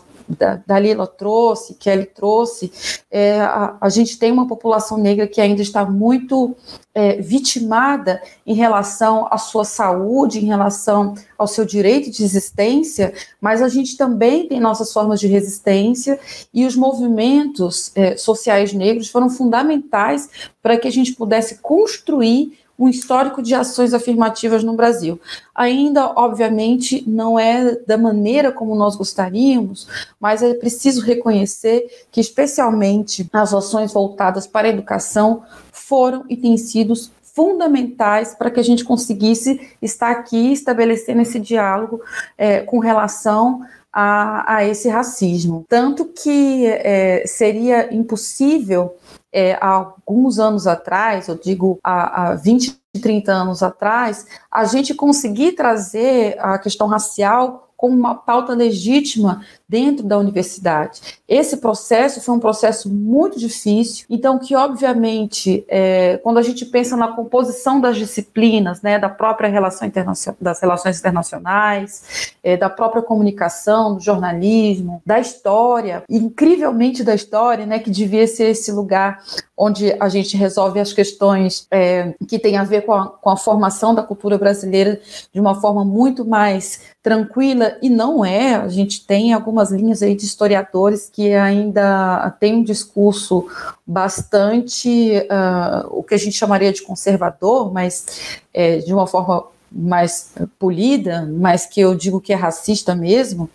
Dalila 0.65 1.05
trouxe, 1.05 1.75
Kelly 1.75 2.05
trouxe, 2.05 2.71
é, 3.11 3.41
a, 3.41 3.77
a, 3.79 3.89
gente 3.89 4.17
tem 4.17 4.31
uma 4.31 4.47
população 4.47 4.97
negra 4.97 5.27
que 5.27 5.41
ainda 5.41 5.61
está 5.61 5.85
muito 5.85 6.55
é, 6.93 7.21
vitimada 7.21 8.21
em 8.45 8.53
relação 8.53 9.27
à 9.29 9.37
sua 9.37 9.65
saúde, 9.65 10.39
em 10.39 10.45
relação 10.45 11.13
ao 11.37 11.47
seu 11.47 11.65
direito 11.65 12.09
de 12.09 12.23
existência, 12.23 13.13
mas 13.41 13.61
a 13.61 13.67
gente 13.67 13.97
também 13.97 14.47
tem 14.47 14.59
nossas 14.59 14.93
formas 14.93 15.19
de 15.19 15.27
resistência 15.27 16.19
e 16.53 16.65
os 16.65 16.75
movimentos 16.75 17.91
é, 17.95 18.15
sociais 18.15 18.73
negros 18.73 19.09
foram 19.09 19.29
fundamentais 19.29 20.29
para 20.61 20.77
que 20.77 20.87
a 20.87 20.91
gente 20.91 21.13
pudesse 21.13 21.59
construir 21.59 22.57
um 22.77 22.89
histórico 22.89 23.41
de 23.41 23.53
ações 23.53 23.93
afirmativas 23.93 24.63
no 24.63 24.73
Brasil. 24.73 25.19
Ainda, 25.53 26.11
obviamente, 26.15 27.03
não 27.07 27.37
é 27.39 27.75
da 27.87 27.97
maneira 27.97 28.51
como 28.51 28.75
nós 28.75 28.95
gostaríamos, 28.95 29.87
mas 30.19 30.41
é 30.41 30.53
preciso 30.53 31.01
reconhecer 31.01 32.05
que, 32.11 32.19
especialmente, 32.19 33.29
as 33.31 33.53
ações 33.53 33.93
voltadas 33.93 34.47
para 34.47 34.67
a 34.67 34.71
educação 34.71 35.43
foram 35.71 36.25
e 36.29 36.35
têm 36.35 36.57
sido 36.57 36.93
fundamentais 37.21 38.35
para 38.35 38.51
que 38.51 38.59
a 38.59 38.63
gente 38.63 38.83
conseguisse 38.83 39.59
estar 39.81 40.11
aqui 40.11 40.53
estabelecendo 40.53 41.21
esse 41.21 41.39
diálogo 41.39 42.01
é, 42.37 42.61
com 42.61 42.79
relação 42.79 43.61
a, 43.91 44.55
a, 44.55 44.65
esse 44.65 44.87
racismo. 44.87 45.65
Tanto 45.67 46.05
que 46.05 46.65
é, 46.65 47.23
seria 47.25 47.93
impossível 47.93 48.95
é, 49.33 49.57
há 49.59 49.67
alguns 49.67 50.37
anos 50.37 50.67
atrás, 50.67 51.27
eu 51.27 51.35
digo 51.35 51.79
há, 51.83 52.31
há 52.31 52.35
20, 52.35 52.79
30 53.01 53.31
anos 53.31 53.63
atrás, 53.63 54.27
a 54.51 54.63
gente 54.65 54.93
conseguir 54.93 55.53
trazer 55.53 56.37
a 56.39 56.59
questão 56.59 56.87
racial 56.87 57.73
como 57.75 57.97
uma 57.97 58.15
pauta 58.15 58.53
legítima 58.53 59.43
dentro 59.73 60.05
da 60.05 60.19
universidade. 60.19 61.01
Esse 61.27 61.57
processo 61.57 62.21
foi 62.21 62.35
um 62.35 62.39
processo 62.39 62.93
muito 62.93 63.39
difícil, 63.39 64.05
então 64.07 64.37
que 64.37 64.55
obviamente 64.55 65.65
é, 65.67 66.17
quando 66.17 66.37
a 66.37 66.43
gente 66.43 66.63
pensa 66.63 66.95
na 66.95 67.07
composição 67.07 67.81
das 67.81 67.97
disciplinas, 67.97 68.83
né, 68.83 68.99
da 68.99 69.09
própria 69.09 69.49
relação 69.49 69.91
das 70.39 70.61
relações 70.61 70.99
internacionais, 70.99 72.35
é, 72.43 72.55
da 72.55 72.69
própria 72.69 73.01
comunicação, 73.01 73.95
do 73.95 73.99
jornalismo, 73.99 75.01
da 75.03 75.19
história, 75.19 76.03
incrivelmente 76.07 77.03
da 77.03 77.15
história, 77.15 77.65
né, 77.65 77.79
que 77.79 77.89
devia 77.89 78.27
ser 78.27 78.51
esse 78.51 78.71
lugar 78.71 79.23
onde 79.57 79.91
a 79.99 80.07
gente 80.07 80.37
resolve 80.37 80.79
as 80.79 80.93
questões 80.93 81.65
é, 81.71 82.13
que 82.27 82.37
têm 82.37 82.57
a 82.57 82.63
ver 82.63 82.81
com 82.81 82.93
a, 82.93 83.07
com 83.07 83.29
a 83.31 83.37
formação 83.37 83.95
da 83.95 84.03
cultura 84.03 84.37
brasileira 84.37 84.99
de 85.33 85.39
uma 85.39 85.55
forma 85.59 85.83
muito 85.83 86.23
mais 86.23 86.93
tranquila, 87.01 87.77
e 87.81 87.89
não 87.89 88.23
é, 88.23 88.55
a 88.55 88.69
gente 88.69 89.05
tem 89.05 89.33
algumas 89.33 89.62
linhas 89.71 90.01
aí 90.01 90.15
de 90.15 90.25
historiadores 90.25 91.09
que 91.11 91.33
ainda 91.33 92.29
têm 92.39 92.55
um 92.55 92.63
discurso 92.63 93.47
bastante, 93.85 95.19
uh, 95.29 95.87
o 95.89 96.03
que 96.03 96.13
a 96.13 96.17
gente 96.17 96.37
chamaria 96.37 96.71
de 96.71 96.81
conservador, 96.81 97.71
mas 97.71 98.05
é, 98.53 98.77
de 98.77 98.93
uma 98.93 99.07
forma 99.07 99.45
mais 99.73 100.31
polida, 100.59 101.27
mas 101.39 101.65
que 101.65 101.81
eu 101.81 101.95
digo 101.95 102.21
que 102.21 102.31
é 102.31 102.35
racista 102.35 102.93
mesmo, 102.93 103.49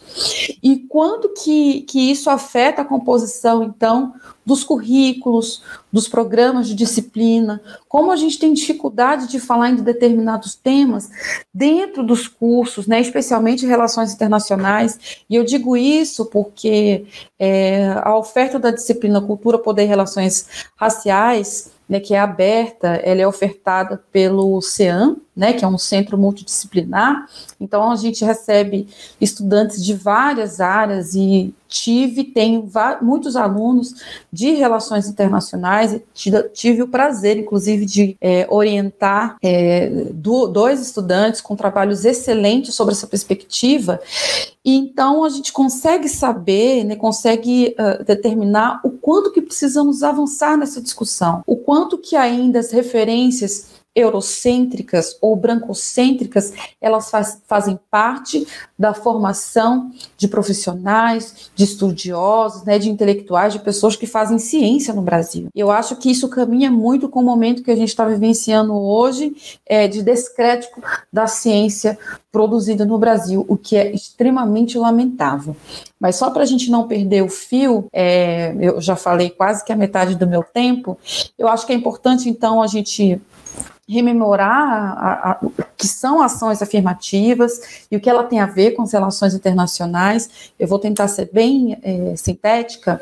e 0.62 0.78
quanto 0.88 1.28
que, 1.30 1.82
que 1.82 2.10
isso 2.10 2.28
afeta 2.28 2.82
a 2.82 2.84
composição, 2.84 3.62
então, 3.62 4.14
dos 4.44 4.64
currículos, 4.64 5.62
dos 5.92 6.08
programas 6.08 6.66
de 6.66 6.74
disciplina, 6.74 7.62
como 7.88 8.10
a 8.10 8.16
gente 8.16 8.38
tem 8.38 8.52
dificuldade 8.52 9.28
de 9.28 9.38
falar 9.38 9.70
em 9.70 9.76
determinados 9.76 10.54
temas 10.54 11.10
dentro 11.52 12.02
dos 12.02 12.26
cursos, 12.26 12.86
né, 12.86 13.00
especialmente 13.00 13.66
relações 13.66 14.12
internacionais, 14.12 14.98
e 15.30 15.36
eu 15.36 15.44
digo 15.44 15.76
isso 15.76 16.26
porque 16.26 17.06
é, 17.38 17.92
a 18.02 18.16
oferta 18.16 18.58
da 18.58 18.70
disciplina 18.70 19.20
Cultura, 19.20 19.58
Poder 19.58 19.84
e 19.84 19.86
Relações 19.86 20.46
Raciais 20.76 21.70
né, 21.88 21.98
que 21.98 22.14
é 22.14 22.20
aberta, 22.20 22.88
ela 23.02 23.22
é 23.22 23.26
ofertada 23.26 24.02
pelo 24.12 24.60
CEAM, 24.60 25.16
né, 25.38 25.52
que 25.52 25.64
é 25.64 25.68
um 25.68 25.78
centro 25.78 26.18
multidisciplinar. 26.18 27.28
Então 27.60 27.92
a 27.92 27.96
gente 27.96 28.24
recebe 28.24 28.88
estudantes 29.20 29.84
de 29.84 29.94
várias 29.94 30.60
áreas 30.60 31.14
e 31.14 31.54
tive, 31.68 32.24
tenho 32.24 32.68
muitos 33.00 33.36
alunos 33.36 33.94
de 34.32 34.52
relações 34.52 35.06
internacionais 35.06 36.00
tive 36.52 36.82
o 36.82 36.88
prazer, 36.88 37.36
inclusive, 37.36 37.84
de 37.84 38.16
é, 38.20 38.46
orientar 38.50 39.36
é, 39.42 39.88
do, 40.12 40.48
dois 40.48 40.80
estudantes 40.80 41.40
com 41.40 41.54
trabalhos 41.54 42.04
excelentes 42.04 42.74
sobre 42.74 42.94
essa 42.94 43.06
perspectiva. 43.06 44.00
E 44.64 44.74
então 44.74 45.24
a 45.24 45.28
gente 45.28 45.52
consegue 45.52 46.08
saber, 46.08 46.84
né, 46.84 46.96
consegue 46.96 47.74
uh, 47.78 48.04
determinar 48.04 48.80
o 48.84 48.90
quanto 48.90 49.32
que 49.32 49.40
precisamos 49.40 50.02
avançar 50.02 50.56
nessa 50.58 50.80
discussão, 50.80 51.42
o 51.46 51.56
quanto 51.56 51.96
que 51.96 52.16
ainda 52.16 52.58
as 52.58 52.70
referências 52.70 53.77
eurocêntricas 53.98 55.16
ou 55.20 55.34
brancocêntricas, 55.34 56.52
elas 56.80 57.10
faz, 57.10 57.42
fazem 57.46 57.78
parte 57.90 58.46
da 58.78 58.94
formação 58.94 59.90
de 60.16 60.28
profissionais, 60.28 61.50
de 61.54 61.64
estudiosos, 61.64 62.62
né, 62.64 62.78
de 62.78 62.88
intelectuais, 62.88 63.52
de 63.52 63.58
pessoas 63.58 63.96
que 63.96 64.06
fazem 64.06 64.38
ciência 64.38 64.94
no 64.94 65.02
Brasil. 65.02 65.48
Eu 65.54 65.70
acho 65.70 65.96
que 65.96 66.10
isso 66.10 66.28
caminha 66.28 66.70
muito 66.70 67.08
com 67.08 67.20
o 67.20 67.24
momento 67.24 67.62
que 67.62 67.70
a 67.70 67.76
gente 67.76 67.88
está 67.88 68.04
vivenciando 68.04 68.72
hoje 68.74 69.34
é, 69.66 69.88
de 69.88 70.02
descrédito 70.02 70.80
da 71.12 71.26
ciência 71.26 71.98
produzida 72.30 72.84
no 72.84 72.98
Brasil, 72.98 73.44
o 73.48 73.56
que 73.56 73.76
é 73.76 73.90
extremamente 73.92 74.78
lamentável. 74.78 75.56
Mas 75.98 76.16
só 76.16 76.30
para 76.30 76.42
a 76.42 76.46
gente 76.46 76.70
não 76.70 76.86
perder 76.86 77.22
o 77.22 77.28
fio, 77.28 77.86
é, 77.92 78.54
eu 78.60 78.80
já 78.80 78.94
falei 78.94 79.30
quase 79.30 79.64
que 79.64 79.72
a 79.72 79.76
metade 79.76 80.14
do 80.14 80.26
meu 80.26 80.44
tempo, 80.44 80.96
eu 81.36 81.48
acho 81.48 81.66
que 81.66 81.72
é 81.72 81.76
importante 81.76 82.28
então 82.28 82.62
a 82.62 82.66
gente 82.68 83.20
rememorar 83.88 84.98
a, 84.98 85.30
a, 85.30 85.38
o 85.42 85.52
que 85.76 85.86
são 85.86 86.20
ações 86.20 86.60
afirmativas 86.60 87.86
e 87.90 87.96
o 87.96 88.00
que 88.00 88.10
ela 88.10 88.24
tem 88.24 88.40
a 88.40 88.46
ver 88.46 88.72
com 88.72 88.82
as 88.82 88.92
relações 88.92 89.34
internacionais. 89.34 90.52
Eu 90.58 90.68
vou 90.68 90.78
tentar 90.78 91.08
ser 91.08 91.30
bem 91.32 91.78
é, 91.82 92.14
sintética 92.16 93.00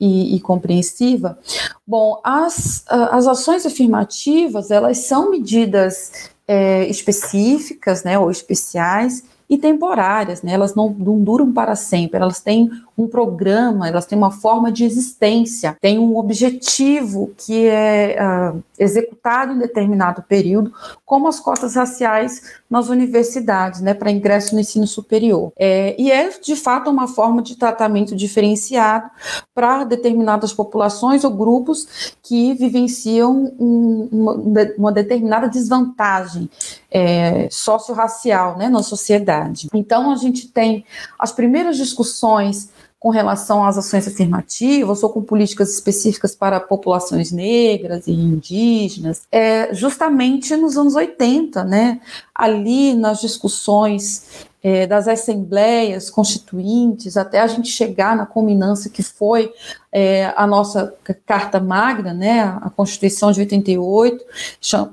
e, 0.00 0.34
e, 0.34 0.40
compreensiva. 0.40 1.38
Bom, 1.86 2.20
as, 2.24 2.84
as 2.88 3.26
ações 3.26 3.64
afirmativas, 3.64 4.70
elas 4.70 4.98
são 4.98 5.30
medidas 5.30 6.30
é, 6.48 6.86
específicas, 6.86 8.02
né, 8.02 8.18
ou 8.18 8.30
especiais, 8.30 9.22
e 9.48 9.56
temporárias, 9.56 10.42
né? 10.42 10.52
elas 10.52 10.74
não, 10.74 10.90
não, 10.90 11.22
duram 11.22 11.52
para 11.52 11.76
sempre, 11.76 12.20
elas 12.20 12.40
têm 12.40 12.68
um 12.96 13.06
programa, 13.06 13.88
elas 13.88 14.06
têm 14.06 14.16
uma 14.16 14.30
forma 14.30 14.72
de 14.72 14.84
existência, 14.84 15.76
têm 15.80 15.98
um 15.98 16.16
objetivo 16.16 17.32
que 17.36 17.66
é 17.66 18.16
uh, 18.18 18.62
executado 18.78 19.52
em 19.52 19.58
determinado 19.58 20.22
período, 20.22 20.72
como 21.04 21.28
as 21.28 21.38
cotas 21.38 21.74
raciais 21.74 22.42
nas 22.68 22.88
universidades, 22.88 23.80
né, 23.80 23.94
para 23.94 24.10
ingresso 24.10 24.54
no 24.54 24.60
ensino 24.60 24.86
superior. 24.86 25.52
É, 25.58 25.94
e 25.98 26.10
é, 26.10 26.30
de 26.40 26.56
fato, 26.56 26.90
uma 26.90 27.06
forma 27.06 27.42
de 27.42 27.56
tratamento 27.56 28.16
diferenciado 28.16 29.10
para 29.54 29.84
determinadas 29.84 30.52
populações 30.52 31.22
ou 31.22 31.30
grupos 31.30 32.16
que 32.22 32.54
vivenciam 32.54 33.54
um, 33.58 34.08
uma, 34.10 34.32
uma, 34.78 34.92
determinada 34.92 35.48
desvantagem 35.48 36.50
é, 36.90 37.48
socio-racial 37.50 38.56
né, 38.56 38.68
na 38.68 38.82
sociedade. 38.82 39.68
Então, 39.74 40.10
a 40.10 40.16
gente 40.16 40.48
tem 40.48 40.84
as 41.18 41.30
primeiras 41.30 41.76
discussões 41.76 42.70
com 42.98 43.10
relação 43.10 43.64
às 43.64 43.76
ações 43.76 44.08
afirmativas 44.08 45.02
ou 45.02 45.10
com 45.10 45.22
políticas 45.22 45.72
específicas 45.72 46.34
para 46.34 46.58
populações 46.58 47.30
negras 47.30 48.06
e 48.06 48.12
indígenas, 48.12 49.26
é 49.30 49.72
justamente 49.74 50.56
nos 50.56 50.76
anos 50.76 50.94
80, 50.94 51.62
né? 51.64 52.00
Ali 52.34 52.94
nas 52.94 53.20
discussões 53.20 54.46
é, 54.62 54.86
das 54.86 55.06
assembleias 55.06 56.10
constituintes, 56.10 57.16
até 57.16 57.40
a 57.40 57.46
gente 57.46 57.68
chegar 57.68 58.16
na 58.16 58.26
culminância 58.26 58.90
que 58.90 59.02
foi 59.02 59.52
é, 59.92 60.32
a 60.36 60.46
nossa 60.46 60.92
Carta 61.24 61.60
Magna, 61.60 62.12
né? 62.12 62.40
A 62.60 62.70
Constituição 62.70 63.30
de 63.30 63.40
88, 63.40 64.24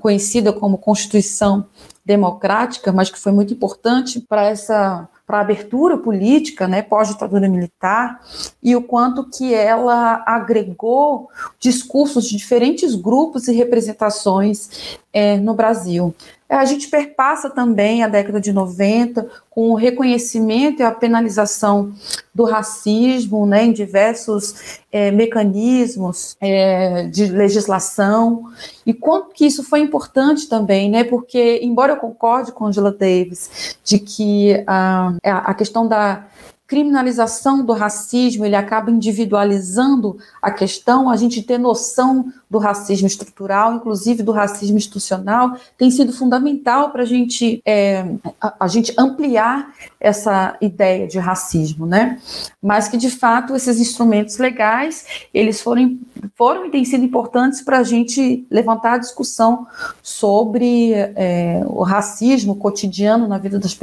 conhecida 0.00 0.52
como 0.52 0.78
Constituição 0.78 1.66
Democrática, 2.04 2.92
mas 2.92 3.10
que 3.10 3.18
foi 3.18 3.32
muito 3.32 3.54
importante 3.54 4.20
para 4.20 4.44
essa 4.44 5.08
para 5.26 5.38
a 5.38 5.40
abertura 5.40 5.96
política, 5.96 6.68
né, 6.68 6.82
pós-ditadura 6.82 7.48
militar, 7.48 8.20
e 8.62 8.76
o 8.76 8.82
quanto 8.82 9.28
que 9.30 9.54
ela 9.54 10.22
agregou 10.26 11.28
discursos 11.58 12.28
de 12.28 12.36
diferentes 12.36 12.94
grupos 12.94 13.48
e 13.48 13.52
representações 13.52 14.98
é, 15.12 15.36
no 15.38 15.54
Brasil. 15.54 16.14
A 16.48 16.64
gente 16.64 16.88
perpassa 16.88 17.48
também 17.48 18.02
a 18.02 18.08
década 18.08 18.40
de 18.40 18.52
90 18.52 19.26
com 19.48 19.70
o 19.70 19.74
reconhecimento 19.74 20.80
e 20.80 20.82
a 20.82 20.90
penalização 20.90 21.92
do 22.34 22.44
racismo 22.44 23.46
né, 23.46 23.64
em 23.64 23.72
diversos 23.72 24.80
é, 24.92 25.10
mecanismos 25.10 26.36
é, 26.40 27.06
de 27.06 27.26
legislação. 27.26 28.44
E 28.84 28.92
quanto 28.92 29.32
que 29.32 29.46
isso 29.46 29.64
foi 29.64 29.80
importante 29.80 30.48
também, 30.48 30.90
né, 30.90 31.02
porque, 31.02 31.60
embora 31.62 31.94
eu 31.94 31.96
concorde 31.96 32.52
com 32.52 32.66
Angela 32.66 32.92
Davis 32.92 33.78
de 33.82 33.98
que 33.98 34.62
a, 34.66 35.14
a 35.22 35.54
questão 35.54 35.88
da 35.88 36.26
criminalização 36.66 37.64
do 37.64 37.72
racismo, 37.72 38.44
ele 38.44 38.56
acaba 38.56 38.90
individualizando 38.90 40.16
a 40.40 40.50
questão, 40.50 41.10
a 41.10 41.16
gente 41.16 41.42
ter 41.42 41.58
noção 41.58 42.32
do 42.54 42.58
racismo 42.60 43.08
estrutural, 43.08 43.74
inclusive 43.74 44.22
do 44.22 44.30
racismo 44.30 44.76
institucional, 44.76 45.56
tem 45.76 45.90
sido 45.90 46.12
fundamental 46.12 46.90
para 46.90 47.02
a 47.02 47.04
gente 47.04 47.60
é, 47.66 48.06
a, 48.40 48.54
a, 48.60 48.68
gente 48.68 48.94
ampliar 48.96 49.74
essa 49.98 50.56
ideia 50.60 51.08
de 51.08 51.18
racismo, 51.18 51.84
né? 51.84 52.20
Mas 52.62 52.86
que 52.86 52.96
de 52.96 53.10
fato 53.10 53.56
esses 53.56 53.80
instrumentos 53.80 54.38
legais 54.38 55.04
eles 55.34 55.60
foram 55.60 55.98
foram 56.36 56.66
e 56.66 56.70
têm 56.70 56.84
sido 56.84 57.04
importantes 57.04 57.60
para 57.60 57.78
a 57.78 57.82
gente 57.82 58.46
levantar 58.48 58.94
a 58.94 58.98
discussão 58.98 59.66
sobre 60.00 60.92
é, 60.92 61.62
o 61.66 61.82
racismo 61.82 62.54
cotidiano 62.54 63.26
na 63.26 63.38
vida 63.38 63.58
das, 63.58 63.76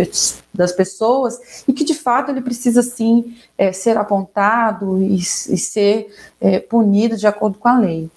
das 0.53 0.71
pessoas 0.71 1.63
e 1.67 1.73
que 1.73 1.83
de 1.83 1.93
fato 1.93 2.31
ele 2.31 2.41
precisa 2.41 2.81
sim 2.81 3.35
é, 3.57 3.71
ser 3.71 3.97
apontado 3.97 5.01
e, 5.01 5.15
e 5.15 5.57
ser 5.57 6.07
é, 6.39 6.59
punido 6.59 7.15
de 7.15 7.27
acordo 7.27 7.57
com 7.59 7.67
a 7.67 7.77
lei. 7.77 8.09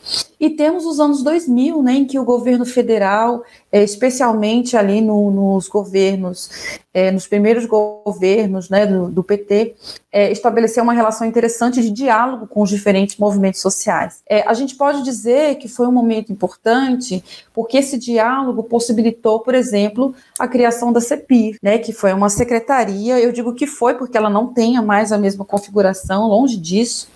E 0.44 0.50
temos 0.50 0.84
os 0.84 1.00
anos 1.00 1.22
2000, 1.22 1.82
né, 1.82 1.92
em 1.94 2.04
que 2.04 2.18
o 2.18 2.24
governo 2.24 2.66
federal, 2.66 3.42
é, 3.72 3.82
especialmente 3.82 4.76
ali 4.76 5.00
no, 5.00 5.30
nos 5.30 5.68
governos, 5.68 6.50
é, 6.92 7.10
nos 7.10 7.26
primeiros 7.26 7.64
governos 7.64 8.68
né, 8.68 8.86
do, 8.86 9.08
do 9.08 9.24
PT, 9.24 9.74
é, 10.12 10.30
estabeleceu 10.30 10.82
uma 10.82 10.92
relação 10.92 11.26
interessante 11.26 11.80
de 11.80 11.88
diálogo 11.88 12.46
com 12.46 12.60
os 12.60 12.68
diferentes 12.68 13.16
movimentos 13.16 13.62
sociais. 13.62 14.22
A 14.44 14.52
gente 14.52 14.74
pode 14.74 15.02
dizer 15.02 15.54
que 15.54 15.66
foi 15.66 15.86
um 15.86 15.92
momento 15.92 16.30
importante, 16.30 17.24
porque 17.54 17.78
esse 17.78 17.96
diálogo 17.96 18.62
possibilitou, 18.64 19.40
por 19.40 19.54
exemplo, 19.54 20.14
a 20.38 20.46
criação 20.46 20.92
da 20.92 21.00
CEPIR, 21.00 21.56
né, 21.62 21.78
que 21.78 21.94
foi 21.94 22.12
uma 22.12 22.28
secretaria, 22.28 23.18
eu 23.18 23.32
digo 23.32 23.54
que 23.54 23.66
foi 23.66 23.94
porque 23.94 24.18
ela 24.18 24.28
não 24.28 24.52
tenha 24.52 24.82
mais 24.82 25.10
a 25.10 25.16
mesma 25.16 25.42
configuração, 25.42 26.28
longe 26.28 26.58
disso, 26.58 27.08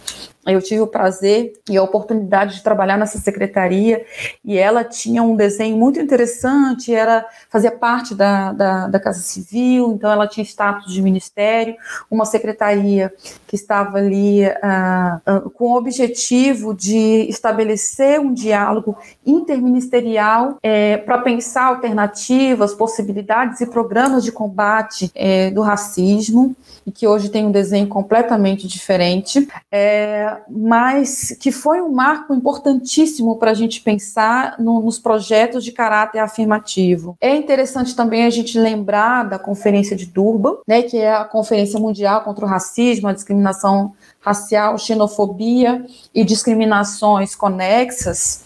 eu 0.49 0.62
tive 0.62 0.80
o 0.80 0.86
prazer 0.86 1.53
e 1.68 1.76
a 1.76 1.82
oportunidade 1.82 2.57
de 2.57 2.62
trabalhar 2.62 2.96
nessa 2.96 3.18
secretaria 3.18 4.05
e 4.44 4.57
ela 4.57 4.82
tinha 4.82 5.22
um 5.22 5.36
desenho 5.36 5.76
muito 5.76 6.01
interessante, 6.01 6.94
era 6.94 7.24
fazia 7.51 7.70
parte 7.70 8.14
da, 8.14 8.53
da, 8.53 8.88
da 8.88 9.01
Casa 9.01 9.20
Civil, 9.20 9.92
então 9.92 10.11
ela 10.11 10.26
tinha 10.26 10.44
status 10.44 10.92
de 10.92 11.03
ministério, 11.03 11.76
uma 12.11 12.24
secretaria 12.24 13.12
que 13.46 13.57
estava 13.57 13.99
ali 13.99 14.46
uh, 14.46 15.46
uh, 15.46 15.51
com 15.51 15.72
o 15.72 15.76
objetivo 15.76 16.74
de 16.74 17.26
estabelecer 17.28 18.20
um 18.20 18.32
diálogo 18.32 18.96
interministerial 19.26 20.59
é, 20.62 20.96
para 20.96 21.18
pensar 21.18 21.66
alternativas, 21.66 22.74
possibilidades 22.74 23.61
e 23.61 23.66
programas 23.66 24.24
de 24.24 24.32
combate 24.32 25.11
é, 25.14 25.51
do 25.51 25.62
racismo 25.62 26.57
e 26.89 26.93
que 26.93 27.07
hoje 27.07 27.28
tem 27.28 27.45
um 27.45 27.51
desenho 27.51 27.86
completamente 27.86 28.66
diferente, 28.66 29.47
é, 29.70 30.39
mas 30.49 31.36
que 31.39 31.53
foi 31.53 31.82
um 31.82 31.91
marco 31.91 32.34
importantíssimo 32.34 33.36
para 33.36 33.51
a 33.51 33.55
gente 33.55 33.82
pensar 33.82 34.57
no, 34.59 34.80
nos 34.80 34.99
projetos 34.99 35.62
de 35.62 35.70
caráter 35.70 36.18
afirmativo. 36.18 37.14
É 37.20 37.34
interessante 37.36 37.95
também 37.95 38.24
a 38.24 38.30
gente 38.30 38.59
lembrar 38.59 39.24
da 39.24 39.39
Conferência 39.39 39.95
de 39.95 40.07
Durban, 40.07 40.57
né, 40.66 40.82
que 40.82 40.97
é 40.97 41.14
a 41.14 41.24
Conferência 41.24 41.78
Mundial 41.78 42.22
contra 42.22 42.45
o 42.45 42.49
Racismo, 42.49 43.09
a 43.09 43.12
Discriminação 43.12 43.93
Racial, 44.20 44.78
Xenofobia 44.78 45.84
e 46.14 46.24
Discriminações 46.24 47.34
Conexas. 47.34 48.45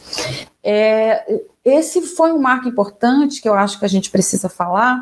É, 0.64 1.40
esse 1.64 2.02
foi 2.02 2.32
um 2.32 2.40
marco 2.40 2.68
importante 2.68 3.40
que 3.40 3.48
eu 3.48 3.54
acho 3.54 3.78
que 3.78 3.84
a 3.84 3.88
gente 3.88 4.10
precisa 4.10 4.48
falar, 4.48 5.00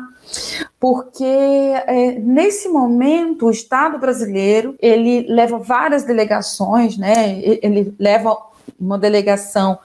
porque 0.79 1.23
é, 1.23 2.13
nesse 2.19 2.67
momento 2.67 3.47
o 3.47 3.51
Estado 3.51 3.99
brasileiro 3.99 4.75
ele 4.79 5.25
leva 5.27 5.57
várias 5.57 6.03
delegações, 6.03 6.97
né? 6.97 7.39
Ele 7.41 7.93
leva 7.99 8.50
uma 8.81 8.97
delegação 8.97 9.79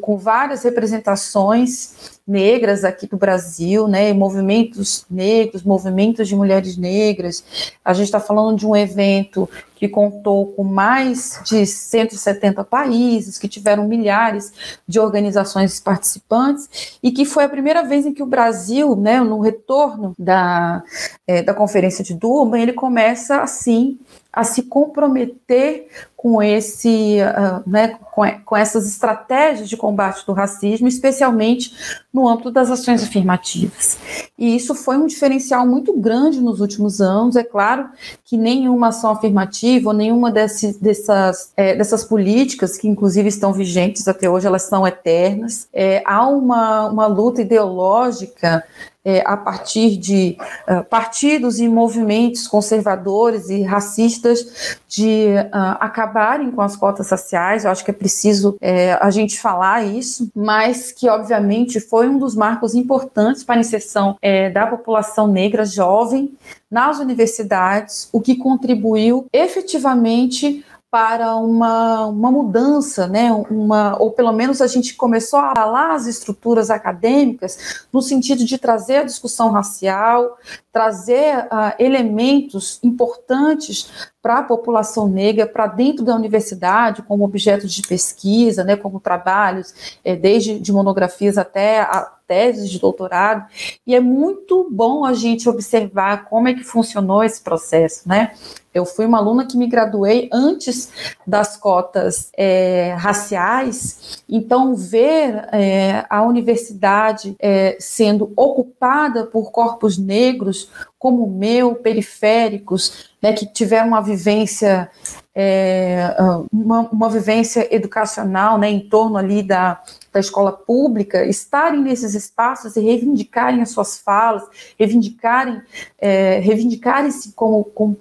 com 0.00 0.16
várias 0.16 0.62
representações 0.62 2.16
negras 2.26 2.84
aqui 2.84 3.06
do 3.06 3.16
Brasil, 3.16 3.86
né, 3.86 4.12
movimentos 4.12 5.06
negros, 5.08 5.62
movimentos 5.62 6.26
de 6.26 6.34
mulheres 6.34 6.76
negras. 6.76 7.44
A 7.84 7.92
gente 7.92 8.06
está 8.06 8.18
falando 8.18 8.58
de 8.58 8.66
um 8.66 8.74
evento 8.74 9.48
que 9.76 9.88
contou 9.88 10.46
com 10.48 10.64
mais 10.64 11.40
de 11.44 11.64
170 11.66 12.64
países, 12.64 13.38
que 13.38 13.46
tiveram 13.46 13.86
milhares 13.86 14.52
de 14.88 14.98
organizações 14.98 15.78
participantes, 15.78 16.98
e 17.02 17.12
que 17.12 17.24
foi 17.24 17.44
a 17.44 17.48
primeira 17.48 17.84
vez 17.84 18.06
em 18.06 18.12
que 18.12 18.22
o 18.22 18.26
Brasil, 18.26 18.96
né, 18.96 19.20
no 19.20 19.38
retorno 19.38 20.14
da, 20.18 20.82
é, 21.26 21.42
da 21.42 21.54
Conferência 21.54 22.02
de 22.02 22.14
Durban, 22.14 22.58
ele 22.58 22.72
começa 22.72 23.42
assim 23.42 23.98
a 24.32 24.44
se 24.44 24.64
comprometer 24.64 25.88
com 26.26 26.42
esse, 26.42 27.18
uh, 27.20 27.62
né, 27.64 27.96
com, 28.12 28.22
com, 28.44 28.56
essas 28.56 28.84
estratégias 28.88 29.68
de 29.68 29.76
combate 29.76 30.26
do 30.26 30.32
racismo, 30.32 30.88
especialmente 30.88 31.72
no 32.12 32.26
âmbito 32.28 32.50
das 32.50 32.68
ações 32.68 33.00
afirmativas. 33.00 33.96
E 34.36 34.56
isso 34.56 34.74
foi 34.74 34.96
um 34.96 35.06
diferencial 35.06 35.64
muito 35.64 35.96
grande 35.96 36.40
nos 36.40 36.60
últimos 36.60 37.00
anos. 37.00 37.36
É 37.36 37.44
claro 37.44 37.88
que 38.24 38.36
nenhuma 38.36 38.88
ação 38.88 39.12
afirmativa 39.12 39.90
ou 39.90 39.94
nenhuma 39.94 40.32
desse, 40.32 40.76
dessas, 40.82 41.52
é, 41.56 41.76
dessas 41.76 42.02
políticas, 42.02 42.76
que 42.76 42.88
inclusive 42.88 43.28
estão 43.28 43.52
vigentes 43.52 44.08
até 44.08 44.28
hoje, 44.28 44.48
elas 44.48 44.62
são 44.62 44.84
eternas. 44.84 45.68
É, 45.72 46.02
há 46.04 46.26
uma, 46.26 46.88
uma 46.88 47.06
luta 47.06 47.40
ideológica 47.40 48.64
é, 49.06 49.22
a 49.24 49.36
partir 49.36 49.96
de 49.96 50.36
uh, 50.68 50.82
partidos 50.82 51.60
e 51.60 51.68
movimentos 51.68 52.48
conservadores 52.48 53.48
e 53.48 53.62
racistas 53.62 54.80
de 54.96 55.34
uh, 55.52 55.76
acabarem 55.78 56.50
com 56.50 56.62
as 56.62 56.74
cotas 56.74 57.10
raciais. 57.10 57.64
Eu 57.64 57.70
acho 57.70 57.84
que 57.84 57.90
é 57.90 57.94
preciso 57.94 58.56
é, 58.62 58.94
a 58.94 59.10
gente 59.10 59.38
falar 59.38 59.84
isso, 59.84 60.30
mas 60.34 60.90
que 60.90 61.06
obviamente 61.06 61.80
foi 61.80 62.08
um 62.08 62.18
dos 62.18 62.34
marcos 62.34 62.74
importantes 62.74 63.44
para 63.44 63.56
a 63.56 63.60
inserção 63.60 64.16
é, 64.22 64.48
da 64.48 64.66
população 64.66 65.26
negra 65.26 65.66
jovem 65.66 66.32
nas 66.70 66.98
universidades, 66.98 68.08
o 68.10 68.20
que 68.20 68.36
contribuiu 68.36 69.26
efetivamente 69.32 70.64
para 70.96 71.36
uma, 71.36 72.06
uma 72.06 72.32
mudança, 72.32 73.06
né, 73.06 73.30
uma, 73.30 74.00
ou 74.00 74.12
pelo 74.12 74.32
menos 74.32 74.62
a 74.62 74.66
gente 74.66 74.94
começou 74.94 75.38
a 75.38 75.52
falar 75.54 75.94
as 75.94 76.06
estruturas 76.06 76.70
acadêmicas 76.70 77.86
no 77.92 78.00
sentido 78.00 78.46
de 78.46 78.56
trazer 78.56 78.96
a 78.96 79.04
discussão 79.04 79.50
racial, 79.50 80.38
trazer 80.72 81.48
uh, 81.52 81.74
elementos 81.78 82.80
importantes 82.82 84.08
para 84.22 84.38
a 84.38 84.42
população 84.42 85.06
negra 85.06 85.46
para 85.46 85.66
dentro 85.66 86.02
da 86.02 86.16
universidade, 86.16 87.02
como 87.02 87.24
objeto 87.24 87.66
de 87.66 87.82
pesquisa, 87.82 88.64
né, 88.64 88.74
como 88.74 88.98
trabalhos, 88.98 89.98
é, 90.02 90.16
desde 90.16 90.58
de 90.58 90.72
monografias 90.72 91.36
até 91.36 91.82
a 91.82 92.10
teses 92.26 92.70
de 92.70 92.80
doutorado, 92.80 93.46
e 93.86 93.94
é 93.94 94.00
muito 94.00 94.66
bom 94.70 95.04
a 95.04 95.14
gente 95.14 95.48
observar 95.48 96.24
como 96.24 96.48
é 96.48 96.54
que 96.54 96.64
funcionou 96.64 97.22
esse 97.22 97.40
processo, 97.40 98.08
né? 98.08 98.32
Eu 98.76 98.84
fui 98.84 99.06
uma 99.06 99.18
aluna 99.18 99.46
que 99.46 99.56
me 99.56 99.66
graduei 99.66 100.28
antes 100.32 100.90
das 101.26 101.56
cotas 101.56 102.30
é, 102.36 102.94
raciais, 102.98 104.22
então 104.28 104.74
ver 104.74 105.48
é, 105.52 106.04
a 106.10 106.22
universidade 106.22 107.34
é, 107.38 107.76
sendo 107.80 108.32
ocupada 108.36 109.24
por 109.24 109.50
corpos 109.50 109.96
negros 109.96 110.70
como 110.98 111.24
o 111.24 111.30
meu, 111.30 111.74
periféricos, 111.76 113.10
né, 113.22 113.32
que 113.32 113.46
tiveram 113.46 113.88
uma 113.88 114.02
vivência 114.02 114.90
é, 115.38 116.16
uma, 116.50 116.88
uma, 116.90 117.10
vivência 117.10 117.68
educacional 117.70 118.56
né, 118.56 118.70
em 118.70 118.80
torno 118.88 119.18
ali 119.18 119.42
da, 119.42 119.82
da 120.10 120.18
escola 120.18 120.50
pública, 120.50 121.26
estarem 121.26 121.82
nesses 121.82 122.14
espaços 122.14 122.74
e 122.74 122.80
reivindicarem 122.80 123.60
as 123.60 123.68
suas 123.68 123.98
falas, 123.98 124.44
reivindicarem, 124.78 125.60
é, 125.98 126.38
reivindicarem-se 126.38 127.32
como, 127.34 127.64
como 127.64 127.94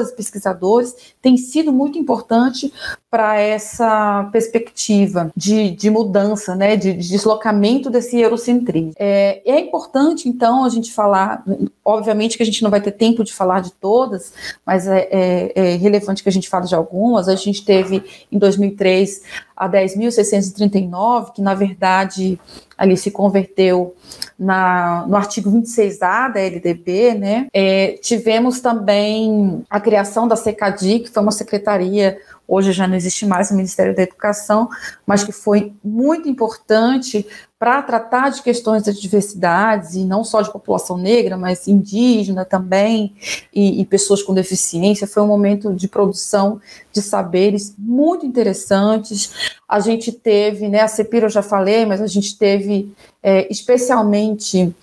pesquisadoras, 0.00 0.12
pesquisadores, 0.12 0.94
tem 1.20 1.36
sido 1.36 1.72
muito 1.72 1.98
importante 1.98 2.72
para 3.12 3.38
essa 3.38 4.26
perspectiva 4.32 5.30
de, 5.36 5.72
de 5.72 5.90
mudança, 5.90 6.56
né, 6.56 6.76
de, 6.76 6.94
de 6.94 7.10
deslocamento 7.10 7.90
desse 7.90 8.18
eurocentrismo. 8.18 8.94
É, 8.98 9.42
é 9.44 9.60
importante, 9.60 10.30
então, 10.30 10.64
a 10.64 10.70
gente 10.70 10.90
falar, 10.90 11.44
obviamente 11.84 12.38
que 12.38 12.42
a 12.42 12.46
gente 12.46 12.62
não 12.62 12.70
vai 12.70 12.80
ter 12.80 12.92
tempo 12.92 13.22
de 13.22 13.30
falar 13.30 13.60
de 13.60 13.70
todas, 13.70 14.32
mas 14.64 14.86
é, 14.86 15.08
é, 15.10 15.52
é 15.54 15.76
relevante 15.76 16.22
que 16.22 16.28
a 16.30 16.32
gente 16.32 16.48
fale 16.48 16.66
de 16.66 16.74
algumas. 16.74 17.28
A 17.28 17.36
gente 17.36 17.62
teve, 17.62 18.02
em 18.32 18.38
2003, 18.38 19.20
a 19.54 19.68
10.639, 19.68 21.34
que, 21.34 21.42
na 21.42 21.52
verdade, 21.52 22.40
ali 22.78 22.96
se 22.96 23.10
converteu 23.10 23.94
na, 24.38 25.04
no 25.06 25.16
artigo 25.16 25.50
26A 25.50 26.32
da 26.32 26.40
LDB, 26.40 27.14
né? 27.14 27.46
É, 27.52 27.92
tivemos 28.02 28.60
também 28.60 29.62
a 29.68 29.78
criação 29.78 30.26
da 30.26 30.34
SECADI, 30.34 31.00
que 31.00 31.10
foi 31.10 31.22
uma 31.22 31.30
secretaria 31.30 32.18
hoje 32.52 32.70
já 32.70 32.86
não 32.86 32.94
existe 32.94 33.24
mais 33.24 33.50
o 33.50 33.54
Ministério 33.54 33.96
da 33.96 34.02
Educação, 34.02 34.68
mas 35.06 35.24
que 35.24 35.32
foi 35.32 35.72
muito 35.82 36.28
importante 36.28 37.26
para 37.58 37.80
tratar 37.80 38.28
de 38.28 38.42
questões 38.42 38.82
de 38.82 38.92
diversidades, 39.00 39.94
e 39.94 40.04
não 40.04 40.22
só 40.22 40.42
de 40.42 40.52
população 40.52 40.98
negra, 40.98 41.36
mas 41.36 41.66
indígena 41.66 42.44
também, 42.44 43.14
e, 43.54 43.80
e, 43.80 43.86
pessoas 43.86 44.22
com 44.22 44.34
deficiência. 44.34 45.06
Foi 45.06 45.22
um 45.22 45.28
momento 45.28 45.72
de 45.72 45.88
produção 45.88 46.60
de 46.92 47.00
saberes 47.00 47.74
muito 47.78 48.26
interessantes. 48.26 49.32
A 49.66 49.78
gente 49.78 50.10
teve, 50.10 50.68
né, 50.68 50.80
a 50.80 50.88
CEPIR 50.88 51.22
eu 51.22 51.30
já 51.30 51.42
falei, 51.42 51.86
mas 51.86 52.02
a 52.02 52.06
gente 52.06 52.36
teve 52.36 52.92
é, 53.22 53.46
especialmente 53.50 54.74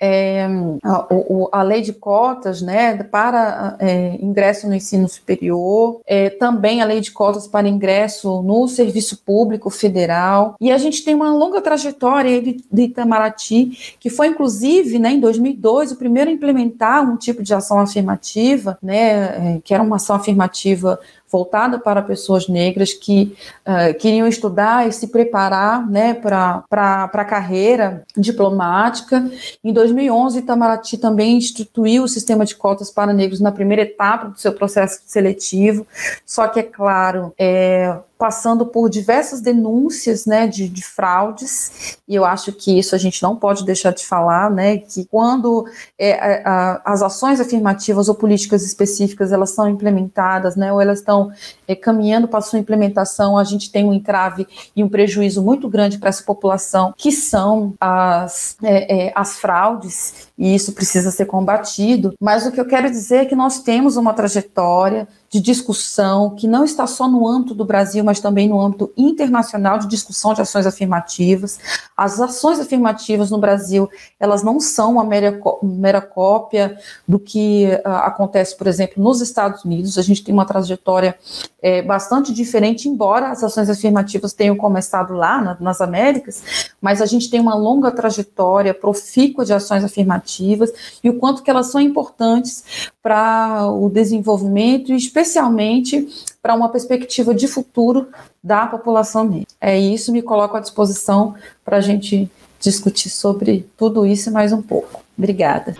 é, 0.00 0.46
a, 0.82 1.06
a, 1.52 1.62
lei 1.62 1.82
de 1.82 1.92
cotas 1.92 2.62
né, 2.62 2.96
para 3.02 3.76
é, 3.78 4.16
ingresso 4.20 4.66
no 4.66 4.74
ensino 4.74 5.06
superior, 5.06 6.00
é, 6.06 6.30
também 6.30 6.80
a 6.80 6.86
lei 6.86 7.00
de 7.00 7.10
cotas 7.10 7.46
para 7.46 7.68
ingresso 7.68 8.42
no 8.42 8.66
serviço 8.66 9.18
público 9.24 9.68
federal. 9.68 10.56
E 10.58 10.72
a 10.72 10.78
gente 10.78 11.04
tem 11.04 11.14
uma 11.14 11.32
longa 11.34 11.60
trajetória 11.60 12.40
de, 12.40 12.64
de 12.72 12.82
Itamaraty, 12.82 13.96
que 14.00 14.08
foi 14.08 14.28
inclusive 14.28 14.98
né, 14.98 15.12
em 15.12 15.20
2002 15.20 15.92
o 15.92 15.96
primeiro 15.96 16.30
a 16.30 16.32
implementar 16.32 17.02
um 17.02 17.16
tipo 17.16 17.42
de 17.42 17.52
ação 17.52 17.78
afirmativa, 17.78 18.78
né, 18.82 19.56
é, 19.56 19.60
que 19.62 19.74
era 19.74 19.82
uma 19.82 19.96
ação 19.96 20.16
afirmativa 20.16 20.98
voltada 21.30 21.78
para 21.78 22.02
pessoas 22.02 22.48
negras 22.48 22.92
que 22.92 23.36
uh, 23.66 23.96
queriam 23.98 24.26
estudar 24.26 24.88
e 24.88 24.92
se 24.92 25.08
preparar 25.08 25.88
né, 25.88 26.14
para 26.14 26.64
a 26.70 27.24
carreira 27.24 28.04
diplomática. 28.16 29.30
Em 29.62 29.72
2011, 29.72 30.40
Itamaraty 30.40 30.98
também 30.98 31.36
instituiu 31.36 32.04
o 32.04 32.08
sistema 32.08 32.44
de 32.44 32.56
cotas 32.56 32.90
para 32.90 33.12
negros 33.12 33.40
na 33.40 33.52
primeira 33.52 33.82
etapa 33.82 34.28
do 34.28 34.38
seu 34.38 34.52
processo 34.52 35.00
seletivo, 35.06 35.86
só 36.26 36.48
que, 36.48 36.60
é 36.60 36.62
claro, 36.62 37.32
é, 37.38 37.96
passando 38.20 38.66
por 38.66 38.90
diversas 38.90 39.40
denúncias 39.40 40.26
né, 40.26 40.46
de, 40.46 40.68
de, 40.68 40.84
fraudes, 40.84 41.96
e 42.06 42.14
eu 42.14 42.22
acho 42.22 42.52
que 42.52 42.78
isso 42.78 42.94
a 42.94 42.98
gente 42.98 43.22
não 43.22 43.34
pode 43.34 43.64
deixar 43.64 43.94
de 43.94 44.04
falar, 44.04 44.50
né, 44.50 44.76
que 44.76 45.06
quando 45.06 45.64
é, 45.98 46.42
a, 46.44 46.82
as 46.84 47.00
ações 47.00 47.40
afirmativas 47.40 48.10
ou 48.10 48.14
políticas 48.14 48.62
específicas 48.62 49.32
elas 49.32 49.52
são 49.52 49.66
implementadas, 49.66 50.54
né, 50.54 50.70
ou 50.70 50.82
elas 50.82 50.98
estão 50.98 51.32
é, 51.66 51.74
caminhando 51.74 52.28
para 52.28 52.42
sua 52.42 52.58
implementação, 52.58 53.38
a 53.38 53.44
gente 53.44 53.72
tem 53.72 53.86
um 53.86 53.94
entrave 53.94 54.46
e 54.76 54.84
um 54.84 54.88
prejuízo 54.90 55.42
muito 55.42 55.66
grande 55.66 55.96
para 55.96 56.10
essa 56.10 56.22
população, 56.22 56.92
que 56.98 57.10
são 57.10 57.72
as, 57.80 58.58
é, 58.62 59.06
é, 59.06 59.12
as 59.14 59.38
fraudes, 59.38 60.28
e 60.36 60.54
isso 60.54 60.74
precisa 60.74 61.10
ser 61.10 61.24
combatido, 61.24 62.12
mas 62.20 62.44
o 62.44 62.52
que 62.52 62.60
eu 62.60 62.66
quero 62.66 62.90
dizer 62.90 63.16
é 63.16 63.24
que 63.24 63.34
nós 63.34 63.60
temos 63.60 63.96
uma 63.96 64.12
trajetória 64.12 65.08
de 65.30 65.40
discussão 65.40 66.34
que 66.34 66.48
não 66.48 66.64
está 66.64 66.88
só 66.88 67.08
no 67.08 67.26
âmbito 67.26 67.54
do 67.54 67.64
Brasil, 67.64 68.02
mas 68.02 68.18
também 68.18 68.48
no 68.48 68.60
âmbito 68.60 68.92
internacional 68.96 69.78
de 69.78 69.86
discussão 69.86 70.34
de 70.34 70.42
ações 70.42 70.66
afirmativas. 70.66 71.60
As 71.96 72.20
ações 72.20 72.58
afirmativas 72.58 73.30
no 73.30 73.38
Brasil, 73.38 73.88
elas 74.18 74.42
não 74.42 74.58
são 74.58 74.92
uma 74.92 75.04
mera, 75.04 75.40
mera 75.62 76.00
cópia 76.00 76.76
do 77.06 77.16
que 77.16 77.68
uh, 77.86 77.88
acontece, 77.88 78.56
por 78.56 78.66
exemplo, 78.66 79.00
nos 79.00 79.20
Estados 79.20 79.64
Unidos. 79.64 79.96
A 79.98 80.02
gente 80.02 80.24
tem 80.24 80.34
uma 80.34 80.44
trajetória 80.44 81.16
é, 81.62 81.80
bastante 81.80 82.32
diferente, 82.32 82.88
embora 82.88 83.30
as 83.30 83.44
ações 83.44 83.70
afirmativas 83.70 84.32
tenham 84.32 84.56
começado 84.56 85.14
lá 85.14 85.40
na, 85.40 85.56
nas 85.60 85.80
Américas, 85.80 86.72
mas 86.80 87.00
a 87.00 87.06
gente 87.06 87.30
tem 87.30 87.38
uma 87.38 87.54
longa 87.54 87.92
trajetória 87.92 88.74
profícua 88.74 89.44
de 89.44 89.52
ações 89.52 89.84
afirmativas 89.84 90.72
e 91.04 91.08
o 91.08 91.18
quanto 91.18 91.42
que 91.42 91.50
elas 91.50 91.70
são 91.70 91.80
importantes 91.80 92.90
para 93.00 93.70
o 93.70 93.88
desenvolvimento 93.88 94.90
e 94.90 94.96
especialmente 95.20 96.08
para 96.42 96.54
uma 96.54 96.70
perspectiva 96.70 97.34
de 97.34 97.46
futuro 97.46 98.08
da 98.42 98.66
população 98.66 99.24
negra. 99.24 99.46
É 99.60 99.78
isso, 99.78 100.12
me 100.12 100.22
coloco 100.22 100.56
à 100.56 100.60
disposição 100.60 101.34
para 101.64 101.76
a 101.76 101.80
gente 101.80 102.30
discutir 102.58 103.10
sobre 103.10 103.66
tudo 103.76 104.06
isso 104.06 104.30
e 104.30 104.32
mais 104.32 104.52
um 104.52 104.62
pouco. 104.62 105.02
Obrigada. 105.16 105.74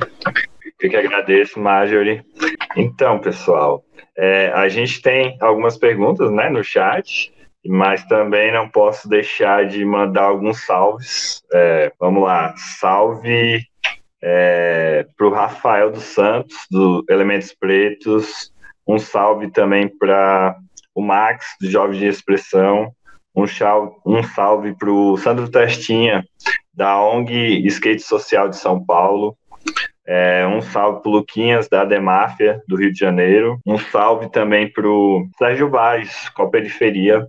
Eu 0.81 0.91
que 0.91 0.97
agradeço, 0.97 1.59
Marjorie. 1.59 2.23
Então, 2.77 3.19
pessoal, 3.19 3.83
é, 4.17 4.51
a 4.55 4.69
gente 4.69 5.01
tem 5.03 5.37
algumas 5.41 5.77
perguntas 5.77 6.31
né, 6.31 6.49
no 6.49 6.63
chat, 6.63 7.33
mas 7.67 8.05
também 8.05 8.53
não 8.53 8.69
posso 8.69 9.09
deixar 9.09 9.67
de 9.67 9.85
mandar 9.85 10.25
alguns 10.25 10.65
salves. 10.65 11.43
É, 11.53 11.93
vamos 11.99 12.23
lá, 12.23 12.55
salve 12.57 13.63
é, 14.23 15.07
para 15.17 15.27
o 15.27 15.33
Rafael 15.33 15.91
dos 15.91 16.05
Santos, 16.05 16.57
do 16.71 17.05
Elementos 17.09 17.55
Pretos, 17.55 18.51
um 18.87 18.99
salve 18.99 19.51
também 19.51 19.89
para 19.89 20.57
o 20.95 21.03
Max, 21.03 21.47
do 21.61 21.71
Jovem 21.71 21.99
de 21.99 22.07
Expressão, 22.07 22.93
um, 23.35 23.45
um 24.07 24.23
salve 24.23 24.75
para 24.77 24.91
o 24.91 25.17
Sandro 25.17 25.49
Testinha, 25.49 26.25
da 26.75 27.01
ONG 27.01 27.67
Skate 27.67 28.03
Social 28.03 28.49
de 28.49 28.57
São 28.57 28.85
Paulo, 28.85 29.37
é, 30.07 30.47
um 30.47 30.61
salve 30.61 31.03
para 31.03 31.09
o 31.09 31.13
Luquinhas, 31.13 31.69
da 31.69 31.85
Demáfia, 31.85 32.63
do 32.67 32.77
Rio 32.77 32.93
de 32.93 32.99
Janeiro. 32.99 33.59
Um 33.67 33.79
salve 33.79 34.31
também 34.31 34.71
para 34.71 34.87
o 34.87 35.27
Sérgio 35.39 35.69
Vaz, 35.69 36.29
com 36.31 36.43
a 36.43 36.51
Periferia. 36.51 37.27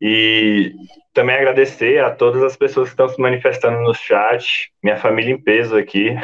E 0.00 0.72
também 1.12 1.36
agradecer 1.36 2.02
a 2.02 2.10
todas 2.10 2.42
as 2.42 2.56
pessoas 2.56 2.88
que 2.88 2.92
estão 2.92 3.08
se 3.08 3.20
manifestando 3.20 3.80
no 3.80 3.94
chat. 3.94 4.70
Minha 4.82 4.96
família 4.96 5.32
em 5.32 5.42
peso 5.42 5.76
aqui. 5.76 6.14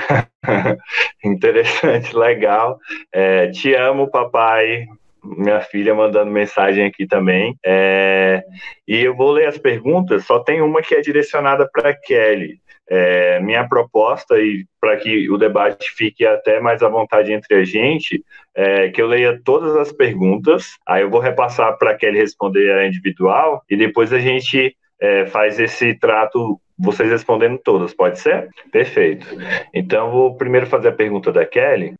Interessante, 1.24 2.16
legal. 2.16 2.78
É, 3.12 3.48
te 3.48 3.74
amo, 3.74 4.10
papai 4.10 4.86
minha 5.24 5.60
filha 5.60 5.94
mandando 5.94 6.30
mensagem 6.30 6.86
aqui 6.86 7.06
também. 7.06 7.56
É, 7.64 8.44
e 8.86 9.00
eu 9.00 9.16
vou 9.16 9.32
ler 9.32 9.46
as 9.46 9.56
perguntas, 9.56 10.24
só 10.24 10.38
tem 10.38 10.60
uma 10.60 10.82
que 10.82 10.94
é 10.94 11.00
direcionada 11.00 11.68
para 11.72 11.94
Kelly. 11.94 12.60
É, 12.88 13.40
minha 13.40 13.66
proposta, 13.66 14.38
e 14.38 14.66
para 14.80 14.96
que 14.96 15.30
o 15.30 15.38
debate 15.38 15.90
fique 15.96 16.26
até 16.26 16.60
mais 16.60 16.82
à 16.82 16.88
vontade 16.88 17.32
entre 17.32 17.54
a 17.54 17.64
gente, 17.64 18.22
é 18.54 18.90
que 18.90 19.00
eu 19.00 19.06
leia 19.06 19.40
todas 19.42 19.74
as 19.76 19.90
perguntas, 19.90 20.72
aí 20.86 21.02
eu 21.02 21.10
vou 21.10 21.20
repassar 21.20 21.78
para 21.78 21.94
Kelly 21.94 22.18
responder 22.18 22.70
a 22.72 22.86
individual, 22.86 23.62
e 23.70 23.76
depois 23.76 24.12
a 24.12 24.18
gente 24.18 24.76
é, 25.00 25.26
faz 25.26 25.58
esse 25.58 25.94
trato, 25.94 26.60
vocês 26.78 27.10
respondendo 27.10 27.58
todas, 27.58 27.94
pode 27.94 28.18
ser? 28.18 28.48
Perfeito. 28.70 29.26
Então, 29.72 30.10
vou 30.10 30.36
primeiro 30.36 30.66
fazer 30.66 30.88
a 30.88 30.92
pergunta 30.92 31.32
da 31.32 31.44
Kelly. 31.44 31.94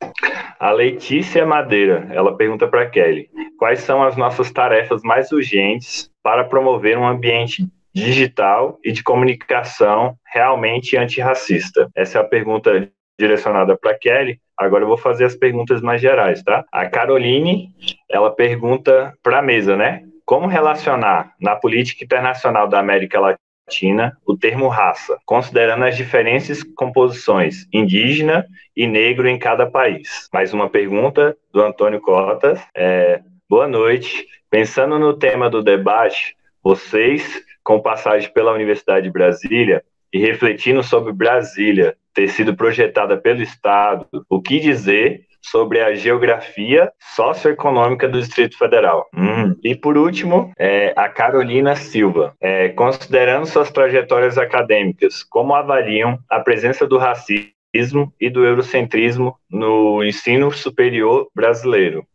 A 0.59 0.70
Letícia 0.70 1.45
Madeira, 1.45 2.09
ela 2.11 2.37
pergunta 2.37 2.66
para 2.66 2.89
Kelly: 2.89 3.28
quais 3.59 3.80
são 3.80 4.03
as 4.03 4.16
nossas 4.16 4.51
tarefas 4.51 5.03
mais 5.03 5.30
urgentes 5.32 6.11
para 6.22 6.45
promover 6.45 6.97
um 6.97 7.07
ambiente 7.07 7.66
digital 7.95 8.78
e 8.84 8.90
de 8.90 9.03
comunicação 9.03 10.16
realmente 10.26 10.97
antirracista? 10.97 11.88
Essa 11.95 12.18
é 12.18 12.20
a 12.20 12.24
pergunta 12.24 12.90
direcionada 13.18 13.76
para 13.76 13.97
Kelly. 13.97 14.40
Agora 14.59 14.84
eu 14.84 14.88
vou 14.88 14.99
fazer 14.99 15.24
as 15.24 15.34
perguntas 15.34 15.80
mais 15.80 16.01
gerais, 16.01 16.42
tá? 16.42 16.64
A 16.72 16.86
Caroline, 16.86 17.68
ela 18.11 18.34
pergunta 18.34 19.14
para 19.22 19.38
a 19.38 19.42
mesa, 19.42 19.76
né? 19.76 20.03
Como 20.24 20.47
relacionar 20.47 21.32
na 21.40 21.55
política 21.55 22.05
internacional 22.05 22.68
da 22.68 22.80
América 22.80 23.20
Latina 23.20 24.16
o 24.26 24.36
termo 24.36 24.68
raça, 24.68 25.18
considerando 25.24 25.84
as 25.84 25.97
diferentes 25.97 26.62
composições 26.62 27.66
indígena 27.72 28.47
e 28.76 28.86
negro 28.86 29.28
em 29.28 29.38
cada 29.38 29.66
país? 29.70 30.28
Mais 30.32 30.53
uma 30.53 30.68
pergunta 30.68 31.36
do 31.53 31.62
Antônio 31.62 32.01
Cotas. 32.01 32.61
É, 32.74 33.20
boa 33.49 33.68
noite. 33.68 34.26
Pensando 34.51 34.99
no 34.99 35.14
tema 35.14 35.51
do 35.51 35.62
debate, 35.62 36.36
vocês 36.64 37.42
com 37.62 37.80
passagem 37.80 38.32
pela 38.32 38.52
Universidade 38.52 39.04
de 39.04 39.12
Brasília 39.12 39.84
e 40.12 40.18
refletindo 40.18 40.82
sobre 40.82 41.12
Brasília 41.12 41.96
ter 42.14 42.28
sido 42.28 42.54
projetada 42.56 43.16
pelo 43.16 43.42
Estado, 43.42 44.06
o 44.30 44.40
que 44.40 44.60
dizer 44.60 45.26
sobre 45.42 45.82
a 45.82 45.94
geografia 45.94 46.90
socioeconômica 47.14 48.08
do 48.08 48.18
Distrito 48.18 48.56
Federal. 48.56 49.06
Hum. 49.14 49.54
E 49.62 49.74
por 49.74 49.98
último, 49.98 50.52
é, 50.58 50.94
a 50.96 51.08
Carolina 51.08 51.76
Silva. 51.76 52.34
É, 52.40 52.70
considerando 52.70 53.44
suas 53.44 53.70
trajetórias 53.70 54.38
acadêmicas, 54.38 55.22
como 55.22 55.54
avaliam 55.54 56.18
a 56.30 56.40
presença 56.40 56.86
do 56.86 56.96
racismo 56.96 58.12
e 58.18 58.30
do 58.30 58.44
eurocentrismo 58.44 59.36
no 59.50 60.02
ensino 60.02 60.50
superior 60.50 61.28
brasileiro? 61.34 62.06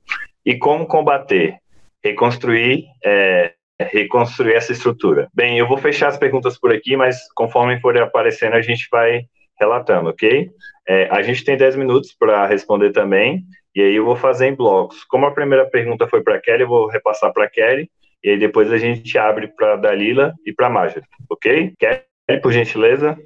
E 0.43 0.57
como 0.57 0.87
combater? 0.87 1.57
Reconstruir 2.03 2.85
é, 3.05 3.53
reconstruir 3.86 4.53
essa 4.53 4.71
estrutura. 4.71 5.30
Bem, 5.34 5.57
eu 5.57 5.67
vou 5.67 5.77
fechar 5.77 6.07
as 6.07 6.17
perguntas 6.17 6.57
por 6.57 6.73
aqui, 6.73 6.97
mas 6.97 7.32
conforme 7.34 7.80
forem 7.80 8.01
aparecendo, 8.01 8.55
a 8.55 8.61
gente 8.61 8.88
vai 8.91 9.21
relatando, 9.59 10.09
ok? 10.09 10.49
É, 10.88 11.07
a 11.11 11.21
gente 11.21 11.43
tem 11.43 11.57
10 11.57 11.75
minutos 11.75 12.15
para 12.17 12.45
responder 12.45 12.91
também, 12.91 13.43
e 13.75 13.82
aí 13.82 13.95
eu 13.95 14.05
vou 14.05 14.15
fazer 14.15 14.47
em 14.47 14.55
blocos. 14.55 15.03
Como 15.05 15.25
a 15.25 15.34
primeira 15.34 15.65
pergunta 15.65 16.07
foi 16.07 16.21
para 16.21 16.39
Kelly, 16.39 16.63
eu 16.63 16.67
vou 16.67 16.88
repassar 16.88 17.32
para 17.32 17.49
Kelly, 17.49 17.89
e 18.23 18.32
aí 18.32 18.39
depois 18.39 18.71
a 18.71 18.77
gente 18.77 19.17
abre 19.17 19.47
para 19.47 19.75
Dalila 19.75 20.34
e 20.45 20.53
para 20.53 20.69
Mágia, 20.69 21.01
ok? 21.30 21.73
Kelly, 21.77 22.41
por 22.41 22.51
gentileza. 22.51 23.17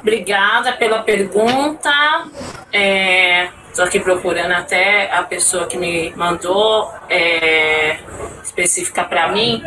Obrigada 0.00 0.72
pela 0.72 1.02
pergunta. 1.02 1.90
Estou 3.78 3.86
aqui 3.86 4.00
procurando 4.00 4.50
até 4.50 5.08
a 5.12 5.22
pessoa 5.22 5.68
que 5.68 5.78
me 5.78 6.12
mandou 6.16 6.92
é, 7.08 7.98
específica 8.42 9.04
para 9.04 9.28
mim. 9.30 9.62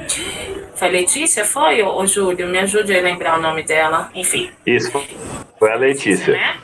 Foi 0.75 0.89
Letícia? 0.89 1.45
Foi, 1.45 1.81
ô, 1.81 1.95
ô 1.95 2.05
Júlio? 2.05 2.45
Me 2.45 2.57
ajude 2.57 2.93
a 2.93 3.01
lembrar 3.01 3.39
o 3.39 3.41
nome 3.41 3.63
dela. 3.63 4.11
Enfim. 4.13 4.51
Isso, 4.65 4.91
foi 5.57 5.71
a 5.71 5.75
Letícia. 5.75 6.33
Né? 6.33 6.57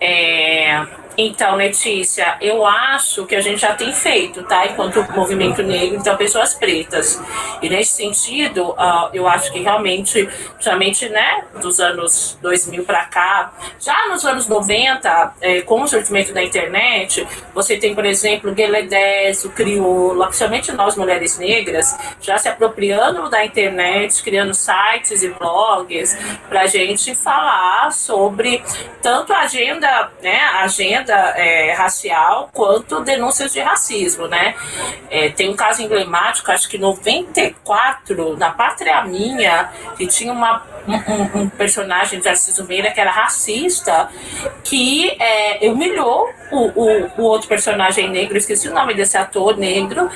É, 0.00 0.86
então, 1.16 1.54
Letícia, 1.54 2.36
eu 2.40 2.66
acho 2.66 3.24
que 3.24 3.36
a 3.36 3.40
gente 3.40 3.60
já 3.60 3.74
tem 3.74 3.92
feito, 3.92 4.42
tá? 4.42 4.66
Enquanto 4.66 5.00
movimento 5.12 5.62
negro, 5.62 5.96
então 5.96 6.16
pessoas 6.16 6.54
pretas. 6.54 7.22
E 7.62 7.68
nesse 7.68 7.92
sentido, 7.92 8.70
uh, 8.70 9.10
eu 9.12 9.28
acho 9.28 9.52
que 9.52 9.60
realmente, 9.60 10.28
principalmente, 10.54 11.08
né, 11.08 11.44
dos 11.60 11.78
anos 11.78 12.36
2000 12.42 12.84
para 12.84 13.04
cá, 13.04 13.52
já 13.78 14.08
nos 14.08 14.24
anos 14.24 14.48
90, 14.48 15.34
é, 15.40 15.60
com 15.62 15.82
o 15.82 15.86
surgimento 15.86 16.32
da 16.32 16.42
internet, 16.42 16.74
você 17.54 17.76
tem, 17.76 17.94
por 17.94 18.04
exemplo, 18.04 18.52
Gueledés, 18.52 19.44
o 19.44 19.50
Crioula, 19.50 20.26
principalmente 20.26 20.72
nós 20.72 20.96
mulheres 20.96 21.38
negras, 21.38 21.96
já 22.20 22.38
se 22.38 22.48
apropriando 22.48 23.28
da 23.28 23.44
internet, 23.44 24.22
criando 24.22 24.54
sites 24.54 25.22
e 25.22 25.28
blogs 25.28 26.16
para 26.48 26.66
gente 26.66 27.14
falar 27.14 27.92
sobre 27.92 28.62
tanto 29.02 29.32
a 29.32 29.40
agenda, 29.40 30.10
né, 30.22 30.40
a 30.40 30.64
agenda 30.64 31.14
é, 31.36 31.72
racial 31.72 32.50
quanto 32.52 33.00
denúncias 33.00 33.52
de 33.52 33.60
racismo, 33.60 34.26
né? 34.26 34.54
É, 35.10 35.28
tem 35.28 35.50
um 35.50 35.56
caso 35.56 35.82
emblemático, 35.82 36.50
acho 36.50 36.68
que 36.68 36.78
94, 36.78 38.36
na 38.36 38.50
Pátria 38.50 39.02
Minha, 39.04 39.70
que 39.96 40.06
tinha 40.06 40.32
uma, 40.32 40.62
um, 40.86 41.40
um 41.42 41.48
personagem 41.48 42.20
de 42.20 42.28
Arciso 42.28 42.64
Meira 42.64 42.90
que 42.90 43.00
era 43.00 43.10
racista, 43.10 44.08
que 44.62 45.10
é, 45.20 45.68
humilhou 45.68 46.30
o, 46.50 46.58
o, 46.58 47.10
o 47.18 47.22
outro 47.22 47.48
personagem 47.48 48.10
negro, 48.10 48.36
esqueci 48.36 48.68
o 48.68 48.74
nome 48.74 48.94
desse 48.94 49.16
ator 49.16 49.56
negro, 49.56 50.10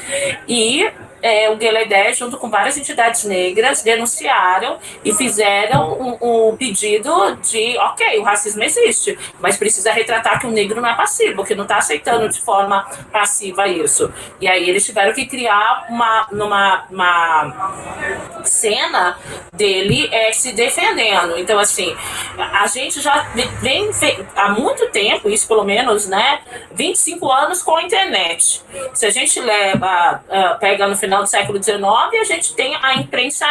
e 0.47 0.91
é, 1.23 1.51
o 1.51 1.57
Gueledé, 1.57 2.12
junto 2.12 2.37
com 2.39 2.51
várias 2.51 2.77
entidades 2.77 3.25
negras, 3.25 3.83
denunciaram 3.83 4.79
e 5.05 5.12
fizeram 5.12 5.93
um, 6.01 6.49
um, 6.51 6.57
pedido 6.57 7.37
de, 7.37 7.77
ok, 7.79 8.19
o 8.19 8.23
racismo 8.23 8.62
existe, 8.62 9.19
mas 9.41 9.57
precisa 9.57 9.93
retratar 9.93 10.41
que 10.41 10.47
o 10.47 10.51
negro 10.51 10.81
não 10.81 10.89
é 10.89 10.95
passivo, 10.95 11.45
que 11.45 11.55
não 11.55 11.64
está 11.64 11.79
aceitando 11.79 12.29
de 12.29 12.41
forma 12.41 12.87
passiva 13.12 13.66
isso. 13.69 14.12
E 14.41 14.49
aí 14.49 14.69
eles 14.69 14.85
tiveram 14.85 15.12
que 15.12 15.27
criar 15.27 15.87
uma, 15.89 16.27
numa, 16.31 16.85
uma 16.91 18.43
cena 18.45 19.19
dele 19.53 20.09
é, 20.12 20.33
se 20.33 20.53
defendendo. 20.53 21.39
Então, 21.39 21.59
assim, 21.59 21.97
a 22.37 22.66
gente 22.66 23.01
já 23.01 23.27
vem 23.61 23.91
há 24.37 24.51
muito 24.51 24.89
tempo, 24.91 25.29
isso 25.29 25.47
pelo 25.47 25.64
menos, 25.64 26.07
né? 26.07 26.41
25 26.73 27.31
anos 27.31 27.62
com 27.62 27.77
a 27.77 27.83
internet. 27.83 28.62
Se 28.95 29.07
a 29.07 29.11
gente 29.11 29.41
leva, 29.41 30.23
uh, 30.29 30.59
pega 30.59 30.87
no 30.87 30.97
final 30.97 31.08
do 31.17 31.27
século 31.27 31.63
XIX, 31.63 31.81
a 32.21 32.25
gente 32.25 32.55
tem 32.55 32.77
a 32.83 32.95
imprensa 32.95 33.47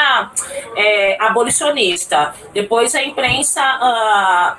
é, 0.75 1.17
abolicionista. 1.19 2.33
Depois 2.53 2.93
a 2.95 3.03
imprensa 3.03 3.61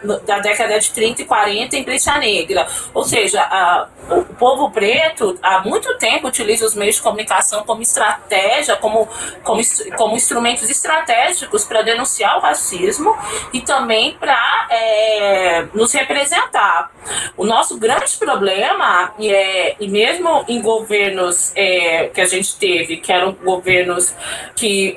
uh, 0.03 0.21
da 0.27 0.39
década 0.39 0.79
de 0.79 0.91
30 0.91 1.23
e 1.23 1.25
40, 1.25 1.77
a 1.77 1.79
imprensa 1.79 2.19
negra. 2.19 2.67
Ou 2.93 3.05
seja, 3.05 3.89
o 4.11 4.25
povo 4.35 4.71
preto 4.71 5.39
há 5.43 5.61
muito 5.61 5.97
tempo 5.99 6.29
utiliza 6.29 6.67
os 6.67 6.75
meios 6.75 6.97
de 6.97 7.03
comunicação 7.03 7.63
como 7.65 7.83
estratégia, 7.83 8.77
como, 8.77 9.09
como, 9.43 9.61
como 9.97 10.17
instrumentos 10.17 10.69
estratégicos 10.71 11.65
para 11.65 11.83
denunciar 11.83 12.39
o 12.39 12.41
racismo 12.41 13.17
e 13.53 13.61
também 13.61 14.15
para 14.15 14.67
é, 14.71 15.67
nos 15.75 15.93
representar. 15.93 16.91
O 17.37 17.45
nosso 17.45 17.79
grande 17.79 18.17
problema, 18.17 19.13
é, 19.21 19.77
e 19.79 19.89
mesmo 19.89 20.45
em 20.49 20.61
governos 20.61 21.53
é, 21.55 22.09
que 22.09 22.21
a 22.21 22.27
gente 22.27 22.57
teve, 22.57 22.88
que 22.97 23.13
eram 23.13 23.33
governos 23.33 24.15
que 24.57 24.97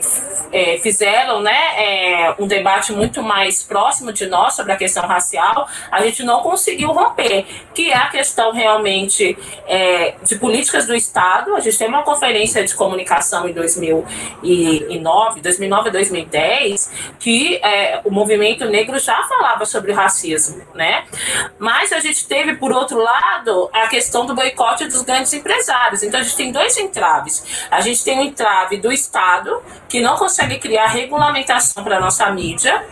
é, 0.52 0.78
fizeram 0.80 1.42
né, 1.42 1.52
é, 1.78 2.36
um 2.39 2.48
debate 2.48 2.92
muito 2.92 3.22
mais 3.22 3.64
próximo 3.64 4.12
de 4.12 4.26
nós 4.28 4.56
sobre 4.56 4.72
a 4.74 4.76
questão 4.76 5.04
racial, 5.08 5.68
a 5.92 6.02
gente 6.02 6.24
não 6.24 6.42
conseguiu 6.42 6.92
romper, 6.92 7.46
que 7.74 7.89
é 7.92 7.98
a 7.98 8.10
questão 8.10 8.52
realmente 8.52 9.38
é, 9.68 10.16
de 10.24 10.36
políticas 10.36 10.86
do 10.86 10.96
Estado. 10.96 11.56
A 11.56 11.60
gente 11.60 11.78
tem 11.78 11.88
uma 11.88 12.04
conferência 12.04 12.64
de 12.64 12.76
comunicação 12.76 13.48
em 13.48 13.54
2009, 13.54 15.42
2009 15.42 15.89
a 15.89 15.92
2010, 15.92 16.92
que 17.20 17.58
é, 17.58 18.02
o 18.04 18.12
movimento 18.12 18.66
negro 18.66 19.00
já 19.00 19.24
falava 19.24 19.66
sobre 19.66 19.92
o 19.92 19.96
racismo, 19.96 20.62
né? 20.74 21.06
Mas 21.58 21.92
a 21.92 22.00
gente 22.00 22.28
teve, 22.28 22.56
por 22.56 22.72
outro 22.72 22.98
lado, 22.98 23.70
a 23.74 23.88
questão 23.88 24.26
do 24.26 24.36
boicote 24.36 24.86
dos 24.88 25.02
grandes 25.02 25.34
empresários. 25.34 26.04
Então 26.04 26.20
a 26.20 26.24
gente 26.24 26.36
tem 26.36 26.52
dois 26.52 26.78
entraves. 26.78 27.68
A 27.70 27.80
gente 27.82 28.03
tem 28.03 28.19
o 28.19 28.23
entrave 28.23 28.77
do 28.77 28.91
Estado, 28.91 29.61
que 29.89 29.99
não 29.99 30.15
consegue 30.15 30.57
criar 30.59 30.88
regulamentação 30.88 31.84
para 31.84 31.97
a 31.97 31.99
nossa 31.99 32.29
mídia, 32.32 32.84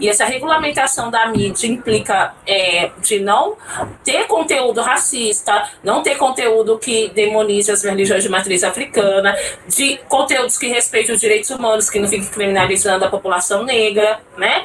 e 0.00 0.08
essa 0.08 0.24
regulamentação 0.24 1.10
da 1.10 1.26
mídia 1.26 1.66
implica 1.66 2.34
é, 2.46 2.90
de 2.98 3.20
não 3.20 3.56
ter 4.04 4.26
conteúdo 4.26 4.80
racista, 4.80 5.68
não 5.82 6.02
ter 6.02 6.16
conteúdo 6.16 6.78
que 6.78 7.08
demonize 7.10 7.70
as 7.70 7.82
religiões 7.82 8.22
de 8.22 8.28
matriz 8.28 8.64
africana, 8.64 9.36
de 9.66 9.98
conteúdos 10.08 10.58
que 10.58 10.68
respeitem 10.68 11.14
os 11.14 11.20
direitos 11.20 11.50
humanos, 11.50 11.88
que 11.90 11.98
não 11.98 12.08
fiquem 12.08 12.28
criminalizando 12.28 13.04
a 13.04 13.08
população 13.08 13.64
negra, 13.64 14.20
né? 14.36 14.64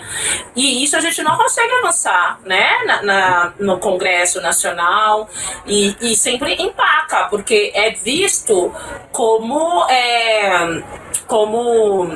E 0.55 0.84
isso 0.84 0.95
a 0.95 0.99
gente 0.99 1.21
não 1.21 1.38
consegue 1.38 1.71
avançar, 1.73 2.39
né? 2.45 2.84
Na, 2.86 3.01
na 3.01 3.53
no 3.59 3.79
Congresso 3.79 4.41
Nacional 4.41 5.29
e, 5.65 5.95
e, 6.01 6.15
sempre 6.15 6.53
empaca, 6.61 7.27
porque 7.29 7.71
é 7.73 7.91
visto 7.91 8.73
como 9.11 9.72
é, 9.89 10.84
como, 11.28 12.07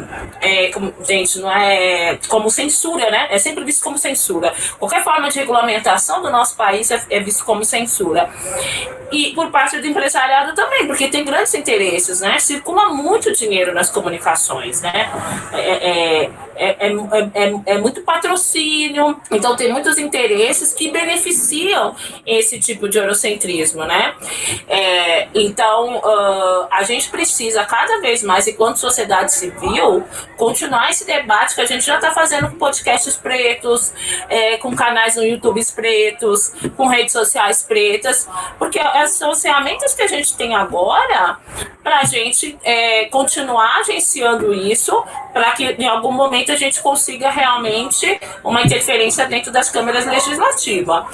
é, 0.41 0.69
como, 0.69 0.93
gente, 1.03 1.39
não 1.39 1.51
é 1.51 2.19
como 2.27 2.49
censura, 2.49 3.09
né? 3.09 3.27
É 3.31 3.37
sempre 3.37 3.63
visto 3.63 3.83
como 3.83 3.97
censura. 3.97 4.53
Qualquer 4.77 5.03
forma 5.03 5.29
de 5.29 5.39
regulamentação 5.39 6.21
do 6.21 6.29
nosso 6.29 6.55
país 6.55 6.91
é, 6.91 7.01
é 7.09 7.19
visto 7.19 7.43
como 7.45 7.63
censura. 7.63 8.29
E 9.11 9.31
por 9.33 9.49
parte 9.51 9.79
do 9.79 9.87
empresariado 9.87 10.53
também, 10.53 10.85
porque 10.85 11.07
tem 11.07 11.23
grandes 11.23 11.53
interesses, 11.53 12.19
né? 12.19 12.39
Circula 12.39 12.89
muito 12.89 13.31
dinheiro 13.31 13.73
nas 13.73 13.89
comunicações, 13.89 14.81
né? 14.81 15.09
É, 15.53 15.59
é, 15.59 16.29
é, 16.55 16.91
é, 17.33 17.53
é, 17.65 17.77
muito 17.77 18.01
patrocínio, 18.01 19.19
então 19.31 19.55
tem 19.55 19.71
muitos 19.71 19.97
interesses 19.97 20.73
que 20.73 20.89
beneficiam 20.89 21.95
esse 22.25 22.59
tipo 22.59 22.89
de 22.89 22.97
eurocentrismo, 22.97 23.85
né? 23.85 24.15
então 25.33 25.97
uh, 25.97 26.67
a 26.71 26.81
gente 26.83 27.09
precisa 27.09 27.46
cada 27.65 27.99
vez 27.99 28.23
mais, 28.23 28.47
enquanto 28.47 28.77
sociedade 28.77 29.33
civil, 29.33 30.03
continuar 30.37 30.89
esse 30.89 31.05
debate 31.05 31.55
que 31.55 31.61
a 31.61 31.65
gente 31.65 31.85
já 31.85 31.95
está 31.95 32.11
fazendo 32.11 32.49
com 32.49 32.57
podcasts 32.57 33.15
pretos, 33.15 33.93
com 34.61 34.75
canais 34.75 35.15
no 35.15 35.23
YouTube 35.23 35.57
pretos, 35.75 36.53
com 36.75 36.87
redes 36.87 37.11
sociais 37.11 37.63
pretas, 37.63 38.27
porque 38.57 38.79
são 39.07 39.31
as 39.31 39.41
ferramentas 39.41 39.93
que 39.93 40.01
a 40.01 40.07
gente 40.07 40.35
tem 40.35 40.55
agora 40.55 41.37
para 41.83 41.99
a 41.99 42.03
gente 42.03 42.57
é, 42.63 43.05
continuar 43.05 43.79
agenciando 43.79 44.53
isso, 44.53 45.03
para 45.31 45.51
que 45.51 45.63
em 45.63 45.87
algum 45.87 46.11
momento 46.11 46.51
a 46.51 46.55
gente 46.55 46.81
consiga 46.81 47.29
realmente 47.29 48.19
uma 48.43 48.61
interferência 48.61 49.25
dentro 49.25 49.51
das 49.51 49.69
câmeras 49.69 50.05
legislativas. 50.05 51.05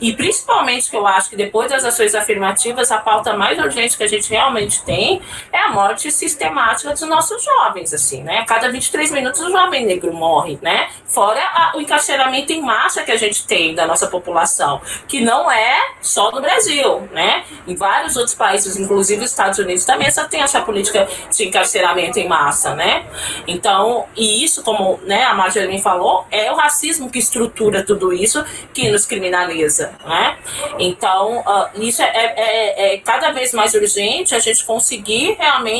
E 0.00 0.14
principalmente 0.14 0.90
que 0.90 0.96
eu 0.96 1.06
acho 1.06 1.28
que 1.28 1.36
depois 1.36 1.70
das 1.70 1.84
ações 1.84 2.14
afirmativas, 2.14 2.90
a 2.90 2.98
pauta 2.98 3.36
mais 3.36 3.58
urgente 3.58 3.96
que 3.96 4.04
a 4.04 4.06
gente 4.06 4.30
realmente 4.30 4.82
tem 4.84 5.20
é 5.52 5.58
a 5.58 5.68
morte 5.68 5.81
sistemática 6.10 6.90
dos 6.90 7.02
nossos 7.02 7.42
jovens, 7.42 7.92
assim, 7.92 8.22
né? 8.22 8.38
A 8.38 8.44
cada 8.44 8.70
23 8.70 9.10
minutos 9.10 9.40
o 9.40 9.50
jovem 9.50 9.86
negro 9.86 10.12
morre, 10.12 10.58
né? 10.62 10.88
Fora 11.06 11.40
a, 11.40 11.76
o 11.76 11.80
encarceramento 11.80 12.52
em 12.52 12.62
massa 12.62 13.02
que 13.02 13.12
a 13.12 13.16
gente 13.16 13.46
tem 13.46 13.74
da 13.74 13.86
nossa 13.86 14.06
população, 14.06 14.80
que 15.08 15.20
não 15.20 15.50
é 15.50 15.94
só 16.00 16.30
no 16.30 16.40
Brasil, 16.40 17.08
né? 17.12 17.44
Em 17.66 17.74
vários 17.74 18.16
outros 18.16 18.34
países, 18.34 18.76
inclusive 18.76 19.22
os 19.24 19.30
Estados 19.30 19.58
Unidos, 19.58 19.84
também 19.84 20.06
essa, 20.06 20.24
tem 20.24 20.42
essa 20.42 20.60
política 20.60 21.08
de 21.30 21.48
encarceramento 21.48 22.18
em 22.18 22.28
massa, 22.28 22.74
né? 22.74 23.06
Então, 23.46 24.06
e 24.16 24.44
isso, 24.44 24.62
como 24.62 24.98
né, 25.04 25.24
a 25.24 25.34
Marjorie 25.34 25.80
falou, 25.80 26.26
é 26.30 26.50
o 26.50 26.56
racismo 26.56 27.10
que 27.10 27.18
estrutura 27.18 27.84
tudo 27.84 28.12
isso, 28.12 28.44
que 28.72 28.90
nos 28.90 29.06
criminaliza, 29.06 29.92
né? 30.06 30.36
Então, 30.78 31.40
uh, 31.40 31.82
isso 31.82 32.02
é, 32.02 32.06
é, 32.06 32.34
é, 32.36 32.94
é, 32.94 32.98
cada 32.98 33.30
vez 33.32 33.52
mais 33.52 33.74
urgente 33.74 34.34
a 34.34 34.38
gente 34.38 34.64
conseguir 34.64 35.36
realmente 35.38 35.71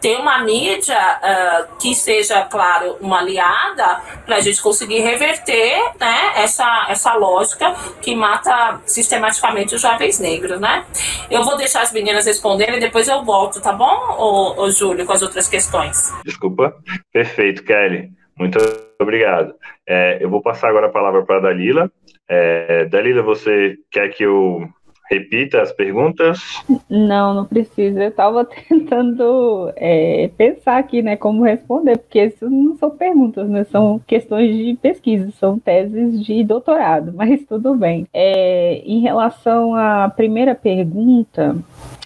ter 0.00 0.16
uma 0.16 0.42
mídia 0.42 0.98
uh, 0.98 1.76
que 1.78 1.94
seja, 1.94 2.42
claro, 2.42 2.96
uma 3.00 3.18
aliada 3.20 4.00
para 4.24 4.36
a 4.36 4.40
gente 4.40 4.60
conseguir 4.62 5.00
reverter 5.00 5.92
né, 6.00 6.32
essa, 6.36 6.86
essa 6.88 7.14
lógica 7.14 7.74
que 8.00 8.14
mata 8.14 8.80
sistematicamente 8.86 9.74
os 9.74 9.80
jovens 9.80 10.18
negros, 10.18 10.60
né? 10.60 10.84
Eu 11.30 11.44
vou 11.44 11.56
deixar 11.56 11.82
as 11.82 11.92
meninas 11.92 12.26
responderem 12.26 12.76
e 12.76 12.80
depois 12.80 13.08
eu 13.08 13.24
volto, 13.24 13.60
tá 13.60 13.72
bom, 13.72 14.16
ô, 14.18 14.62
ô 14.62 14.70
Júlio, 14.70 15.06
com 15.06 15.12
as 15.12 15.22
outras 15.22 15.48
questões? 15.48 16.12
Desculpa. 16.24 16.74
Perfeito, 17.12 17.64
Kelly. 17.64 18.10
Muito 18.38 18.58
obrigado. 19.00 19.54
É, 19.86 20.18
eu 20.20 20.30
vou 20.30 20.42
passar 20.42 20.68
agora 20.68 20.86
a 20.86 20.92
palavra 20.92 21.22
para 21.24 21.36
a 21.36 21.40
Dalila. 21.40 21.90
É, 22.28 22.86
Dalila, 22.86 23.22
você 23.22 23.76
quer 23.90 24.08
que 24.08 24.22
eu 24.22 24.68
repita 25.12 25.60
as 25.60 25.72
perguntas? 25.72 26.40
Não, 26.88 27.34
não 27.34 27.44
precisa. 27.44 28.02
Eu 28.02 28.08
estava 28.08 28.44
tentando 28.68 29.72
é, 29.76 30.30
pensar 30.36 30.78
aqui, 30.78 31.02
né, 31.02 31.16
como 31.16 31.44
responder, 31.44 31.98
porque 31.98 32.24
isso 32.24 32.48
não 32.48 32.76
são 32.76 32.90
perguntas, 32.90 33.48
né, 33.48 33.64
são 33.64 34.00
questões 34.06 34.56
de 34.56 34.76
pesquisa, 34.80 35.30
são 35.32 35.58
teses 35.58 36.24
de 36.24 36.42
doutorado, 36.44 37.12
mas 37.16 37.44
tudo 37.44 37.74
bem. 37.74 38.06
É, 38.12 38.82
em 38.84 39.00
relação 39.00 39.74
à 39.74 40.08
primeira 40.08 40.54
pergunta, 40.54 41.56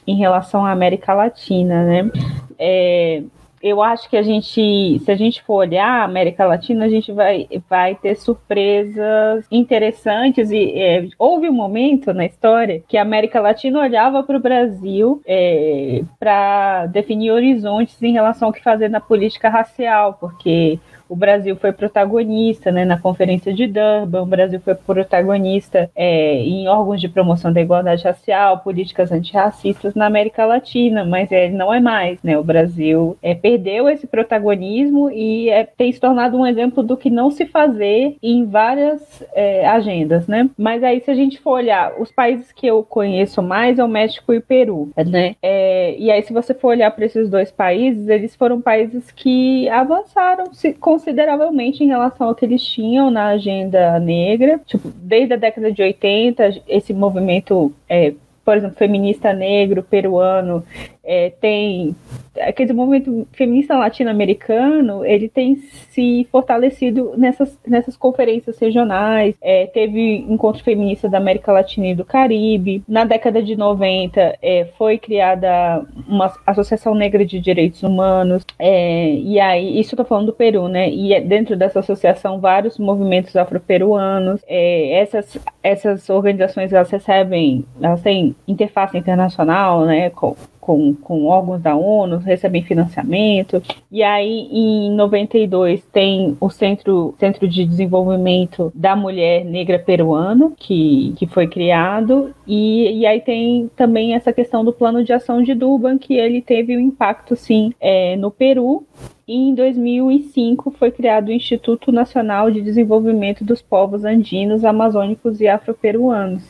em 0.06 0.16
relação 0.16 0.64
à 0.64 0.72
América 0.72 1.14
Latina, 1.14 1.84
né, 1.84 2.10
é, 2.58 3.22
eu 3.62 3.82
acho 3.82 4.08
que 4.08 4.16
a 4.16 4.22
gente, 4.22 4.98
se 4.98 5.10
a 5.10 5.14
gente 5.14 5.42
for 5.42 5.54
olhar 5.54 6.02
a 6.02 6.04
América 6.04 6.44
Latina, 6.44 6.84
a 6.84 6.88
gente 6.88 7.12
vai, 7.12 7.48
vai 7.68 7.94
ter 7.94 8.16
surpresas 8.16 9.46
interessantes. 9.50 10.50
E 10.50 10.72
é, 10.78 11.08
houve 11.18 11.48
um 11.48 11.52
momento 11.52 12.12
na 12.12 12.26
história 12.26 12.82
que 12.86 12.96
a 12.96 13.02
América 13.02 13.40
Latina 13.40 13.80
olhava 13.80 14.22
para 14.22 14.36
o 14.36 14.40
Brasil 14.40 15.20
é, 15.26 16.02
para 16.18 16.86
definir 16.86 17.30
horizontes 17.30 18.00
em 18.02 18.12
relação 18.12 18.48
ao 18.48 18.52
que 18.52 18.62
fazer 18.62 18.88
na 18.88 19.00
política 19.00 19.48
racial, 19.48 20.14
porque 20.20 20.78
o 21.08 21.16
Brasil 21.16 21.56
foi 21.56 21.72
protagonista 21.72 22.70
né, 22.72 22.84
na 22.84 22.98
Conferência 22.98 23.52
de 23.52 23.66
Durban, 23.66 24.22
o 24.22 24.26
Brasil 24.26 24.60
foi 24.60 24.74
protagonista 24.74 25.90
é, 25.94 26.34
em 26.40 26.68
órgãos 26.68 27.00
de 27.00 27.08
promoção 27.08 27.52
da 27.52 27.60
igualdade 27.60 28.04
racial, 28.04 28.58
políticas 28.58 29.12
antirracistas 29.12 29.94
na 29.94 30.06
América 30.06 30.44
Latina, 30.44 31.04
mas 31.04 31.30
ele 31.30 31.54
não 31.54 31.72
é 31.72 31.80
mais. 31.80 32.22
Né? 32.22 32.36
O 32.38 32.44
Brasil 32.44 33.16
é, 33.22 33.34
perdeu 33.34 33.88
esse 33.88 34.06
protagonismo 34.06 35.10
e 35.10 35.48
é, 35.48 35.64
tem 35.64 35.92
se 35.92 36.00
tornado 36.00 36.36
um 36.36 36.46
exemplo 36.46 36.82
do 36.82 36.96
que 36.96 37.10
não 37.10 37.30
se 37.30 37.46
fazer 37.46 38.16
em 38.22 38.44
várias 38.46 39.22
é, 39.34 39.66
agendas. 39.66 40.26
Né? 40.26 40.50
Mas 40.56 40.82
aí, 40.82 41.00
se 41.00 41.10
a 41.10 41.14
gente 41.14 41.38
for 41.38 41.52
olhar, 41.52 42.00
os 42.00 42.10
países 42.10 42.50
que 42.52 42.66
eu 42.66 42.82
conheço 42.82 43.42
mais 43.42 43.78
é 43.78 43.84
o 43.84 43.88
México 43.88 44.32
e 44.32 44.38
o 44.38 44.42
Peru. 44.42 44.90
Né? 44.96 45.36
É, 45.42 45.96
e 45.98 46.10
aí, 46.10 46.22
se 46.22 46.32
você 46.32 46.52
for 46.52 46.68
olhar 46.68 46.90
para 46.90 47.04
esses 47.04 47.28
dois 47.28 47.50
países, 47.50 48.08
eles 48.08 48.34
foram 48.34 48.60
países 48.60 49.10
que 49.10 49.68
avançaram 49.68 50.52
se, 50.52 50.72
com 50.72 50.95
consideravelmente 50.96 51.84
em 51.84 51.88
relação 51.88 52.28
ao 52.28 52.34
que 52.34 52.46
eles 52.46 52.62
tinham 52.62 53.10
na 53.10 53.26
agenda 53.26 54.00
negra. 54.00 54.58
Tipo, 54.64 54.88
desde 54.88 55.34
a 55.34 55.36
década 55.36 55.70
de 55.70 55.82
80, 55.82 56.62
esse 56.66 56.94
movimento, 56.94 57.70
é, 57.86 58.14
por 58.42 58.56
exemplo, 58.56 58.76
feminista 58.76 59.32
negro, 59.34 59.82
peruano, 59.82 60.64
é, 61.06 61.30
tem 61.30 61.94
aquele 62.40 62.72
movimento 62.72 63.26
feminista 63.32 63.76
latino-americano, 63.76 65.04
ele 65.04 65.28
tem 65.28 65.56
se 65.56 66.26
fortalecido 66.30 67.14
nessas, 67.16 67.58
nessas 67.66 67.96
conferências 67.96 68.58
regionais, 68.58 69.34
é, 69.40 69.66
teve 69.66 70.18
encontro 70.28 70.62
feminista 70.62 71.08
da 71.08 71.18
América 71.18 71.52
Latina 71.52 71.86
e 71.88 71.94
do 71.94 72.04
Caribe. 72.04 72.82
Na 72.86 73.04
década 73.04 73.42
de 73.42 73.56
90 73.56 74.36
é, 74.42 74.66
foi 74.76 74.98
criada 74.98 75.84
uma 76.06 76.32
Associação 76.46 76.94
Negra 76.94 77.24
de 77.24 77.40
Direitos 77.40 77.82
Humanos, 77.82 78.44
é, 78.58 79.14
e 79.14 79.40
aí, 79.40 79.78
isso 79.78 79.94
eu 79.94 79.98
tô 79.98 80.04
falando 80.04 80.26
do 80.26 80.32
Peru, 80.32 80.68
né? 80.68 80.90
E 80.90 81.12
é 81.12 81.20
dentro 81.20 81.56
dessa 81.56 81.80
associação, 81.80 82.40
vários 82.40 82.78
movimentos 82.78 83.36
afro-peruanos, 83.36 84.42
é, 84.46 85.00
essas, 85.00 85.38
essas 85.62 86.10
organizações 86.10 86.72
elas 86.72 86.90
recebem, 86.90 87.64
elas 87.80 88.02
têm 88.02 88.34
interface 88.46 88.96
internacional, 88.96 89.84
né? 89.84 90.10
Com, 90.10 90.36
com, 90.66 90.92
com 90.94 91.26
órgãos 91.26 91.62
da 91.62 91.76
ONU, 91.76 92.18
recebem 92.18 92.60
financiamento. 92.60 93.62
E 93.90 94.02
aí, 94.02 94.48
em 94.50 94.90
92, 94.90 95.84
tem 95.92 96.36
o 96.40 96.50
Centro, 96.50 97.14
Centro 97.20 97.46
de 97.46 97.64
Desenvolvimento 97.64 98.72
da 98.74 98.96
Mulher 98.96 99.44
Negra 99.44 99.78
Peruano, 99.78 100.52
que, 100.56 101.14
que 101.16 101.24
foi 101.28 101.46
criado. 101.46 102.34
E, 102.44 102.98
e 102.98 103.06
aí 103.06 103.20
tem 103.20 103.70
também 103.76 104.14
essa 104.14 104.32
questão 104.32 104.64
do 104.64 104.72
Plano 104.72 105.04
de 105.04 105.12
Ação 105.12 105.40
de 105.40 105.54
Durban, 105.54 105.98
que 105.98 106.14
ele 106.14 106.42
teve 106.42 106.76
um 106.76 106.80
impacto, 106.80 107.36
sim, 107.36 107.72
é, 107.80 108.16
no 108.16 108.32
Peru, 108.32 108.84
e 109.28 109.34
em 109.34 109.54
2005 109.56 110.70
foi 110.78 110.92
criado 110.92 111.28
o 111.28 111.32
Instituto 111.32 111.90
Nacional 111.90 112.48
de 112.48 112.62
Desenvolvimento 112.62 113.44
dos 113.44 113.60
Povos 113.60 114.04
Andinos, 114.04 114.64
Amazônicos 114.64 115.40
e 115.40 115.48
Afroperuanos. 115.48 116.44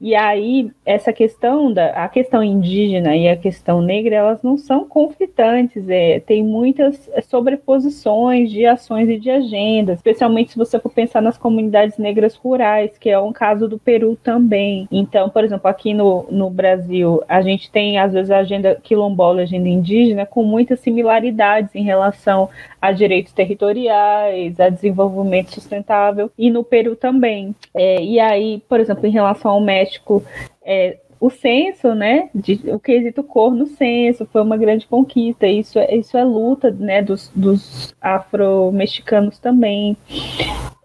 E 0.00 0.14
aí 0.14 0.70
essa 0.84 1.12
questão 1.12 1.70
da 1.70 1.88
a 1.90 2.08
questão 2.08 2.42
indígena 2.42 3.14
e 3.14 3.28
a 3.28 3.36
questão 3.36 3.82
negra, 3.82 4.16
elas 4.16 4.42
não 4.42 4.56
são 4.56 4.88
conflitantes, 4.88 5.86
é, 5.90 6.20
tem 6.20 6.42
muitas 6.42 7.10
sobreposições 7.28 8.50
de 8.50 8.64
ações 8.64 9.10
e 9.10 9.18
de 9.18 9.30
agendas, 9.30 9.98
especialmente 9.98 10.52
se 10.52 10.58
você 10.58 10.78
for 10.78 10.90
pensar 10.90 11.20
nas 11.20 11.36
comunidades 11.36 11.98
negras 11.98 12.34
rurais, 12.34 12.96
que 12.96 13.10
é 13.10 13.18
um 13.18 13.32
caso 13.32 13.68
do 13.68 13.78
Peru 13.78 14.16
também. 14.16 14.88
Então, 14.90 15.28
por 15.28 15.44
exemplo, 15.44 15.68
aqui 15.68 15.92
no, 15.92 16.24
no 16.30 16.48
Brasil, 16.48 17.22
a 17.28 17.42
gente 17.42 17.70
tem 17.70 17.98
às 17.98 18.14
vezes 18.14 18.30
a 18.30 18.38
agenda 18.38 18.80
quilombola, 18.82 19.40
a 19.40 19.42
agenda 19.42 19.68
indígena, 19.68 20.24
com 20.24 20.42
muitas 20.42 20.80
similaridades 20.80 21.74
em 21.74 21.82
relação 21.82 22.05
relação 22.06 22.48
a 22.80 22.92
direitos 22.92 23.32
territoriais, 23.32 24.58
a 24.60 24.68
desenvolvimento 24.68 25.52
sustentável, 25.52 26.30
e 26.38 26.50
no 26.50 26.64
Peru 26.64 26.96
também. 26.96 27.54
É, 27.74 28.02
e 28.02 28.20
aí, 28.20 28.62
por 28.68 28.80
exemplo, 28.80 29.06
em 29.06 29.10
relação 29.10 29.50
ao 29.50 29.60
México, 29.60 30.22
é, 30.64 30.98
o 31.18 31.30
censo, 31.30 31.94
né, 31.94 32.28
de, 32.34 32.60
o 32.66 32.78
quesito 32.78 33.22
cor 33.22 33.54
no 33.54 33.66
censo 33.66 34.26
foi 34.26 34.42
uma 34.42 34.56
grande 34.56 34.86
conquista. 34.86 35.46
Isso, 35.46 35.78
é, 35.78 35.94
isso 35.94 36.16
é 36.16 36.24
luta, 36.24 36.70
né, 36.70 37.02
dos, 37.02 37.30
dos 37.34 37.94
afro-mexicanos 38.00 39.38
também. 39.38 39.96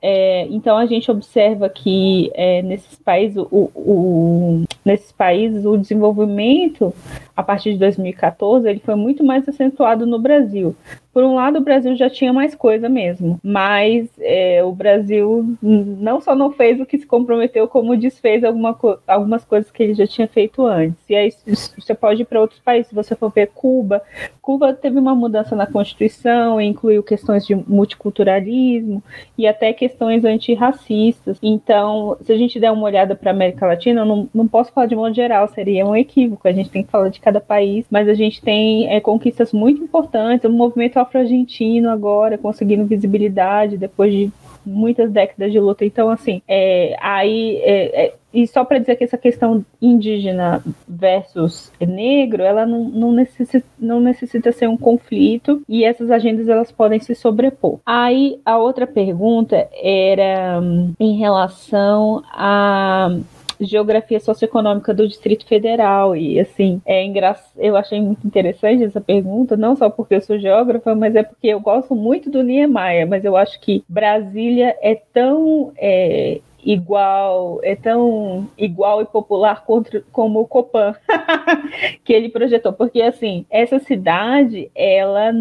É, 0.01 0.47
então 0.49 0.77
a 0.77 0.87
gente 0.87 1.11
observa 1.11 1.69
que 1.69 2.31
é, 2.33 2.63
nesses 2.63 2.97
países 2.97 3.37
o, 3.37 3.69
o, 3.75 4.63
nesses 4.83 5.11
países 5.11 5.63
o 5.63 5.77
desenvolvimento 5.77 6.91
a 7.37 7.43
partir 7.43 7.73
de 7.73 7.77
2014 7.77 8.67
ele 8.67 8.79
foi 8.79 8.95
muito 8.95 9.23
mais 9.23 9.47
acentuado 9.47 10.07
no 10.07 10.17
Brasil. 10.17 10.75
Por 11.13 11.25
um 11.25 11.35
lado, 11.35 11.57
o 11.57 11.61
Brasil 11.61 11.93
já 11.93 12.09
tinha 12.09 12.31
mais 12.31 12.55
coisa 12.55 12.87
mesmo, 12.87 13.37
mas 13.43 14.09
é, 14.17 14.63
o 14.63 14.71
Brasil 14.71 15.57
não 15.61 16.21
só 16.21 16.33
não 16.33 16.53
fez 16.53 16.79
o 16.79 16.85
que 16.85 16.97
se 16.97 17.05
comprometeu, 17.05 17.67
como 17.67 17.97
desfez 17.97 18.45
alguma 18.45 18.77
algumas 19.05 19.43
coisas 19.43 19.69
que 19.69 19.83
ele 19.83 19.93
já 19.93 20.07
tinha 20.07 20.27
feito 20.27 20.65
antes. 20.65 20.97
E 21.09 21.15
aí 21.15 21.33
você 21.77 21.93
pode 21.93 22.21
ir 22.21 22.25
para 22.25 22.39
outros 22.39 22.61
países, 22.61 22.87
se 22.87 22.95
você 22.95 23.13
for 23.13 23.29
ver 23.29 23.47
Cuba, 23.53 24.01
Cuba 24.41 24.73
teve 24.73 24.97
uma 24.97 25.13
mudança 25.13 25.53
na 25.53 25.67
Constituição, 25.67 26.61
incluiu 26.61 27.03
questões 27.03 27.45
de 27.45 27.55
multiculturalismo 27.55 29.03
e 29.37 29.45
até 29.45 29.73
questões 29.91 30.23
antirracistas. 30.23 31.37
Então, 31.41 32.17
se 32.23 32.31
a 32.31 32.37
gente 32.37 32.59
der 32.59 32.71
uma 32.71 32.83
olhada 32.83 33.15
para 33.15 33.31
a 33.31 33.33
América 33.33 33.67
Latina, 33.67 34.01
eu 34.01 34.05
não, 34.05 34.29
não 34.33 34.47
posso 34.47 34.71
falar 34.71 34.87
de 34.87 34.95
modo 34.95 35.13
geral, 35.13 35.47
seria 35.49 35.85
um 35.85 35.95
equívoco, 35.95 36.47
a 36.47 36.51
gente 36.51 36.69
tem 36.69 36.83
que 36.83 36.91
falar 36.91 37.09
de 37.09 37.19
cada 37.19 37.39
país, 37.39 37.85
mas 37.89 38.07
a 38.07 38.13
gente 38.13 38.41
tem 38.41 38.91
é, 38.91 38.99
conquistas 38.99 39.51
muito 39.51 39.83
importantes, 39.83 40.45
o 40.45 40.53
movimento 40.53 40.97
afro-argentino 40.97 41.89
agora 41.89 42.37
conseguindo 42.37 42.85
visibilidade 42.85 43.77
depois 43.77 44.13
de 44.13 44.31
muitas 44.65 45.11
décadas 45.11 45.51
de 45.51 45.59
luta. 45.59 45.85
Então, 45.85 46.09
assim, 46.09 46.41
é, 46.47 46.95
aí. 46.99 47.57
É, 47.63 48.05
é, 48.05 48.13
e 48.33 48.47
só 48.47 48.63
para 48.63 48.79
dizer 48.79 48.95
que 48.95 49.03
essa 49.03 49.17
questão 49.17 49.65
indígena 49.81 50.63
versus 50.87 51.69
negro, 51.81 52.43
ela 52.43 52.65
não, 52.65 52.85
não, 52.85 53.11
necessita, 53.11 53.67
não 53.77 53.99
necessita 53.99 54.53
ser 54.53 54.69
um 54.69 54.77
conflito 54.77 55.61
e 55.67 55.83
essas 55.83 56.09
agendas 56.09 56.47
elas 56.47 56.71
podem 56.71 56.97
se 56.97 57.13
sobrepor. 57.13 57.79
Aí 57.85 58.39
a 58.45 58.57
outra 58.57 58.87
pergunta 58.87 59.67
era 59.73 60.61
hum, 60.61 60.93
em 60.97 61.17
relação 61.17 62.23
a 62.31 63.17
geografia 63.65 64.19
socioeconômica 64.19 64.93
do 64.93 65.07
Distrito 65.07 65.45
Federal. 65.45 66.15
E 66.15 66.39
assim, 66.39 66.81
é 66.85 67.03
engra... 67.03 67.35
eu 67.57 67.75
achei 67.75 68.01
muito 68.01 68.25
interessante 68.25 68.83
essa 68.83 69.01
pergunta, 69.01 69.57
não 69.57 69.75
só 69.75 69.89
porque 69.89 70.15
eu 70.15 70.21
sou 70.21 70.39
geógrafa, 70.39 70.95
mas 70.95 71.15
é 71.15 71.23
porque 71.23 71.47
eu 71.47 71.59
gosto 71.59 71.95
muito 71.95 72.29
do 72.29 72.43
Niemeyer, 72.43 73.07
mas 73.07 73.25
eu 73.25 73.35
acho 73.35 73.59
que 73.59 73.83
Brasília 73.87 74.75
é 74.81 74.95
tão 74.95 75.71
é, 75.77 76.39
igual, 76.63 77.59
é 77.63 77.75
tão 77.75 78.47
igual 78.57 79.01
e 79.01 79.05
popular 79.05 79.63
contra, 79.65 80.03
como 80.11 80.41
o 80.41 80.47
Copan 80.47 80.93
que 82.03 82.13
ele 82.13 82.29
projetou, 82.29 82.73
porque 82.73 83.01
assim, 83.01 83.45
essa 83.49 83.79
cidade, 83.79 84.71
ela 84.75 85.31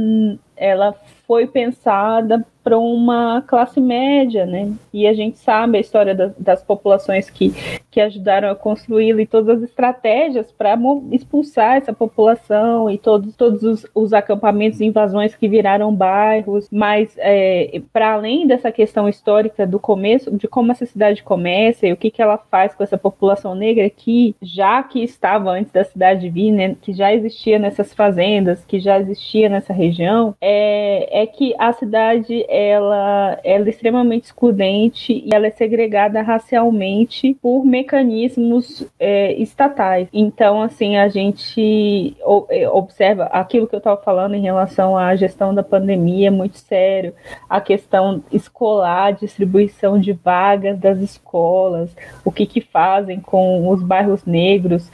ela 0.56 0.94
foi 1.26 1.46
pensada 1.46 2.44
para 2.70 2.78
uma 2.78 3.42
classe 3.42 3.80
média, 3.80 4.46
né? 4.46 4.72
E 4.92 5.04
a 5.04 5.12
gente 5.12 5.38
sabe 5.38 5.76
a 5.76 5.80
história 5.80 6.14
das, 6.14 6.32
das 6.36 6.62
populações 6.62 7.28
que, 7.28 7.52
que 7.90 8.00
ajudaram 8.00 8.48
a 8.48 8.54
construí-lo 8.54 9.18
e 9.20 9.26
todas 9.26 9.56
as 9.56 9.68
estratégias 9.68 10.52
para 10.52 10.78
expulsar 11.10 11.78
essa 11.78 11.92
população 11.92 12.88
e 12.88 12.96
todos, 12.96 13.34
todos 13.34 13.64
os, 13.64 13.86
os 13.92 14.12
acampamentos 14.12 14.80
e 14.80 14.84
invasões 14.84 15.34
que 15.34 15.48
viraram 15.48 15.92
bairros. 15.92 16.68
Mas, 16.70 17.12
é, 17.18 17.82
para 17.92 18.12
além 18.12 18.46
dessa 18.46 18.70
questão 18.70 19.08
histórica 19.08 19.66
do 19.66 19.80
começo, 19.80 20.30
de 20.30 20.46
como 20.46 20.70
essa 20.70 20.86
cidade 20.86 21.24
começa 21.24 21.88
e 21.88 21.92
o 21.92 21.96
que, 21.96 22.08
que 22.08 22.22
ela 22.22 22.38
faz 22.38 22.72
com 22.72 22.84
essa 22.84 22.96
população 22.96 23.52
negra 23.56 23.90
que 23.90 24.36
já 24.40 24.80
que 24.84 25.02
estava 25.02 25.50
antes 25.50 25.72
da 25.72 25.82
cidade 25.82 26.30
vir, 26.30 26.52
né, 26.52 26.76
que 26.80 26.92
já 26.92 27.12
existia 27.12 27.58
nessas 27.58 27.92
fazendas, 27.92 28.64
que 28.64 28.78
já 28.78 29.00
existia 29.00 29.48
nessa 29.48 29.72
região, 29.72 30.36
é, 30.40 31.22
é 31.22 31.26
que 31.26 31.52
a 31.58 31.72
cidade 31.80 32.44
ela, 32.68 33.38
ela 33.42 33.66
é 33.66 33.68
extremamente 33.68 34.24
excludente 34.24 35.12
e 35.12 35.34
ela 35.34 35.46
é 35.46 35.50
segregada 35.50 36.20
racialmente 36.22 37.36
por 37.40 37.64
mecanismos 37.64 38.86
é, 38.98 39.32
estatais. 39.34 40.08
Então, 40.12 40.62
assim, 40.62 40.96
a 40.96 41.08
gente 41.08 42.16
é, 42.48 42.68
observa 42.68 43.24
aquilo 43.24 43.66
que 43.66 43.74
eu 43.74 43.78
estava 43.78 44.00
falando 44.00 44.34
em 44.34 44.42
relação 44.42 44.96
à 44.96 45.14
gestão 45.16 45.54
da 45.54 45.62
pandemia, 45.62 46.28
é 46.28 46.30
muito 46.30 46.58
sério, 46.58 47.14
a 47.48 47.61
questão 47.61 48.22
escolar, 48.30 49.12
distribuição 49.12 49.98
de 49.98 50.12
vagas 50.12 50.78
das 50.78 50.98
escolas, 50.98 51.94
o 52.24 52.30
que, 52.30 52.46
que 52.46 52.61
fazem 52.61 53.20
com 53.20 53.68
os 53.68 53.82
bairros 53.82 54.24
negros, 54.24 54.90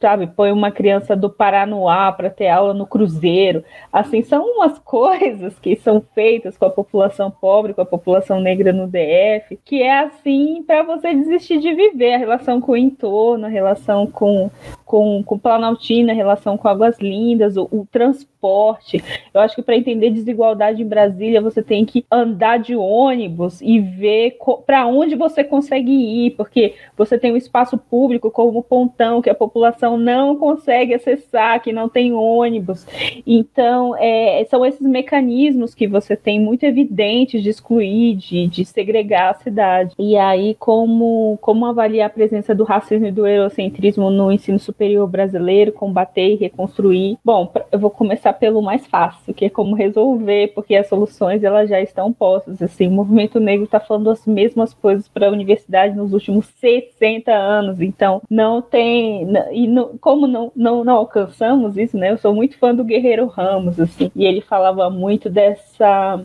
sabe? 0.00 0.26
Põe 0.26 0.52
uma 0.52 0.70
criança 0.70 1.16
do 1.16 1.30
Paranoá 1.30 2.12
para 2.12 2.30
ter 2.30 2.48
aula 2.48 2.74
no 2.74 2.86
Cruzeiro. 2.86 3.64
Assim, 3.92 4.22
são 4.22 4.44
umas 4.44 4.78
coisas 4.84 5.58
que 5.58 5.76
são 5.76 6.02
feitas 6.14 6.56
com 6.56 6.66
a 6.66 6.70
população 6.70 6.81
pobre, 6.84 7.74
com 7.74 7.80
a 7.80 7.86
população 7.86 8.40
negra 8.40 8.72
no 8.72 8.86
DF, 8.86 9.58
que 9.64 9.82
é 9.82 10.00
assim 10.00 10.62
para 10.66 10.82
você 10.82 11.14
desistir 11.14 11.58
de 11.58 11.74
viver 11.74 12.14
a 12.14 12.18
relação 12.18 12.60
com 12.60 12.72
o 12.72 12.76
entorno, 12.76 13.46
a 13.46 13.48
relação 13.48 14.06
com, 14.06 14.50
com, 14.84 15.22
com 15.22 15.38
Planaltina, 15.38 16.12
a 16.12 16.16
relação 16.16 16.56
com 16.56 16.68
Águas 16.68 16.98
Lindas, 16.98 17.56
o, 17.56 17.68
o 17.70 17.86
transporte. 17.90 19.02
Eu 19.32 19.40
acho 19.40 19.54
que 19.54 19.62
para 19.62 19.76
entender 19.76 20.10
desigualdade 20.10 20.82
em 20.82 20.88
Brasília, 20.88 21.40
você 21.40 21.62
tem 21.62 21.84
que 21.84 22.04
andar 22.10 22.58
de 22.58 22.74
ônibus 22.74 23.60
e 23.60 23.78
ver 23.78 24.36
para 24.66 24.86
onde 24.86 25.14
você 25.14 25.44
consegue 25.44 25.92
ir, 25.92 26.32
porque 26.32 26.74
você 26.96 27.18
tem 27.18 27.32
um 27.32 27.36
espaço 27.36 27.78
público 27.78 28.30
como 28.30 28.62
pontão 28.62 29.22
que 29.22 29.30
a 29.30 29.34
população 29.34 29.96
não 29.96 30.36
consegue 30.36 30.94
acessar, 30.94 31.62
que 31.62 31.72
não 31.72 31.88
tem 31.88 32.12
ônibus. 32.12 32.86
Então, 33.26 33.96
é, 33.98 34.44
são 34.50 34.64
esses 34.64 34.86
mecanismos 34.86 35.74
que 35.74 35.86
você 35.86 36.16
tem 36.16 36.40
muito 36.40 36.64
evidentes 36.72 37.42
de 37.42 37.50
excluir, 37.50 38.16
de, 38.16 38.46
de 38.48 38.64
segregar 38.64 39.30
a 39.30 39.34
cidade. 39.34 39.94
E 39.98 40.16
aí, 40.16 40.56
como, 40.58 41.38
como 41.40 41.66
avaliar 41.66 42.06
a 42.06 42.12
presença 42.12 42.54
do 42.54 42.64
racismo 42.64 43.06
e 43.06 43.12
do 43.12 43.26
eurocentrismo 43.26 44.10
no 44.10 44.32
ensino 44.32 44.58
superior 44.58 45.06
brasileiro, 45.06 45.72
combater 45.72 46.32
e 46.32 46.36
reconstruir? 46.36 47.18
Bom, 47.24 47.52
eu 47.70 47.78
vou 47.78 47.90
começar 47.90 48.32
pelo 48.32 48.62
mais 48.62 48.86
fácil, 48.86 49.34
que 49.34 49.44
é 49.44 49.50
como 49.50 49.76
resolver, 49.76 50.52
porque 50.54 50.74
as 50.74 50.88
soluções 50.88 51.44
elas 51.44 51.68
já 51.68 51.80
estão 51.80 52.12
postas. 52.12 52.60
Assim, 52.62 52.88
o 52.88 52.90
movimento 52.90 53.38
negro 53.38 53.64
está 53.64 53.78
falando 53.78 54.10
as 54.10 54.26
mesmas 54.26 54.72
coisas 54.74 55.08
para 55.08 55.28
a 55.28 55.32
universidade 55.32 55.94
nos 55.94 56.12
últimos 56.12 56.46
60 56.58 57.32
anos, 57.32 57.80
então 57.80 58.22
não 58.30 58.62
tem. 58.62 59.26
E 59.52 59.66
não, 59.66 59.98
como 59.98 60.26
não, 60.26 60.50
não, 60.56 60.84
não 60.84 60.96
alcançamos 60.96 61.76
isso, 61.76 61.96
né? 61.96 62.10
Eu 62.10 62.18
sou 62.18 62.34
muito 62.34 62.58
fã 62.58 62.74
do 62.74 62.84
Guerreiro 62.84 63.26
Ramos, 63.26 63.78
assim, 63.78 64.10
e 64.16 64.24
ele 64.24 64.40
falava 64.40 64.88
muito 64.90 65.28
dessa 65.28 66.22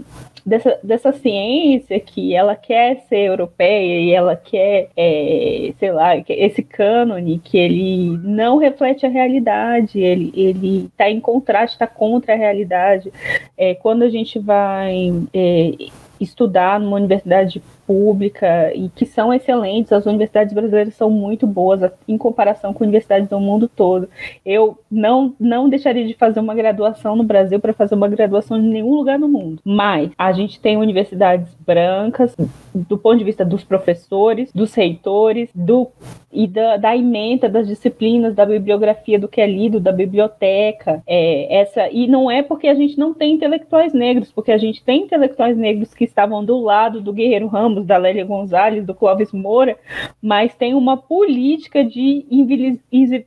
dessa, 0.48 0.80
dessa 0.82 1.12
ciência 1.12 2.00
que 2.00 2.34
ela 2.34 2.56
quer 2.56 3.02
ser 3.10 3.26
europeia 3.26 4.00
e 4.00 4.14
ela 4.14 4.34
quer, 4.34 4.88
é, 4.96 5.74
sei 5.78 5.92
lá, 5.92 6.16
esse 6.30 6.64
cânone 6.64 7.42
que 7.44 7.58
ele 7.58 8.18
não 8.24 8.58
reflete 8.58 9.06
a 9.06 9.10
realidade, 9.10 10.00
ele 10.00 10.32
ele 10.34 10.86
está 10.86 11.10
em 11.10 11.20
contraste, 11.20 11.76
está 11.76 11.86
contra 11.86 12.34
a 12.34 12.38
realidade. 12.38 13.12
É, 13.58 13.76
quando 13.76 14.04
a 14.04 14.10
gente 14.10 14.40
vai 14.40 15.12
é, 15.34 15.74
estudar 16.18 16.80
numa 16.80 16.96
universidade 16.96 17.62
pública 17.88 18.72
e 18.76 18.90
que 18.90 19.06
são 19.06 19.34
excelentes. 19.34 19.94
As 19.94 20.06
universidades 20.06 20.54
brasileiras 20.54 20.94
são 20.94 21.10
muito 21.10 21.48
boas 21.48 21.90
em 22.06 22.18
comparação 22.18 22.74
com 22.74 22.84
universidades 22.84 23.30
do 23.30 23.40
mundo 23.40 23.70
todo. 23.74 24.10
Eu 24.46 24.78
não, 24.92 25.34
não 25.40 25.70
deixaria 25.70 26.06
de 26.06 26.14
fazer 26.14 26.42
uma 26.42 26.54
graduação 26.54 27.16
no 27.16 27.24
Brasil 27.24 27.60
para 27.60 27.74
fazer 27.74 27.96
uma 27.96 28.10
graduação 28.10 28.58
em 28.58 28.68
nenhum 28.68 28.94
lugar 28.94 29.18
no 29.18 29.30
mundo. 29.30 29.62
Mas 29.64 30.12
a 30.18 30.34
gente 30.34 30.60
tem 30.60 30.76
universidades 30.76 31.56
brancas, 31.66 32.36
do 32.76 32.98
ponto 32.98 33.18
de 33.18 33.24
vista 33.24 33.46
dos 33.46 33.64
professores, 33.64 34.52
dos 34.54 34.74
reitores, 34.74 35.50
do 35.56 35.88
e 36.32 36.46
da, 36.46 36.78
da 36.78 36.96
ementa 36.96 37.48
das 37.48 37.68
disciplinas, 37.68 38.36
da 38.36 38.46
bibliografia 38.46 39.18
do 39.18 39.28
que 39.28 39.40
é 39.40 39.48
lido, 39.48 39.80
da 39.80 39.92
biblioteca. 39.92 41.02
É, 41.08 41.62
essa 41.62 41.90
E 41.90 42.08
não 42.08 42.30
é 42.30 42.44
porque 42.44 42.68
a 42.68 42.76
gente 42.76 42.98
não 42.98 43.14
tem 43.14 43.34
intelectuais 43.34 43.94
negros, 43.94 44.32
porque 44.32 44.52
a 44.52 44.58
gente 44.58 44.84
tem 44.84 45.04
intelectuais 45.04 45.58
negros 45.58 45.94
que 45.94 46.04
estavam 46.04 46.44
do 46.44 46.60
lado 46.60 47.02
do 47.02 47.14
Guerreiro 47.14 47.48
Ramos 47.48 47.77
Da 47.86 47.98
Lélia 47.98 48.26
Gonzalez, 48.26 48.86
do 48.86 48.94
Clóvis 48.94 49.32
Moura, 49.32 49.78
mas 50.22 50.54
tem 50.56 50.74
uma 50.74 50.98
política 50.98 51.84
de 51.84 52.26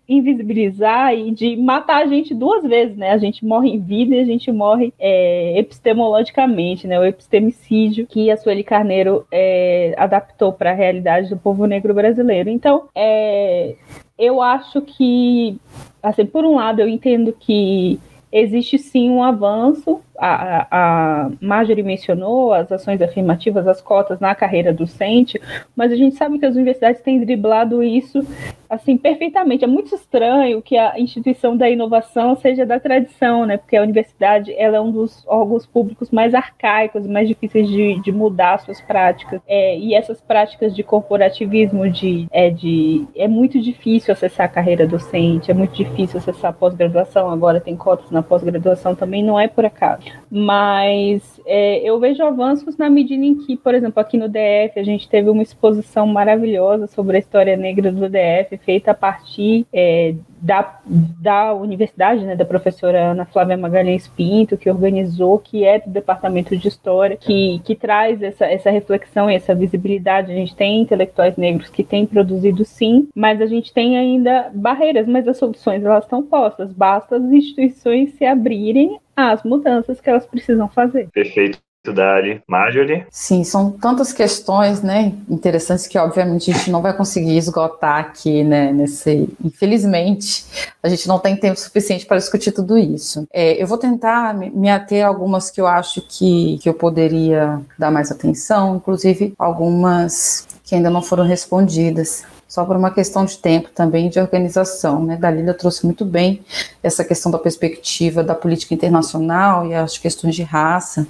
invisibilizar 0.09 1.15
e 1.15 1.31
de 1.31 1.57
matar 1.57 2.03
a 2.03 2.07
gente 2.07 2.35
duas 2.35 2.63
vezes, 2.63 2.97
né? 2.97 3.11
A 3.11 3.19
gente 3.19 3.45
morre 3.45 3.71
em 3.71 3.79
vida 3.79 4.15
e 4.15 4.21
a 4.21 4.25
gente 4.25 4.51
morre 4.51 4.93
é, 4.99 5.59
epistemologicamente, 5.59 6.87
né? 6.87 6.99
O 6.99 7.05
epistemicídio 7.05 8.07
que 8.07 8.31
a 8.31 8.37
Sueli 8.37 8.65
Carneiro 8.65 9.27
é, 9.33 9.95
adaptou 9.97 10.53
para 10.53 10.71
a 10.71 10.75
realidade 10.75 11.29
do 11.29 11.37
povo 11.37 11.67
negro 11.67 11.95
brasileiro. 11.95 12.51
Então, 12.51 12.89
é, 12.95 13.75
eu 14.19 14.43
acho 14.43 14.83
que, 14.83 15.59
assim, 16.03 16.27
por 16.27 16.45
um 16.45 16.57
lado, 16.57 16.81
eu 16.81 16.89
entendo 16.89 17.35
que 17.39 17.99
existe 18.33 18.79
sim 18.79 19.11
um 19.11 19.23
avanço. 19.23 20.01
A, 20.19 20.67
a 20.71 21.31
Marjorie 21.41 21.83
mencionou 21.83 22.53
as 22.53 22.71
ações 22.71 23.01
afirmativas, 23.01 23.67
as 23.67 23.81
cotas 23.81 24.21
na 24.21 24.35
carreira 24.35 24.73
docente, 24.73 25.41
mas 25.75 25.91
a 25.91 25.97
gente 25.97 26.17
sabe 26.17 26.39
que 26.39 26.47
as 26.47 26.55
universidades 26.55 27.01
têm 27.03 27.25
driblado 27.25 27.83
isso 27.83 28.25
assim 28.71 28.97
perfeitamente. 28.97 29.65
É 29.65 29.67
muito 29.67 29.95
estranho 29.95 30.63
que 30.63 30.77
a 30.77 30.99
instituição 30.99 31.57
da 31.57 31.69
inovação 31.69 32.37
seja 32.37 32.65
da 32.65 32.79
tradição, 32.79 33.45
né? 33.45 33.57
Porque 33.57 33.77
a 33.77 33.83
universidade 33.83 34.55
ela 34.57 34.77
é 34.77 34.81
um 34.81 34.93
dos 34.93 35.27
órgãos 35.27 35.67
públicos 35.67 36.11
mais 36.11 36.35
arcaicos, 36.35 37.07
mais 37.07 37.29
difíceis 37.29 37.69
de, 37.69 38.01
de 38.01 38.13
mudar 38.13 38.59
suas 38.61 38.81
práticas. 38.81 39.41
É, 39.47 39.77
e 39.77 39.95
essas 39.95 40.21
práticas 40.21 40.75
de 40.75 40.83
corporativismo, 40.83 41.91
de 41.91 42.29
é, 42.31 42.51
de 42.51 43.07
é 43.17 43.27
muito 43.27 43.61
difícil 43.61 44.13
acessar 44.13 44.47
a 44.47 44.49
carreira 44.49 44.87
docente, 44.87 45.51
é 45.51 45.55
muito 45.55 45.75
difícil 45.75 46.19
acessar 46.19 46.51
a 46.51 46.55
pós-graduação. 46.55 47.31
Agora 47.31 47.61
tem 47.61 47.77
cotas 47.77 48.11
na 48.11 48.23
pós-graduação 48.23 48.95
também, 48.95 49.23
não 49.23 49.39
é 49.39 49.49
por 49.49 49.65
acaso 49.65 50.21
mas 50.31 51.41
é, 51.45 51.79
eu 51.79 51.99
vejo 51.99 52.23
avanços 52.23 52.77
na 52.77 52.89
medida 52.89 53.25
em 53.25 53.35
que, 53.35 53.57
por 53.57 53.75
exemplo, 53.75 54.01
aqui 54.01 54.17
no 54.17 54.29
DF 54.29 54.79
a 54.79 54.85
gente 54.85 55.09
teve 55.09 55.29
uma 55.29 55.43
exposição 55.43 56.07
maravilhosa 56.07 56.87
sobre 56.87 57.17
a 57.17 57.19
história 57.19 57.57
negra 57.57 57.91
do 57.91 58.09
DF, 58.09 58.60
feita 58.65 58.91
a 58.91 58.95
partir 58.95 59.67
é, 59.73 60.15
da, 60.41 60.81
da 60.87 61.55
universidade, 61.55 62.25
né, 62.25 62.35
da 62.35 62.45
professora 62.45 63.11
Ana 63.11 63.27
Flávia 63.27 63.57
Magalhães 63.57 64.09
Pinto, 64.09 64.57
que 64.57 64.71
organizou, 64.71 65.39
que 65.39 65.65
é 65.65 65.79
do 65.79 65.91
Departamento 65.91 66.57
de 66.57 66.69
História, 66.69 67.17
que, 67.17 67.61
que 67.65 67.75
traz 67.75 68.23
essa, 68.23 68.47
essa 68.47 68.71
reflexão 68.71 69.31
e 69.31 69.35
essa 69.35 69.55
visibilidade. 69.55 70.33
A 70.33 70.35
gente 70.35 70.55
tem 70.57 70.81
intelectuais 70.81 71.37
negros 71.37 71.69
que 71.69 71.85
têm 71.85 72.07
produzido 72.07 72.65
sim, 72.65 73.09
mas 73.15 73.41
a 73.41 73.47
gente 73.47 73.73
tem 73.73 73.99
ainda 73.99 74.51
barreiras, 74.55 75.07
mas 75.07 75.29
as 75.29 75.37
soluções 75.37 75.85
elas 75.85 76.05
estão 76.05 76.23
postas, 76.23 76.73
basta 76.73 77.17
as 77.17 77.25
instituições 77.25 78.13
se 78.15 78.25
abrirem 78.25 78.99
às 79.15 79.43
mudanças 79.43 80.01
que 80.01 80.09
elas 80.09 80.27
precisam 80.27 80.69
fazer. 80.69 81.09
Perfeito. 81.13 81.59
Dali. 81.85 82.43
Marjorie? 82.47 83.07
Sim, 83.11 83.43
são 83.43 83.71
tantas 83.71 84.13
questões, 84.13 84.83
né, 84.83 85.15
interessantes 85.29 85.87
que 85.87 85.99
obviamente 85.99 86.51
a 86.51 86.55
gente 86.55 86.71
não 86.71 86.83
vai 86.83 86.95
conseguir 86.95 87.37
esgotar 87.39 87.99
aqui, 87.99 88.45
né, 88.45 88.71
nesse, 88.71 89.29
infelizmente, 89.43 90.45
a 90.83 90.89
gente 90.89 91.09
não 91.09 91.19
tem 91.19 91.35
tempo 91.37 91.59
suficiente 91.59 92.05
para 92.05 92.19
discutir 92.19 92.53
tudo 92.53 92.77
isso. 92.77 93.27
É, 93.33 93.61
eu 93.61 93.67
vou 93.67 93.79
tentar 93.79 94.35
me 94.35 94.69
ater 94.69 95.05
a 95.05 95.09
algumas 95.09 95.51
que 95.51 95.61
eu 95.61 95.67
acho 95.67 96.03
que, 96.07 96.59
que 96.59 96.69
eu 96.69 96.75
poderia 96.75 97.61
dar 97.79 97.91
mais 97.91 98.13
atenção, 98.13 98.77
inclusive 98.77 99.35
algumas 99.39 100.47
que 100.65 100.75
ainda 100.75 100.91
não 100.91 101.03
foram 101.03 101.25
respondidas 101.25 102.25
só 102.51 102.65
por 102.65 102.75
uma 102.75 102.91
questão 102.91 103.25
de 103.25 103.39
tempo 103.39 103.71
também 103.73 104.11
de 104.11 104.19
organização. 104.19 105.05
Né? 105.05 105.17
Dalila 105.17 105.55
trouxe 105.55 105.87
muito 105.87 106.05
bem 106.05 106.43
essa 106.83 107.05
questão 107.05 107.31
da 107.31 107.39
perspectiva 107.39 108.25
da 108.25 108.35
política 108.35 108.75
internacional 108.75 109.65
e 109.69 109.73
as 109.73 109.97
questões 109.97 110.35
de 110.35 110.43
raça. 110.43 111.07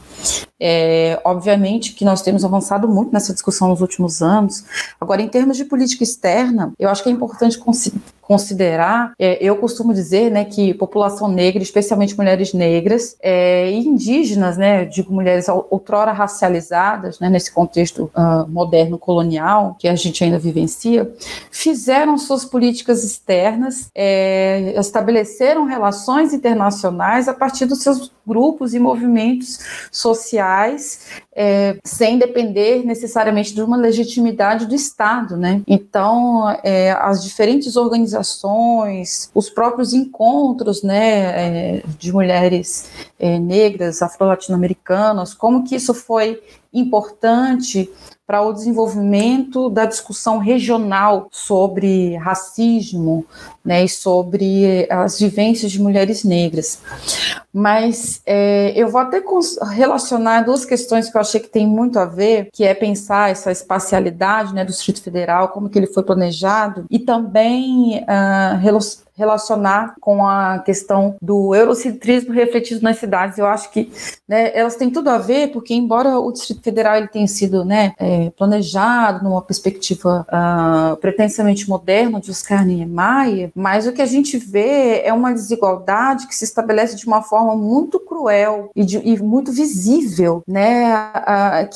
É, 0.62 1.18
obviamente 1.24 1.94
que 1.94 2.04
nós 2.04 2.20
temos 2.20 2.44
avançado 2.44 2.86
muito 2.86 3.10
nessa 3.14 3.32
discussão 3.32 3.68
nos 3.68 3.80
últimos 3.80 4.20
anos. 4.20 4.62
Agora, 5.00 5.22
em 5.22 5.28
termos 5.28 5.56
de 5.56 5.64
política 5.64 6.04
externa, 6.04 6.74
eu 6.78 6.90
acho 6.90 7.02
que 7.02 7.08
é 7.08 7.12
importante 7.12 7.58
considerar, 8.20 9.14
é, 9.18 9.42
eu 9.42 9.56
costumo 9.56 9.94
dizer, 9.94 10.30
né, 10.30 10.44
que 10.44 10.74
população 10.74 11.28
negra, 11.28 11.62
especialmente 11.62 12.14
mulheres 12.14 12.52
negras 12.52 13.16
é, 13.22 13.70
e 13.70 13.78
indígenas, 13.78 14.58
né, 14.58 14.84
digo 14.84 15.14
mulheres 15.14 15.48
outrora 15.48 16.12
racializadas, 16.12 17.18
né, 17.18 17.30
nesse 17.30 17.50
contexto 17.50 18.10
uh, 18.14 18.46
moderno 18.46 18.98
colonial 18.98 19.76
que 19.78 19.88
a 19.88 19.96
gente 19.96 20.22
ainda 20.22 20.38
vivencia, 20.38 21.10
fizeram 21.50 22.16
suas 22.16 22.44
políticas 22.44 23.04
externas, 23.04 23.90
é, 23.94 24.74
estabeleceram 24.78 25.64
relações 25.64 26.32
internacionais 26.32 27.28
a 27.28 27.34
partir 27.34 27.66
dos 27.66 27.82
seus 27.82 28.12
grupos 28.26 28.74
e 28.74 28.78
movimentos 28.78 29.58
sociais, 29.90 31.20
é, 31.34 31.76
sem 31.84 32.18
depender 32.18 32.84
necessariamente 32.84 33.54
de 33.54 33.62
uma 33.62 33.76
legitimidade 33.76 34.66
do 34.66 34.74
Estado, 34.74 35.36
né? 35.36 35.62
Então, 35.66 36.48
é, 36.62 36.92
as 36.92 37.24
diferentes 37.24 37.76
organizações, 37.76 39.30
os 39.34 39.50
próprios 39.50 39.92
encontros, 39.92 40.82
né, 40.82 41.78
é, 41.78 41.82
de 41.98 42.12
mulheres 42.12 42.88
é, 43.18 43.38
negras, 43.38 44.02
afro-latino-americanas, 44.02 45.34
como 45.34 45.64
que 45.64 45.74
isso 45.74 45.92
foi 45.92 46.40
importante 46.72 47.90
para 48.30 48.42
o 48.42 48.52
desenvolvimento 48.52 49.68
da 49.68 49.84
discussão 49.84 50.38
regional 50.38 51.26
sobre 51.32 52.16
racismo 52.18 53.26
né, 53.64 53.84
e 53.84 53.88
sobre 53.88 54.86
as 54.90 55.18
vivências 55.18 55.70
de 55.70 55.80
mulheres 55.80 56.24
negras. 56.24 56.80
Mas 57.52 58.22
é, 58.24 58.72
eu 58.76 58.88
vou 58.88 59.00
até 59.00 59.22
relacionar 59.72 60.42
duas 60.42 60.64
questões 60.64 61.10
que 61.10 61.16
eu 61.16 61.20
achei 61.20 61.40
que 61.40 61.48
tem 61.48 61.66
muito 61.66 61.98
a 61.98 62.04
ver, 62.04 62.48
que 62.52 62.64
é 62.64 62.74
pensar 62.74 63.30
essa 63.30 63.50
espacialidade 63.50 64.54
né, 64.54 64.64
do 64.64 64.70
Distrito 64.70 65.02
Federal, 65.02 65.48
como 65.48 65.68
que 65.68 65.78
ele 65.78 65.88
foi 65.88 66.02
planejado, 66.04 66.86
e 66.88 66.98
também 66.98 67.98
uh, 68.02 69.00
relacionar 69.20 69.96
com 70.00 70.26
a 70.26 70.60
questão 70.60 71.16
do 71.20 71.54
eurocentrismo 71.54 72.32
refletido 72.32 72.82
nas 72.82 72.98
cidades. 72.98 73.36
Eu 73.36 73.46
acho 73.46 73.70
que 73.70 73.92
né, 74.26 74.50
elas 74.54 74.76
têm 74.76 74.90
tudo 74.90 75.10
a 75.10 75.18
ver, 75.18 75.52
porque 75.52 75.74
embora 75.74 76.18
o 76.18 76.32
Distrito 76.32 76.62
Federal 76.62 76.96
ele 76.96 77.08
tenha 77.08 77.26
sido 77.28 77.62
né, 77.62 77.92
é, 77.98 78.30
planejado 78.30 79.22
numa 79.22 79.42
perspectiva 79.42 80.26
uh, 80.28 80.96
pretensamente 80.96 81.68
moderna 81.68 82.18
de 82.18 82.30
Oscar 82.30 82.64
Niemeyer, 82.64 83.49
mas 83.54 83.86
o 83.86 83.92
que 83.92 84.02
a 84.02 84.06
gente 84.06 84.38
vê 84.38 85.02
é 85.04 85.12
uma 85.12 85.32
desigualdade 85.32 86.26
que 86.26 86.34
se 86.34 86.44
estabelece 86.44 86.96
de 86.96 87.06
uma 87.06 87.22
forma 87.22 87.54
muito 87.56 87.98
cruel 88.00 88.70
e, 88.74 88.84
de, 88.84 88.98
e 88.98 89.20
muito 89.22 89.52
visível, 89.52 90.42
né, 90.46 91.12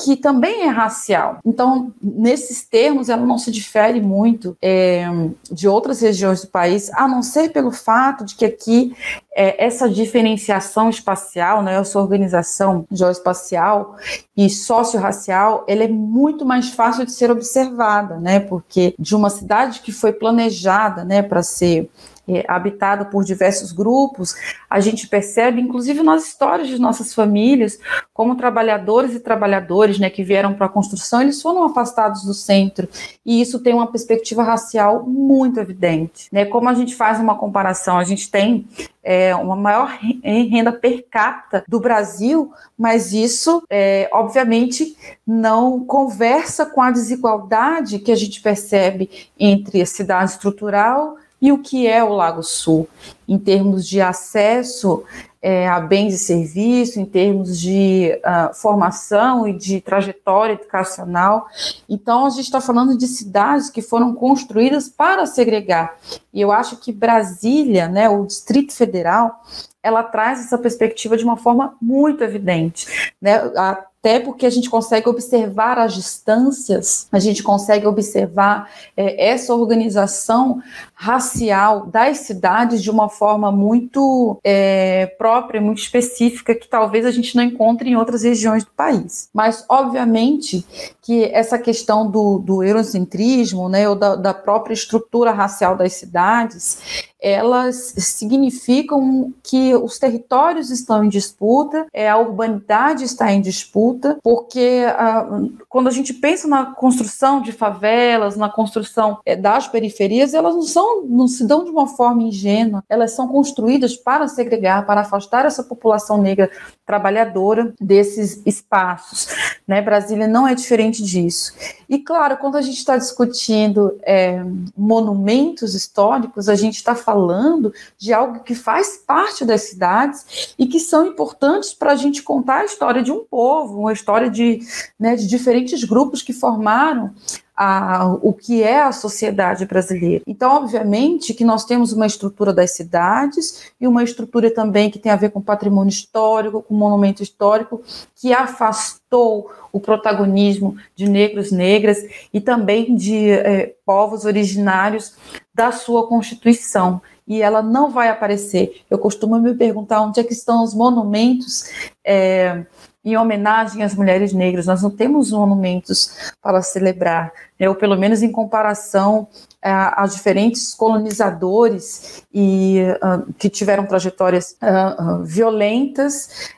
que 0.03 0.15
também 0.15 0.63
é 0.63 0.69
racial. 0.69 1.39
Então, 1.45 1.91
nesses 2.01 2.63
termos, 2.63 3.09
ela 3.09 3.25
não 3.25 3.37
se 3.37 3.51
difere 3.51 4.01
muito 4.01 4.57
é, 4.61 5.05
de 5.51 5.67
outras 5.67 6.01
regiões 6.01 6.41
do 6.41 6.47
país, 6.47 6.91
a 6.93 7.07
não 7.07 7.21
ser 7.21 7.51
pelo 7.51 7.71
fato 7.71 8.25
de 8.25 8.35
que 8.35 8.45
aqui 8.45 8.95
é, 9.35 9.65
essa 9.65 9.89
diferenciação 9.89 10.89
espacial, 10.89 11.61
né, 11.61 11.75
essa 11.75 11.99
organização 11.99 12.87
geoespacial 12.89 13.97
e 14.35 14.49
socio-racial, 14.49 15.65
ela 15.67 15.83
é 15.83 15.87
muito 15.89 16.45
mais 16.45 16.69
fácil 16.69 17.05
de 17.05 17.11
ser 17.11 17.29
observada, 17.29 18.17
né, 18.17 18.39
porque 18.39 18.95
de 18.97 19.13
uma 19.13 19.29
cidade 19.29 19.81
que 19.81 19.91
foi 19.91 20.13
planejada, 20.13 21.03
né, 21.03 21.21
para 21.21 21.43
ser 21.43 21.89
é, 22.27 22.43
habitada 22.47 23.05
por 23.05 23.23
diversos 23.23 23.71
grupos, 23.71 24.35
a 24.69 24.79
gente 24.79 25.07
percebe, 25.07 25.61
inclusive 25.61 26.03
nas 26.03 26.27
histórias 26.27 26.67
de 26.67 26.79
nossas 26.79 27.13
famílias, 27.13 27.79
como 28.13 28.35
trabalhadores 28.35 29.13
e 29.13 29.19
trabalhadores 29.19 29.99
né, 29.99 30.09
que 30.09 30.23
vieram 30.23 30.53
para 30.53 30.65
a 30.65 30.69
construção, 30.69 31.21
eles 31.21 31.41
foram 31.41 31.63
afastados 31.63 32.23
do 32.23 32.33
centro, 32.33 32.87
e 33.25 33.41
isso 33.41 33.59
tem 33.59 33.73
uma 33.73 33.87
perspectiva 33.87 34.43
racial 34.43 35.03
muito 35.03 35.59
evidente. 35.59 36.27
Né? 36.31 36.45
Como 36.45 36.69
a 36.69 36.73
gente 36.73 36.95
faz 36.95 37.19
uma 37.19 37.35
comparação, 37.35 37.97
a 37.97 38.03
gente 38.03 38.29
tem 38.29 38.67
é, 39.03 39.35
uma 39.35 39.55
maior 39.55 39.87
renda 40.23 40.71
per 40.71 41.05
capita 41.09 41.63
do 41.67 41.79
Brasil, 41.79 42.51
mas 42.77 43.13
isso, 43.13 43.63
é, 43.69 44.09
obviamente, 44.11 44.97
não 45.25 45.85
conversa 45.85 46.65
com 46.65 46.81
a 46.81 46.89
desigualdade 46.89 47.99
que 47.99 48.11
a 48.11 48.15
gente 48.15 48.41
percebe 48.41 49.09
entre 49.39 49.81
a 49.81 49.85
cidade 49.85 50.31
estrutural 50.31 51.17
e 51.41 51.51
o 51.51 51.59
que 51.59 51.87
é 51.87 52.03
o 52.03 52.09
Lago 52.09 52.43
Sul, 52.43 52.87
em 53.27 53.37
termos 53.37 53.87
de 53.87 54.01
acesso 54.01 55.03
é, 55.41 55.67
a 55.67 55.79
bens 55.79 56.15
e 56.15 56.17
serviços, 56.17 56.97
em 56.97 57.05
termos 57.05 57.59
de 57.59 58.19
uh, 58.25 58.51
formação 58.55 59.47
e 59.47 59.53
de 59.53 59.79
trajetória 59.79 60.53
educacional. 60.53 61.45
Então, 61.87 62.25
a 62.25 62.29
gente 62.31 62.45
está 62.45 62.59
falando 62.59 62.97
de 62.97 63.05
cidades 63.05 63.69
que 63.69 63.83
foram 63.83 64.15
construídas 64.15 64.89
para 64.89 65.27
segregar. 65.27 65.97
E 66.33 66.41
eu 66.41 66.51
acho 66.51 66.77
que 66.77 66.91
Brasília, 66.91 67.87
né, 67.87 68.09
o 68.09 68.25
Distrito 68.25 68.73
Federal, 68.73 69.39
ela 69.83 70.01
traz 70.01 70.39
essa 70.39 70.57
perspectiva 70.57 71.15
de 71.15 71.23
uma 71.23 71.37
forma 71.37 71.75
muito 71.79 72.23
evidente. 72.23 73.13
Né? 73.21 73.35
A 73.55 73.85
até 74.05 74.19
porque 74.19 74.45
a 74.45 74.51
gente 74.51 74.69
consegue 74.69 75.09
observar 75.09 75.79
as 75.79 75.95
distâncias, 75.95 77.07
a 77.11 77.17
gente 77.17 77.41
consegue 77.41 77.87
observar 77.87 78.69
é, 78.95 79.29
essa 79.31 79.55
organização 79.55 80.61
racial 80.93 81.87
das 81.87 82.19
cidades 82.19 82.83
de 82.83 82.91
uma 82.91 83.09
forma 83.09 83.51
muito 83.51 84.39
é, 84.43 85.07
própria, 85.17 85.59
muito 85.59 85.79
específica, 85.79 86.53
que 86.53 86.67
talvez 86.67 87.03
a 87.03 87.09
gente 87.09 87.35
não 87.35 87.43
encontre 87.43 87.89
em 87.89 87.95
outras 87.95 88.21
regiões 88.21 88.63
do 88.63 88.69
país. 88.71 89.27
Mas, 89.33 89.65
obviamente, 89.67 90.63
que 91.01 91.25
essa 91.25 91.57
questão 91.57 92.09
do, 92.09 92.37
do 92.37 92.63
eurocentrismo, 92.63 93.67
né, 93.67 93.89
ou 93.89 93.95
da, 93.95 94.15
da 94.15 94.33
própria 94.35 94.73
estrutura 94.75 95.31
racial 95.31 95.75
das 95.75 95.93
cidades, 95.93 97.09
elas 97.19 97.95
significam 97.97 99.33
que 99.41 99.73
os 99.73 99.97
territórios 99.97 100.69
estão 100.69 101.03
em 101.03 101.09
disputa, 101.09 101.87
é, 101.91 102.07
a 102.07 102.17
urbanidade 102.17 103.03
está 103.03 103.31
em 103.31 103.41
disputa, 103.41 103.94
porque 104.23 104.85
ah, 104.89 105.27
quando 105.69 105.87
a 105.87 105.91
gente 105.91 106.13
pensa 106.13 106.47
na 106.47 106.65
construção 106.67 107.41
de 107.41 107.51
favelas, 107.51 108.35
na 108.35 108.49
construção 108.49 109.19
é, 109.25 109.35
das 109.35 109.67
periferias, 109.67 110.33
elas 110.33 110.55
não 110.55 110.61
são, 110.61 111.05
não 111.05 111.27
se 111.27 111.45
dão 111.45 111.63
de 111.63 111.71
uma 111.71 111.87
forma 111.87 112.23
ingênua, 112.23 112.83
elas 112.89 113.11
são 113.11 113.27
construídas 113.27 113.95
para 113.95 114.27
segregar, 114.27 114.85
para 114.85 115.01
afastar 115.01 115.45
essa 115.45 115.63
população 115.63 116.21
negra 116.21 116.49
trabalhadora 116.85 117.73
desses 117.81 118.41
espaços. 118.45 119.27
Né? 119.67 119.81
Brasília 119.81 120.27
não 120.27 120.47
é 120.47 120.53
diferente 120.53 121.03
disso. 121.03 121.53
E 121.89 121.99
claro, 121.99 122.37
quando 122.37 122.55
a 122.55 122.61
gente 122.61 122.77
está 122.77 122.97
discutindo 122.97 123.97
é, 124.03 124.43
monumentos 124.77 125.73
históricos, 125.73 126.47
a 126.47 126.55
gente 126.55 126.75
está 126.75 126.95
falando 126.95 127.73
de 127.97 128.13
algo 128.13 128.41
que 128.41 128.55
faz 128.55 128.97
parte 128.97 129.43
das 129.43 129.63
cidades 129.63 130.53
e 130.57 130.67
que 130.67 130.79
são 130.79 131.07
importantes 131.07 131.73
para 131.73 131.91
a 131.91 131.95
gente 131.95 132.21
contar 132.21 132.61
a 132.61 132.65
história 132.65 133.01
de 133.01 133.11
um 133.11 133.23
povo, 133.23 133.84
uma 133.85 133.93
história 133.93 134.29
de, 134.29 134.59
né, 134.99 135.15
de 135.15 135.27
diferentes 135.27 135.83
grupos 135.83 136.21
que 136.21 136.33
formaram 136.33 137.13
a, 137.55 138.17
o 138.21 138.33
que 138.33 138.61
é 138.61 138.81
a 138.81 138.91
sociedade 138.91 139.65
brasileira. 139.65 140.23
Então, 140.27 140.57
obviamente, 140.57 141.33
que 141.33 141.45
nós 141.45 141.63
temos 141.63 141.93
uma 141.93 142.05
estrutura 142.05 142.53
das 142.53 142.71
cidades 142.71 143.71
e 143.79 143.87
uma 143.87 144.03
estrutura 144.03 144.53
também 144.53 144.89
que 144.89 144.99
tem 144.99 145.11
a 145.11 145.15
ver 145.15 145.29
com 145.29 145.41
patrimônio 145.41 145.89
histórico, 145.89 146.61
com 146.61 146.73
monumento 146.73 147.23
histórico, 147.23 147.81
que 148.15 148.33
afastou 148.33 149.49
o 149.71 149.79
protagonismo 149.79 150.75
de 150.95 151.07
negros, 151.07 151.51
negras 151.51 151.99
e 152.33 152.41
também 152.41 152.95
de 152.95 153.29
é, 153.29 153.73
povos 153.85 154.25
originários 154.25 155.15
da 155.53 155.71
sua 155.71 156.07
constituição 156.07 157.01
e 157.27 157.41
ela 157.41 157.61
não 157.61 157.89
vai 157.89 158.09
aparecer. 158.09 158.83
Eu 158.89 158.99
costumo 158.99 159.39
me 159.39 159.55
perguntar 159.55 160.01
onde 160.01 160.19
é 160.19 160.23
que 160.23 160.33
estão 160.33 160.63
os 160.63 160.73
monumentos 160.73 161.95
é, 162.03 162.65
em 163.05 163.15
homenagem 163.15 163.83
às 163.83 163.93
mulheres 163.93 164.33
negras. 164.33 164.65
Nós 164.65 164.81
não 164.81 164.89
temos 164.89 165.31
monumentos 165.31 166.33
para 166.41 166.61
celebrar, 166.63 167.31
né? 167.59 167.69
ou 167.69 167.75
pelo 167.75 167.95
menos 167.95 168.23
em 168.23 168.31
comparação 168.31 169.27
a, 169.65 170.03
a 170.03 170.05
diferentes 170.05 170.75
colonizadores 170.75 172.23
e 172.31 172.83
uh, 173.01 173.33
que 173.33 173.49
tiveram 173.49 173.87
trajetórias 173.87 174.55
uh, 174.61 175.21
uh, 175.21 175.23
violentas, 175.23 176.53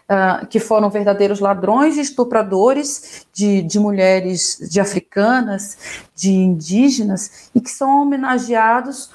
que 0.49 0.57
foram 0.57 0.89
verdadeiros 0.89 1.41
ladrões 1.41 1.97
e 1.97 1.99
estupradores 1.99 3.27
de, 3.33 3.61
de 3.61 3.77
mulheres 3.77 4.57
de 4.71 4.79
africanas, 4.79 5.77
de 6.15 6.31
indígenas 6.31 7.49
e 7.53 7.59
que 7.59 7.69
são 7.69 8.03
homenageados 8.03 9.09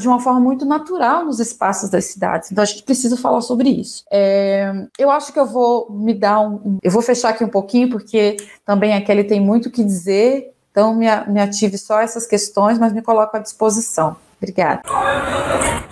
de 0.00 0.08
uma 0.08 0.18
forma 0.18 0.40
muito 0.40 0.64
natural 0.64 1.26
nos 1.26 1.40
espaços 1.40 1.90
das 1.90 2.06
cidades. 2.06 2.50
Então 2.50 2.62
a 2.62 2.66
gente 2.66 2.84
precisa 2.84 3.18
falar 3.18 3.42
sobre 3.42 3.68
isso. 3.68 4.02
É, 4.10 4.72
eu 4.98 5.10
acho 5.10 5.30
que 5.30 5.38
eu 5.38 5.44
vou 5.44 5.92
me 5.92 6.14
dar 6.14 6.40
um, 6.40 6.78
eu 6.82 6.90
vou 6.90 7.02
fechar 7.02 7.28
aqui 7.28 7.44
um 7.44 7.50
pouquinho 7.50 7.90
porque 7.90 8.38
também 8.64 8.94
a 8.94 9.04
Kelly 9.04 9.24
tem 9.24 9.42
muito 9.42 9.66
o 9.66 9.70
que 9.70 9.84
dizer 9.84 10.53
então, 10.74 10.92
me, 10.92 11.06
me 11.28 11.40
ative 11.40 11.78
só 11.78 12.00
essas 12.00 12.26
questões, 12.26 12.80
mas 12.80 12.92
me 12.92 13.00
coloco 13.00 13.36
à 13.36 13.38
disposição. 13.38 14.16
Obrigada. 14.42 14.82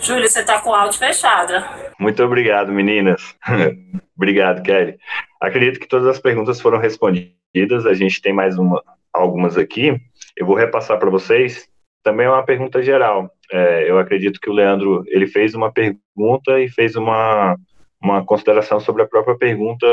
Júlia, 0.01 0.29
você 0.29 0.41
está 0.41 0.61
com 0.61 0.71
o 0.71 0.75
áudio 0.75 0.99
fechado. 0.99 1.53
Muito 2.01 2.21
obrigado, 2.21 2.73
meninas. 2.73 3.33
obrigado, 4.17 4.61
Kelly. 4.61 4.99
Acredito 5.41 5.79
que 5.79 5.87
todas 5.87 6.09
as 6.09 6.19
perguntas 6.19 6.61
foram 6.61 6.79
respondidas. 6.79 7.87
A 7.87 7.95
gente 7.95 8.21
tem 8.21 8.33
mais 8.33 8.59
uma, 8.59 8.83
algumas 9.13 9.57
aqui. 9.57 9.97
Eu 10.37 10.47
vou 10.47 10.57
repassar 10.57 10.99
para 10.99 11.11
vocês. 11.11 11.69
Também 12.03 12.27
é 12.27 12.31
uma 12.31 12.45
pergunta 12.45 12.83
geral. 12.83 13.31
É, 13.53 13.89
eu 13.89 14.01
acredito 14.01 14.41
que 14.41 14.51
o 14.51 14.53
Leandro 14.53 15.05
ele 15.07 15.29
fez 15.29 15.55
uma 15.55 15.71
pergunta 15.71 16.59
e 16.59 16.69
fez 16.69 16.97
uma, 16.97 17.57
uma 18.03 18.25
consideração 18.25 18.81
sobre 18.81 19.05
a 19.05 19.07
própria 19.07 19.39
pergunta 19.39 19.87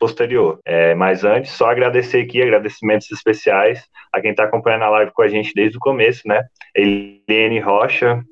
posterior. 0.00 0.58
É, 0.64 0.94
mas 0.94 1.22
antes, 1.22 1.52
só 1.52 1.70
agradecer 1.70 2.22
aqui, 2.22 2.42
agradecimentos 2.42 3.10
especiais 3.12 3.84
a 4.12 4.20
quem 4.20 4.30
está 4.30 4.44
acompanhando 4.44 4.84
a 4.84 4.90
live 4.90 5.12
com 5.12 5.22
a 5.22 5.28
gente 5.28 5.52
desde 5.54 5.76
o 5.76 5.80
começo, 5.80 6.26
né? 6.26 6.42
Eliane 6.74 7.60
Rocha, 7.60 8.24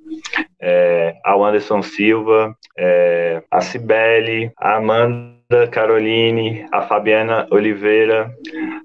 é, 0.60 1.14
ao 1.24 1.44
Anderson 1.44 1.82
Silva, 1.82 2.56
é, 2.76 3.42
a 3.50 3.60
Cibele, 3.60 4.50
a 4.58 4.76
Amanda 4.76 5.68
Caroline, 5.70 6.66
a 6.72 6.82
Fabiana 6.82 7.46
Oliveira, 7.50 8.32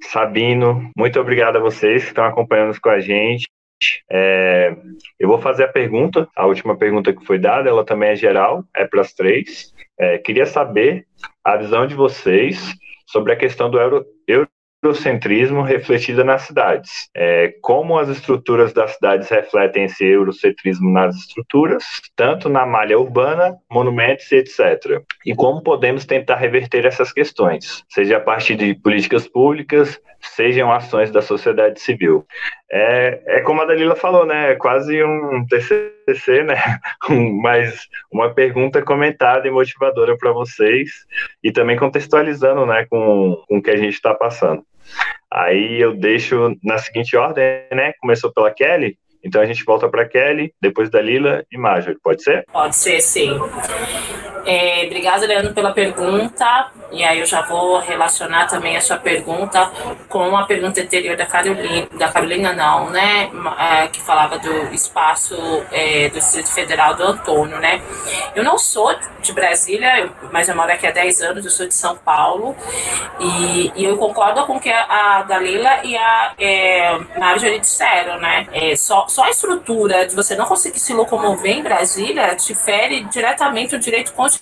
Sabino, 0.02 0.92
muito 0.96 1.20
obrigado 1.20 1.58
a 1.58 1.62
vocês 1.62 2.04
que 2.04 2.10
estão 2.10 2.26
acompanhando 2.26 2.80
com 2.80 2.90
a 2.90 3.00
gente. 3.00 3.48
É, 4.10 4.76
eu 5.20 5.28
vou 5.28 5.40
fazer 5.40 5.64
a 5.64 5.68
pergunta, 5.68 6.28
a 6.36 6.46
última 6.46 6.78
pergunta 6.78 7.12
que 7.12 7.26
foi 7.26 7.38
dada, 7.38 7.70
ela 7.70 7.84
também 7.84 8.10
é 8.10 8.16
geral, 8.16 8.64
é 8.76 8.86
para 8.86 9.02
as 9.02 9.14
três. 9.14 9.74
É, 10.00 10.18
queria 10.18 10.46
saber 10.46 11.06
a 11.44 11.58
visão 11.58 11.86
de 11.86 11.96
vocês 11.96 12.74
sobre 13.06 13.34
a 13.34 13.36
questão 13.36 13.70
do 13.70 13.80
euro, 13.80 14.06
eurocentrismo 14.84 15.62
refletida 15.62 16.24
nas 16.24 16.44
cidades. 16.44 17.10
É, 17.16 17.54
como 17.62 17.98
as 17.98 18.10
estruturas 18.10 18.74
das 18.74 18.92
cidades 18.96 19.30
refletem 19.30 19.86
esse 19.86 20.04
eurocentrismo 20.04 20.92
nas 20.92 21.16
estruturas, 21.16 21.84
tanto 22.16 22.50
na 22.50 22.66
malha 22.66 23.00
urbana, 23.00 23.56
monumentos 23.72 24.30
e 24.32 24.36
etc. 24.36 25.02
E 25.26 25.34
como 25.34 25.64
podemos 25.64 26.06
tentar 26.06 26.36
reverter 26.36 26.86
essas 26.86 27.14
questões, 27.14 27.84
seja 27.88 28.18
a 28.18 28.20
partir 28.20 28.56
de 28.56 28.76
políticas 28.76 29.28
públicas, 29.28 30.00
sejam 30.24 30.72
ações 30.72 31.12
da 31.12 31.22
sociedade 31.22 31.80
civil. 31.80 32.26
É, 32.72 33.22
é 33.38 33.42
como 33.42 33.62
a 33.62 33.66
Dalila 33.66 33.96
falou, 33.96 34.26
né? 34.26 34.52
É 34.52 34.56
quase 34.56 35.04
um 35.04 35.46
TCC, 35.48 36.44
né? 36.44 36.56
Mas 37.42 37.88
uma 38.12 38.34
pergunta 38.34 38.82
comentada 38.82 39.48
e 39.48 39.52
motivadora 39.52 40.18
para 40.18 40.32
vocês 40.32 40.90
e 41.44 41.52
também 41.52 41.78
contextualizando, 41.78 42.66
né, 42.66 42.86
com, 42.90 43.44
com 43.48 43.58
o 43.58 43.62
que 43.62 43.72
a 43.72 43.78
gente 43.78 43.94
está 43.94 44.14
passando. 44.14 44.64
Aí 45.32 45.82
eu 45.82 45.96
deixo 45.96 46.56
na 46.64 46.78
seguinte 46.78 47.16
ordem, 47.16 47.66
né? 47.72 47.94
Começou 48.00 48.32
pela 48.32 48.52
Kelly, 48.52 48.98
então 49.24 49.42
a 49.42 49.46
gente 49.46 49.64
volta 49.64 49.88
para 49.88 50.08
Kelly, 50.08 50.54
depois 50.62 50.90
da 50.90 51.02
Lila 51.02 51.46
e 51.50 51.58
Marjorie, 51.58 51.98
pode 52.04 52.22
ser? 52.22 52.46
Pode 52.52 52.76
ser, 52.76 53.00
sim. 53.00 53.40
É, 54.46 54.84
obrigada, 54.86 55.26
Leandro, 55.26 55.54
pela 55.54 55.72
pergunta. 55.72 56.72
E 56.92 57.04
aí 57.04 57.20
eu 57.20 57.26
já 57.26 57.42
vou 57.42 57.80
relacionar 57.80 58.46
também 58.46 58.78
a 58.78 58.82
sua 58.82 58.98
pergunta 58.98 59.72
com 60.08 60.36
a 60.38 60.46
pergunta 60.46 60.82
anterior 60.82 61.16
da 61.16 61.26
Carolina, 61.26 61.88
da 61.98 62.08
Carolina 62.10 62.54
não, 62.54 62.90
né? 62.90 63.32
É, 63.58 63.88
que 63.88 64.00
falava 64.02 64.38
do 64.38 64.74
espaço 64.74 65.36
é, 65.72 66.10
do 66.10 66.16
Distrito 66.16 66.52
Federal 66.52 66.94
do 66.94 67.04
Antônio, 67.04 67.58
né? 67.60 67.82
Eu 68.36 68.44
não 68.44 68.58
sou 68.58 68.94
de 69.22 69.34
Brasília, 69.34 70.12
mas 70.32 70.50
eu 70.50 70.56
moro 70.56 70.72
aqui 70.72 70.86
há 70.86 70.92
10 70.92 71.22
anos, 71.22 71.46
eu 71.46 71.52
sou 71.52 71.68
de 71.68 71.74
São 71.74 71.96
Paulo. 71.96 72.56
E, 73.20 73.72
e 73.76 73.86
eu 73.86 73.98
concordo 73.98 74.46
com 74.46 74.58
o 74.58 74.60
que 74.60 74.70
a, 74.70 75.24
Dalila 75.24 75.84
e 75.84 75.98
a 75.98 76.34
é, 76.38 77.00
Marjorie 77.18 77.60
disseram, 77.60 78.20
né? 78.20 78.48
É, 78.52 78.76
só, 78.76 79.08
só 79.08 79.24
a 79.24 79.30
estrutura 79.30 80.06
de 80.06 80.16
você 80.16 80.36
não 80.36 80.46
conseguir 80.46 80.80
se 80.80 80.94
locomover 80.94 81.58
em 81.58 81.64
Brasília 81.64 82.36
te 82.36 82.54
fere 82.54 83.04
diretamente 83.06 83.76
o 83.76 83.80
direito 83.80 84.14
constitucional 84.14 84.33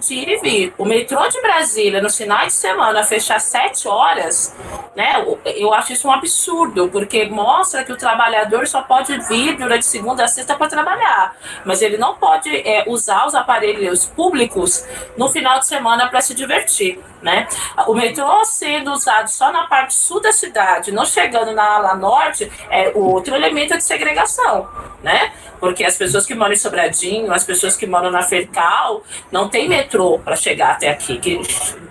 de 0.00 0.14
ir 0.14 0.28
e 0.28 0.36
vir. 0.38 0.74
O 0.78 0.84
metrô 0.84 1.26
de 1.28 1.40
Brasília 1.40 2.00
nos 2.00 2.16
finais 2.16 2.48
de 2.48 2.52
semana, 2.54 3.02
fechar 3.02 3.40
sete 3.40 3.88
horas, 3.88 4.54
né? 4.94 5.24
Eu 5.44 5.72
acho 5.74 5.92
isso 5.92 6.08
um 6.08 6.12
absurdo, 6.12 6.88
porque 6.88 7.26
mostra 7.26 7.84
que 7.84 7.92
o 7.92 7.96
trabalhador 7.96 8.66
só 8.66 8.82
pode 8.82 9.16
vir 9.28 9.56
durante 9.56 9.84
segunda 9.84 10.24
a 10.24 10.28
sexta 10.28 10.54
para 10.54 10.68
trabalhar, 10.68 11.36
mas 11.64 11.82
ele 11.82 11.96
não 11.96 12.16
pode 12.16 12.54
é, 12.54 12.84
usar 12.86 13.26
os 13.26 13.34
aparelhos 13.34 14.06
públicos 14.06 14.84
no 15.16 15.28
final 15.28 15.58
de 15.58 15.66
semana 15.66 16.08
para 16.08 16.20
se 16.20 16.34
divertir. 16.34 16.98
Né? 17.22 17.48
O 17.88 17.94
metrô 17.94 18.44
sendo 18.44 18.92
usado 18.92 19.28
só 19.28 19.50
na 19.50 19.66
parte 19.66 19.94
sul 19.94 20.20
da 20.20 20.30
cidade, 20.30 20.92
não 20.92 21.04
chegando 21.04 21.52
na 21.52 21.76
ala 21.76 21.94
norte, 21.94 22.50
é 22.70 22.92
outro 22.94 23.34
elemento 23.34 23.76
de 23.76 23.82
segregação, 23.82 24.68
né? 25.02 25.32
Porque 25.58 25.84
as 25.84 25.96
pessoas 25.96 26.26
que 26.26 26.34
moram 26.34 26.52
em 26.52 26.56
Sobradinho, 26.56 27.32
as 27.32 27.42
pessoas 27.42 27.76
que 27.76 27.86
moram 27.86 28.10
na 28.10 28.22
Fercal, 28.22 29.02
não 29.30 29.48
tem 29.48 29.68
metrô 29.68 30.18
para 30.18 30.36
chegar 30.36 30.72
até 30.72 30.90
aqui, 30.90 31.18
que 31.18 31.40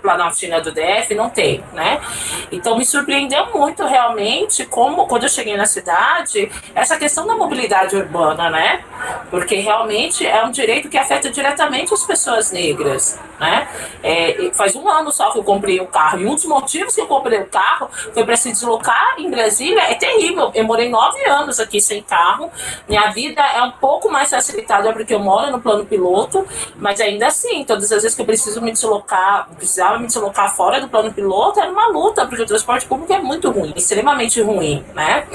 Planaltina 0.02 0.60
do 0.60 0.72
DF 0.72 1.14
não 1.14 1.28
tem, 1.28 1.62
né? 1.72 2.00
Então 2.52 2.78
me 2.78 2.86
surpreendeu 2.86 3.46
muito 3.52 3.84
realmente 3.84 4.64
como 4.64 5.06
quando 5.06 5.24
eu 5.24 5.28
cheguei 5.28 5.56
na 5.56 5.66
cidade, 5.66 6.50
essa 6.74 6.96
questão 6.96 7.26
da 7.26 7.34
mobilidade 7.34 7.96
urbana, 7.96 8.48
né? 8.48 8.84
Porque 9.30 9.56
realmente 9.56 10.24
é 10.24 10.44
um 10.44 10.50
direito 10.50 10.88
que 10.88 10.96
afeta 10.96 11.30
diretamente 11.30 11.92
as 11.92 12.04
pessoas 12.04 12.52
negras, 12.52 13.18
né? 13.40 13.68
É, 14.02 14.50
faz 14.54 14.76
um 14.76 14.88
ano 14.88 15.10
só 15.10 15.32
que 15.32 15.38
eu 15.38 15.44
comprei 15.44 15.80
o 15.80 15.86
carro. 15.86 16.20
E 16.20 16.26
um 16.26 16.34
dos 16.34 16.44
motivos 16.44 16.94
que 16.94 17.00
eu 17.00 17.06
comprei 17.06 17.40
o 17.40 17.46
carro 17.46 17.90
foi 18.14 18.24
para 18.24 18.36
se 18.36 18.50
deslocar 18.50 19.16
em 19.18 19.30
Brasília. 19.30 19.82
É 19.90 19.94
terrível. 19.94 20.50
Eu 20.54 20.64
morei 20.64 20.88
nove 20.88 21.24
anos 21.28 21.58
aqui 21.58 21.80
sem 21.80 22.02
carro. 22.02 22.50
Minha 22.88 23.10
vida 23.10 23.42
é 23.42 23.62
um 23.62 23.72
pouco 23.72 24.10
mais 24.10 24.30
facilitada 24.30 24.92
porque 24.92 25.14
eu 25.14 25.20
moro 25.20 25.50
no 25.50 25.60
plano 25.60 25.84
piloto, 25.84 26.46
mas 26.76 27.00
ainda 27.06 27.26
assim, 27.28 27.64
todas 27.64 27.90
as 27.92 28.02
vezes 28.02 28.14
que 28.14 28.22
eu 28.22 28.26
preciso 28.26 28.60
me 28.60 28.72
deslocar, 28.72 29.48
precisava 29.56 29.98
me 29.98 30.06
deslocar 30.06 30.54
fora 30.54 30.80
do 30.80 30.88
plano 30.88 31.12
piloto, 31.12 31.60
era 31.60 31.70
uma 31.70 31.88
luta, 31.88 32.26
porque 32.26 32.42
o 32.42 32.46
transporte 32.46 32.86
público 32.86 33.12
é 33.12 33.18
muito 33.18 33.50
ruim, 33.50 33.72
extremamente 33.76 34.40
ruim, 34.40 34.84
né? 34.94 35.26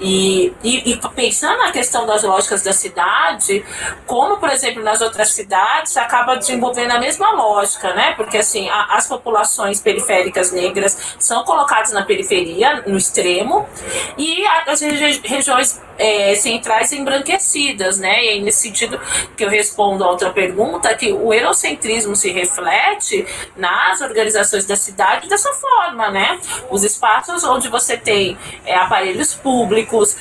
E, 0.00 0.52
e, 0.62 0.92
e 0.92 1.00
pensando 1.14 1.58
na 1.58 1.72
questão 1.72 2.06
das 2.06 2.22
lógicas 2.22 2.62
da 2.62 2.72
cidade, 2.72 3.64
como, 4.06 4.38
por 4.38 4.50
exemplo, 4.50 4.82
nas 4.82 5.00
outras 5.00 5.30
cidades, 5.30 5.96
acaba 5.96 6.36
desenvolvendo 6.36 6.92
a 6.92 6.98
mesma 6.98 7.32
lógica, 7.32 7.92
né? 7.94 8.14
Porque 8.16 8.38
assim, 8.38 8.68
a, 8.68 8.96
as 8.96 9.06
populações 9.06 9.80
periféricas 9.80 10.50
negras 10.52 10.96
são 11.18 11.44
colocadas 11.44 11.92
na 11.92 12.02
periferia, 12.02 12.82
no 12.86 12.96
extremo, 12.96 13.68
e 14.16 14.44
as 14.66 14.80
regi 14.80 15.20
regiões 15.24 15.80
é, 15.98 16.34
centrais 16.34 16.92
embranquecidas, 16.92 17.98
né? 17.98 18.24
E 18.24 18.28
aí, 18.30 18.42
nesse 18.42 18.62
sentido 18.62 19.00
que 19.36 19.44
eu 19.44 19.48
respondo 19.48 20.04
a 20.04 20.10
outra 20.10 20.30
pergunta, 20.30 20.94
que 20.94 21.12
o 21.12 21.32
eurocentrismo 21.32 22.16
se 22.16 22.30
reflete 22.30 23.26
nas 23.56 24.00
organizações 24.00 24.66
da 24.66 24.76
cidade 24.76 25.28
dessa 25.28 25.52
forma, 25.52 26.10
né? 26.10 26.40
Os 26.70 26.84
espaços 26.84 27.44
onde 27.44 27.68
você 27.68 27.96
tem 27.96 28.36
é, 28.64 28.74
aparelhos 28.74 29.34
públicos, 29.34 30.16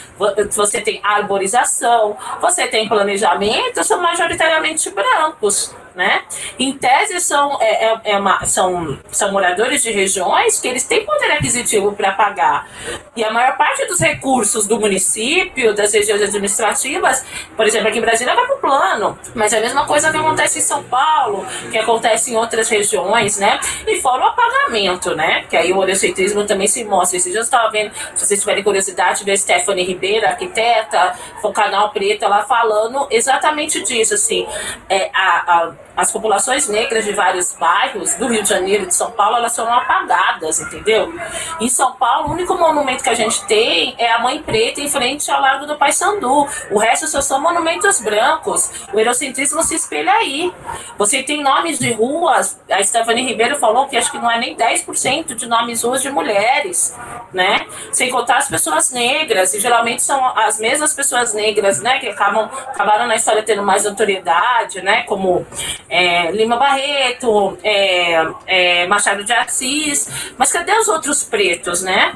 você 0.52 0.82
tem 0.82 1.00
arborização, 1.04 2.18
você 2.40 2.68
tem 2.68 2.88
planejamento, 2.88 3.84
são 3.84 4.02
majoritariamente 4.02 4.90
brancos 4.90 5.74
né? 5.96 6.24
Em 6.58 6.78
tese, 6.78 7.20
são, 7.20 7.58
é, 7.62 7.86
é, 7.86 8.02
é 8.04 8.18
uma, 8.18 8.46
são, 8.46 8.98
são 9.12 9.32
moradores 9.32 9.84
de 9.84 9.92
regiões 9.92 10.60
que 10.60 10.68
eles 10.68 10.84
têm 10.84 11.06
poder 11.06 11.32
aquisitivo 11.32 11.92
para 11.94 12.12
pagar. 12.14 12.68
E 13.16 13.24
a 13.24 13.32
maior 13.32 13.58
parte 13.58 13.86
dos 13.86 14.00
recursos 14.00 14.68
do 14.68 14.80
município, 14.80 15.74
das 15.74 15.94
regiões 15.94 16.22
administrativas, 16.22 17.26
por 17.56 17.66
exemplo, 17.66 17.90
aqui 17.90 17.98
em 17.98 18.02
Brasília 18.02 18.34
vai 18.36 18.46
para 18.46 18.56
o 18.56 18.60
plano, 18.60 19.20
mas 19.36 19.54
é 19.54 19.58
a 19.58 19.62
mesma 19.62 19.86
coisa 19.86 20.12
que 20.12 20.18
acontece 20.18 20.60
em 20.60 20.62
São 20.62 20.84
Paulo, 20.84 21.46
que 21.70 21.78
acontece 21.78 22.32
em 22.32 22.36
outras 22.36 22.70
regiões, 22.70 23.38
né? 23.38 23.60
E 23.86 24.00
fora 24.02 24.24
o 24.24 24.28
apagamento, 24.28 25.16
né? 25.16 25.46
Que 25.50 25.58
aí 25.58 25.74
o 25.74 25.78
horiocentrismo 25.78 26.46
também 26.46 26.68
se 26.68 26.84
mostra. 26.84 27.18
Esse 27.18 27.30
dia 27.30 27.40
eu 27.40 27.44
estava 27.44 27.70
vendo, 27.70 27.92
se 28.16 28.26
vocês 28.26 28.40
tiverem 28.40 28.64
curiosidade, 28.64 29.24
ver 29.24 29.38
Stephanie 29.38 29.86
Ribeiro, 29.86 30.26
arquiteta, 30.26 31.16
o 31.44 31.52
canal 31.52 31.92
Preta, 31.92 32.28
lá 32.28 32.44
falando 32.44 33.08
exatamente 33.10 33.84
disso, 33.84 34.14
assim, 34.14 34.48
é, 34.90 35.10
a, 35.14 35.54
a 35.54 35.74
as 36.02 36.12
populações 36.12 36.68
negras 36.68 37.06
de 37.06 37.14
vários 37.14 37.54
bairros 37.54 38.16
do 38.16 38.28
Rio 38.28 38.42
de 38.42 38.50
Janeiro 38.50 38.88
de 38.88 38.96
São 38.96 39.12
Paulo, 39.12 39.38
elas 39.38 39.56
foram 39.56 39.72
apagadas, 39.72 40.60
entendeu? 40.60 41.14
Em 41.60 41.70
São 41.70 41.94
Paulo, 41.94 42.30
o 42.30 42.32
único 42.32 42.56
monumento 42.56 43.04
que 43.04 43.10
a 43.10 43.14
gente 43.14 43.46
tem 43.46 43.94
é 44.00 44.12
a 44.12 44.18
Mãe 44.18 44.42
Preta 44.42 44.82
em 44.82 44.90
frente 44.90 45.30
ao 45.30 45.40
Largo 45.40 45.68
do 45.68 45.76
Paissandu. 45.76 46.48
O 46.72 46.80
resto 46.80 47.08
só 47.08 47.22
são 47.22 47.40
monumentos 47.40 48.02
brancos. 48.02 48.72
O 48.92 49.00
eurocentrismo 49.00 49.62
se 49.62 49.76
espelha 49.76 50.12
aí. 50.14 50.52
Você 50.98 51.22
tem 51.22 51.44
nomes 51.44 51.78
de 51.78 51.92
ruas, 51.92 52.60
a 52.70 52.84
Stephanie 52.84 53.28
Ribeiro 53.28 53.56
falou 53.58 53.88
que 53.88 53.96
acho 53.96 54.12
que 54.12 54.18
não 54.18 54.32
é 54.32 54.40
nem 54.40 54.56
10% 54.56 55.36
de 55.36 55.48
nomes 55.48 55.84
ruas 55.84 56.02
de 56.02 56.10
mulheres, 56.10 56.98
né? 57.32 57.68
Sem 57.92 58.10
contar 58.10 58.38
as 58.38 58.48
pessoas 58.48 58.92
negras, 58.92 59.54
e 59.54 59.60
geralmente 59.60 60.02
são 60.02 60.26
as 60.36 60.60
mesmas 60.60 60.96
pessoas 60.96 61.34
negras, 61.36 61.80
né, 61.80 62.00
que 62.00 62.08
acabam, 62.08 62.50
acabaram 62.68 63.06
na 63.06 63.16
história 63.16 63.44
tendo 63.44 63.62
mais 63.62 63.86
autoridade, 63.86 64.82
né, 64.82 65.04
como 65.04 65.46
é, 65.92 66.32
Lima 66.32 66.56
Barreto, 66.56 67.58
é, 67.62 68.26
é, 68.48 68.88
Machado 68.88 69.26
de 69.26 69.34
Assis, 69.34 70.10
mas 70.38 70.52
cadê 70.52 70.72
os 70.72 70.88
outros 70.88 71.24
pretos, 71.24 71.84
né? 71.84 72.16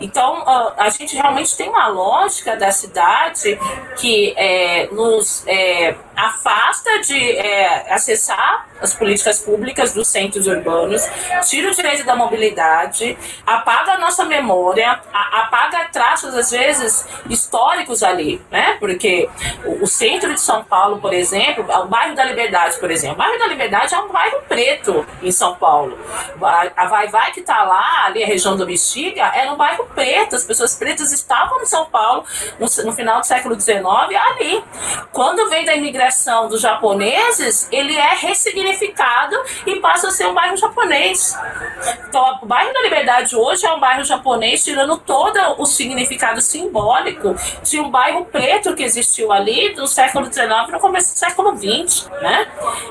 Então, 0.00 0.42
a, 0.48 0.86
a 0.86 0.88
gente 0.88 1.14
realmente 1.14 1.54
tem 1.54 1.68
uma 1.68 1.86
lógica 1.88 2.56
da 2.56 2.72
cidade 2.72 3.58
que 3.98 4.32
é, 4.36 4.88
nos 4.90 5.44
é, 5.46 5.94
afasta 6.20 7.00
de 7.00 7.36
é, 7.36 7.92
acessar 7.92 8.66
as 8.80 8.94
políticas 8.94 9.38
públicas 9.40 9.92
dos 9.92 10.08
centros 10.08 10.46
urbanos, 10.46 11.06
tira 11.48 11.70
o 11.70 11.74
direito 11.74 12.04
da 12.04 12.16
mobilidade, 12.16 13.16
apaga 13.46 13.92
a 13.92 13.98
nossa 13.98 14.24
memória, 14.24 15.00
a, 15.12 15.40
apaga 15.42 15.88
traços, 15.92 16.34
às 16.34 16.50
vezes, 16.50 17.06
históricos 17.28 18.02
ali, 18.02 18.40
né? 18.50 18.76
Porque 18.80 19.28
o, 19.64 19.84
o, 19.84 19.86
centro 19.86 20.32
de 20.32 20.40
São 20.40 20.64
Paulo, 20.64 20.98
por 21.00 21.12
exemplo, 21.12 21.64
o 21.64 21.86
bairro 21.86 22.14
da 22.14 22.24
Liberdade, 22.24 22.78
por 22.78 22.90
exemplo, 22.90 23.16
o 23.16 23.18
bairro 23.18 23.38
da 23.38 23.46
Liberdade 23.46 23.94
é 23.94 23.98
um 23.98 24.08
bairro 24.08 24.42
preto 24.48 25.06
em 25.22 25.30
São 25.30 25.54
Paulo. 25.56 25.98
A 26.76 26.86
Vai 26.86 27.08
Vai 27.08 27.32
que 27.32 27.40
está 27.40 27.62
lá, 27.62 28.06
ali 28.06 28.22
a 28.22 28.26
região 28.26 28.56
do 28.56 28.64
Bexiga, 28.64 29.30
era 29.34 29.52
um 29.52 29.56
bairro 29.56 29.84
preto, 29.94 30.36
as 30.36 30.44
pessoas 30.44 30.74
pretas 30.74 31.12
estavam 31.12 31.60
em 31.60 31.66
São 31.66 31.86
Paulo 31.86 32.24
no, 32.58 32.66
no 32.84 32.92
final 32.92 33.20
do 33.20 33.26
século 33.26 33.60
XIX 33.60 33.84
ali. 34.30 34.64
Quando 35.12 35.48
vem 35.50 35.64
da 35.64 35.74
imigração 35.74 36.09
dos 36.48 36.60
japoneses, 36.60 37.68
ele 37.70 37.96
é 37.96 38.14
ressignificado 38.14 38.60
significado 38.80 39.36
e 39.66 39.76
passa 39.76 40.08
a 40.08 40.10
ser 40.10 40.26
um 40.26 40.34
bairro 40.34 40.56
japonês. 40.56 41.36
Então, 42.08 42.38
o 42.42 42.46
bairro 42.46 42.72
da 42.72 42.82
Liberdade 42.82 43.36
hoje 43.36 43.64
é 43.66 43.72
um 43.72 43.80
bairro 43.80 44.04
japonês, 44.04 44.64
tirando 44.64 44.98
todo 44.98 45.38
o 45.58 45.66
significado 45.66 46.40
simbólico 46.40 47.34
de 47.62 47.80
um 47.80 47.90
bairro 47.90 48.24
preto 48.26 48.74
que 48.74 48.82
existiu 48.82 49.32
ali 49.32 49.74
do 49.74 49.86
século 49.86 50.32
XIX 50.32 50.48
no 50.70 50.80
começo 50.80 51.14
do 51.14 51.18
século 51.18 51.56
XX, 51.56 52.08
né? 52.20 52.46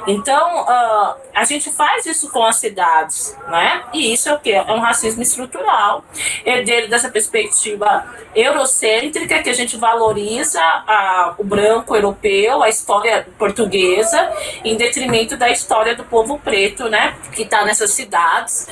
Então, 0.08 0.64
uh, 0.64 1.16
a 1.34 1.44
gente 1.44 1.72
faz 1.72 2.06
isso 2.06 2.30
com 2.32 2.44
as 2.44 2.58
cidades, 2.58 3.38
né? 3.48 3.84
E 3.94 4.14
isso 4.14 4.30
é 4.30 4.34
o 4.34 4.40
que? 4.40 4.52
É 4.52 4.72
um 4.72 4.80
racismo 4.80 5.22
estrutural, 5.22 6.04
herdeiro 6.46 6.90
dessa 6.90 7.10
perspectiva 7.10 8.06
eurocêntrica 8.36 9.42
que 9.42 9.50
a 9.50 9.54
gente 9.54 9.78
valoriza 9.78 10.62
a, 10.62 11.36
o 11.38 11.44
branco 11.44 11.96
europeu, 11.96 12.62
a 12.64 12.70
história 12.70 13.09
portuguesa, 13.38 14.32
em 14.64 14.76
detrimento 14.76 15.38
da 15.38 15.50
história 15.50 15.70
história 15.80 15.96
do 15.96 16.04
povo 16.04 16.40
preto, 16.40 16.90
né, 16.90 17.16
que 17.34 17.44
está 17.44 17.64
nessas 17.64 17.92
cidades. 17.92 18.68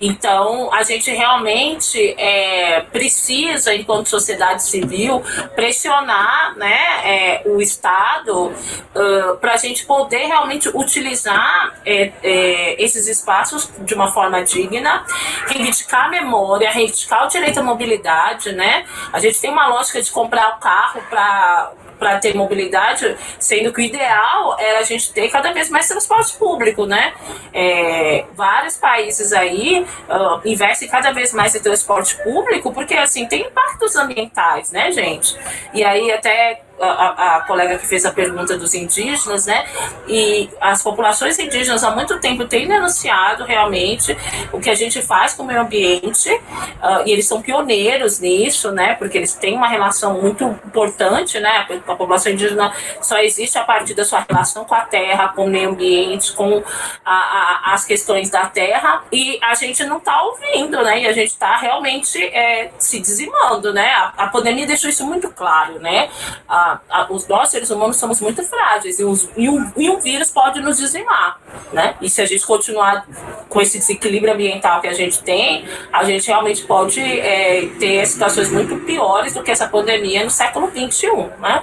Então, 0.00 0.72
a 0.72 0.82
gente 0.82 1.10
realmente 1.10 2.14
é, 2.18 2.82
precisa, 2.92 3.74
enquanto 3.74 4.08
sociedade 4.08 4.62
civil, 4.62 5.22
pressionar, 5.54 6.56
né, 6.56 6.78
é, 7.04 7.42
o 7.46 7.60
Estado 7.60 8.46
uh, 8.46 9.36
para 9.40 9.54
a 9.54 9.56
gente 9.56 9.86
poder 9.86 10.26
realmente 10.26 10.68
utilizar 10.68 11.74
é, 11.86 12.12
é, 12.22 12.82
esses 12.82 13.08
espaços 13.08 13.70
de 13.80 13.94
uma 13.94 14.12
forma 14.12 14.42
digna, 14.44 15.04
reivindicar 15.46 16.06
a 16.06 16.08
memória, 16.08 16.70
reivindicar 16.70 17.24
o 17.24 17.28
direito 17.28 17.60
à 17.60 17.62
mobilidade, 17.62 18.52
né? 18.52 18.84
A 19.12 19.18
gente 19.18 19.40
tem 19.40 19.50
uma 19.50 19.66
lógica 19.68 20.00
de 20.00 20.10
comprar 20.10 20.56
o 20.56 20.60
carro 20.60 21.02
para 21.08 21.72
para 22.02 22.18
ter 22.18 22.34
mobilidade, 22.34 23.16
sendo 23.38 23.72
que 23.72 23.80
o 23.80 23.84
ideal 23.84 24.56
era 24.58 24.80
a 24.80 24.82
gente 24.82 25.12
ter 25.12 25.28
cada 25.30 25.52
vez 25.52 25.70
mais 25.70 25.86
transporte 25.86 26.36
público, 26.36 26.84
né? 26.84 27.14
É, 27.54 28.24
vários 28.34 28.76
países 28.76 29.32
aí 29.32 29.86
uh, 30.08 30.40
investem 30.44 30.88
cada 30.88 31.12
vez 31.12 31.32
mais 31.32 31.54
em 31.54 31.60
transporte 31.60 32.20
público, 32.24 32.72
porque 32.72 32.94
assim 32.94 33.26
tem 33.26 33.42
impactos 33.42 33.94
ambientais, 33.94 34.72
né, 34.72 34.90
gente? 34.90 35.38
E 35.72 35.84
aí 35.84 36.10
até 36.10 36.62
a, 36.86 37.36
a, 37.36 37.40
colega 37.42 37.78
que 37.78 37.86
fez 37.86 38.04
a 38.04 38.10
pergunta 38.10 38.56
dos 38.58 38.74
indígenas, 38.74 39.46
né? 39.46 39.64
E 40.08 40.50
as 40.60 40.82
populações 40.82 41.38
indígenas 41.38 41.84
há 41.84 41.90
muito 41.90 42.18
tempo 42.20 42.44
têm 42.46 42.66
denunciado 42.66 43.44
realmente 43.44 44.16
o 44.52 44.60
que 44.60 44.68
a 44.68 44.74
gente 44.74 45.00
faz 45.02 45.32
com 45.34 45.42
o 45.42 45.46
meio 45.46 45.60
ambiente, 45.60 46.30
uh, 46.32 47.06
e 47.06 47.12
eles 47.12 47.26
são 47.26 47.40
pioneiros 47.40 48.18
nisso, 48.18 48.72
né? 48.72 48.94
Porque 48.94 49.18
eles 49.18 49.34
têm 49.34 49.54
uma 49.54 49.68
relação 49.68 50.20
muito 50.20 50.44
importante, 50.44 51.38
né? 51.38 51.66
A 51.86 51.94
população 51.94 52.32
indígena 52.32 52.72
só 53.00 53.18
existe 53.18 53.58
a 53.58 53.64
partir 53.64 53.94
da 53.94 54.04
sua 54.04 54.24
relação 54.28 54.64
com 54.64 54.74
a 54.74 54.82
terra, 54.82 55.28
com 55.28 55.46
o 55.46 55.48
meio 55.48 55.70
ambiente, 55.70 56.32
com 56.32 56.62
a, 57.04 57.72
as 57.72 57.84
questões 57.84 58.30
da 58.30 58.46
terra, 58.46 59.04
e 59.12 59.38
a 59.42 59.54
gente 59.54 59.84
não 59.84 59.98
está 59.98 60.22
ouvindo, 60.22 60.82
né? 60.82 61.02
E 61.02 61.06
a 61.06 61.12
gente 61.12 61.28
está 61.28 61.56
realmente 61.56 62.22
é, 62.22 62.70
se 62.78 63.00
dizimando, 63.00 63.72
né? 63.72 63.90
A, 63.92 64.12
a, 64.24 64.26
pandemia 64.28 64.66
deixou 64.66 64.90
isso 64.90 65.06
muito 65.06 65.30
claro, 65.30 65.78
né? 65.78 66.08
A, 66.48 66.71
a, 66.88 67.06
os 67.10 67.26
nós 67.28 67.48
seres 67.48 67.70
humanos 67.70 67.96
somos 67.96 68.20
muito 68.20 68.42
frágeis 68.42 68.98
e, 68.98 69.04
os, 69.04 69.28
e, 69.36 69.48
um, 69.48 69.72
e 69.76 69.90
um 69.90 70.00
vírus 70.00 70.30
pode 70.30 70.60
nos 70.60 70.78
dizimar, 70.78 71.38
né? 71.72 71.94
E 72.00 72.08
se 72.08 72.20
a 72.20 72.26
gente 72.26 72.46
continuar 72.46 73.06
com 73.48 73.60
esse 73.60 73.78
desequilíbrio 73.78 74.32
ambiental 74.32 74.80
que 74.80 74.88
a 74.88 74.92
gente 74.92 75.22
tem, 75.22 75.66
a 75.92 76.04
gente 76.04 76.26
realmente 76.26 76.64
pode 76.64 77.00
é, 77.00 77.66
ter 77.78 78.06
situações 78.06 78.50
muito 78.50 78.76
piores 78.80 79.34
do 79.34 79.42
que 79.42 79.50
essa 79.50 79.68
pandemia 79.68 80.24
no 80.24 80.30
século 80.30 80.68
21, 80.68 81.26
né? 81.38 81.62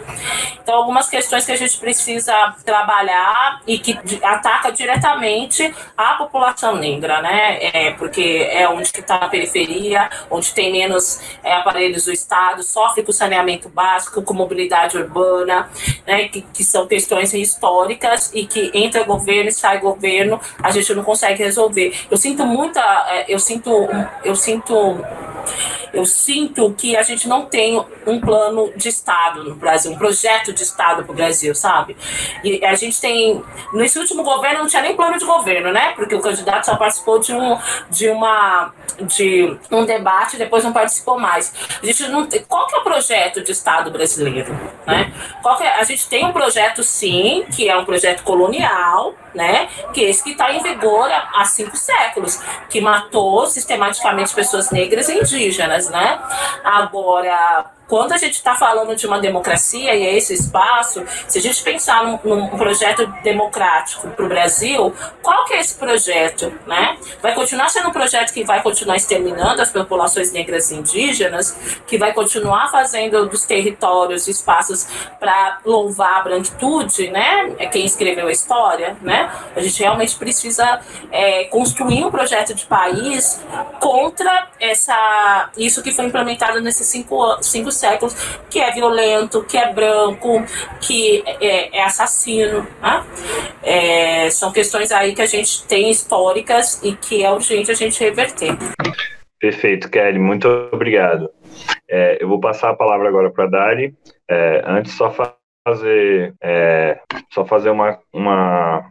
Então, 0.61 0.75
algumas 0.75 1.09
questões 1.09 1.45
que 1.45 1.51
a 1.51 1.57
gente 1.57 1.77
precisa 1.77 2.55
trabalhar 2.63 3.61
e 3.65 3.79
que 3.79 3.97
ataca 4.23 4.71
diretamente 4.71 5.73
a 5.97 6.13
população 6.13 6.75
negra, 6.75 7.21
né? 7.21 7.59
É, 7.73 7.91
porque 7.91 8.47
é 8.51 8.67
onde 8.69 8.83
está 8.83 9.15
a 9.15 9.29
periferia, 9.29 10.09
onde 10.29 10.53
tem 10.53 10.71
menos 10.71 11.19
é, 11.43 11.53
aparelhos 11.53 12.05
do 12.05 12.11
Estado, 12.11 12.63
sofre 12.63 13.03
com 13.03 13.11
saneamento 13.11 13.69
básico, 13.69 14.21
com 14.21 14.33
mobilidade 14.33 14.88
urbana, 14.97 15.69
né, 16.05 16.27
que, 16.27 16.41
que 16.41 16.63
são 16.63 16.87
questões 16.87 17.33
históricas 17.33 18.31
e 18.33 18.45
que 18.45 18.71
entra 18.73 19.03
governo 19.03 19.49
e 19.49 19.53
sai 19.53 19.79
governo, 19.79 20.39
a 20.61 20.71
gente 20.71 20.93
não 20.93 21.03
consegue 21.03 21.43
resolver. 21.43 21.93
Eu 22.09 22.17
sinto 22.17 22.45
muita, 22.45 22.81
é, 23.09 23.25
eu 23.27 23.39
sinto, 23.39 23.71
eu 24.23 24.35
sinto, 24.35 24.73
eu 25.93 26.05
sinto 26.05 26.73
que 26.73 26.95
a 26.95 27.01
gente 27.01 27.27
não 27.27 27.45
tem 27.45 27.83
um 28.05 28.19
plano 28.19 28.71
de 28.75 28.89
Estado 28.89 29.43
no 29.43 29.55
Brasil, 29.55 29.91
um 29.91 29.97
projeto 29.97 30.53
de 30.53 30.63
Estado 30.63 31.03
para 31.03 31.11
o 31.11 31.15
Brasil, 31.15 31.53
sabe? 31.55 31.95
E 32.43 32.63
a 32.65 32.75
gente 32.75 32.99
tem, 32.99 33.43
nesse 33.73 33.99
último 33.99 34.23
governo 34.23 34.59
não 34.59 34.67
tinha 34.67 34.81
nem 34.81 34.95
plano 34.95 35.17
de 35.17 35.25
governo, 35.25 35.71
né? 35.71 35.93
Porque 35.95 36.15
o 36.15 36.21
candidato 36.21 36.65
só 36.65 36.75
participou 36.75 37.19
de 37.19 37.33
um, 37.33 37.57
de 37.89 38.09
uma, 38.09 38.73
de 39.01 39.57
um 39.71 39.85
debate, 39.85 40.37
depois 40.37 40.63
não 40.63 40.73
participou 40.73 41.19
mais. 41.19 41.53
A 41.81 41.85
gente 41.85 42.07
não, 42.07 42.27
qual 42.47 42.67
que 42.67 42.75
é 42.75 42.79
o 42.79 42.83
projeto 42.83 43.43
de 43.43 43.51
Estado 43.51 43.91
brasileiro? 43.91 44.55
Né? 44.89 45.13
É? 45.61 45.79
A 45.79 45.83
gente 45.83 46.07
tem 46.07 46.25
um 46.25 46.31
projeto, 46.31 46.83
sim, 46.83 47.45
que 47.55 47.69
é 47.69 47.77
um 47.77 47.85
projeto 47.85 48.23
colonial, 48.23 49.13
né? 49.33 49.67
que 49.93 50.03
é 50.03 50.09
esse 50.09 50.23
que 50.23 50.31
está 50.31 50.51
em 50.51 50.61
vigor 50.61 51.09
há 51.11 51.45
cinco 51.45 51.77
séculos, 51.77 52.41
que 52.69 52.81
matou 52.81 53.45
sistematicamente 53.47 54.33
pessoas 54.33 54.71
negras 54.71 55.07
e 55.09 55.19
indígenas. 55.19 55.89
Né? 55.89 56.19
Agora, 56.63 57.65
quando 57.89 58.13
a 58.13 58.17
gente 58.17 58.35
está 58.35 58.53
falando 58.55 58.95
de 58.95 59.05
uma 59.07 59.19
democracia 59.19 59.95
e 59.95 60.05
é 60.05 60.15
esse 60.15 60.33
espaço, 60.33 61.03
se 61.27 61.39
a 61.39 61.41
gente 61.41 61.61
pensar 61.63 62.05
num, 62.05 62.19
num 62.23 62.47
projeto 62.49 63.05
democrático 63.23 64.07
para 64.09 64.25
o 64.25 64.29
Brasil, 64.29 64.95
qual 65.23 65.43
que 65.45 65.55
é 65.55 65.59
esse 65.59 65.73
projeto? 65.73 66.53
Né? 66.67 66.97
Vai 67.19 67.33
continuar 67.33 67.67
sendo 67.69 67.89
um 67.89 67.91
projeto 67.91 68.31
que 68.31 68.43
vai 68.43 68.61
continuar 68.61 68.95
exterminando 68.95 69.59
as 69.61 69.71
populações 69.71 70.31
negras 70.31 70.69
e 70.69 70.75
indígenas, 70.75 71.57
que 71.87 71.97
vai 71.97 72.13
continuar 72.13 72.69
fazendo 72.69 73.27
dos 73.27 73.43
territórios 73.43 74.27
espaços 74.27 74.87
para 75.19 75.59
louvar 75.65 76.19
a 76.19 76.21
branquitude, 76.21 77.09
né? 77.09 77.55
É 77.57 77.65
quem 77.65 77.85
escreveu 77.85 78.27
a 78.27 78.31
história, 78.31 78.95
né? 79.01 79.31
A 79.55 79.61
gente 79.61 79.79
realmente 79.79 80.15
precisa 80.15 80.79
é, 81.11 81.45
construir 81.45 82.05
um 82.05 82.11
projeto 82.11 82.53
de 82.53 82.65
país 82.65 83.41
contra 83.79 84.47
essa 84.59 85.49
isso 85.57 85.81
que 85.81 85.91
foi 85.91 86.05
implementado 86.05 86.61
nesses 86.61 86.87
cinco, 86.87 87.37
cinco 87.41 87.71
séculos, 87.79 88.13
que 88.49 88.59
é 88.59 88.71
violento, 88.71 89.43
que 89.43 89.57
é 89.57 89.73
branco, 89.73 90.43
que 90.81 91.23
é, 91.25 91.77
é 91.77 91.83
assassino. 91.83 92.67
Né? 92.81 93.05
É, 93.63 94.29
são 94.29 94.51
questões 94.51 94.91
aí 94.91 95.13
que 95.13 95.21
a 95.21 95.25
gente 95.25 95.65
tem 95.65 95.89
históricas 95.89 96.81
e 96.83 96.95
que 96.95 97.23
é 97.23 97.31
urgente 97.31 97.71
a 97.71 97.75
gente 97.75 97.99
reverter. 98.03 98.55
Perfeito, 99.39 99.89
Kelly, 99.89 100.19
muito 100.19 100.47
obrigado. 100.71 101.29
É, 101.89 102.17
eu 102.21 102.27
vou 102.27 102.39
passar 102.39 102.69
a 102.69 102.75
palavra 102.75 103.07
agora 103.07 103.31
para 103.31 103.45
a 103.45 103.49
Dari. 103.49 103.93
É, 104.29 104.61
antes, 104.65 104.93
só 104.93 105.13
fazer, 105.65 106.33
é, 106.41 106.99
só 107.31 107.45
fazer 107.45 107.69
uma, 107.69 107.97
uma, 108.13 108.85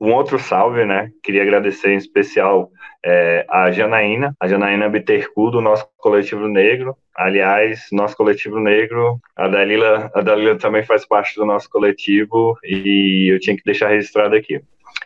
um 0.00 0.12
outro 0.12 0.38
salve, 0.38 0.84
né? 0.84 1.10
Queria 1.22 1.42
agradecer 1.42 1.92
em 1.92 1.96
especial 1.96 2.70
é, 3.04 3.44
a 3.48 3.70
Janaína, 3.70 4.34
a 4.40 4.48
Janaína 4.48 4.88
Bittercu, 4.88 5.50
do 5.50 5.60
nosso 5.60 5.86
coletivo 5.98 6.48
negro. 6.48 6.96
Aliás, 7.14 7.86
nosso 7.92 8.16
coletivo 8.16 8.58
negro, 8.58 9.20
a 9.36 9.46
Dalila, 9.46 10.10
a 10.14 10.20
Dalila 10.20 10.56
também 10.56 10.82
faz 10.82 11.06
parte 11.06 11.36
do 11.36 11.44
nosso 11.44 11.70
coletivo 11.70 12.56
e 12.64 13.32
eu 13.32 13.38
tinha 13.38 13.56
que 13.56 13.64
deixar 13.64 13.88
registrado 13.88 14.34
aqui. 14.34 14.60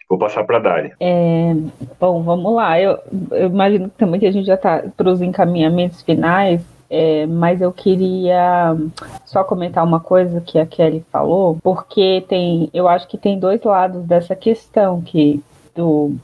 Vou 0.09 0.19
passar 0.19 0.45
para 0.45 0.57
a 0.57 0.61
Dari. 0.61 0.93
É, 1.01 1.53
bom, 2.01 2.23
vamos 2.23 2.55
lá. 2.55 2.81
Eu, 2.81 2.99
eu 3.31 3.49
imagino 3.49 3.91
também 3.91 4.19
que 4.19 4.27
a 4.27 4.33
gente 4.33 4.47
já 4.47 4.55
está 4.55 4.85
para 4.97 5.11
os 5.11 5.21
encaminhamentos 5.21 6.03
finais. 6.03 6.63
É, 6.91 7.27
mas 7.27 7.61
eu 7.61 7.71
queria 7.71 8.75
só 9.27 9.45
comentar 9.45 9.85
uma 9.85 10.01
coisa 10.01 10.41
que 10.41 10.59
a 10.59 10.65
Kelly 10.65 11.05
falou, 11.13 11.59
porque 11.63 12.25
tem, 12.27 12.71
eu 12.73 12.89
acho 12.89 13.07
que 13.07 13.19
tem 13.19 13.39
dois 13.39 13.63
lados 13.63 14.05
dessa 14.05 14.35
questão 14.35 15.03
que 15.03 15.43
do 15.75 16.17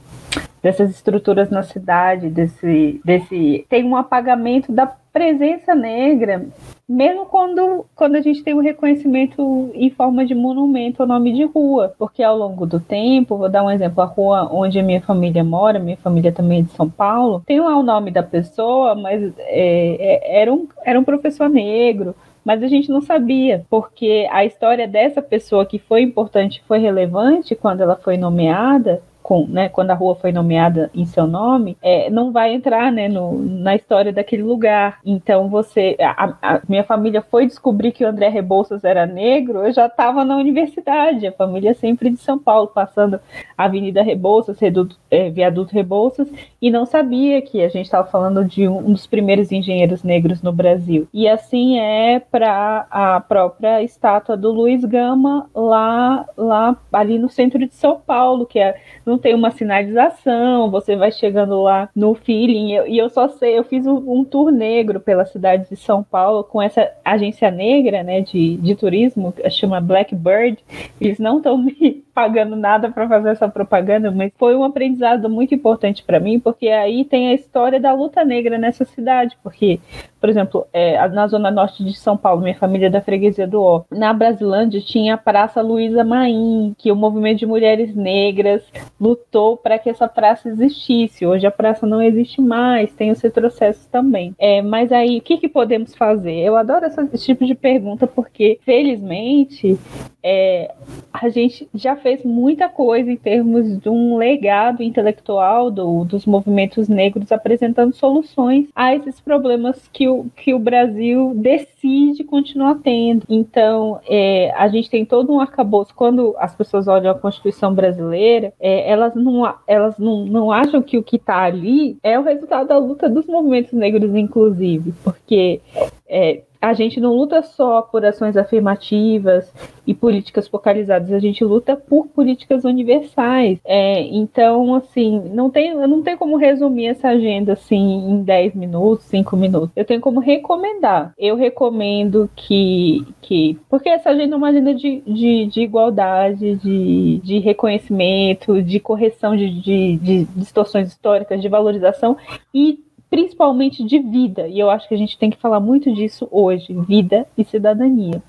dessas 0.62 0.90
estruturas 0.90 1.50
na 1.50 1.62
cidade, 1.62 2.30
desse, 2.30 2.98
desse 3.04 3.66
tem 3.68 3.84
um 3.84 3.94
apagamento 3.94 4.72
da 4.72 4.86
presença 4.86 5.74
negra, 5.74 6.46
mesmo 6.88 7.26
quando, 7.26 7.86
quando 7.94 8.16
a 8.16 8.20
gente 8.20 8.42
tem 8.42 8.54
um 8.54 8.60
reconhecimento 8.60 9.70
em 9.74 9.90
forma 9.90 10.24
de 10.26 10.34
monumento 10.34 11.02
ao 11.02 11.08
nome 11.08 11.32
de 11.32 11.44
rua, 11.44 11.94
porque 11.98 12.22
ao 12.22 12.36
longo 12.36 12.66
do 12.66 12.78
tempo, 12.78 13.38
vou 13.38 13.48
dar 13.48 13.64
um 13.64 13.70
exemplo, 13.70 14.02
a 14.02 14.06
rua 14.06 14.48
onde 14.52 14.78
a 14.78 14.82
minha 14.82 15.00
família 15.00 15.42
mora, 15.42 15.78
minha 15.78 15.96
família 15.96 16.30
também 16.30 16.60
é 16.60 16.62
de 16.62 16.72
São 16.72 16.88
Paulo, 16.88 17.42
tem 17.46 17.60
lá 17.60 17.76
o 17.76 17.82
nome 17.82 18.10
da 18.10 18.22
pessoa, 18.22 18.94
mas 18.94 19.32
é, 19.38 19.96
é, 19.98 20.42
era, 20.42 20.52
um, 20.52 20.68
era 20.84 21.00
um 21.00 21.04
professor 21.04 21.48
negro, 21.48 22.14
mas 22.44 22.62
a 22.62 22.68
gente 22.68 22.90
não 22.90 23.00
sabia, 23.00 23.64
porque 23.70 24.28
a 24.30 24.44
história 24.44 24.86
dessa 24.86 25.22
pessoa 25.22 25.64
que 25.64 25.78
foi 25.78 26.02
importante, 26.02 26.62
foi 26.68 26.78
relevante 26.78 27.54
quando 27.54 27.80
ela 27.80 27.96
foi 27.96 28.18
nomeada, 28.18 29.02
com, 29.24 29.46
né, 29.46 29.70
quando 29.70 29.90
a 29.90 29.94
rua 29.94 30.14
foi 30.14 30.32
nomeada 30.32 30.90
em 30.94 31.06
seu 31.06 31.26
nome, 31.26 31.78
é, 31.80 32.10
não 32.10 32.30
vai 32.30 32.52
entrar 32.52 32.92
né, 32.92 33.08
no, 33.08 33.38
na 33.42 33.74
história 33.74 34.12
daquele 34.12 34.42
lugar. 34.42 34.98
Então 35.02 35.48
você, 35.48 35.96
a, 35.98 36.34
a, 36.42 36.60
minha 36.68 36.84
família 36.84 37.22
foi 37.22 37.46
descobrir 37.46 37.92
que 37.92 38.04
o 38.04 38.08
André 38.08 38.28
Rebouças 38.28 38.84
era 38.84 39.06
negro, 39.06 39.64
eu 39.64 39.72
já 39.72 39.86
estava 39.86 40.26
na 40.26 40.36
universidade, 40.36 41.26
a 41.26 41.32
família 41.32 41.72
sempre 41.72 42.10
de 42.10 42.18
São 42.18 42.38
Paulo, 42.38 42.68
passando 42.68 43.18
a 43.56 43.64
Avenida 43.64 44.02
Rebouças, 44.02 44.58
Reduto, 44.60 44.98
é, 45.10 45.30
Viaduto 45.30 45.72
Rebouças, 45.72 46.30
e 46.60 46.70
não 46.70 46.84
sabia 46.84 47.40
que 47.40 47.62
a 47.62 47.68
gente 47.68 47.86
estava 47.86 48.06
falando 48.06 48.44
de 48.44 48.68
um, 48.68 48.76
um, 48.76 48.92
dos 48.92 49.06
primeiros 49.06 49.50
engenheiros 49.50 50.02
negros 50.02 50.42
no 50.42 50.52
Brasil. 50.52 51.08
E 51.14 51.26
assim 51.26 51.78
é 51.78 52.20
para 52.20 52.86
a 52.90 53.20
própria 53.20 53.82
estátua 53.82 54.36
do 54.36 54.52
Luiz 54.52 54.84
Gama 54.84 55.48
lá, 55.54 56.26
lá 56.36 56.76
ali 56.92 57.18
no 57.18 57.30
centro 57.30 57.58
de 57.58 57.74
São 57.74 57.98
Paulo, 57.98 58.44
que 58.44 58.58
é 58.58 58.76
não 59.14 59.18
tem 59.18 59.34
uma 59.34 59.52
sinalização, 59.52 60.70
você 60.70 60.96
vai 60.96 61.12
chegando 61.12 61.62
lá 61.62 61.88
no 61.94 62.14
feeling. 62.14 62.70
E 62.70 62.74
eu, 62.74 62.86
e 62.88 62.98
eu 62.98 63.08
só 63.08 63.28
sei, 63.28 63.56
eu 63.56 63.64
fiz 63.64 63.86
um, 63.86 63.96
um, 63.96 64.24
tour 64.24 64.50
negro 64.50 64.98
pela 64.98 65.24
cidade 65.24 65.68
de 65.68 65.76
São 65.76 66.02
Paulo 66.02 66.42
com 66.42 66.60
essa 66.60 66.90
agência 67.04 67.50
negra, 67.50 68.02
né, 68.02 68.20
de, 68.20 68.56
de 68.56 68.74
turismo, 68.74 69.32
que 69.32 69.48
chama 69.50 69.80
Blackbird. 69.80 70.58
Eles 71.00 71.18
não 71.18 71.38
estão 71.38 71.56
me 71.62 72.03
pagando 72.14 72.54
nada 72.54 72.90
para 72.90 73.08
fazer 73.08 73.30
essa 73.30 73.48
propaganda, 73.48 74.10
mas 74.10 74.32
foi 74.38 74.54
um 74.54 74.62
aprendizado 74.62 75.28
muito 75.28 75.54
importante 75.54 76.02
para 76.04 76.20
mim, 76.20 76.38
porque 76.38 76.68
aí 76.68 77.04
tem 77.04 77.28
a 77.28 77.34
história 77.34 77.80
da 77.80 77.92
luta 77.92 78.24
negra 78.24 78.56
nessa 78.56 78.84
cidade, 78.84 79.36
porque, 79.42 79.80
por 80.20 80.28
exemplo, 80.28 80.66
é, 80.72 81.06
na 81.08 81.26
zona 81.26 81.50
norte 81.50 81.82
de 81.84 81.94
São 81.94 82.16
Paulo, 82.16 82.40
minha 82.40 82.54
família 82.54 82.86
é 82.86 82.90
da 82.90 83.00
freguesia 83.00 83.46
do 83.46 83.60
Ó, 83.60 83.82
na 83.90 84.12
Brasilândia 84.12 84.80
tinha 84.80 85.14
a 85.14 85.18
Praça 85.18 85.60
Luísa 85.60 86.04
Maim, 86.04 86.74
que 86.78 86.92
o 86.92 86.96
movimento 86.96 87.40
de 87.40 87.46
mulheres 87.46 87.94
negras 87.96 88.62
lutou 89.00 89.56
para 89.56 89.78
que 89.78 89.90
essa 89.90 90.06
praça 90.06 90.48
existisse. 90.48 91.26
Hoje 91.26 91.46
a 91.46 91.50
praça 91.50 91.86
não 91.86 92.00
existe 92.00 92.40
mais, 92.40 92.92
tem 92.92 93.10
os 93.10 93.20
retrocessos 93.20 93.86
também. 93.86 94.34
É, 94.38 94.62
mas 94.62 94.92
aí, 94.92 95.18
o 95.18 95.20
que, 95.20 95.38
que 95.38 95.48
podemos 95.48 95.94
fazer? 95.94 96.38
Eu 96.38 96.56
adoro 96.56 96.86
esse 96.86 97.18
tipo 97.18 97.44
de 97.44 97.54
pergunta, 97.54 98.06
porque, 98.06 98.58
felizmente, 98.64 99.78
é, 100.22 100.72
a 101.12 101.28
gente 101.28 101.68
já 101.74 101.96
fez 102.04 102.22
muita 102.22 102.68
coisa 102.68 103.10
em 103.10 103.16
termos 103.16 103.78
de 103.78 103.88
um 103.88 104.18
legado 104.18 104.82
intelectual 104.82 105.70
do, 105.70 106.04
dos 106.04 106.26
movimentos 106.26 106.86
negros 106.86 107.32
apresentando 107.32 107.94
soluções 107.94 108.68
a 108.76 108.94
esses 108.94 109.18
problemas 109.20 109.88
que 109.90 110.06
o, 110.06 110.26
que 110.36 110.52
o 110.52 110.58
Brasil 110.58 111.32
decide 111.34 112.22
continuar 112.22 112.78
tendo. 112.84 113.24
Então, 113.26 113.98
é, 114.06 114.52
a 114.54 114.68
gente 114.68 114.90
tem 114.90 115.06
todo 115.06 115.32
um 115.32 115.40
arcabouço. 115.40 115.94
Quando 115.94 116.34
as 116.38 116.54
pessoas 116.54 116.86
olham 116.88 117.10
a 117.10 117.18
Constituição 117.18 117.74
brasileira, 117.74 118.52
é, 118.60 118.90
elas, 118.90 119.14
não, 119.14 119.54
elas 119.66 119.96
não, 119.98 120.26
não 120.26 120.52
acham 120.52 120.82
que 120.82 120.98
o 120.98 121.02
que 121.02 121.16
está 121.16 121.42
ali 121.42 121.96
é 122.02 122.18
o 122.18 122.22
resultado 122.22 122.68
da 122.68 122.76
luta 122.76 123.08
dos 123.08 123.24
movimentos 123.24 123.72
negros, 123.72 124.14
inclusive, 124.14 124.92
porque 125.02 125.62
é, 126.06 126.42
a 126.64 126.72
gente 126.72 126.98
não 126.98 127.14
luta 127.14 127.42
só 127.42 127.82
por 127.82 128.04
ações 128.06 128.38
afirmativas 128.38 129.52
e 129.86 129.92
políticas 129.92 130.48
focalizadas, 130.48 131.12
a 131.12 131.18
gente 131.18 131.44
luta 131.44 131.76
por 131.76 132.06
políticas 132.06 132.64
universais. 132.64 133.58
É, 133.66 134.00
então, 134.00 134.74
assim, 134.74 135.20
não 135.34 135.50
tem, 135.50 135.74
não 135.74 136.02
tenho 136.02 136.16
como 136.16 136.38
resumir 136.38 136.86
essa 136.86 137.08
agenda 137.08 137.52
assim 137.52 137.76
em 137.76 138.22
10 138.22 138.54
minutos, 138.54 139.04
5 139.06 139.36
minutos. 139.36 139.70
Eu 139.76 139.84
tenho 139.84 140.00
como 140.00 140.20
recomendar. 140.20 141.12
Eu 141.18 141.36
recomendo 141.36 142.30
que. 142.34 143.04
que 143.20 143.58
porque 143.68 143.90
essa 143.90 144.10
agenda 144.10 144.34
é 144.34 144.38
uma 144.38 144.48
agenda 144.48 144.74
de, 144.74 145.02
de, 145.06 145.46
de 145.46 145.60
igualdade, 145.60 146.56
de, 146.56 147.20
de 147.22 147.38
reconhecimento, 147.40 148.62
de 148.62 148.80
correção 148.80 149.36
de, 149.36 149.50
de, 149.50 149.96
de 149.98 150.24
distorções 150.36 150.88
históricas, 150.88 151.42
de 151.42 151.48
valorização 151.48 152.16
e 152.54 152.83
principalmente 153.14 153.84
de 153.84 154.00
vida, 154.00 154.48
e 154.48 154.58
eu 154.58 154.68
acho 154.68 154.88
que 154.88 154.94
a 154.94 154.98
gente 154.98 155.16
tem 155.16 155.30
que 155.30 155.36
falar 155.36 155.60
muito 155.60 155.94
disso 155.94 156.26
hoje, 156.32 156.72
vida 156.72 157.24
e 157.38 157.44
cidadania. 157.44 158.20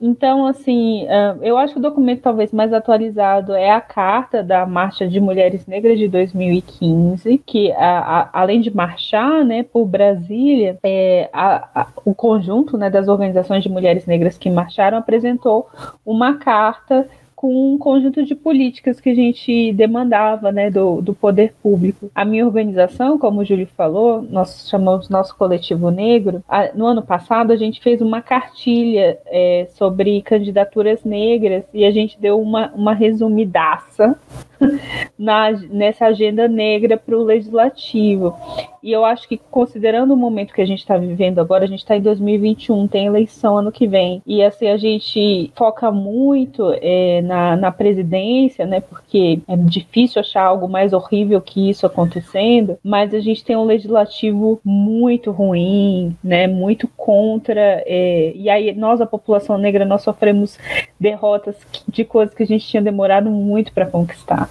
Então, 0.00 0.46
assim, 0.46 1.06
eu 1.42 1.58
acho 1.58 1.74
que 1.74 1.78
o 1.78 1.82
documento 1.82 2.22
talvez 2.22 2.50
mais 2.50 2.72
atualizado 2.72 3.52
é 3.52 3.70
a 3.70 3.82
carta 3.82 4.42
da 4.42 4.64
Marcha 4.64 5.06
de 5.06 5.20
Mulheres 5.20 5.66
Negras 5.66 5.98
de 5.98 6.08
2015, 6.08 7.36
que 7.44 7.70
a, 7.72 7.98
a, 7.98 8.30
além 8.32 8.62
de 8.62 8.74
marchar, 8.74 9.44
né, 9.44 9.62
por 9.62 9.84
Brasília, 9.84 10.78
é, 10.82 11.28
a, 11.30 11.88
o 12.02 12.14
conjunto, 12.14 12.78
né, 12.78 12.88
das 12.88 13.08
organizações 13.08 13.62
de 13.62 13.68
mulheres 13.68 14.06
negras 14.06 14.38
que 14.38 14.48
marcharam 14.48 14.96
apresentou 14.96 15.68
uma 16.02 16.38
carta 16.38 17.06
com 17.44 17.74
um 17.74 17.76
conjunto 17.76 18.24
de 18.24 18.34
políticas 18.34 19.02
que 19.02 19.10
a 19.10 19.14
gente 19.14 19.70
demandava 19.74 20.50
né, 20.50 20.70
do, 20.70 21.02
do 21.02 21.12
poder 21.12 21.52
público. 21.62 22.10
A 22.14 22.24
minha 22.24 22.46
organização, 22.46 23.18
como 23.18 23.42
o 23.42 23.44
Júlio 23.44 23.68
falou, 23.76 24.22
nós 24.22 24.66
chamamos 24.66 25.10
nosso 25.10 25.36
coletivo 25.36 25.90
negro. 25.90 26.42
A, 26.48 26.70
no 26.74 26.86
ano 26.86 27.02
passado, 27.02 27.52
a 27.52 27.56
gente 27.56 27.82
fez 27.82 28.00
uma 28.00 28.22
cartilha 28.22 29.18
é, 29.26 29.68
sobre 29.74 30.22
candidaturas 30.22 31.04
negras 31.04 31.64
e 31.74 31.84
a 31.84 31.90
gente 31.90 32.18
deu 32.18 32.40
uma, 32.40 32.72
uma 32.74 32.94
resumidaça 32.94 34.18
na, 35.18 35.50
nessa 35.50 36.06
agenda 36.06 36.48
negra 36.48 36.96
para 36.96 37.16
o 37.16 37.22
legislativo. 37.22 38.34
E 38.84 38.92
eu 38.92 39.02
acho 39.02 39.26
que, 39.26 39.38
considerando 39.38 40.12
o 40.12 40.16
momento 40.16 40.52
que 40.52 40.60
a 40.60 40.66
gente 40.66 40.80
está 40.80 40.98
vivendo 40.98 41.38
agora, 41.38 41.64
a 41.64 41.66
gente 41.66 41.78
está 41.78 41.96
em 41.96 42.02
2021, 42.02 42.86
tem 42.86 43.06
eleição 43.06 43.56
ano 43.56 43.72
que 43.72 43.86
vem. 43.86 44.22
E 44.26 44.42
assim, 44.42 44.68
a 44.68 44.76
gente 44.76 45.50
foca 45.56 45.90
muito 45.90 46.70
é, 46.82 47.22
na, 47.22 47.56
na 47.56 47.72
presidência, 47.72 48.66
né? 48.66 48.80
Porque 48.80 49.40
é 49.48 49.56
difícil 49.56 50.20
achar 50.20 50.42
algo 50.42 50.68
mais 50.68 50.92
horrível 50.92 51.40
que 51.40 51.70
isso 51.70 51.86
acontecendo, 51.86 52.78
mas 52.84 53.14
a 53.14 53.20
gente 53.20 53.42
tem 53.42 53.56
um 53.56 53.64
legislativo 53.64 54.60
muito 54.62 55.30
ruim, 55.30 56.14
né? 56.22 56.46
Muito 56.46 56.86
contra. 56.88 57.82
É, 57.86 58.32
e 58.34 58.50
aí, 58.50 58.74
nós, 58.74 59.00
a 59.00 59.06
população 59.06 59.56
negra, 59.56 59.86
nós 59.86 60.02
sofremos 60.02 60.58
derrotas 61.00 61.56
de 61.88 62.04
coisas 62.04 62.34
que 62.34 62.42
a 62.42 62.46
gente 62.46 62.66
tinha 62.66 62.82
demorado 62.82 63.30
muito 63.30 63.72
para 63.72 63.86
conquistar 63.86 64.50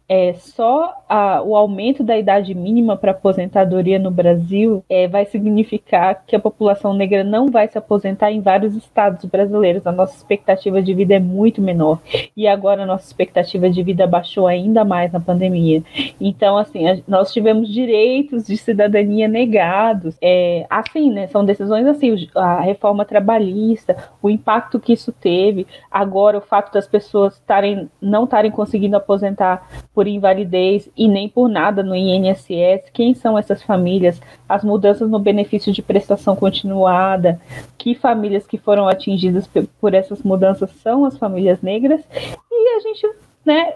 é, 0.13 0.33
só 0.33 0.93
a, 1.07 1.41
o 1.41 1.55
aumento 1.55 2.03
da 2.03 2.17
idade 2.17 2.53
mínima 2.53 2.97
para 2.97 3.11
aposentadoria 3.11 3.97
no 3.97 4.11
Brasil 4.11 4.83
é, 4.89 5.07
vai 5.07 5.23
significar 5.23 6.25
que 6.27 6.35
a 6.35 6.39
população 6.39 6.93
negra 6.93 7.23
não 7.23 7.47
vai 7.47 7.69
se 7.69 7.77
aposentar 7.77 8.29
em 8.29 8.41
vários 8.41 8.75
estados 8.75 9.23
brasileiros. 9.23 9.87
A 9.87 9.91
nossa 9.93 10.17
expectativa 10.17 10.81
de 10.81 10.93
vida 10.93 11.13
é 11.13 11.19
muito 11.19 11.61
menor. 11.61 11.97
E 12.35 12.45
agora 12.45 12.83
a 12.83 12.85
nossa 12.85 13.05
expectativa 13.05 13.69
de 13.69 13.81
vida 13.81 14.05
baixou 14.05 14.47
ainda 14.47 14.83
mais 14.83 15.13
na 15.13 15.19
pandemia. 15.21 15.81
Então, 16.19 16.57
assim, 16.57 16.89
a, 16.89 16.97
nós 17.07 17.31
tivemos 17.31 17.69
direitos 17.69 18.45
de 18.45 18.57
cidadania 18.57 19.29
negados. 19.29 20.17
É, 20.21 20.65
assim, 20.69 21.09
né? 21.09 21.27
São 21.27 21.45
decisões 21.45 21.87
assim, 21.87 22.27
a 22.35 22.59
reforma 22.59 23.05
trabalhista, 23.05 23.95
o 24.21 24.29
impacto 24.29 24.77
que 24.77 24.91
isso 24.91 25.13
teve, 25.13 25.65
agora 25.89 26.37
o 26.37 26.41
fato 26.41 26.73
das 26.73 26.85
pessoas 26.85 27.39
tarem, 27.47 27.89
não 28.01 28.25
estarem 28.25 28.51
conseguindo 28.51 28.97
aposentar 28.97 29.65
por 30.00 30.00
invalidez 30.07 30.89
e 30.95 31.07
nem 31.07 31.27
por 31.29 31.49
nada 31.49 31.83
no 31.83 31.95
INSS. 31.95 32.89
Quem 32.93 33.13
são 33.13 33.37
essas 33.37 33.61
famílias? 33.63 34.21
As 34.47 34.63
mudanças 34.63 35.09
no 35.09 35.19
benefício 35.19 35.71
de 35.71 35.81
prestação 35.81 36.35
continuada. 36.35 37.39
Que 37.77 37.95
famílias 37.95 38.45
que 38.45 38.57
foram 38.57 38.87
atingidas 38.87 39.49
por 39.79 39.93
essas 39.93 40.21
mudanças 40.23 40.69
são 40.81 41.05
as 41.05 41.17
famílias 41.17 41.61
negras? 41.61 42.01
E 42.51 42.75
a 42.75 42.79
gente 42.79 43.07
né, 43.43 43.73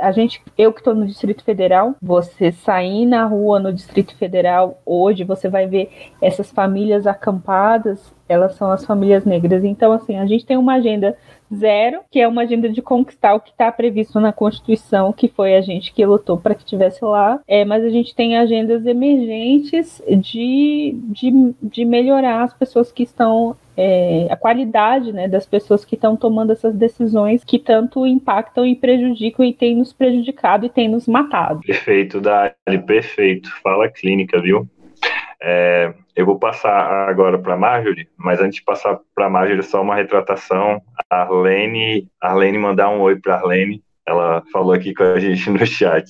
a 0.00 0.10
gente, 0.10 0.42
eu 0.58 0.72
que 0.72 0.80
estou 0.80 0.94
no 0.94 1.06
Distrito 1.06 1.44
Federal, 1.44 1.94
você 2.02 2.50
sair 2.50 3.06
na 3.06 3.24
rua 3.24 3.60
no 3.60 3.72
Distrito 3.72 4.16
Federal 4.16 4.80
hoje, 4.84 5.22
você 5.22 5.48
vai 5.48 5.66
ver 5.66 5.90
essas 6.20 6.50
famílias 6.50 7.06
acampadas, 7.06 8.12
elas 8.28 8.54
são 8.56 8.72
as 8.72 8.84
famílias 8.84 9.24
negras. 9.24 9.62
Então, 9.62 9.92
assim, 9.92 10.18
a 10.18 10.26
gente 10.26 10.44
tem 10.44 10.56
uma 10.56 10.74
agenda 10.74 11.16
zero, 11.52 12.00
que 12.10 12.20
é 12.20 12.28
uma 12.28 12.42
agenda 12.42 12.68
de 12.68 12.80
conquistar 12.82 13.34
o 13.34 13.40
que 13.40 13.50
está 13.50 13.70
previsto 13.70 14.20
na 14.20 14.32
Constituição, 14.32 15.12
que 15.12 15.28
foi 15.28 15.56
a 15.56 15.60
gente 15.60 15.92
que 15.92 16.04
lutou 16.04 16.38
para 16.38 16.54
que 16.54 16.64
tivesse 16.64 17.04
lá, 17.04 17.40
é, 17.46 17.64
mas 17.64 17.84
a 17.84 17.90
gente 17.90 18.14
tem 18.14 18.36
agendas 18.36 18.86
emergentes 18.86 20.02
de, 20.08 20.94
de, 21.04 21.54
de 21.62 21.84
melhorar 21.84 22.44
as 22.44 22.54
pessoas 22.54 22.92
que 22.92 23.02
estão 23.02 23.56
é, 23.76 24.28
a 24.30 24.36
qualidade 24.36 25.12
né, 25.12 25.26
das 25.26 25.46
pessoas 25.46 25.84
que 25.84 25.96
estão 25.96 26.16
tomando 26.16 26.52
essas 26.52 26.74
decisões 26.74 27.42
que 27.42 27.58
tanto 27.58 28.06
impactam 28.06 28.64
e 28.64 28.76
prejudicam 28.76 29.44
e 29.44 29.52
têm 29.52 29.76
nos 29.76 29.92
prejudicado 29.92 30.66
e 30.66 30.68
têm 30.68 30.88
nos 30.88 31.08
matado. 31.08 31.60
Perfeito, 31.60 32.20
Dali, 32.20 32.78
perfeito. 32.86 33.50
Fala 33.62 33.88
clínica, 33.88 34.40
viu? 34.40 34.68
É, 35.42 35.92
eu 36.16 36.24
vou 36.24 36.38
passar 36.38 37.08
agora 37.08 37.38
para 37.38 37.54
a 37.54 37.56
Marjorie, 37.56 38.08
mas 38.16 38.40
antes 38.40 38.56
de 38.56 38.64
passar 38.64 38.98
para 39.14 39.26
a 39.26 39.30
Marjorie, 39.30 39.62
só 39.62 39.82
uma 39.82 39.96
retratação. 39.96 40.80
A 41.10 41.22
Arlene, 41.22 42.08
Arlene 42.20 42.58
mandar 42.58 42.90
um 42.90 43.00
oi 43.00 43.16
para 43.16 43.34
a 43.34 43.38
Arlene. 43.38 43.82
Ela 44.06 44.42
falou 44.52 44.72
aqui 44.72 44.94
com 44.94 45.02
a 45.02 45.18
gente 45.18 45.50
no 45.50 45.66
chat. 45.66 46.06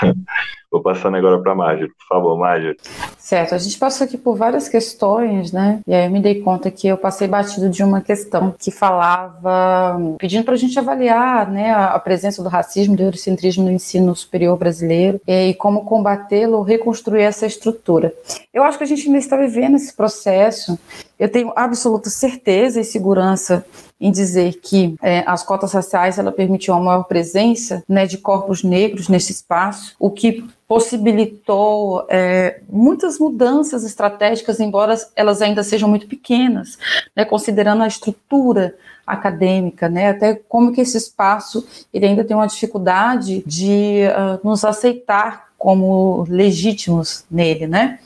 Vou 0.70 0.80
passando 0.80 1.16
agora 1.16 1.40
para 1.42 1.50
a 1.50 1.54
Marjorie, 1.54 1.88
por 1.88 2.06
favor, 2.06 2.38
Marjorie. 2.38 2.76
Certo, 3.18 3.56
a 3.56 3.58
gente 3.58 3.76
passou 3.76 4.04
aqui 4.04 4.16
por 4.16 4.36
várias 4.36 4.68
questões, 4.68 5.50
né? 5.50 5.80
E 5.84 5.92
aí 5.92 6.06
eu 6.06 6.10
me 6.10 6.20
dei 6.20 6.40
conta 6.42 6.70
que 6.70 6.86
eu 6.86 6.96
passei 6.96 7.26
batido 7.26 7.68
de 7.68 7.82
uma 7.82 8.00
questão 8.00 8.54
que 8.56 8.70
falava, 8.70 9.98
pedindo 10.18 10.44
para 10.44 10.54
a 10.54 10.56
gente 10.56 10.78
avaliar 10.78 11.50
né, 11.50 11.72
a 11.72 11.98
presença 11.98 12.40
do 12.40 12.48
racismo, 12.48 12.96
do 12.96 13.02
eurocentrismo 13.02 13.64
no 13.64 13.72
ensino 13.72 14.14
superior 14.14 14.56
brasileiro 14.56 15.20
e 15.26 15.54
como 15.54 15.84
combatê-lo, 15.84 16.62
reconstruir 16.62 17.22
essa 17.22 17.46
estrutura. 17.46 18.14
Eu 18.54 18.62
acho 18.62 18.78
que 18.78 18.84
a 18.84 18.86
gente 18.86 19.06
ainda 19.06 19.18
está 19.18 19.36
vivendo 19.36 19.74
esse 19.74 19.94
processo. 19.94 20.78
Eu 21.18 21.28
tenho 21.28 21.52
absoluta 21.56 22.08
certeza 22.08 22.80
e 22.80 22.84
segurança 22.84 23.64
em 24.00 24.10
dizer 24.10 24.54
que 24.62 24.96
é, 25.02 25.22
as 25.26 25.42
cotas 25.42 25.72
raciais 25.72 26.18
ela 26.18 26.32
permitiu 26.32 26.74
uma 26.74 26.82
maior 26.82 27.02
presença 27.04 27.84
né, 27.88 28.06
de 28.06 28.16
corpos 28.16 28.64
negros 28.64 29.08
nesse 29.08 29.32
espaço, 29.32 29.94
o 29.98 30.10
que 30.10 30.44
possibilitou 30.66 32.06
é, 32.08 32.60
muitas 32.68 33.18
mudanças 33.18 33.84
estratégicas, 33.84 34.60
embora 34.60 34.94
elas 35.14 35.42
ainda 35.42 35.62
sejam 35.62 35.88
muito 35.88 36.06
pequenas, 36.06 36.78
né, 37.14 37.24
considerando 37.24 37.82
a 37.82 37.88
estrutura 37.88 38.74
acadêmica, 39.06 39.88
né, 39.88 40.10
até 40.10 40.34
como 40.48 40.72
que 40.72 40.80
esse 40.80 40.96
espaço 40.96 41.66
ele 41.92 42.06
ainda 42.06 42.24
tem 42.24 42.36
uma 42.36 42.46
dificuldade 42.46 43.42
de 43.44 44.04
uh, 44.06 44.46
nos 44.46 44.64
aceitar 44.64 45.50
como 45.60 46.24
legítimos 46.26 47.26
nele, 47.30 47.66
né? 47.66 47.98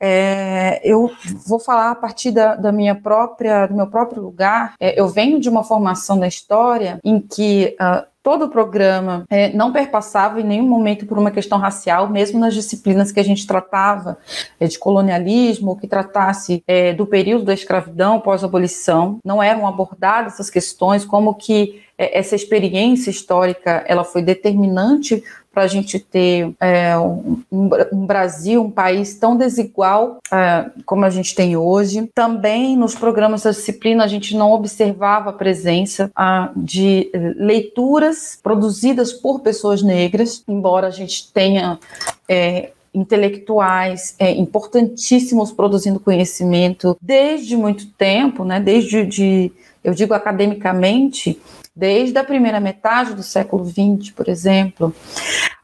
É, 0.00 0.80
eu 0.84 1.10
vou 1.46 1.58
falar 1.58 1.90
a 1.90 1.94
partir 1.94 2.30
da, 2.30 2.54
da, 2.54 2.70
minha 2.70 2.94
própria, 2.94 3.66
do 3.66 3.74
meu 3.74 3.86
próprio 3.88 4.22
lugar. 4.22 4.74
É, 4.78 4.98
eu 4.98 5.08
venho 5.08 5.40
de 5.40 5.48
uma 5.48 5.64
formação 5.64 6.18
da 6.18 6.28
história 6.28 7.00
em 7.04 7.20
que 7.20 7.76
uh, 7.80 8.06
todo 8.22 8.44
o 8.44 8.50
programa 8.50 9.24
é, 9.30 9.50
não 9.54 9.72
perpassava 9.72 10.40
em 10.40 10.44
nenhum 10.44 10.68
momento 10.68 11.06
por 11.06 11.18
uma 11.18 11.30
questão 11.30 11.58
racial, 11.58 12.10
mesmo 12.10 12.38
nas 12.38 12.54
disciplinas 12.54 13.10
que 13.10 13.18
a 13.18 13.24
gente 13.24 13.46
tratava 13.46 14.18
é, 14.60 14.66
de 14.66 14.78
colonialismo, 14.78 15.78
que 15.78 15.86
tratasse 15.86 16.62
é, 16.66 16.92
do 16.92 17.06
período 17.06 17.46
da 17.46 17.54
escravidão 17.54 18.20
pós-abolição, 18.20 19.18
não 19.24 19.42
eram 19.42 19.66
abordadas 19.66 20.34
essas 20.34 20.50
questões, 20.50 21.04
como 21.04 21.34
que 21.34 21.82
é, 21.96 22.18
essa 22.18 22.36
experiência 22.36 23.10
histórica 23.10 23.82
ela 23.88 24.04
foi 24.04 24.20
determinante 24.22 25.24
para 25.58 25.64
a 25.64 25.66
gente 25.68 25.98
ter 25.98 26.54
é, 26.60 26.96
um, 26.96 27.42
um, 27.50 28.06
Brasil, 28.06 28.62
um 28.62 28.70
país 28.70 29.14
tão 29.16 29.36
desigual 29.36 30.18
é, 30.30 30.70
como 30.86 31.04
a 31.04 31.10
gente 31.10 31.34
tem 31.34 31.56
hoje. 31.56 32.08
Também 32.14 32.76
nos 32.76 32.94
programas 32.94 33.42
da 33.42 33.50
disciplina 33.50 34.04
a 34.04 34.06
gente 34.06 34.36
não 34.36 34.52
observava 34.52 35.30
a 35.30 35.32
presença 35.32 36.12
a, 36.14 36.52
de 36.54 37.10
leituras 37.36 38.38
produzidas 38.40 39.12
por 39.12 39.40
pessoas 39.40 39.82
negras, 39.82 40.44
embora 40.46 40.86
a 40.86 40.92
gente 40.92 41.32
tenha 41.32 41.80
é, 42.28 42.70
intelectuais 42.94 44.14
é, 44.16 44.30
importantíssimos 44.30 45.50
produzindo 45.50 45.98
conhecimento 45.98 46.96
desde 47.02 47.56
muito 47.56 47.88
tempo, 47.94 48.44
né? 48.44 48.60
Desde 48.60 49.04
de, 49.04 49.50
eu 49.82 49.92
digo 49.92 50.14
academicamente, 50.14 51.36
desde 51.78 52.18
a 52.18 52.24
primeira 52.24 52.58
metade 52.58 53.14
do 53.14 53.22
século 53.22 53.64
XX, 53.64 54.10
por 54.10 54.28
exemplo, 54.28 54.92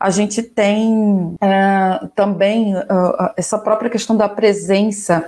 a 0.05 0.11
gente 0.11 0.43
tem 0.43 1.35
é, 1.41 2.09
também 2.15 2.77
uh, 2.77 3.31
essa 3.39 3.59
própria 3.59 3.89
questão 3.89 4.15
da 4.15 4.29
presença, 4.29 5.25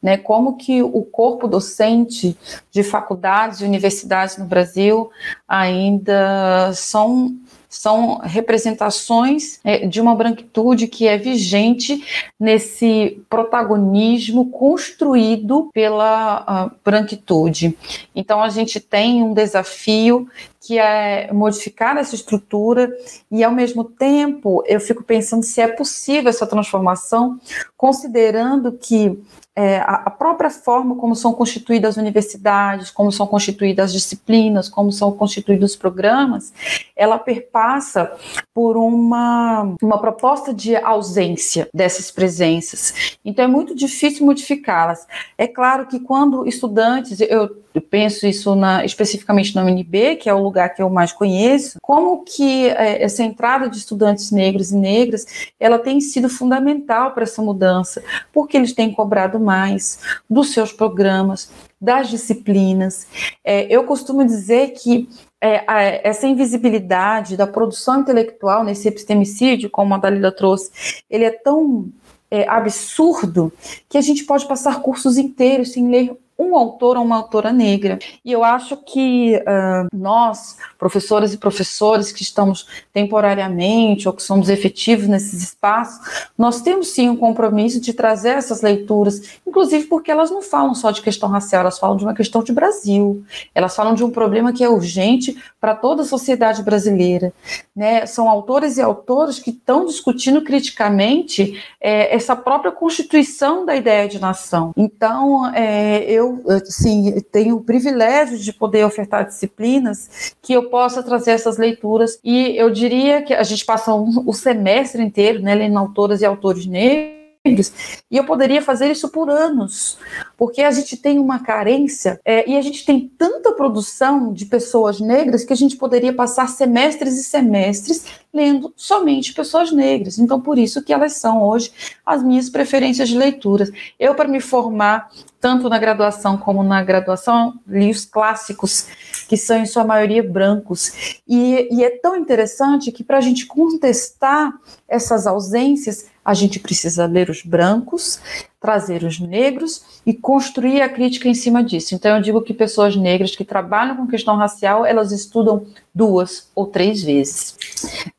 né, 0.00 0.16
como 0.16 0.56
que 0.56 0.80
o 0.84 1.02
corpo 1.02 1.48
docente 1.48 2.38
de 2.70 2.84
faculdades 2.84 3.60
e 3.60 3.64
universidades 3.64 4.38
no 4.38 4.44
Brasil 4.44 5.10
ainda 5.48 6.72
são 6.74 7.34
são 7.70 8.18
representações 8.18 9.60
é, 9.62 9.86
de 9.86 10.00
uma 10.00 10.16
branquitude 10.16 10.88
que 10.88 11.06
é 11.06 11.16
vigente 11.16 12.04
nesse 12.38 13.22
protagonismo 13.30 14.50
construído 14.50 15.70
pela 15.72 16.66
uh, 16.66 16.76
branquitude. 16.84 17.78
Então, 18.14 18.42
a 18.42 18.48
gente 18.48 18.80
tem 18.80 19.22
um 19.22 19.32
desafio 19.32 20.28
que 20.60 20.78
é 20.78 21.32
modificar 21.32 21.96
essa 21.96 22.14
estrutura 22.16 22.92
e, 23.30 23.44
ao 23.44 23.52
mesmo 23.52 23.84
tempo, 23.84 24.64
eu 24.66 24.80
fico 24.80 25.04
pensando 25.04 25.44
se 25.44 25.60
é 25.60 25.68
possível 25.68 26.28
essa 26.28 26.46
transformação, 26.46 27.40
considerando 27.76 28.72
que 28.72 29.16
é, 29.60 29.84
a, 29.84 30.08
própria 30.08 30.48
forma 30.48 30.96
como 30.96 31.14
são 31.14 31.34
constituídas 31.34 31.90
as 31.90 31.96
universidades, 31.98 32.90
como 32.90 33.12
são 33.12 33.26
constituídas 33.26 33.90
as 33.90 33.92
disciplinas, 33.92 34.70
como 34.70 34.90
são 34.90 35.12
constituídos 35.12 35.72
os 35.72 35.76
programas, 35.76 36.50
ela 36.96 37.18
perpassa 37.18 38.10
por 38.54 38.78
uma, 38.78 39.74
uma 39.82 39.98
proposta 39.98 40.54
de 40.54 40.74
ausência 40.76 41.68
dessas 41.74 42.10
presenças. 42.10 43.18
Então 43.22 43.44
é 43.44 43.48
muito 43.48 43.74
difícil 43.74 44.24
modificá-las. 44.24 45.06
É 45.36 45.46
claro 45.46 45.86
que 45.86 46.00
quando 46.00 46.48
estudantes, 46.48 47.20
eu 47.20 47.54
penso 47.78 48.26
isso 48.26 48.54
na, 48.54 48.84
especificamente 48.84 49.54
na 49.54 49.62
UNB, 49.64 50.16
que 50.16 50.28
é 50.28 50.34
o 50.34 50.42
lugar 50.42 50.74
que 50.74 50.82
eu 50.82 50.88
mais 50.88 51.12
conheço, 51.12 51.78
como 51.82 52.24
que 52.24 52.68
é, 52.68 53.02
essa 53.02 53.22
entrada 53.22 53.68
de 53.68 53.76
estudantes 53.76 54.30
negros 54.30 54.72
e 54.72 54.76
negras, 54.76 55.26
ela 55.60 55.78
tem 55.78 56.00
sido 56.00 56.28
fundamental 56.28 57.12
para 57.12 57.24
essa 57.24 57.42
mudança, 57.42 58.02
porque 58.32 58.56
eles 58.56 58.72
têm 58.72 58.92
cobrado 58.92 59.38
mais 59.38 60.00
dos 60.28 60.52
seus 60.52 60.72
programas, 60.72 61.50
das 61.80 62.08
disciplinas. 62.08 63.06
É, 63.44 63.62
eu 63.74 63.84
costumo 63.84 64.24
dizer 64.24 64.72
que 64.72 65.08
é, 65.40 66.06
essa 66.06 66.26
invisibilidade 66.26 67.36
da 67.36 67.46
produção 67.46 68.00
intelectual 68.00 68.62
nesse 68.62 68.88
epistemicídio, 68.88 69.70
como 69.70 69.94
a 69.94 69.98
Dalila 69.98 70.30
trouxe, 70.30 71.02
ele 71.08 71.24
é 71.24 71.30
tão 71.30 71.88
é, 72.30 72.46
absurdo 72.48 73.52
que 73.88 73.98
a 73.98 74.00
gente 74.00 74.24
pode 74.24 74.46
passar 74.46 74.80
cursos 74.80 75.16
inteiros 75.16 75.72
sem 75.72 75.88
ler 75.88 76.12
um 76.40 76.56
autor 76.56 76.96
ou 76.96 77.04
uma 77.04 77.16
autora 77.16 77.52
negra. 77.52 77.98
E 78.24 78.32
eu 78.32 78.42
acho 78.42 78.76
que 78.78 79.36
uh, 79.36 79.88
nós, 79.92 80.56
professoras 80.78 81.34
e 81.34 81.38
professores 81.38 82.10
que 82.10 82.22
estamos 82.22 82.66
temporariamente 82.92 84.08
ou 84.08 84.14
que 84.14 84.22
somos 84.22 84.48
efetivos 84.48 85.06
nesses 85.06 85.42
espaços, 85.42 86.30
nós 86.38 86.62
temos 86.62 86.88
sim 86.88 87.10
um 87.10 87.16
compromisso 87.16 87.78
de 87.78 87.92
trazer 87.92 88.30
essas 88.30 88.62
leituras, 88.62 89.38
inclusive 89.46 89.86
porque 89.86 90.10
elas 90.10 90.30
não 90.30 90.40
falam 90.40 90.74
só 90.74 90.90
de 90.90 91.02
questão 91.02 91.28
racial, 91.28 91.60
elas 91.60 91.78
falam 91.78 91.96
de 91.96 92.04
uma 92.04 92.14
questão 92.14 92.42
de 92.42 92.52
Brasil, 92.52 93.22
elas 93.54 93.76
falam 93.76 93.94
de 93.94 94.02
um 94.02 94.10
problema 94.10 94.52
que 94.52 94.64
é 94.64 94.68
urgente 94.68 95.36
para 95.60 95.74
toda 95.74 96.02
a 96.02 96.06
sociedade 96.06 96.62
brasileira. 96.62 97.32
Né? 97.76 98.06
São 98.06 98.28
autores 98.30 98.78
e 98.78 98.80
autoras 98.82 99.38
que 99.38 99.50
estão 99.50 99.84
discutindo 99.84 100.42
criticamente 100.42 101.62
é, 101.80 102.14
essa 102.14 102.34
própria 102.34 102.72
constituição 102.72 103.66
da 103.66 103.76
ideia 103.76 104.08
de 104.08 104.18
nação. 104.18 104.72
Então, 104.76 105.52
é, 105.54 106.02
eu 106.04 106.29
assim, 106.48 107.20
tenho 107.32 107.56
o 107.56 107.64
privilégio 107.64 108.38
de 108.38 108.52
poder 108.52 108.84
ofertar 108.84 109.26
disciplinas 109.26 110.34
que 110.42 110.52
eu 110.52 110.68
possa 110.68 111.02
trazer 111.02 111.32
essas 111.32 111.58
leituras. 111.58 112.18
E 112.24 112.56
eu 112.56 112.70
diria 112.70 113.22
que 113.22 113.34
a 113.34 113.42
gente 113.42 113.64
passa 113.64 113.94
um, 113.94 114.24
o 114.26 114.32
semestre 114.32 115.02
inteiro 115.02 115.40
né, 115.40 115.54
lendo 115.54 115.78
autoras 115.78 116.20
e 116.20 116.24
autores 116.24 116.66
negros 116.66 117.20
e 117.42 118.18
eu 118.18 118.24
poderia 118.24 118.60
fazer 118.60 118.90
isso 118.90 119.08
por 119.08 119.30
anos, 119.30 119.96
porque 120.36 120.60
a 120.60 120.70
gente 120.70 120.94
tem 120.94 121.18
uma 121.18 121.38
carência 121.38 122.20
é, 122.22 122.46
e 122.46 122.54
a 122.54 122.60
gente 122.60 122.84
tem 122.84 123.10
tanta 123.16 123.52
produção 123.52 124.30
de 124.30 124.44
pessoas 124.44 125.00
negras 125.00 125.42
que 125.42 125.52
a 125.54 125.56
gente 125.56 125.74
poderia 125.74 126.12
passar 126.12 126.50
semestres 126.50 127.16
e 127.16 127.24
semestres 127.24 128.04
lendo 128.32 128.74
somente 128.76 129.32
pessoas 129.32 129.72
negras. 129.72 130.18
Então, 130.18 130.38
por 130.38 130.58
isso 130.58 130.82
que 130.82 130.92
elas 130.92 131.14
são 131.14 131.42
hoje 131.42 131.72
as 132.04 132.22
minhas 132.22 132.50
preferências 132.50 133.08
de 133.08 133.16
leituras. 133.16 133.70
Eu, 133.98 134.14
para 134.14 134.28
me 134.28 134.40
formar, 134.40 135.10
tanto 135.40 135.68
na 135.68 135.78
graduação 135.78 136.36
como 136.36 136.62
na 136.62 136.82
graduação, 136.84 137.54
li 137.66 137.90
os 137.90 138.04
clássicos, 138.04 138.86
que 139.26 139.36
são 139.36 139.56
em 139.58 139.66
sua 139.66 139.84
maioria 139.84 140.22
brancos. 140.22 141.18
E, 141.26 141.68
e 141.70 141.82
é 141.82 141.90
tão 141.90 142.14
interessante 142.14 142.92
que, 142.92 143.02
para 143.02 143.18
a 143.18 143.20
gente 143.22 143.46
contestar 143.46 144.52
essas 144.86 145.26
ausências, 145.26 146.06
a 146.22 146.34
gente 146.34 146.60
precisa 146.60 147.06
ler 147.06 147.30
os 147.30 147.42
brancos, 147.42 148.20
trazer 148.60 149.02
os 149.02 149.18
negros 149.18 150.00
e 150.04 150.12
construir 150.12 150.82
a 150.82 150.88
crítica 150.88 151.26
em 151.26 151.34
cima 151.34 151.64
disso. 151.64 151.94
Então 151.94 152.14
eu 152.14 152.22
digo 152.22 152.42
que 152.42 152.52
pessoas 152.52 152.94
negras 152.94 153.34
que 153.34 153.44
trabalham 153.44 153.96
com 153.96 154.06
questão 154.06 154.36
racial, 154.36 154.84
elas 154.84 155.10
estudam 155.12 155.64
duas 155.94 156.50
ou 156.54 156.66
três 156.66 157.02
vezes. 157.02 157.56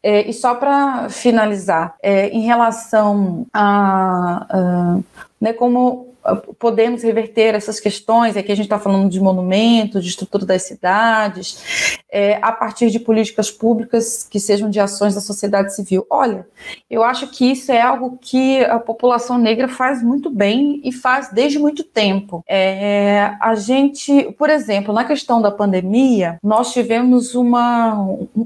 É, 0.01 0.27
e 0.27 0.33
só 0.33 0.55
para 0.55 1.09
finalizar, 1.09 1.95
é, 2.01 2.29
em 2.29 2.41
relação 2.41 3.45
a, 3.53 4.47
a 4.49 4.99
né, 5.39 5.53
como 5.53 6.10
podemos 6.59 7.03
reverter 7.03 7.55
essas 7.55 7.79
questões, 7.79 8.37
aqui 8.37 8.51
a 8.51 8.55
gente 8.55 8.65
está 8.65 8.79
falando 8.79 9.09
de 9.09 9.19
monumentos, 9.19 10.03
de 10.03 10.09
estrutura 10.09 10.45
das 10.45 10.63
cidades, 10.63 11.99
é, 12.11 12.37
a 12.41 12.51
partir 12.51 12.91
de 12.91 12.99
políticas 12.99 13.49
públicas 13.49 14.27
que 14.29 14.39
sejam 14.39 14.69
de 14.69 14.79
ações 14.79 15.15
da 15.15 15.21
sociedade 15.21 15.75
civil. 15.75 16.05
Olha, 16.09 16.47
eu 16.89 17.03
acho 17.03 17.27
que 17.27 17.51
isso 17.51 17.71
é 17.71 17.81
algo 17.81 18.17
que 18.21 18.63
a 18.65 18.79
população 18.79 19.37
negra 19.37 19.67
faz 19.67 20.03
muito 20.03 20.29
bem 20.29 20.79
e 20.83 20.91
faz 20.91 21.29
desde 21.31 21.57
muito 21.57 21.83
tempo. 21.83 22.43
É, 22.47 23.33
a 23.39 23.55
gente, 23.55 24.31
por 24.37 24.49
exemplo, 24.49 24.93
na 24.93 25.03
questão 25.03 25.41
da 25.41 25.49
pandemia, 25.49 26.37
nós 26.43 26.71
tivemos 26.71 27.33
uma, 27.33 27.95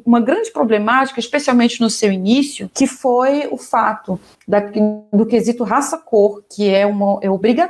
uma 0.05 0.21
grande 0.21 0.51
problemática, 0.51 1.19
especialmente 1.19 1.81
no 1.81 1.89
seu 1.89 2.11
início, 2.11 2.69
que 2.73 2.87
foi 2.87 3.47
o 3.51 3.57
fato 3.57 4.19
da, 4.47 4.63
do 5.11 5.25
quesito 5.25 5.63
raça-cor, 5.63 6.43
que 6.49 6.69
é, 6.69 6.85
uma, 6.85 7.19
é 7.21 7.29
obrigatório 7.29 7.64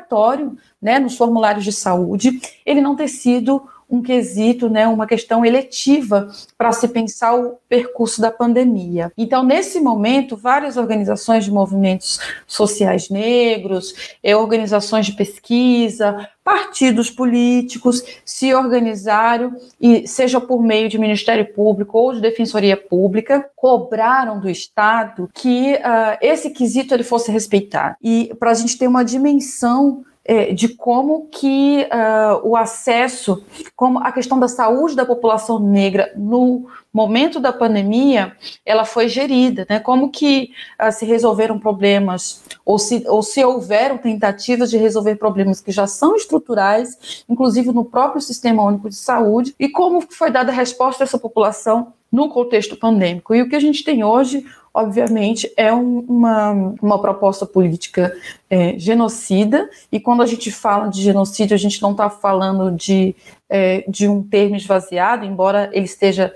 né, 0.81 0.99
nos 0.99 1.17
formulários 1.17 1.63
de 1.63 1.71
saúde, 1.71 2.41
ele 2.65 2.81
não 2.81 2.95
ter 2.95 3.07
sido 3.07 3.67
um 3.89 4.01
quesito, 4.01 4.69
né, 4.69 4.87
uma 4.87 5.05
questão 5.05 5.45
eletiva 5.45 6.27
para 6.57 6.71
se 6.71 6.87
pensar 6.87 7.35
o 7.35 7.57
percurso 7.69 8.19
da 8.21 8.31
pandemia. 8.31 9.11
Então, 9.17 9.43
nesse 9.43 9.79
momento, 9.79 10.35
várias 10.35 10.77
organizações 10.77 11.45
de 11.45 11.51
movimentos 11.51 12.19
sociais 12.47 13.09
negros, 13.09 13.93
organizações 14.23 15.05
de 15.05 15.13
pesquisa, 15.13 16.27
partidos 16.45 17.09
políticos 17.09 18.03
se 18.23 18.53
organizaram 18.53 19.55
e, 19.81 20.07
seja 20.07 20.39
por 20.39 20.61
meio 20.61 20.87
de 20.87 20.99
Ministério 20.99 21.51
Público 21.53 21.97
ou 21.97 22.13
de 22.13 22.21
Defensoria 22.21 22.77
Pública, 22.77 23.49
cobraram 23.55 24.39
do 24.39 24.47
Estado 24.47 25.27
que 25.33 25.73
uh, 25.73 26.17
esse 26.21 26.51
quesito 26.51 26.93
ele 26.93 27.03
fosse 27.03 27.31
respeitado. 27.31 27.95
E 28.01 28.31
para 28.39 28.51
a 28.51 28.53
gente 28.53 28.77
ter 28.77 28.87
uma 28.87 29.03
dimensão 29.03 30.05
é, 30.25 30.51
de 30.51 30.69
como 30.69 31.27
que 31.27 31.87
uh, 31.91 32.47
o 32.47 32.57
acesso, 32.57 33.45
como 33.75 33.99
a 33.99 34.11
questão 34.11 34.39
da 34.39 34.47
saúde 34.47 34.95
da 34.95 35.05
população 35.05 35.59
negra 35.59 36.11
no 36.15 36.65
momento 36.91 37.39
da 37.39 37.53
pandemia, 37.53 38.35
ela 38.65 38.85
foi 38.85 39.07
gerida, 39.07 39.67
né? 39.69 39.79
Como 39.79 40.09
que 40.09 40.49
uh, 40.81 40.91
se 40.91 41.05
resolveram 41.05 41.59
problemas, 41.59 42.41
ou 42.65 42.79
se, 42.79 43.03
ou 43.07 43.21
se 43.21 43.43
houveram 43.45 43.99
tentativas 43.99 44.71
de 44.71 44.77
resolver 44.77 45.15
problemas 45.17 45.61
que 45.61 45.71
já 45.71 45.85
são 45.85 46.15
estruturais, 46.15 47.23
inclusive 47.29 47.71
no 47.71 47.85
próprio 47.85 48.19
Sistema 48.19 48.63
Único 48.63 48.89
de 48.89 48.95
Saúde, 48.95 49.53
e 49.59 49.69
como 49.69 50.01
foi 50.09 50.31
dada 50.31 50.51
a 50.51 50.55
resposta 50.55 51.03
a 51.03 51.05
essa 51.05 51.19
população 51.19 51.93
no 52.15 52.29
contexto 52.29 52.77
pandêmico. 52.77 53.35
E 53.35 53.41
o 53.41 53.49
que 53.49 53.55
a 53.57 53.59
gente 53.59 53.83
tem 53.83 54.01
hoje, 54.01 54.45
obviamente, 54.73 55.51
é 55.57 55.73
um, 55.73 55.99
uma, 56.07 56.51
uma 56.81 57.01
proposta 57.01 57.45
política 57.45 58.15
é, 58.49 58.79
genocida, 58.79 59.69
e 59.91 59.99
quando 59.99 60.23
a 60.23 60.25
gente 60.25 60.49
fala 60.49 60.87
de 60.87 61.01
genocídio, 61.01 61.53
a 61.53 61.59
gente 61.59 61.81
não 61.81 61.91
está 61.91 62.09
falando 62.09 62.71
de, 62.71 63.13
é, 63.49 63.83
de 63.85 64.07
um 64.07 64.23
termo 64.23 64.55
esvaziado, 64.55 65.25
embora 65.25 65.69
ele 65.73 65.85
esteja 65.85 66.33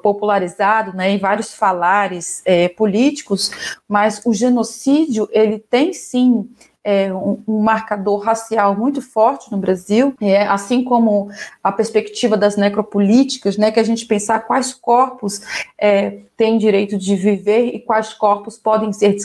popularizado 0.00 0.96
né, 0.96 1.10
em 1.10 1.18
vários 1.18 1.52
falares 1.52 2.40
é, 2.44 2.68
políticos, 2.68 3.50
mas 3.88 4.22
o 4.24 4.32
genocídio, 4.32 5.28
ele 5.32 5.58
tem 5.58 5.92
sim 5.92 6.48
é, 6.86 7.12
um, 7.12 7.42
um, 7.48 7.58
marcador 7.58 8.20
racial 8.20 8.76
muito 8.76 9.02
forte 9.02 9.50
no 9.50 9.58
Brasil, 9.58 10.14
é, 10.20 10.46
assim 10.46 10.84
como 10.84 11.28
a 11.62 11.72
perspectiva 11.72 12.36
das 12.36 12.56
necropolíticas, 12.56 13.56
né, 13.56 13.72
que 13.72 13.80
a 13.80 13.82
gente 13.82 14.06
pensar 14.06 14.38
quais 14.46 14.72
corpos 14.72 15.40
é, 15.76 16.18
têm 16.36 16.58
direito 16.58 16.98
de 16.98 17.16
viver 17.16 17.74
e 17.74 17.80
quais 17.80 18.12
corpos 18.12 18.58
podem 18.58 18.92
ser 18.92 19.16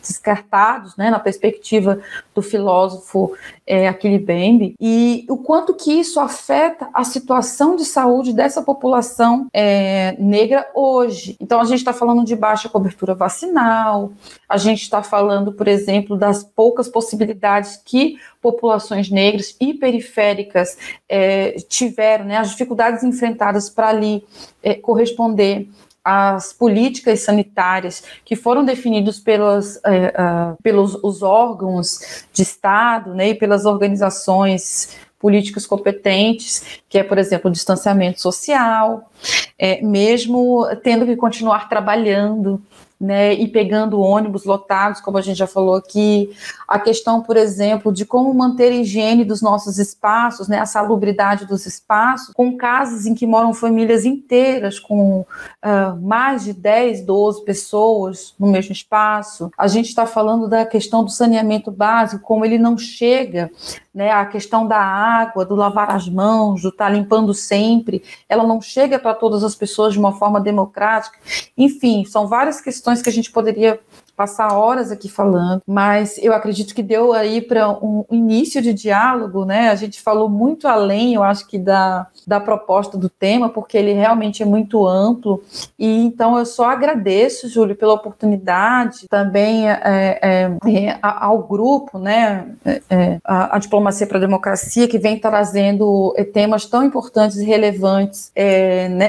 descartados, 0.00 0.96
né, 0.96 1.10
na 1.10 1.18
perspectiva 1.18 2.00
do 2.34 2.40
filósofo 2.40 3.34
é, 3.66 3.88
Achille 3.88 4.18
Mbembe, 4.18 4.74
e 4.80 5.26
o 5.28 5.36
quanto 5.36 5.74
que 5.74 5.92
isso 5.92 6.20
afeta 6.20 6.88
a 6.94 7.02
situação 7.04 7.74
de 7.74 7.84
saúde 7.84 8.32
dessa 8.32 8.62
população 8.62 9.48
é, 9.52 10.14
negra 10.18 10.68
hoje. 10.74 11.36
Então, 11.40 11.60
a 11.60 11.64
gente 11.64 11.78
está 11.78 11.92
falando 11.92 12.24
de 12.24 12.36
baixa 12.36 12.68
cobertura 12.68 13.14
vacinal, 13.14 14.12
a 14.48 14.56
gente 14.56 14.82
está 14.82 15.02
falando, 15.02 15.52
por 15.52 15.66
exemplo, 15.66 16.16
das 16.16 16.44
poucas 16.44 16.88
possibilidades 16.88 17.76
que 17.76 18.18
populações 18.40 19.10
negras 19.10 19.56
e 19.60 19.74
periféricas 19.74 20.76
é, 21.08 21.52
tiveram, 21.68 22.24
né, 22.24 22.36
as 22.36 22.50
dificuldades 22.50 23.02
enfrentadas 23.02 23.68
para 23.68 23.88
ali 23.88 24.24
é, 24.62 24.74
corresponder 24.74 25.68
as 26.04 26.52
políticas 26.52 27.20
sanitárias 27.20 28.02
que 28.24 28.34
foram 28.34 28.64
definidas 28.64 29.20
pelos, 29.20 29.78
é, 29.84 30.08
uh, 30.08 30.62
pelos 30.62 30.94
os 31.02 31.22
órgãos 31.22 32.24
de 32.32 32.42
Estado 32.42 33.14
né, 33.14 33.28
e 33.28 33.34
pelas 33.34 33.64
organizações 33.64 34.96
políticos 35.22 35.64
competentes, 35.64 36.82
que 36.88 36.98
é, 36.98 37.04
por 37.04 37.16
exemplo, 37.16 37.48
o 37.48 37.52
distanciamento 37.52 38.20
social, 38.20 39.08
é, 39.56 39.80
mesmo 39.80 40.66
tendo 40.82 41.06
que 41.06 41.14
continuar 41.14 41.68
trabalhando 41.68 42.60
né, 43.02 43.34
e 43.34 43.48
pegando 43.48 44.00
ônibus 44.00 44.44
lotados, 44.44 45.00
como 45.00 45.18
a 45.18 45.20
gente 45.20 45.36
já 45.36 45.46
falou 45.46 45.74
aqui, 45.74 46.30
a 46.68 46.78
questão, 46.78 47.20
por 47.20 47.36
exemplo, 47.36 47.92
de 47.92 48.06
como 48.06 48.32
manter 48.32 48.70
a 48.70 48.76
higiene 48.76 49.24
dos 49.24 49.42
nossos 49.42 49.76
espaços, 49.78 50.46
né, 50.46 50.60
a 50.60 50.66
salubridade 50.66 51.44
dos 51.44 51.66
espaços, 51.66 52.32
com 52.32 52.56
casas 52.56 53.04
em 53.04 53.14
que 53.14 53.26
moram 53.26 53.52
famílias 53.52 54.04
inteiras, 54.04 54.78
com 54.78 55.20
uh, 55.20 56.00
mais 56.00 56.44
de 56.44 56.52
10, 56.52 57.04
12 57.04 57.44
pessoas 57.44 58.34
no 58.38 58.46
mesmo 58.46 58.72
espaço. 58.72 59.50
A 59.58 59.66
gente 59.66 59.88
está 59.88 60.06
falando 60.06 60.48
da 60.48 60.64
questão 60.64 61.02
do 61.02 61.10
saneamento 61.10 61.72
básico, 61.72 62.22
como 62.22 62.44
ele 62.44 62.56
não 62.56 62.78
chega, 62.78 63.50
né, 63.94 64.10
a 64.10 64.26
questão 64.26 64.66
da 64.66 64.78
água, 64.78 65.44
do 65.44 65.54
lavar 65.54 65.90
as 65.90 66.08
mãos, 66.08 66.62
do 66.62 66.68
estar 66.68 66.86
tá 66.86 66.90
limpando 66.90 67.34
sempre, 67.34 68.02
ela 68.28 68.44
não 68.44 68.60
chega 68.60 68.98
para 68.98 69.14
todas 69.14 69.44
as 69.44 69.54
pessoas 69.54 69.92
de 69.92 69.98
uma 69.98 70.12
forma 70.12 70.40
democrática. 70.40 71.18
Enfim, 71.56 72.04
são 72.04 72.26
várias 72.26 72.60
questões 72.60 72.82
questões 72.82 73.02
que 73.02 73.08
a 73.08 73.12
gente 73.12 73.30
poderia 73.30 73.80
passar 74.16 74.52
horas 74.52 74.90
aqui 74.90 75.08
falando, 75.08 75.62
mas 75.66 76.18
eu 76.18 76.32
acredito 76.32 76.74
que 76.74 76.82
deu 76.82 77.12
aí 77.12 77.40
para 77.40 77.68
um 77.70 78.04
início 78.10 78.60
de 78.60 78.72
diálogo, 78.72 79.44
né? 79.44 79.70
A 79.70 79.74
gente 79.74 80.00
falou 80.00 80.28
muito 80.28 80.68
além, 80.68 81.14
eu 81.14 81.22
acho 81.22 81.46
que 81.46 81.58
da, 81.58 82.06
da 82.26 82.38
proposta 82.38 82.98
do 82.98 83.08
tema, 83.08 83.48
porque 83.48 83.76
ele 83.76 83.92
realmente 83.92 84.42
é 84.42 84.46
muito 84.46 84.86
amplo. 84.86 85.42
E 85.78 86.04
então 86.04 86.38
eu 86.38 86.44
só 86.44 86.70
agradeço, 86.70 87.48
Júlio, 87.48 87.74
pela 87.74 87.94
oportunidade, 87.94 89.08
também 89.08 89.68
é, 89.68 89.80
é, 89.82 90.56
é, 90.66 90.98
ao 91.02 91.42
grupo, 91.42 91.98
né? 91.98 92.54
É, 92.64 92.82
é, 92.90 93.18
a, 93.24 93.56
a, 93.56 93.58
Diplomacia 93.58 94.06
para 94.06 94.18
a 94.18 94.20
Democracia, 94.20 94.86
que 94.88 94.98
vem 94.98 95.18
trazendo 95.18 96.12
é, 96.16 96.24
temas 96.24 96.66
tão 96.66 96.84
importantes 96.84 97.38
e 97.38 97.44
relevantes 97.44 98.30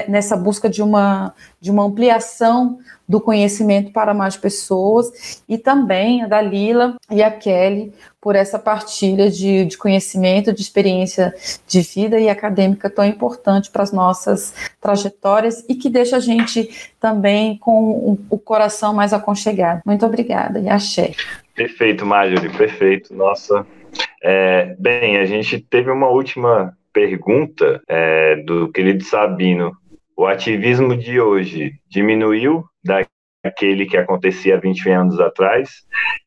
nessa 0.08 0.36
busca 0.36 0.68
de 0.68 0.82
uma, 0.82 1.34
de 1.60 1.70
uma 1.70 1.84
ampliação 1.84 2.78
do 3.08 3.20
conhecimento 3.20 3.92
para 3.92 4.14
mais 4.14 4.36
pessoas, 4.36 5.42
e 5.48 5.58
também 5.58 6.22
a 6.22 6.26
Dalila 6.26 6.96
e 7.10 7.22
a 7.22 7.30
Kelly 7.30 7.92
por 8.20 8.34
essa 8.34 8.58
partilha 8.58 9.30
de, 9.30 9.66
de 9.66 9.76
conhecimento, 9.76 10.52
de 10.52 10.62
experiência 10.62 11.34
de 11.66 11.82
vida 11.82 12.18
e 12.18 12.28
acadêmica 12.28 12.88
tão 12.88 13.04
importante 13.04 13.70
para 13.70 13.82
as 13.82 13.92
nossas 13.92 14.54
trajetórias 14.80 15.64
e 15.68 15.74
que 15.74 15.90
deixa 15.90 16.16
a 16.16 16.20
gente 16.20 16.92
também 16.98 17.58
com 17.58 18.18
o 18.30 18.38
coração 18.38 18.94
mais 18.94 19.12
aconchegado. 19.12 19.82
Muito 19.84 20.06
obrigada 20.06 20.58
e 20.58 20.68
axé. 20.68 21.12
Perfeito, 21.54 22.06
Marjorie, 22.06 22.56
perfeito. 22.56 23.14
Nossa. 23.14 23.66
É, 24.22 24.74
bem, 24.78 25.18
a 25.18 25.26
gente 25.26 25.60
teve 25.60 25.90
uma 25.90 26.08
última 26.08 26.76
pergunta 26.92 27.82
é, 27.86 28.36
do 28.36 28.72
querido 28.72 29.04
Sabino 29.04 29.76
o 30.16 30.26
ativismo 30.26 30.96
de 30.96 31.20
hoje 31.20 31.74
diminuiu 31.88 32.64
daquele 32.84 33.86
que 33.86 33.96
acontecia 33.96 34.60
20 34.60 34.90
anos 34.90 35.20
atrás. 35.20 35.84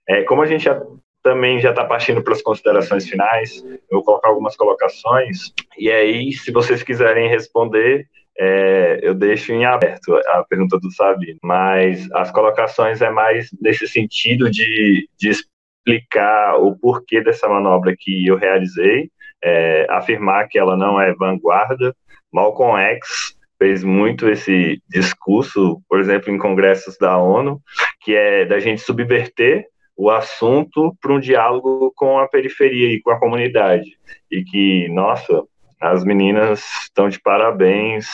É, 0.08 0.24
como 0.24 0.42
a 0.42 0.46
gente 0.46 0.66
já, 0.66 0.82
também 1.24 1.60
já 1.60 1.70
está 1.72 1.86
partindo 1.86 2.22
para 2.22 2.34
as 2.34 2.42
considerações 2.42 3.08
finais, 3.08 3.64
eu 3.64 3.98
vou 3.98 4.04
colocar 4.04 4.30
algumas 4.30 4.56
colocações, 4.56 5.54
e 5.78 5.92
aí, 5.92 6.32
se 6.34 6.52
vocês 6.52 6.84
quiserem 6.84 7.30
responder, 7.30 8.08
é, 8.40 9.00
eu 9.02 9.16
deixo 9.16 9.52
em 9.52 9.66
aberto 9.66 10.16
a 10.16 10.44
pergunta 10.48 10.78
do 10.80 10.92
Sabino, 10.92 11.40
mas 11.42 12.08
as 12.12 12.32
colocações 12.32 13.02
é 13.02 13.10
mais 13.10 13.50
nesse 13.60 13.88
sentido 13.88 14.50
de, 14.50 15.10
de 15.18 15.30
explicar 15.30 16.58
o 16.58 16.78
porquê 16.78 17.22
dessa 17.22 17.48
manobra 17.48 17.96
que 17.98 18.28
eu 18.28 18.38
realizei, 18.38 19.10
é, 19.44 19.88
afirmar 19.90 20.48
que 20.48 20.60
ela 20.60 20.78
não 20.78 21.00
é 21.00 21.14
vanguarda. 21.14 21.96
Malcolm 22.32 22.78
X 22.78 23.37
fez 23.58 23.84
muito 23.84 24.30
esse 24.30 24.82
discurso, 24.90 25.82
por 25.90 26.00
exemplo, 26.00 26.32
em 26.32 26.38
congressos 26.38 26.98
da 26.98 27.18
ONU, 27.18 27.62
que 28.02 28.16
é 28.16 28.46
da 28.46 28.60
gente 28.60 28.82
subverter 28.82 29.66
o 29.96 30.12
assunto 30.12 30.96
para 31.02 31.14
um 31.14 31.20
diálogo 31.20 31.92
com 31.96 32.20
a 32.20 32.28
periferia 32.28 32.94
e 32.94 33.02
com 33.02 33.10
a 33.10 33.20
comunidade. 33.20 33.98
E 34.32 34.44
que, 34.44 34.88
nossa, 34.90 35.44
as 35.82 36.04
meninas 36.04 36.64
estão 36.84 37.10
de 37.10 37.20
parabéns. 37.20 38.08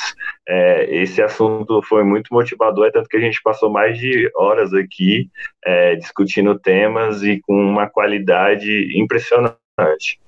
É, 0.47 0.95
esse 0.95 1.21
assunto 1.21 1.81
foi 1.83 2.03
muito 2.03 2.33
motivador, 2.33 2.87
é 2.87 2.91
tanto 2.91 3.09
que 3.09 3.17
a 3.17 3.21
gente 3.21 3.41
passou 3.41 3.69
mais 3.69 3.97
de 3.97 4.29
horas 4.35 4.73
aqui 4.73 5.29
é, 5.65 5.95
discutindo 5.95 6.59
temas 6.59 7.21
e 7.23 7.41
com 7.41 7.53
uma 7.53 7.89
qualidade 7.89 8.97
impressionante. 8.97 10.19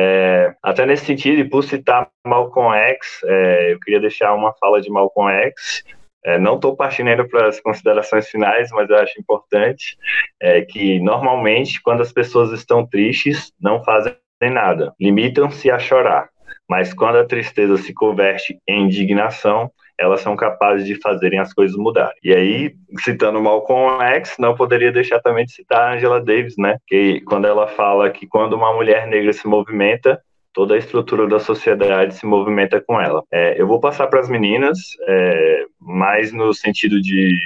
É, 0.00 0.54
até 0.62 0.86
nesse 0.86 1.06
sentido, 1.06 1.40
e 1.40 1.44
por 1.44 1.64
citar 1.64 2.08
Malcolm 2.24 2.72
X, 2.72 3.20
é, 3.24 3.72
eu 3.72 3.80
queria 3.80 3.98
deixar 3.98 4.32
uma 4.32 4.54
fala 4.54 4.80
de 4.80 4.88
Malcolm 4.88 5.28
X. 5.28 5.82
É, 6.24 6.38
não 6.38 6.54
estou 6.54 6.76
partindo 6.76 7.08
ainda 7.08 7.26
para 7.26 7.48
as 7.48 7.58
considerações 7.58 8.28
finais, 8.28 8.70
mas 8.70 8.88
eu 8.88 8.96
acho 8.96 9.18
importante 9.18 9.96
é, 10.40 10.62
que, 10.62 11.00
normalmente, 11.00 11.82
quando 11.82 12.00
as 12.00 12.12
pessoas 12.12 12.52
estão 12.52 12.86
tristes, 12.86 13.52
não 13.60 13.82
fazem 13.82 14.14
nada, 14.52 14.94
limitam-se 15.00 15.68
a 15.68 15.80
chorar. 15.80 16.28
Mas 16.70 16.94
quando 16.94 17.16
a 17.16 17.26
tristeza 17.26 17.76
se 17.76 17.92
converte 17.92 18.56
em 18.68 18.84
indignação, 18.84 19.68
elas 19.98 20.20
são 20.20 20.36
capazes 20.36 20.86
de 20.86 20.94
fazerem 21.00 21.38
as 21.38 21.52
coisas 21.52 21.76
mudarem. 21.76 22.16
E 22.22 22.32
aí, 22.32 22.74
citando 23.00 23.42
Malcolm 23.42 24.00
X, 24.02 24.36
não 24.38 24.54
poderia 24.54 24.92
deixar 24.92 25.20
também 25.20 25.44
de 25.44 25.52
citar 25.52 25.96
Angela 25.96 26.20
Davis, 26.20 26.54
né? 26.56 26.78
Que 26.86 27.20
quando 27.22 27.46
ela 27.46 27.66
fala 27.66 28.08
que 28.10 28.26
quando 28.26 28.54
uma 28.54 28.72
mulher 28.72 29.06
negra 29.06 29.32
se 29.32 29.46
movimenta, 29.46 30.20
toda 30.52 30.74
a 30.74 30.78
estrutura 30.78 31.26
da 31.26 31.38
sociedade 31.38 32.14
se 32.14 32.26
movimenta 32.26 32.80
com 32.80 33.00
ela. 33.00 33.22
É, 33.30 33.60
eu 33.60 33.66
vou 33.66 33.80
passar 33.80 34.06
para 34.06 34.20
as 34.20 34.28
meninas, 34.28 34.78
é, 35.06 35.64
mais 35.80 36.32
no 36.32 36.52
sentido 36.54 37.00
de 37.00 37.36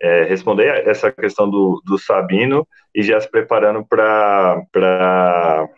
é, 0.00 0.24
responder 0.24 0.86
essa 0.86 1.12
questão 1.12 1.48
do, 1.48 1.80
do 1.84 1.98
Sabino 1.98 2.66
e 2.94 3.02
já 3.02 3.20
se 3.20 3.30
preparando 3.30 3.84
para 3.84 5.68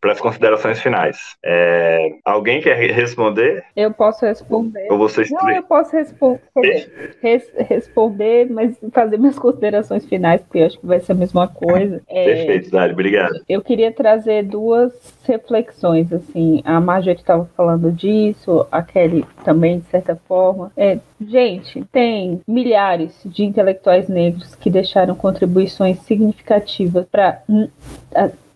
para 0.00 0.12
as 0.12 0.20
considerações 0.20 0.80
finais. 0.80 1.36
É, 1.44 2.10
alguém 2.24 2.60
quer 2.60 2.76
responder? 2.76 3.64
Eu 3.76 3.92
posso 3.92 4.24
responder. 4.24 4.86
Ou 4.90 4.98
vocês 4.98 5.30
Não, 5.30 5.50
eu 5.50 5.62
posso 5.62 5.96
responder, 5.96 7.16
res, 7.22 7.50
responder, 7.68 8.50
mas 8.50 8.76
fazer 8.92 9.18
minhas 9.18 9.38
considerações 9.38 10.04
finais, 10.06 10.40
porque 10.40 10.58
eu 10.58 10.66
acho 10.66 10.78
que 10.78 10.86
vai 10.86 11.00
ser 11.00 11.12
a 11.12 11.16
mesma 11.16 11.48
coisa. 11.48 12.02
É, 12.08 12.24
Perfeito, 12.24 12.70
Dali, 12.70 12.92
obrigado. 12.92 13.40
Eu 13.48 13.62
queria 13.62 13.92
trazer 13.92 14.44
duas 14.44 14.92
reflexões, 15.24 16.12
assim, 16.12 16.62
a 16.64 16.80
Marjorie 16.80 17.20
estava 17.20 17.48
falando 17.56 17.92
disso, 17.92 18.66
a 18.70 18.82
Kelly 18.82 19.24
também, 19.44 19.80
de 19.80 19.86
certa 19.86 20.16
forma. 20.16 20.72
É, 20.76 20.98
gente, 21.20 21.84
tem 21.92 22.40
milhares 22.46 23.20
de 23.24 23.44
intelectuais 23.44 24.08
negros 24.08 24.54
que 24.54 24.70
deixaram 24.70 25.14
contribuições 25.14 25.98
significativas 26.00 27.06
para 27.10 27.42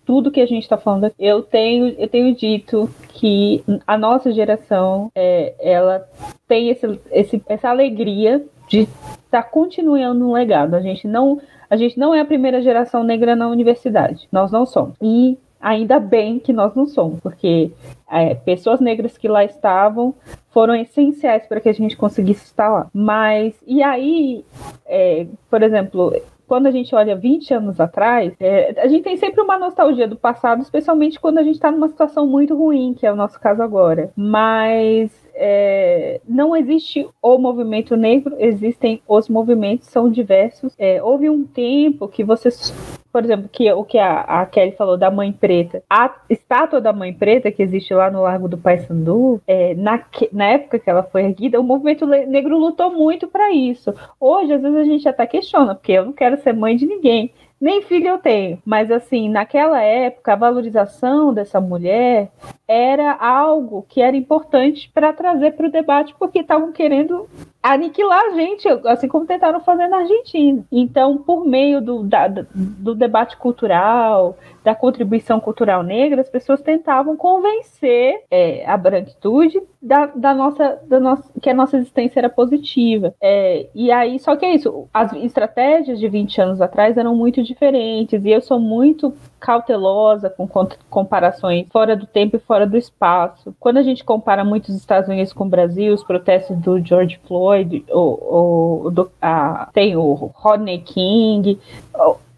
tudo 0.05 0.31
que 0.31 0.41
a 0.41 0.47
gente 0.47 0.63
está 0.63 0.77
falando 0.77 1.05
aqui. 1.05 1.17
Eu 1.19 1.43
tenho, 1.43 1.95
eu 1.99 2.09
tenho 2.09 2.35
dito 2.35 2.89
que 3.09 3.63
a 3.87 3.97
nossa 3.97 4.33
geração, 4.33 5.11
é, 5.15 5.55
ela 5.61 6.07
tem 6.49 6.69
esse, 6.69 7.01
esse, 7.11 7.43
essa 7.49 7.69
alegria 7.69 8.45
de 8.69 8.81
estar 8.81 9.21
tá 9.31 9.43
continuando 9.43 10.29
um 10.29 10.33
legado. 10.33 10.75
A 10.75 10.81
gente 10.81 11.07
não, 11.07 11.41
a 11.69 11.77
gente 11.77 11.99
não 11.99 12.15
é 12.15 12.21
a 12.21 12.25
primeira 12.25 12.63
geração 12.63 13.05
negra 13.05 13.37
na 13.37 13.49
universidade. 13.49 14.29
Nós 14.33 14.51
não 14.51 14.67
somos. 14.67 14.95
E 15.01 15.39
ainda 15.61 16.01
bem 16.01 16.41
que 16.41 16.53
nós 16.53 16.75
não 16.75 16.87
somos, 16.87 17.21
porque 17.21 17.71
é, 18.11 18.35
pessoas 18.35 18.81
negras 18.81 19.17
que 19.17 19.29
lá 19.29 19.45
estavam 19.45 20.13
foram 20.51 20.75
essenciais 20.75 21.47
para 21.47 21.61
que 21.61 21.69
a 21.69 21.73
gente 21.73 21.97
conseguisse 21.97 22.45
estar 22.45 22.69
lá. 22.69 22.89
Mas, 22.93 23.55
e 23.67 23.83
aí, 23.83 24.45
é, 24.85 25.27
por 25.49 25.63
exemplo, 25.63 26.13
quando 26.53 26.67
a 26.67 26.71
gente 26.71 26.95
olha 26.95 27.17
20 27.17 27.55
anos 27.55 27.81
atrás, 27.81 28.35
é, 28.39 28.79
a 28.79 28.87
gente 28.87 29.05
tem 29.05 29.17
sempre 29.17 29.41
uma 29.41 29.59
nostalgia 29.59 30.07
do 30.07 30.17
passado, 30.17 30.61
especialmente 30.61 31.19
quando 31.19 31.39
a 31.39 31.43
gente 31.43 31.55
está 31.55 31.73
numa 31.73 31.89
situação 31.89 32.27
muito 32.27 32.55
ruim, 32.55 32.93
que 32.93 33.07
é 33.07 33.11
o 33.11 33.17
nosso 33.17 33.41
caso 33.41 33.63
agora. 33.63 34.13
Mas 34.15 35.11
é, 35.35 36.21
não 36.29 36.57
existe 36.57 37.09
o 37.21 37.39
movimento 37.39 37.97
negro, 37.97 38.37
existem 38.39 39.03
os 39.07 39.29
movimentos, 39.29 39.89
são 39.89 40.11
diversos. 40.11 40.75
É, 40.79 41.03
houve 41.03 41.29
um 41.29 41.45
tempo 41.45 42.09
que 42.09 42.25
vocês 42.25 42.73
por 43.13 43.23
exemplo, 43.23 43.49
que 43.53 43.71
o 43.71 43.85
que 43.85 43.99
a, 43.99 44.21
a, 44.23 44.47
Kelly 44.47 44.73
falou 44.73 44.97
da 44.97 45.11
mãe 45.11 45.31
preta, 45.31 45.83
a 45.89 46.11
estátua 46.31 46.81
da 46.81 46.95
mãe 46.95 47.13
preta 47.13 47.53
que 47.53 47.63
existe 47.63 47.93
lá 47.93 48.11
no 48.11 48.23
Largo 48.23 48.49
do 48.49 48.57
Paissandu, 48.57 49.41
é, 49.47 49.75
na, 49.75 50.03
na 50.33 50.47
época 50.47 50.79
que 50.79 50.89
ela 50.89 51.03
foi 51.03 51.25
erguida, 51.25 51.61
o 51.61 51.63
movimento 51.63 52.07
negro 52.07 52.57
lutou 52.57 52.91
muito 52.91 53.29
para 53.29 53.53
isso. 53.53 53.93
Hoje, 54.19 54.55
às 54.55 54.63
vezes, 54.63 54.79
a 54.79 54.85
gente 54.85 55.07
até 55.07 55.27
questiona, 55.27 55.75
porque 55.75 55.93
eu 55.93 56.07
não 56.07 56.13
quero 56.13 56.41
ser 56.41 56.55
mãe 56.55 56.75
de 56.75 56.87
ninguém. 56.87 57.31
Nem 57.61 57.83
filho 57.83 58.09
eu 58.09 58.19
tenho, 58.19 58.59
mas 58.65 58.91
assim, 58.91 59.29
naquela 59.29 59.81
época, 59.81 60.33
a 60.33 60.37
valorização 60.37 61.33
dessa 61.33 61.61
mulher 61.61 62.29
era 62.73 63.13
algo 63.13 63.85
que 63.87 64.01
era 64.01 64.17
importante 64.17 64.91
para 64.95 65.13
trazer 65.13 65.53
para 65.53 65.67
o 65.67 65.71
debate, 65.71 66.15
porque 66.19 66.39
estavam 66.39 66.73
querendo 66.73 67.29
aniquilar 67.63 68.25
a 68.25 68.31
gente, 68.31 68.67
assim 68.87 69.07
como 69.07 69.27
tentaram 69.27 69.61
fazer 69.61 69.87
na 69.89 69.99
Argentina. 69.99 70.65
Então, 70.73 71.19
por 71.19 71.45
meio 71.45 71.81
do, 71.81 72.03
da, 72.03 72.27
do 72.27 72.95
debate 72.95 73.37
cultural, 73.37 74.37
da 74.65 74.75
contribuição 74.75 75.39
cultural 75.39 75.83
negra, 75.83 76.21
as 76.21 76.29
pessoas 76.29 76.61
tentavam 76.61 77.17
convencer 77.17 78.23
é, 78.31 78.65
a 78.67 78.77
branquitude 78.77 79.61
da, 79.81 80.07
da, 80.07 80.35
nossa, 80.35 80.81
da 80.87 80.99
nossa, 80.99 81.31
que 81.41 81.51
a 81.51 81.55
nossa 81.55 81.77
existência 81.77 82.21
era 82.21 82.29
positiva. 82.29 83.15
É, 83.21 83.69
e 83.75 83.93
aí, 83.93 84.19
só 84.19 84.35
que 84.35 84.47
é 84.47 84.55
isso, 84.55 84.89
as 84.93 85.13
estratégias 85.13 86.01
de 86.01 86.09
20 86.09 86.41
anos 86.41 86.61
atrás 86.61 86.97
eram 86.97 87.15
muito 87.15 87.43
diferentes, 87.43 88.25
e 88.25 88.31
eu 88.31 88.41
sou 88.41 88.59
muito 88.59 89.15
cautelosa 89.39 90.31
com 90.31 90.49
comparações 90.89 91.67
fora 91.73 91.97
do 91.97 92.07
tempo 92.07 92.37
e 92.37 92.41
fora 92.41 92.62
do 92.67 92.77
espaço. 92.77 93.55
Quando 93.59 93.79
a 93.79 93.83
gente 93.83 94.05
compara 94.05 94.45
muito 94.45 94.69
os 94.69 94.77
Estados 94.77 95.09
Unidos 95.09 95.33
com 95.33 95.45
o 95.45 95.49
Brasil, 95.49 95.93
os 95.93 96.05
protestos 96.05 96.57
do 96.59 96.85
George 96.85 97.21
Floyd, 97.27 97.85
o, 97.91 98.87
o, 98.87 98.91
do, 98.91 99.11
a, 99.21 99.69
tem 99.73 99.97
o 99.97 100.13
Rodney 100.35 100.79
King, 100.81 101.59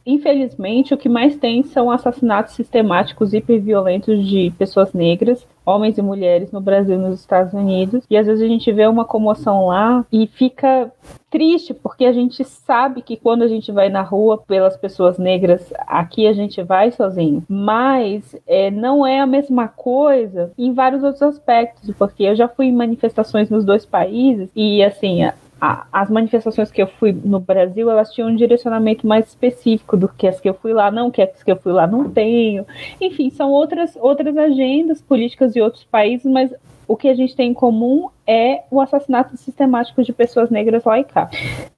infelizmente, 0.06 0.94
o 0.94 0.98
que 0.98 1.08
mais 1.08 1.36
tem 1.36 1.62
são 1.62 1.90
assassinatos 1.90 2.54
sistemáticos 2.54 3.32
hiperviolentos 3.32 4.26
de 4.26 4.52
pessoas 4.58 4.92
negras, 4.92 5.46
homens 5.64 5.96
e 5.96 6.02
mulheres 6.02 6.52
no 6.52 6.60
Brasil 6.60 6.96
e 6.96 6.98
nos 6.98 7.20
Estados 7.20 7.54
Unidos. 7.54 8.04
E 8.10 8.16
às 8.16 8.26
vezes 8.26 8.42
a 8.42 8.48
gente 8.48 8.70
vê 8.70 8.86
uma 8.86 9.04
comoção 9.04 9.66
lá 9.66 10.04
e 10.12 10.26
fica 10.26 10.92
triste, 11.30 11.72
porque 11.72 12.04
a 12.04 12.12
gente 12.12 12.44
sabe 12.44 13.02
que 13.02 13.16
quando 13.16 13.42
a 13.42 13.48
gente 13.48 13.72
vai 13.72 13.88
na 13.88 14.02
rua 14.02 14.38
pelas 14.38 14.76
pessoas 14.76 15.18
negras, 15.18 15.72
aqui 15.86 16.26
a 16.26 16.32
gente 16.32 16.62
vai 16.62 16.90
sozinho. 16.92 17.42
Mas 17.48 18.36
é, 18.46 18.70
não 18.70 19.06
é 19.06 19.20
a 19.20 19.26
mesma 19.26 19.68
coisa 19.68 20.52
em 20.58 20.72
vários 20.72 21.02
outros 21.02 21.22
aspectos, 21.22 21.90
porque 21.98 22.24
eu 22.24 22.36
já 22.36 22.46
fui 22.46 22.66
em 22.66 22.72
manifestações 22.72 23.48
nos 23.50 23.64
dois 23.64 23.86
países 23.86 24.48
e 24.54 24.82
assim 24.82 25.24
as 25.92 26.10
manifestações 26.10 26.70
que 26.70 26.82
eu 26.82 26.86
fui 26.86 27.12
no 27.12 27.40
Brasil, 27.40 27.90
elas 27.90 28.12
tinham 28.12 28.28
um 28.28 28.36
direcionamento 28.36 29.06
mais 29.06 29.28
específico 29.28 29.96
do 29.96 30.08
que 30.08 30.26
as 30.26 30.40
que 30.40 30.48
eu 30.48 30.54
fui 30.54 30.72
lá, 30.72 30.90
não 30.90 31.10
que 31.10 31.22
as 31.22 31.42
que 31.42 31.50
eu 31.50 31.56
fui 31.56 31.72
lá 31.72 31.86
não 31.86 32.10
tenho. 32.10 32.66
Enfim, 33.00 33.30
são 33.30 33.50
outras, 33.50 33.96
outras 33.96 34.36
agendas 34.36 35.00
políticas 35.00 35.52
de 35.52 35.60
outros 35.60 35.84
países, 35.84 36.30
mas 36.30 36.52
o 36.86 36.96
que 36.96 37.08
a 37.08 37.14
gente 37.14 37.34
tem 37.34 37.50
em 37.50 37.54
comum 37.54 38.08
é 38.26 38.62
o 38.70 38.80
assassinato 38.80 39.36
sistemático 39.36 40.02
de 40.02 40.12
pessoas 40.12 40.50
negras 40.50 40.84
lá 40.84 40.98
e 40.98 41.04
cá. 41.04 41.30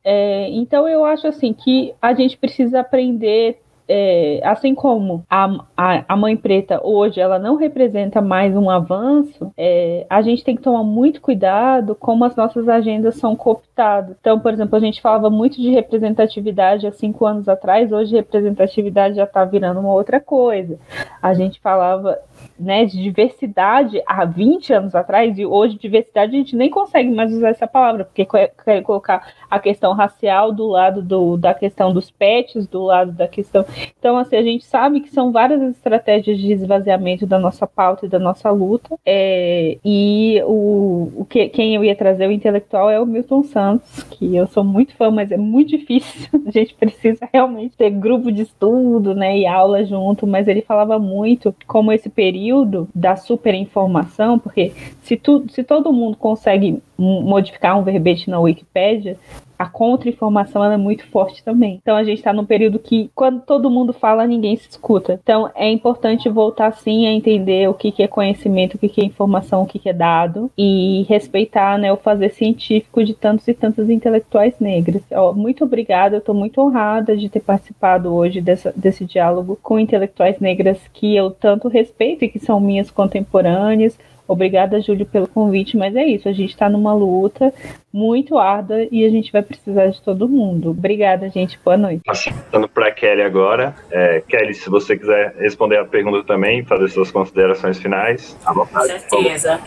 É, 0.05 0.49
então 0.51 0.89
eu 0.89 1.05
acho 1.05 1.27
assim 1.27 1.53
que 1.53 1.95
a 2.01 2.13
gente 2.13 2.37
precisa 2.37 2.81
aprender 2.81 3.61
é, 3.89 4.41
assim 4.45 4.75
como 4.75 5.25
a, 5.31 5.65
a, 5.77 6.05
a, 6.09 6.17
mãe 6.17 6.37
preta 6.37 6.81
hoje 6.83 7.21
ela 7.21 7.39
não 7.39 7.57
representa 7.57 8.21
mais 8.21 8.57
um 8.57 8.69
avanço, 8.69 9.53
é, 9.57 10.07
a 10.11 10.23
gente 10.23 10.45
tem 10.45 10.57
que 10.57 10.63
tomar 10.63 10.83
muito 10.83 11.21
cuidado 11.21 11.95
como 11.95 12.25
as 12.25 12.35
nossas 12.35 12.69
agendas 12.69 13.17
são 13.17 13.37
cooptadas. 13.37 14.17
Então, 14.21 14.41
por 14.41 14.53
exemplo, 14.53 14.77
a 14.77 14.81
gente 14.81 15.01
falava 15.01 15.31
muito 15.31 15.61
de 15.61 15.71
representatividade 15.71 16.87
há 16.87 16.93
cinco 16.93 17.27
anos 17.27 17.49
atrás, 17.49 17.93
hoje 17.93 18.17
representatividade 18.17 19.17
já 19.17 19.25
está 19.25 19.45
virando 19.45 19.81
uma 19.81 19.93
outra 19.93 20.21
coisa. 20.21 20.79
A 21.23 21.35
gente 21.35 21.61
falava 21.61 22.19
né, 22.59 22.85
de 22.85 23.03
diversidade 23.03 24.03
há 24.07 24.25
20 24.25 24.73
anos 24.73 24.95
atrás, 24.95 25.39
e 25.39 25.45
hoje 25.45 25.79
diversidade 25.79 26.35
a 26.35 26.39
gente 26.39 26.57
nem 26.57 26.71
consegue 26.71 27.11
mais 27.11 27.33
usar 27.33 27.51
essa 27.51 27.67
palavra, 27.67 28.05
porque 28.05 28.25
quer 28.25 28.83
colocar 28.83 29.29
a 29.51 29.59
questão 29.59 29.93
racial 29.93 30.53
do 30.53 30.67
lado 30.67 31.03
do, 31.03 31.37
da 31.37 31.53
questão 31.53 31.93
dos 31.93 32.11
pets, 32.11 32.67
do 32.67 32.85
lado 32.85 33.13
da 33.13 33.29
questão. 33.29 33.65
Então, 33.99 34.17
assim, 34.17 34.37
a 34.37 34.43
gente 34.43 34.65
sabe 34.65 35.01
que 35.01 35.11
são 35.11 35.33
várias 35.33 35.61
estratégias 35.63 36.39
de 36.39 36.53
esvaziamento 36.53 37.27
da 37.27 37.39
nossa 37.39 37.67
pauta 37.67 38.07
e 38.07 38.09
da 38.09 38.19
nossa 38.19 38.51
luta. 38.51 38.97
É, 39.05 39.79
e 39.85 40.41
o, 40.45 41.13
o 41.17 41.27
que, 41.29 41.49
quem 41.49 41.75
eu 41.75 41.85
ia 41.85 41.95
trazer, 41.95 42.27
o 42.27 42.33
intelectual, 42.33 42.91
é 42.91 43.01
o 43.01 43.07
Milton 43.07 43.43
Santos, 43.43 44.03
que 44.05 44.35
eu 44.35 44.47
sou 44.47 44.65
muito 44.65 44.95
fã, 44.95 45.11
mas 45.11 45.31
é 45.31 45.37
muito 45.37 45.71
difícil. 45.71 46.29
A 46.47 46.51
gente 46.51 46.75
precisa 46.75 47.29
realmente 47.33 47.77
ter 47.77 47.91
grupo 47.91 48.33
de 48.33 48.43
estudo, 48.43 49.15
né, 49.15 49.39
e 49.39 49.47
aula 49.47 49.85
junto, 49.85 50.27
mas 50.27 50.49
ele 50.49 50.63
falava 50.63 50.99
muito 50.99 51.55
como 51.67 51.93
esse 51.93 52.09
período 52.09 52.46
da 52.95 53.17
superinformação, 53.17 54.39
porque 54.39 54.73
se, 55.03 55.17
tu, 55.17 55.45
se 55.51 55.63
todo 55.65 55.93
mundo 55.93 56.17
consegue 56.17 56.83
modificar 56.99 57.79
um 57.79 57.83
verbete 57.83 58.31
na 58.31 58.41
Wikipédia, 58.41 59.17
a 59.59 59.67
contra-informação 59.67 60.63
é 60.65 60.77
muito 60.77 61.07
forte 61.07 61.43
também. 61.43 61.79
Então 61.81 61.97
a 61.97 62.05
gente 62.05 62.19
está 62.19 62.33
num 62.33 62.45
período 62.45 62.79
que, 62.79 63.11
quando 63.15 63.41
todo 63.41 63.71
mundo 63.71 63.93
fala, 63.93 64.27
ninguém 64.27 64.57
se 64.57 64.69
escuta. 64.69 65.19
Então 65.23 65.51
é 65.55 65.71
importante 65.71 66.29
voltar 66.29 66.73
sim 66.73 67.07
a 67.07 67.13
entender 67.13 67.69
o 67.69 67.75
que, 67.75 67.91
que 67.91 68.03
é 68.03 68.09
conhecimento, 68.09 68.75
o 68.75 68.79
que, 68.79 68.89
que 68.89 69.01
é 69.01 69.05
informação, 69.05 69.63
o 69.63 69.67
que, 69.67 69.79
que 69.79 69.89
é 69.89 69.93
dado 69.93 70.51
e 70.57 71.07
respeitar 71.09 71.79
né, 71.79 71.93
o 71.93 71.97
fazer 71.97 72.31
científico 72.31 73.03
de 73.03 73.15
tantos 73.15 73.49
e 73.49 73.55
tantos 73.55 73.89
intelectuais 73.89 74.55
negros. 74.61 75.03
Ó, 75.13 75.33
muito 75.33 75.65
obrigada, 75.65 76.17
eu 76.17 76.21
estou 76.21 76.35
muito 76.35 76.61
honrada 76.61 77.17
de 77.17 77.29
ter 77.29 77.41
participado 77.41 78.15
hoje 78.15 78.41
dessa, 78.41 78.73
desse 78.77 79.05
diálogo 79.05 79.59
com 79.63 79.79
intelectuais 79.79 80.39
negras 80.39 80.79
que 80.93 81.17
eu 81.17 81.31
tanto 81.31 81.69
respeito 81.69 82.25
e 82.25 82.29
que 82.29 82.39
são 82.39 82.61
minhas 82.61 82.91
contemporâneas 82.91 83.99
Obrigada, 84.29 84.81
Júlio, 84.81 85.07
pelo 85.07 85.29
convite, 85.29 85.77
mas 85.77 85.95
é 85.95 86.05
isso, 86.05 86.29
a 86.29 86.33
gente 86.33 86.51
está 86.51 86.69
numa 86.69 86.93
luta 86.93 87.53
muito 87.93 88.37
árdua 88.37 88.87
e 88.93 89.07
a 89.07 89.11
gente 89.11 89.33
vai 89.33 89.43
precisar 89.43 89.87
de 89.87 90.03
todo 90.03 90.29
mundo. 90.29 90.71
Obrigada, 90.71 91.31
gente, 91.31 91.59
boa 91.65 91.79
noite. 91.79 92.03
Passando 92.05 92.69
para 92.69 92.91
Kelly 92.91 93.23
agora. 93.23 93.75
É, 93.91 94.23
Kelly, 94.29 94.53
se 94.53 94.69
você 94.69 94.99
quiser 94.99 95.35
responder 95.39 95.79
a 95.79 95.85
pergunta 95.85 96.23
também, 96.25 96.63
fazer 96.65 96.89
suas 96.89 97.11
considerações 97.11 97.79
finais, 97.79 98.37
à 98.45 98.53
vontade. 98.53 98.93
Com 99.09 99.23
certeza. 99.23 99.61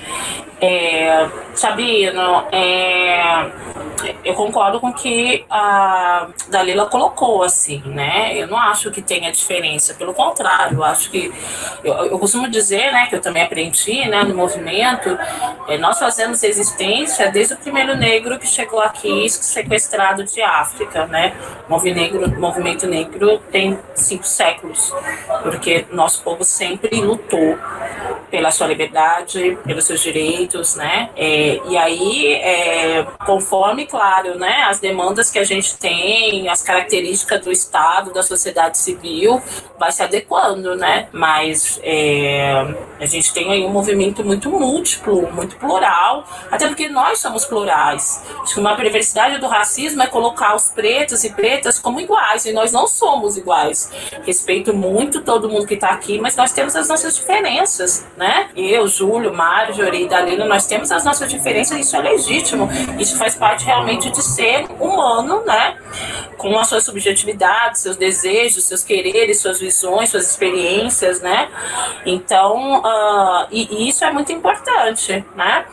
É, 0.62 1.28
Sabino, 1.56 2.44
é, 2.52 3.50
eu 4.24 4.34
concordo 4.34 4.80
com 4.80 4.90
o 4.90 4.94
que 4.94 5.46
a 5.50 6.28
Dalila 6.50 6.86
colocou, 6.86 7.44
assim, 7.44 7.82
né? 7.86 8.38
Eu 8.38 8.48
não 8.48 8.58
acho 8.58 8.92
que 8.92 9.02
tenha 9.02 9.32
diferença, 9.32 9.94
pelo 9.94 10.14
contrário, 10.14 10.78
eu 10.78 10.84
acho 10.84 11.10
que. 11.10 11.32
Eu, 11.84 11.94
eu 11.94 12.20
costumo 12.20 12.50
dizer, 12.50 12.92
né, 12.92 13.08
que 13.08 13.16
eu 13.16 13.22
também 13.22 13.42
aprendi, 13.42 14.08
né, 14.08 14.24
no 14.24 14.36
movimento, 14.50 15.18
é, 15.68 15.78
nós 15.78 16.00
fazemos 16.00 16.42
resistência 16.42 17.32
desde 17.32 17.54
o 17.54 17.58
primeiro 17.58 17.96
negro 17.96 18.40
que 18.40 18.48
chegou 18.48 18.82
aqui 18.82 19.30
sequestrado 19.30 20.24
de 20.24 20.42
África, 20.42 21.06
né? 21.06 21.34
Movimento 21.68 22.40
movimento 22.40 22.88
negro 22.88 23.40
tem 23.52 23.78
cinco 23.96 24.26
séculos, 24.26 24.94
porque 25.44 25.86
nosso 25.92 26.24
povo 26.24 26.44
sempre 26.44 27.00
lutou 27.00 27.58
pela 28.32 28.52
sua 28.52 28.68
liberdade, 28.68 29.58
pelos 29.66 29.86
seus 29.86 30.02
direitos, 30.02 30.76
né? 30.76 31.10
É, 31.16 31.60
e 31.68 31.78
aí, 31.78 32.34
é, 32.34 33.06
conforme, 33.26 33.86
claro, 33.86 34.38
né, 34.38 34.66
as 34.68 34.80
demandas 34.80 35.30
que 35.30 35.40
a 35.40 35.44
gente 35.44 35.78
tem, 35.78 36.48
as 36.48 36.62
características 36.62 37.42
do 37.42 37.52
Estado, 37.52 38.14
da 38.14 38.22
sociedade 38.22 38.78
civil, 38.78 39.42
vai 39.80 39.92
se 39.92 40.04
adequando, 40.04 40.76
né? 40.76 41.08
Mas 41.12 41.80
é, 41.84 42.66
a 43.00 43.06
gente 43.06 43.34
tem 43.34 43.52
aí 43.52 43.66
um 43.66 43.70
movimento 43.70 44.24
muito 44.24 44.39
múltiplo, 44.48 45.30
muito 45.34 45.56
plural, 45.58 46.24
até 46.52 46.68
porque 46.68 46.88
nós 46.88 47.20
somos 47.20 47.46
plurais. 47.46 48.24
Acho 48.44 48.54
que 48.54 48.60
uma 48.60 48.76
perversidade 48.76 49.40
do 49.40 49.48
racismo 49.48 50.04
é 50.04 50.08
colocar 50.08 50.56
os 50.56 50.70
pretos 50.70 51.24
e 51.24 51.32
pretas 51.32 51.80
como 51.80 52.00
iguais, 52.00 52.46
e 52.46 52.54
nós 52.54 52.72
não 52.72 52.88
somos 52.88 53.38
iguais. 53.38 53.92
Respeito 54.24 54.74
muito 54.74 55.22
todo 55.22 55.50
mundo 55.50 55.66
que 55.66 55.74
está 55.74 55.90
aqui, 55.90 56.20
mas 56.20 56.36
nós 56.36 56.52
temos 56.52 56.76
as 56.76 56.88
nossas 56.88 57.16
diferenças, 57.16 58.06
né? 58.16 58.50
Eu, 58.56 58.88
Júlio, 58.88 59.34
Marjorie, 59.34 60.08
Dalila, 60.08 60.46
nós 60.46 60.68
temos 60.68 60.92
as 60.92 61.04
nossas 61.04 61.30
diferenças, 61.30 61.80
isso 61.80 61.96
é 61.96 62.02
legítimo. 62.02 62.70
Isso 63.00 63.18
faz 63.18 63.36
parte 63.36 63.66
realmente 63.66 64.10
de 64.12 64.22
ser 64.22 64.66
humano, 64.80 65.44
né? 65.46 65.78
Com 66.38 66.58
a 66.58 66.64
sua 66.64 66.80
subjetividade, 66.80 67.80
seus 67.80 67.98
desejos, 67.98 68.64
seus 68.64 68.84
quereres, 68.84 69.42
suas 69.42 69.60
visões, 69.60 70.10
suas 70.10 70.30
experiências, 70.30 71.22
né? 71.22 71.50
Então, 72.06 72.80
uh, 72.80 73.48
e, 73.52 73.68
e, 73.72 73.90
isso 73.90 74.04
é 74.06 74.12
muito 74.12 74.29
importante, 74.34 75.24
né? 75.36 75.66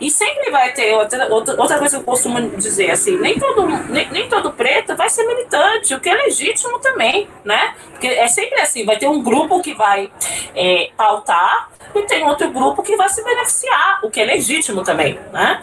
E 0.00 0.10
sempre 0.10 0.50
vai 0.50 0.72
ter 0.72 0.94
outra, 0.94 1.32
outra, 1.32 1.60
outra 1.60 1.78
coisa 1.78 1.96
que 1.96 2.02
eu 2.02 2.06
costumo 2.06 2.40
dizer 2.56 2.90
assim, 2.90 3.16
nem 3.18 3.38
todo, 3.38 3.66
nem, 3.66 4.10
nem 4.10 4.28
todo 4.28 4.52
preto 4.52 4.96
vai 4.96 5.08
ser 5.08 5.26
militante, 5.26 5.94
o 5.94 6.00
que 6.00 6.08
é 6.08 6.14
legítimo 6.14 6.78
também, 6.78 7.28
né? 7.44 7.74
Porque 7.90 8.06
é 8.08 8.26
sempre 8.26 8.60
assim, 8.60 8.84
vai 8.84 8.96
ter 8.96 9.08
um 9.08 9.22
grupo 9.22 9.60
que 9.62 9.74
vai 9.74 10.10
é, 10.54 10.90
pautar 10.96 11.70
e 11.94 12.02
tem 12.02 12.24
outro 12.24 12.50
grupo 12.50 12.82
que 12.82 12.96
vai 12.96 13.08
se 13.08 13.22
beneficiar, 13.22 14.00
o 14.02 14.10
que 14.10 14.20
é 14.20 14.24
legítimo 14.24 14.82
também, 14.82 15.18
né? 15.32 15.62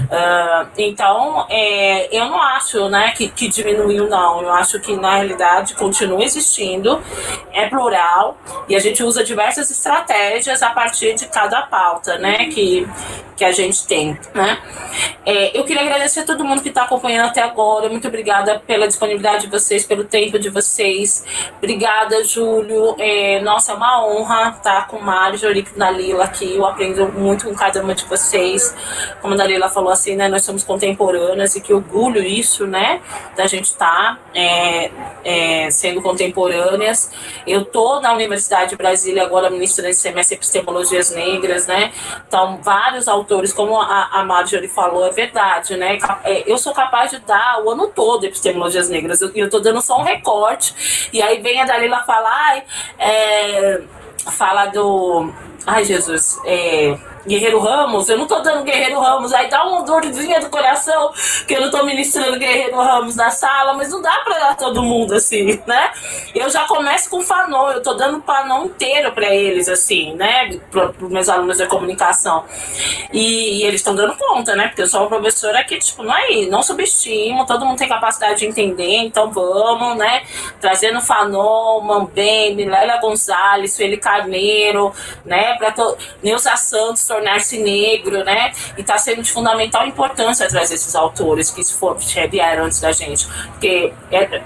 Uh, 0.00 0.68
então, 0.76 1.46
é, 1.48 2.14
eu 2.14 2.26
não 2.26 2.40
acho 2.40 2.88
né, 2.88 3.12
que, 3.16 3.28
que 3.28 3.48
diminuiu, 3.48 4.08
não. 4.08 4.42
Eu 4.42 4.52
acho 4.52 4.78
que, 4.80 4.94
na 4.96 5.16
realidade, 5.16 5.74
continua 5.74 6.22
existindo, 6.22 7.02
é 7.52 7.66
plural, 7.68 8.36
e 8.68 8.76
a 8.76 8.78
gente 8.78 9.02
usa 9.02 9.24
diversas 9.24 9.70
estratégias 9.70 10.62
a 10.62 10.70
partir 10.70 11.14
de 11.14 11.26
cada 11.26 11.62
pauta, 11.62 11.89
né? 12.18 12.46
Que, 12.46 12.86
que 13.36 13.44
a 13.44 13.52
gente 13.52 13.86
tem, 13.86 14.18
né? 14.34 14.58
É, 15.24 15.56
eu 15.58 15.64
queria 15.64 15.82
agradecer 15.82 16.20
a 16.20 16.24
todo 16.24 16.44
mundo 16.44 16.62
que 16.62 16.68
está 16.68 16.84
acompanhando 16.84 17.28
até 17.28 17.40
agora. 17.42 17.88
Muito 17.88 18.06
obrigada 18.06 18.60
pela 18.66 18.86
disponibilidade 18.86 19.46
de 19.46 19.50
vocês, 19.50 19.84
pelo 19.84 20.04
tempo 20.04 20.38
de 20.38 20.50
vocês. 20.50 21.24
Obrigada, 21.58 22.22
Júlio. 22.22 22.96
É, 22.98 23.40
nossa, 23.40 23.72
é 23.72 23.74
uma 23.74 24.04
honra 24.04 24.54
estar 24.56 24.86
com 24.88 24.98
Marjorie 24.98 25.66
e 25.74 25.78
Dalila 25.78 26.24
aqui. 26.24 26.56
Eu 26.56 26.66
aprendo 26.66 27.08
muito 27.12 27.46
com 27.46 27.54
cada 27.54 27.82
uma 27.82 27.94
de 27.94 28.04
vocês. 28.04 28.74
Como 29.22 29.32
a 29.34 29.36
Dalila 29.36 29.70
falou 29.70 29.90
assim, 29.90 30.16
né? 30.16 30.28
Nós 30.28 30.42
somos 30.42 30.62
contemporâneas 30.62 31.56
e 31.56 31.60
que 31.60 31.72
orgulho 31.72 32.22
isso, 32.22 32.66
né? 32.66 33.00
Da 33.36 33.46
gente 33.46 33.66
estar 33.66 34.16
tá, 34.16 34.18
é, 34.34 34.90
é, 35.24 35.70
sendo 35.70 36.02
contemporâneas. 36.02 37.10
Eu 37.46 37.64
tô 37.64 38.00
na 38.00 38.12
Universidade 38.12 38.70
de 38.70 38.76
Brasília 38.76 39.22
agora 39.22 39.48
ministrando 39.48 39.90
esse 39.90 40.00
semestre 40.00 40.36
Epistemologias 40.36 41.10
Negras, 41.14 41.66
né? 41.66 41.79
Então, 42.26 42.58
vários 42.62 43.08
autores 43.08 43.52
como 43.52 43.80
a, 43.80 44.08
a 44.12 44.24
Marjorie 44.24 44.68
falou, 44.68 45.06
é 45.06 45.10
verdade, 45.10 45.76
né? 45.76 45.98
É, 46.24 46.50
eu 46.50 46.58
sou 46.58 46.72
capaz 46.72 47.10
de 47.10 47.18
dar 47.20 47.62
o 47.64 47.70
ano 47.70 47.88
todo 47.88 48.24
epistemologias 48.24 48.88
negras, 48.88 49.20
e 49.20 49.38
eu, 49.38 49.48
tô 49.48 49.60
dando 49.60 49.80
só 49.80 49.98
um 49.98 50.02
recorte, 50.02 51.08
e 51.12 51.22
aí 51.22 51.40
vem 51.40 51.60
a 51.60 51.64
Dalila 51.64 52.02
falar, 52.04 52.62
é, 52.98 53.80
fala 54.32 54.66
do. 54.66 55.32
Ai, 55.66 55.84
Jesus, 55.84 56.40
é 56.44 56.98
Guerreiro 57.26 57.58
Ramos, 57.60 58.08
eu 58.08 58.18
não 58.18 58.26
tô 58.26 58.40
dando 58.40 58.64
Guerreiro 58.64 58.98
Ramos, 58.98 59.32
aí 59.32 59.48
dá 59.48 59.66
uma 59.66 59.82
dorzinha 59.82 60.40
do 60.40 60.48
coração 60.48 61.12
que 61.46 61.54
eu 61.54 61.60
não 61.60 61.70
tô 61.70 61.84
ministrando 61.84 62.38
Guerreiro 62.38 62.76
Ramos 62.76 63.14
na 63.16 63.30
sala, 63.30 63.74
mas 63.74 63.90
não 63.90 64.00
dá 64.00 64.20
pra 64.24 64.38
dar 64.38 64.56
todo 64.56 64.82
mundo 64.82 65.14
assim, 65.14 65.60
né? 65.66 65.92
Eu 66.34 66.48
já 66.48 66.66
começo 66.66 67.10
com 67.10 67.20
Fanon, 67.20 67.70
eu 67.70 67.82
tô 67.82 67.94
dando 67.94 68.22
Fanon 68.22 68.64
inteiro 68.66 69.12
pra 69.12 69.34
eles, 69.34 69.68
assim, 69.68 70.14
né? 70.14 70.58
Para 70.70 70.88
pros 70.88 71.10
meus 71.10 71.28
alunos 71.28 71.58
de 71.58 71.66
comunicação. 71.66 72.44
E, 73.12 73.60
e 73.60 73.62
eles 73.64 73.80
estão 73.80 73.94
dando 73.94 74.16
conta, 74.16 74.56
né? 74.56 74.68
Porque 74.68 74.82
eu 74.82 74.86
sou 74.86 75.00
uma 75.00 75.08
professora 75.08 75.62
que, 75.64 75.78
tipo, 75.78 76.02
não 76.02 76.16
é 76.16 76.46
não 76.46 76.62
subestimo, 76.62 77.46
todo 77.46 77.66
mundo 77.66 77.78
tem 77.78 77.88
capacidade 77.88 78.40
de 78.40 78.46
entender, 78.46 78.96
então 78.98 79.30
vamos, 79.30 79.96
né? 79.96 80.22
Trazendo 80.60 81.00
Fanon, 81.00 81.80
Mambembe, 81.82 82.64
Lélia 82.64 82.98
Gonzalez, 82.98 83.76
Feli 83.76 83.96
Carneiro, 83.96 84.92
né? 85.24 85.54
Pra 85.56 85.72
to... 85.72 85.96
Neuza 86.22 86.56
Santos, 86.56 87.09
tornar-se 87.10 87.58
negro, 87.58 88.22
né? 88.22 88.52
E 88.78 88.82
está 88.82 88.96
sendo 88.96 89.22
de 89.22 89.32
fundamental 89.32 89.84
importância 89.84 90.46
trazer 90.46 90.74
esses 90.74 90.94
autores 90.94 91.50
que 91.50 91.64
for, 91.64 91.96
vieram 92.30 92.66
antes 92.66 92.80
da 92.80 92.92
gente. 92.92 93.26
Porque 93.48 93.92
é, 94.12 94.40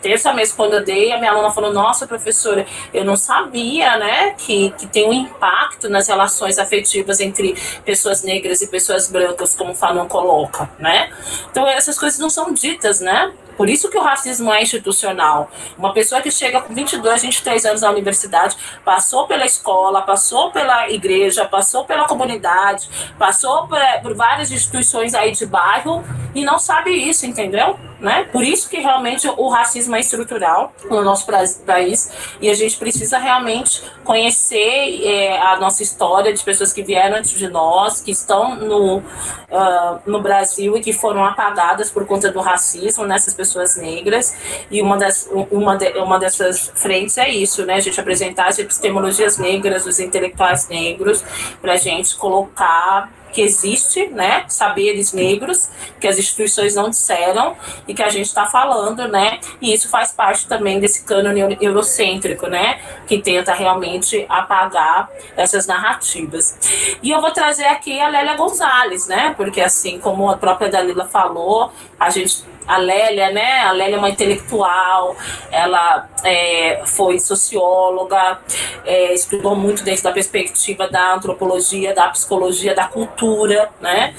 terça 0.00 0.32
mesmo, 0.32 0.56
quando 0.56 0.74
eu 0.74 0.84
dei, 0.84 1.10
a 1.10 1.18
minha 1.18 1.32
aluna 1.32 1.50
falou: 1.50 1.72
Nossa, 1.72 2.06
professora, 2.06 2.64
eu 2.92 3.04
não 3.04 3.16
sabia, 3.16 3.96
né, 3.96 4.34
que, 4.38 4.70
que 4.78 4.86
tem 4.86 5.08
um 5.08 5.12
impacto 5.12 5.88
nas 5.88 6.06
relações 6.06 6.58
afetivas 6.58 7.18
entre 7.18 7.56
pessoas 7.84 8.22
negras 8.22 8.62
e 8.62 8.68
pessoas 8.68 9.10
brancas, 9.10 9.54
como 9.56 9.74
Fanon 9.74 10.06
coloca, 10.06 10.70
né? 10.78 11.10
Então, 11.50 11.66
essas 11.66 11.98
coisas 11.98 12.18
não 12.20 12.30
são 12.30 12.52
ditas, 12.54 13.00
né? 13.00 13.32
Por 13.56 13.68
isso 13.68 13.88
que 13.88 13.96
o 13.96 14.02
racismo 14.02 14.52
é 14.52 14.62
institucional. 14.62 15.50
Uma 15.78 15.92
pessoa 15.92 16.20
que 16.20 16.30
chega 16.30 16.60
com 16.60 16.74
22, 16.74 17.22
23 17.22 17.64
anos 17.66 17.82
na 17.82 17.90
universidade, 17.90 18.56
passou 18.84 19.26
pela 19.26 19.44
escola, 19.44 20.02
passou 20.02 20.50
pela 20.50 20.90
igreja, 20.90 21.44
passou 21.44 21.84
pela 21.84 22.03
comunidade, 22.06 22.88
passou 23.18 23.66
por, 23.66 23.78
por 24.02 24.14
várias 24.14 24.50
instituições 24.50 25.14
aí 25.14 25.32
de 25.32 25.46
bairro 25.46 26.04
e 26.34 26.44
não 26.44 26.58
sabe 26.58 26.90
isso, 26.90 27.26
entendeu? 27.26 27.78
Né? 28.00 28.24
Por 28.32 28.42
isso 28.42 28.68
que 28.68 28.78
realmente 28.78 29.26
o 29.28 29.48
racismo 29.48 29.94
é 29.94 30.00
estrutural 30.00 30.72
no 30.90 31.02
nosso 31.02 31.26
país 31.64 32.10
e 32.40 32.50
a 32.50 32.54
gente 32.54 32.76
precisa 32.76 33.18
realmente 33.18 33.82
conhecer 34.02 35.00
é, 35.04 35.40
a 35.40 35.56
nossa 35.56 35.82
história 35.82 36.32
de 36.32 36.42
pessoas 36.42 36.72
que 36.72 36.82
vieram 36.82 37.16
antes 37.16 37.30
de 37.30 37.48
nós, 37.48 38.00
que 38.00 38.10
estão 38.10 38.56
no, 38.56 38.98
uh, 38.98 40.00
no 40.04 40.20
Brasil 40.20 40.76
e 40.76 40.80
que 40.80 40.92
foram 40.92 41.24
apagadas 41.24 41.90
por 41.90 42.04
conta 42.06 42.30
do 42.30 42.40
racismo, 42.40 43.06
nessas 43.06 43.34
né? 43.34 43.36
pessoas 43.36 43.76
negras. 43.76 44.36
E 44.70 44.82
uma, 44.82 44.98
das, 44.98 45.28
uma, 45.50 45.76
de, 45.76 45.88
uma 45.98 46.18
dessas 46.18 46.72
frentes 46.74 47.16
é 47.16 47.28
isso, 47.28 47.64
né? 47.64 47.74
A 47.74 47.80
gente 47.80 47.98
apresentar 47.98 48.48
as 48.48 48.58
epistemologias 48.58 49.38
negras, 49.38 49.86
os 49.86 50.00
intelectuais 50.00 50.68
negros, 50.68 51.24
para 51.60 51.74
a 51.74 51.76
gente 51.76 52.16
colocar 52.16 53.10
que 53.34 53.42
existe, 53.42 54.06
né, 54.06 54.44
saberes 54.48 55.12
negros 55.12 55.68
que 56.00 56.06
as 56.06 56.18
instituições 56.18 56.74
não 56.74 56.88
disseram 56.88 57.56
e 57.86 57.92
que 57.92 58.02
a 58.02 58.08
gente 58.08 58.26
está 58.26 58.46
falando, 58.46 59.08
né, 59.08 59.40
e 59.60 59.74
isso 59.74 59.88
faz 59.88 60.12
parte 60.12 60.46
também 60.46 60.78
desse 60.78 61.04
cânone 61.04 61.58
eurocêntrico, 61.60 62.46
né, 62.46 62.80
que 63.06 63.18
tenta 63.18 63.52
realmente 63.52 64.24
apagar 64.28 65.10
essas 65.36 65.66
narrativas. 65.66 66.96
E 67.02 67.10
eu 67.10 67.20
vou 67.20 67.32
trazer 67.32 67.66
aqui 67.66 68.00
a 68.00 68.08
Lélia 68.08 68.36
Gonzalez, 68.36 69.08
né, 69.08 69.34
porque 69.36 69.60
assim 69.60 69.98
como 69.98 70.30
a 70.30 70.36
própria 70.36 70.70
Dalila 70.70 71.06
falou, 71.06 71.72
a 71.98 72.10
gente 72.10 72.44
a 72.66 72.78
Lélia, 72.78 73.30
né? 73.30 73.60
A 73.60 73.72
Lélia 73.72 73.96
é 73.96 73.98
uma 73.98 74.10
intelectual, 74.10 75.16
ela 75.50 76.08
é, 76.24 76.82
foi 76.86 77.18
socióloga, 77.20 78.38
é, 78.84 79.12
estudou 79.12 79.54
muito 79.54 79.84
dentro 79.84 80.02
da 80.02 80.12
perspectiva 80.12 80.88
da 80.88 81.14
antropologia, 81.14 81.94
da 81.94 82.08
psicologia, 82.08 82.74
da 82.74 82.86
cultura, 82.86 83.70
né? 83.80 84.14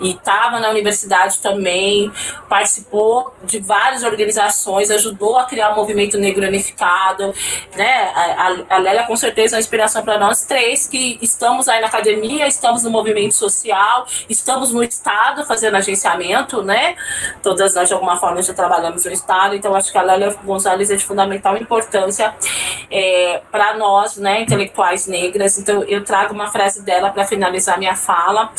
E 0.00 0.12
estava 0.12 0.60
na 0.60 0.70
universidade 0.70 1.38
também, 1.40 2.10
participou 2.48 3.34
de 3.44 3.58
várias 3.58 4.02
organizações, 4.04 4.90
ajudou 4.90 5.36
a 5.36 5.44
criar 5.44 5.72
o 5.72 5.76
movimento 5.76 6.16
negro 6.16 6.46
unificado, 6.46 7.34
né? 7.76 8.12
A, 8.14 8.76
a 8.76 8.78
Lélia 8.78 9.04
com 9.04 9.16
certeza 9.16 9.56
é 9.56 9.58
uma 9.58 9.60
inspiração 9.60 10.02
para 10.02 10.18
nós 10.18 10.44
três 10.44 10.86
que 10.86 11.18
estamos 11.20 11.68
aí 11.68 11.80
na 11.80 11.88
academia, 11.88 12.46
estamos 12.46 12.84
no 12.84 12.90
movimento 12.90 13.34
social, 13.34 14.06
estamos 14.28 14.72
no 14.72 14.82
estado 14.84 15.44
fazendo 15.44 15.76
agenciamento, 15.76 16.62
né? 16.62 16.94
Todas 17.42 17.76
as 17.76 17.87
de 17.88 17.94
alguma 17.94 18.16
forma 18.18 18.40
já 18.42 18.54
trabalhamos 18.54 19.04
no 19.04 19.12
Estado, 19.12 19.54
então 19.54 19.74
acho 19.74 19.90
que 19.90 19.98
a 19.98 20.02
Lélia 20.02 20.36
Gonzalez 20.44 20.90
é 20.90 20.96
de 20.96 21.04
fundamental 21.04 21.56
importância 21.56 22.34
é, 22.90 23.42
para 23.50 23.76
nós, 23.76 24.16
né, 24.16 24.42
intelectuais 24.42 25.06
negras. 25.06 25.58
Então 25.58 25.82
eu 25.84 26.04
trago 26.04 26.34
uma 26.34 26.50
frase 26.50 26.82
dela 26.82 27.10
para 27.10 27.24
finalizar 27.24 27.78
minha 27.78 27.96
fala, 27.96 28.52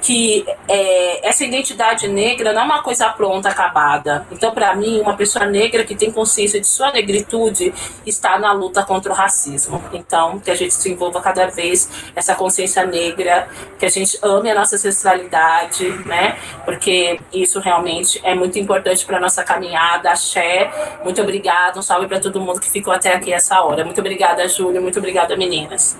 que 0.00 0.44
é, 0.68 1.26
essa 1.26 1.44
identidade 1.44 2.08
negra 2.08 2.52
não 2.52 2.62
é 2.62 2.64
uma 2.64 2.82
coisa 2.82 3.08
pronta, 3.10 3.48
acabada. 3.48 4.26
Então, 4.30 4.52
para 4.52 4.74
mim, 4.74 5.00
uma 5.00 5.16
pessoa 5.16 5.46
negra 5.46 5.84
que 5.84 5.94
tem 5.94 6.10
consciência 6.10 6.60
de 6.60 6.66
sua 6.66 6.90
negritude 6.90 7.72
está 8.06 8.38
na 8.38 8.52
luta 8.52 8.82
contra 8.82 9.12
o 9.12 9.14
racismo. 9.14 9.82
Então, 9.92 10.38
que 10.38 10.50
a 10.50 10.54
gente 10.54 10.74
se 10.74 10.90
envolva 10.90 11.20
cada 11.20 11.46
vez 11.46 11.88
essa 12.14 12.34
consciência 12.34 12.84
negra, 12.84 13.48
que 13.78 13.86
a 13.86 13.88
gente 13.88 14.18
ame 14.22 14.50
a 14.50 14.54
nossa 14.54 14.76
ancestralidade, 14.76 15.88
né? 16.06 16.36
Porque 16.64 17.20
isso 17.32 17.60
realmente 17.60 18.20
é 18.24 18.34
muito 18.34 18.58
importante 18.62 19.04
para 19.04 19.20
nossa 19.20 19.44
caminhada. 19.44 20.10
Axé, 20.10 20.70
muito 21.04 21.20
obrigada. 21.20 21.78
Um 21.78 21.82
salve 21.82 22.06
para 22.06 22.20
todo 22.20 22.40
mundo 22.40 22.60
que 22.60 22.70
ficou 22.70 22.92
até 22.92 23.12
aqui 23.14 23.32
essa 23.32 23.60
hora. 23.62 23.84
Muito 23.84 24.00
obrigada, 24.00 24.46
Júlia. 24.48 24.80
Muito 24.80 24.98
obrigada, 24.98 25.36
meninas. 25.36 25.98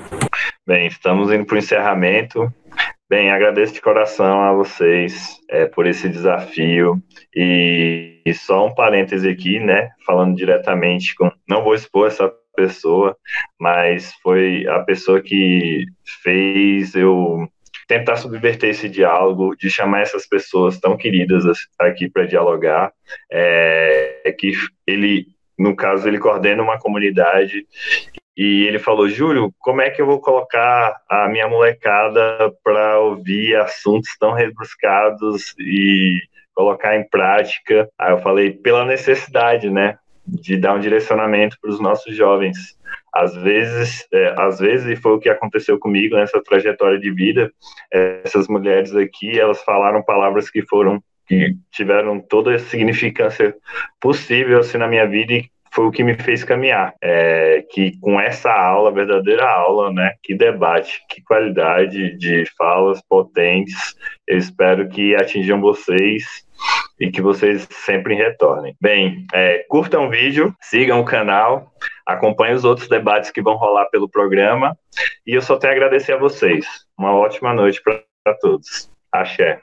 Bem, 0.66 0.86
estamos 0.86 1.30
indo 1.32 1.44
para 1.44 1.56
o 1.56 1.58
encerramento. 1.58 2.52
Bem, 3.12 3.30
agradeço 3.30 3.74
de 3.74 3.80
coração 3.82 4.40
a 4.40 4.54
vocês 4.54 5.38
é, 5.50 5.66
por 5.66 5.86
esse 5.86 6.08
desafio. 6.08 7.02
E, 7.36 8.22
e, 8.24 8.32
só 8.32 8.66
um 8.66 8.74
parêntese 8.74 9.28
aqui, 9.28 9.60
né? 9.60 9.90
Falando 10.06 10.34
diretamente 10.34 11.14
com. 11.14 11.30
Não 11.46 11.62
vou 11.62 11.74
expor 11.74 12.06
essa 12.06 12.32
pessoa, 12.56 13.16
mas 13.60 14.14
foi 14.22 14.66
a 14.66 14.80
pessoa 14.80 15.20
que 15.20 15.84
fez 16.22 16.94
eu 16.94 17.46
tentar 17.86 18.16
subverter 18.16 18.70
esse 18.70 18.88
diálogo, 18.88 19.56
de 19.56 19.70
chamar 19.70 20.02
essas 20.02 20.26
pessoas 20.26 20.78
tão 20.78 20.96
queridas 20.96 21.44
aqui 21.78 22.08
para 22.08 22.26
dialogar. 22.26 22.92
É, 23.30 24.22
é 24.24 24.32
que 24.32 24.52
ele, 24.86 25.26
no 25.58 25.74
caso, 25.74 26.08
ele 26.08 26.18
coordena 26.18 26.62
uma 26.62 26.78
comunidade 26.78 27.66
e 28.36 28.66
ele 28.66 28.78
falou: 28.78 29.08
Júlio, 29.08 29.52
como 29.58 29.82
é 29.82 29.90
que 29.90 30.00
eu 30.00 30.06
vou 30.06 30.20
colocar 30.20 30.96
a 31.08 31.28
minha 31.28 31.48
molecada 31.48 32.52
para 32.64 32.98
ouvir 33.00 33.56
assuntos 33.56 34.16
tão 34.18 34.32
rebuscados 34.32 35.54
e 35.58 36.18
colocar 36.54 36.96
em 36.96 37.08
prática? 37.08 37.88
Aí 37.98 38.12
eu 38.12 38.18
falei: 38.18 38.50
pela 38.50 38.84
necessidade, 38.84 39.70
né? 39.70 39.98
De 40.26 40.56
dar 40.56 40.74
um 40.74 40.80
direcionamento 40.80 41.56
para 41.60 41.70
os 41.70 41.80
nossos 41.80 42.16
jovens. 42.16 42.78
Às 43.14 43.34
vezes, 43.36 44.06
é, 44.12 44.34
às 44.38 44.58
vezes, 44.58 44.86
e 44.86 45.00
foi 45.00 45.12
o 45.12 45.18
que 45.18 45.28
aconteceu 45.28 45.78
comigo 45.78 46.16
nessa 46.16 46.42
trajetória 46.42 46.98
de 46.98 47.12
vida, 47.12 47.52
é, 47.92 48.20
essas 48.24 48.48
mulheres 48.48 48.94
aqui, 48.94 49.38
elas 49.38 49.62
falaram 49.62 50.02
palavras 50.02 50.50
que 50.50 50.62
foram 50.62 51.02
que 51.26 51.54
tiveram 51.70 52.20
toda 52.20 52.54
a 52.54 52.58
significância 52.58 53.54
possível 54.00 54.58
assim 54.58 54.76
na 54.76 54.88
minha 54.88 55.06
vida 55.06 55.32
e 55.34 55.44
foi 55.72 55.86
o 55.86 55.90
que 55.90 56.04
me 56.04 56.14
fez 56.14 56.44
caminhar. 56.44 56.94
É, 57.02 57.64
que 57.70 57.98
com 57.98 58.20
essa 58.20 58.52
aula, 58.52 58.92
verdadeira 58.92 59.48
aula, 59.48 59.90
né? 59.90 60.12
Que 60.22 60.34
debate, 60.34 61.02
que 61.08 61.22
qualidade 61.22 62.16
de 62.18 62.44
falas 62.56 63.00
potentes. 63.08 63.94
Eu 64.28 64.36
espero 64.36 64.88
que 64.88 65.14
atinjam 65.14 65.60
vocês 65.60 66.44
e 67.00 67.10
que 67.10 67.22
vocês 67.22 67.66
sempre 67.70 68.14
retornem. 68.14 68.76
Bem, 68.80 69.24
é, 69.32 69.64
curtam 69.68 70.06
o 70.06 70.10
vídeo, 70.10 70.54
sigam 70.60 71.00
o 71.00 71.04
canal, 71.04 71.72
acompanhem 72.06 72.54
os 72.54 72.64
outros 72.64 72.88
debates 72.88 73.30
que 73.30 73.42
vão 73.42 73.56
rolar 73.56 73.86
pelo 73.86 74.08
programa. 74.08 74.76
E 75.26 75.34
eu 75.34 75.42
só 75.42 75.56
tenho 75.56 75.72
a 75.72 75.76
agradecer 75.76 76.12
a 76.12 76.18
vocês. 76.18 76.66
Uma 76.98 77.14
ótima 77.14 77.52
noite 77.54 77.82
para 77.82 78.34
todos. 78.40 78.90
Axé. 79.10 79.62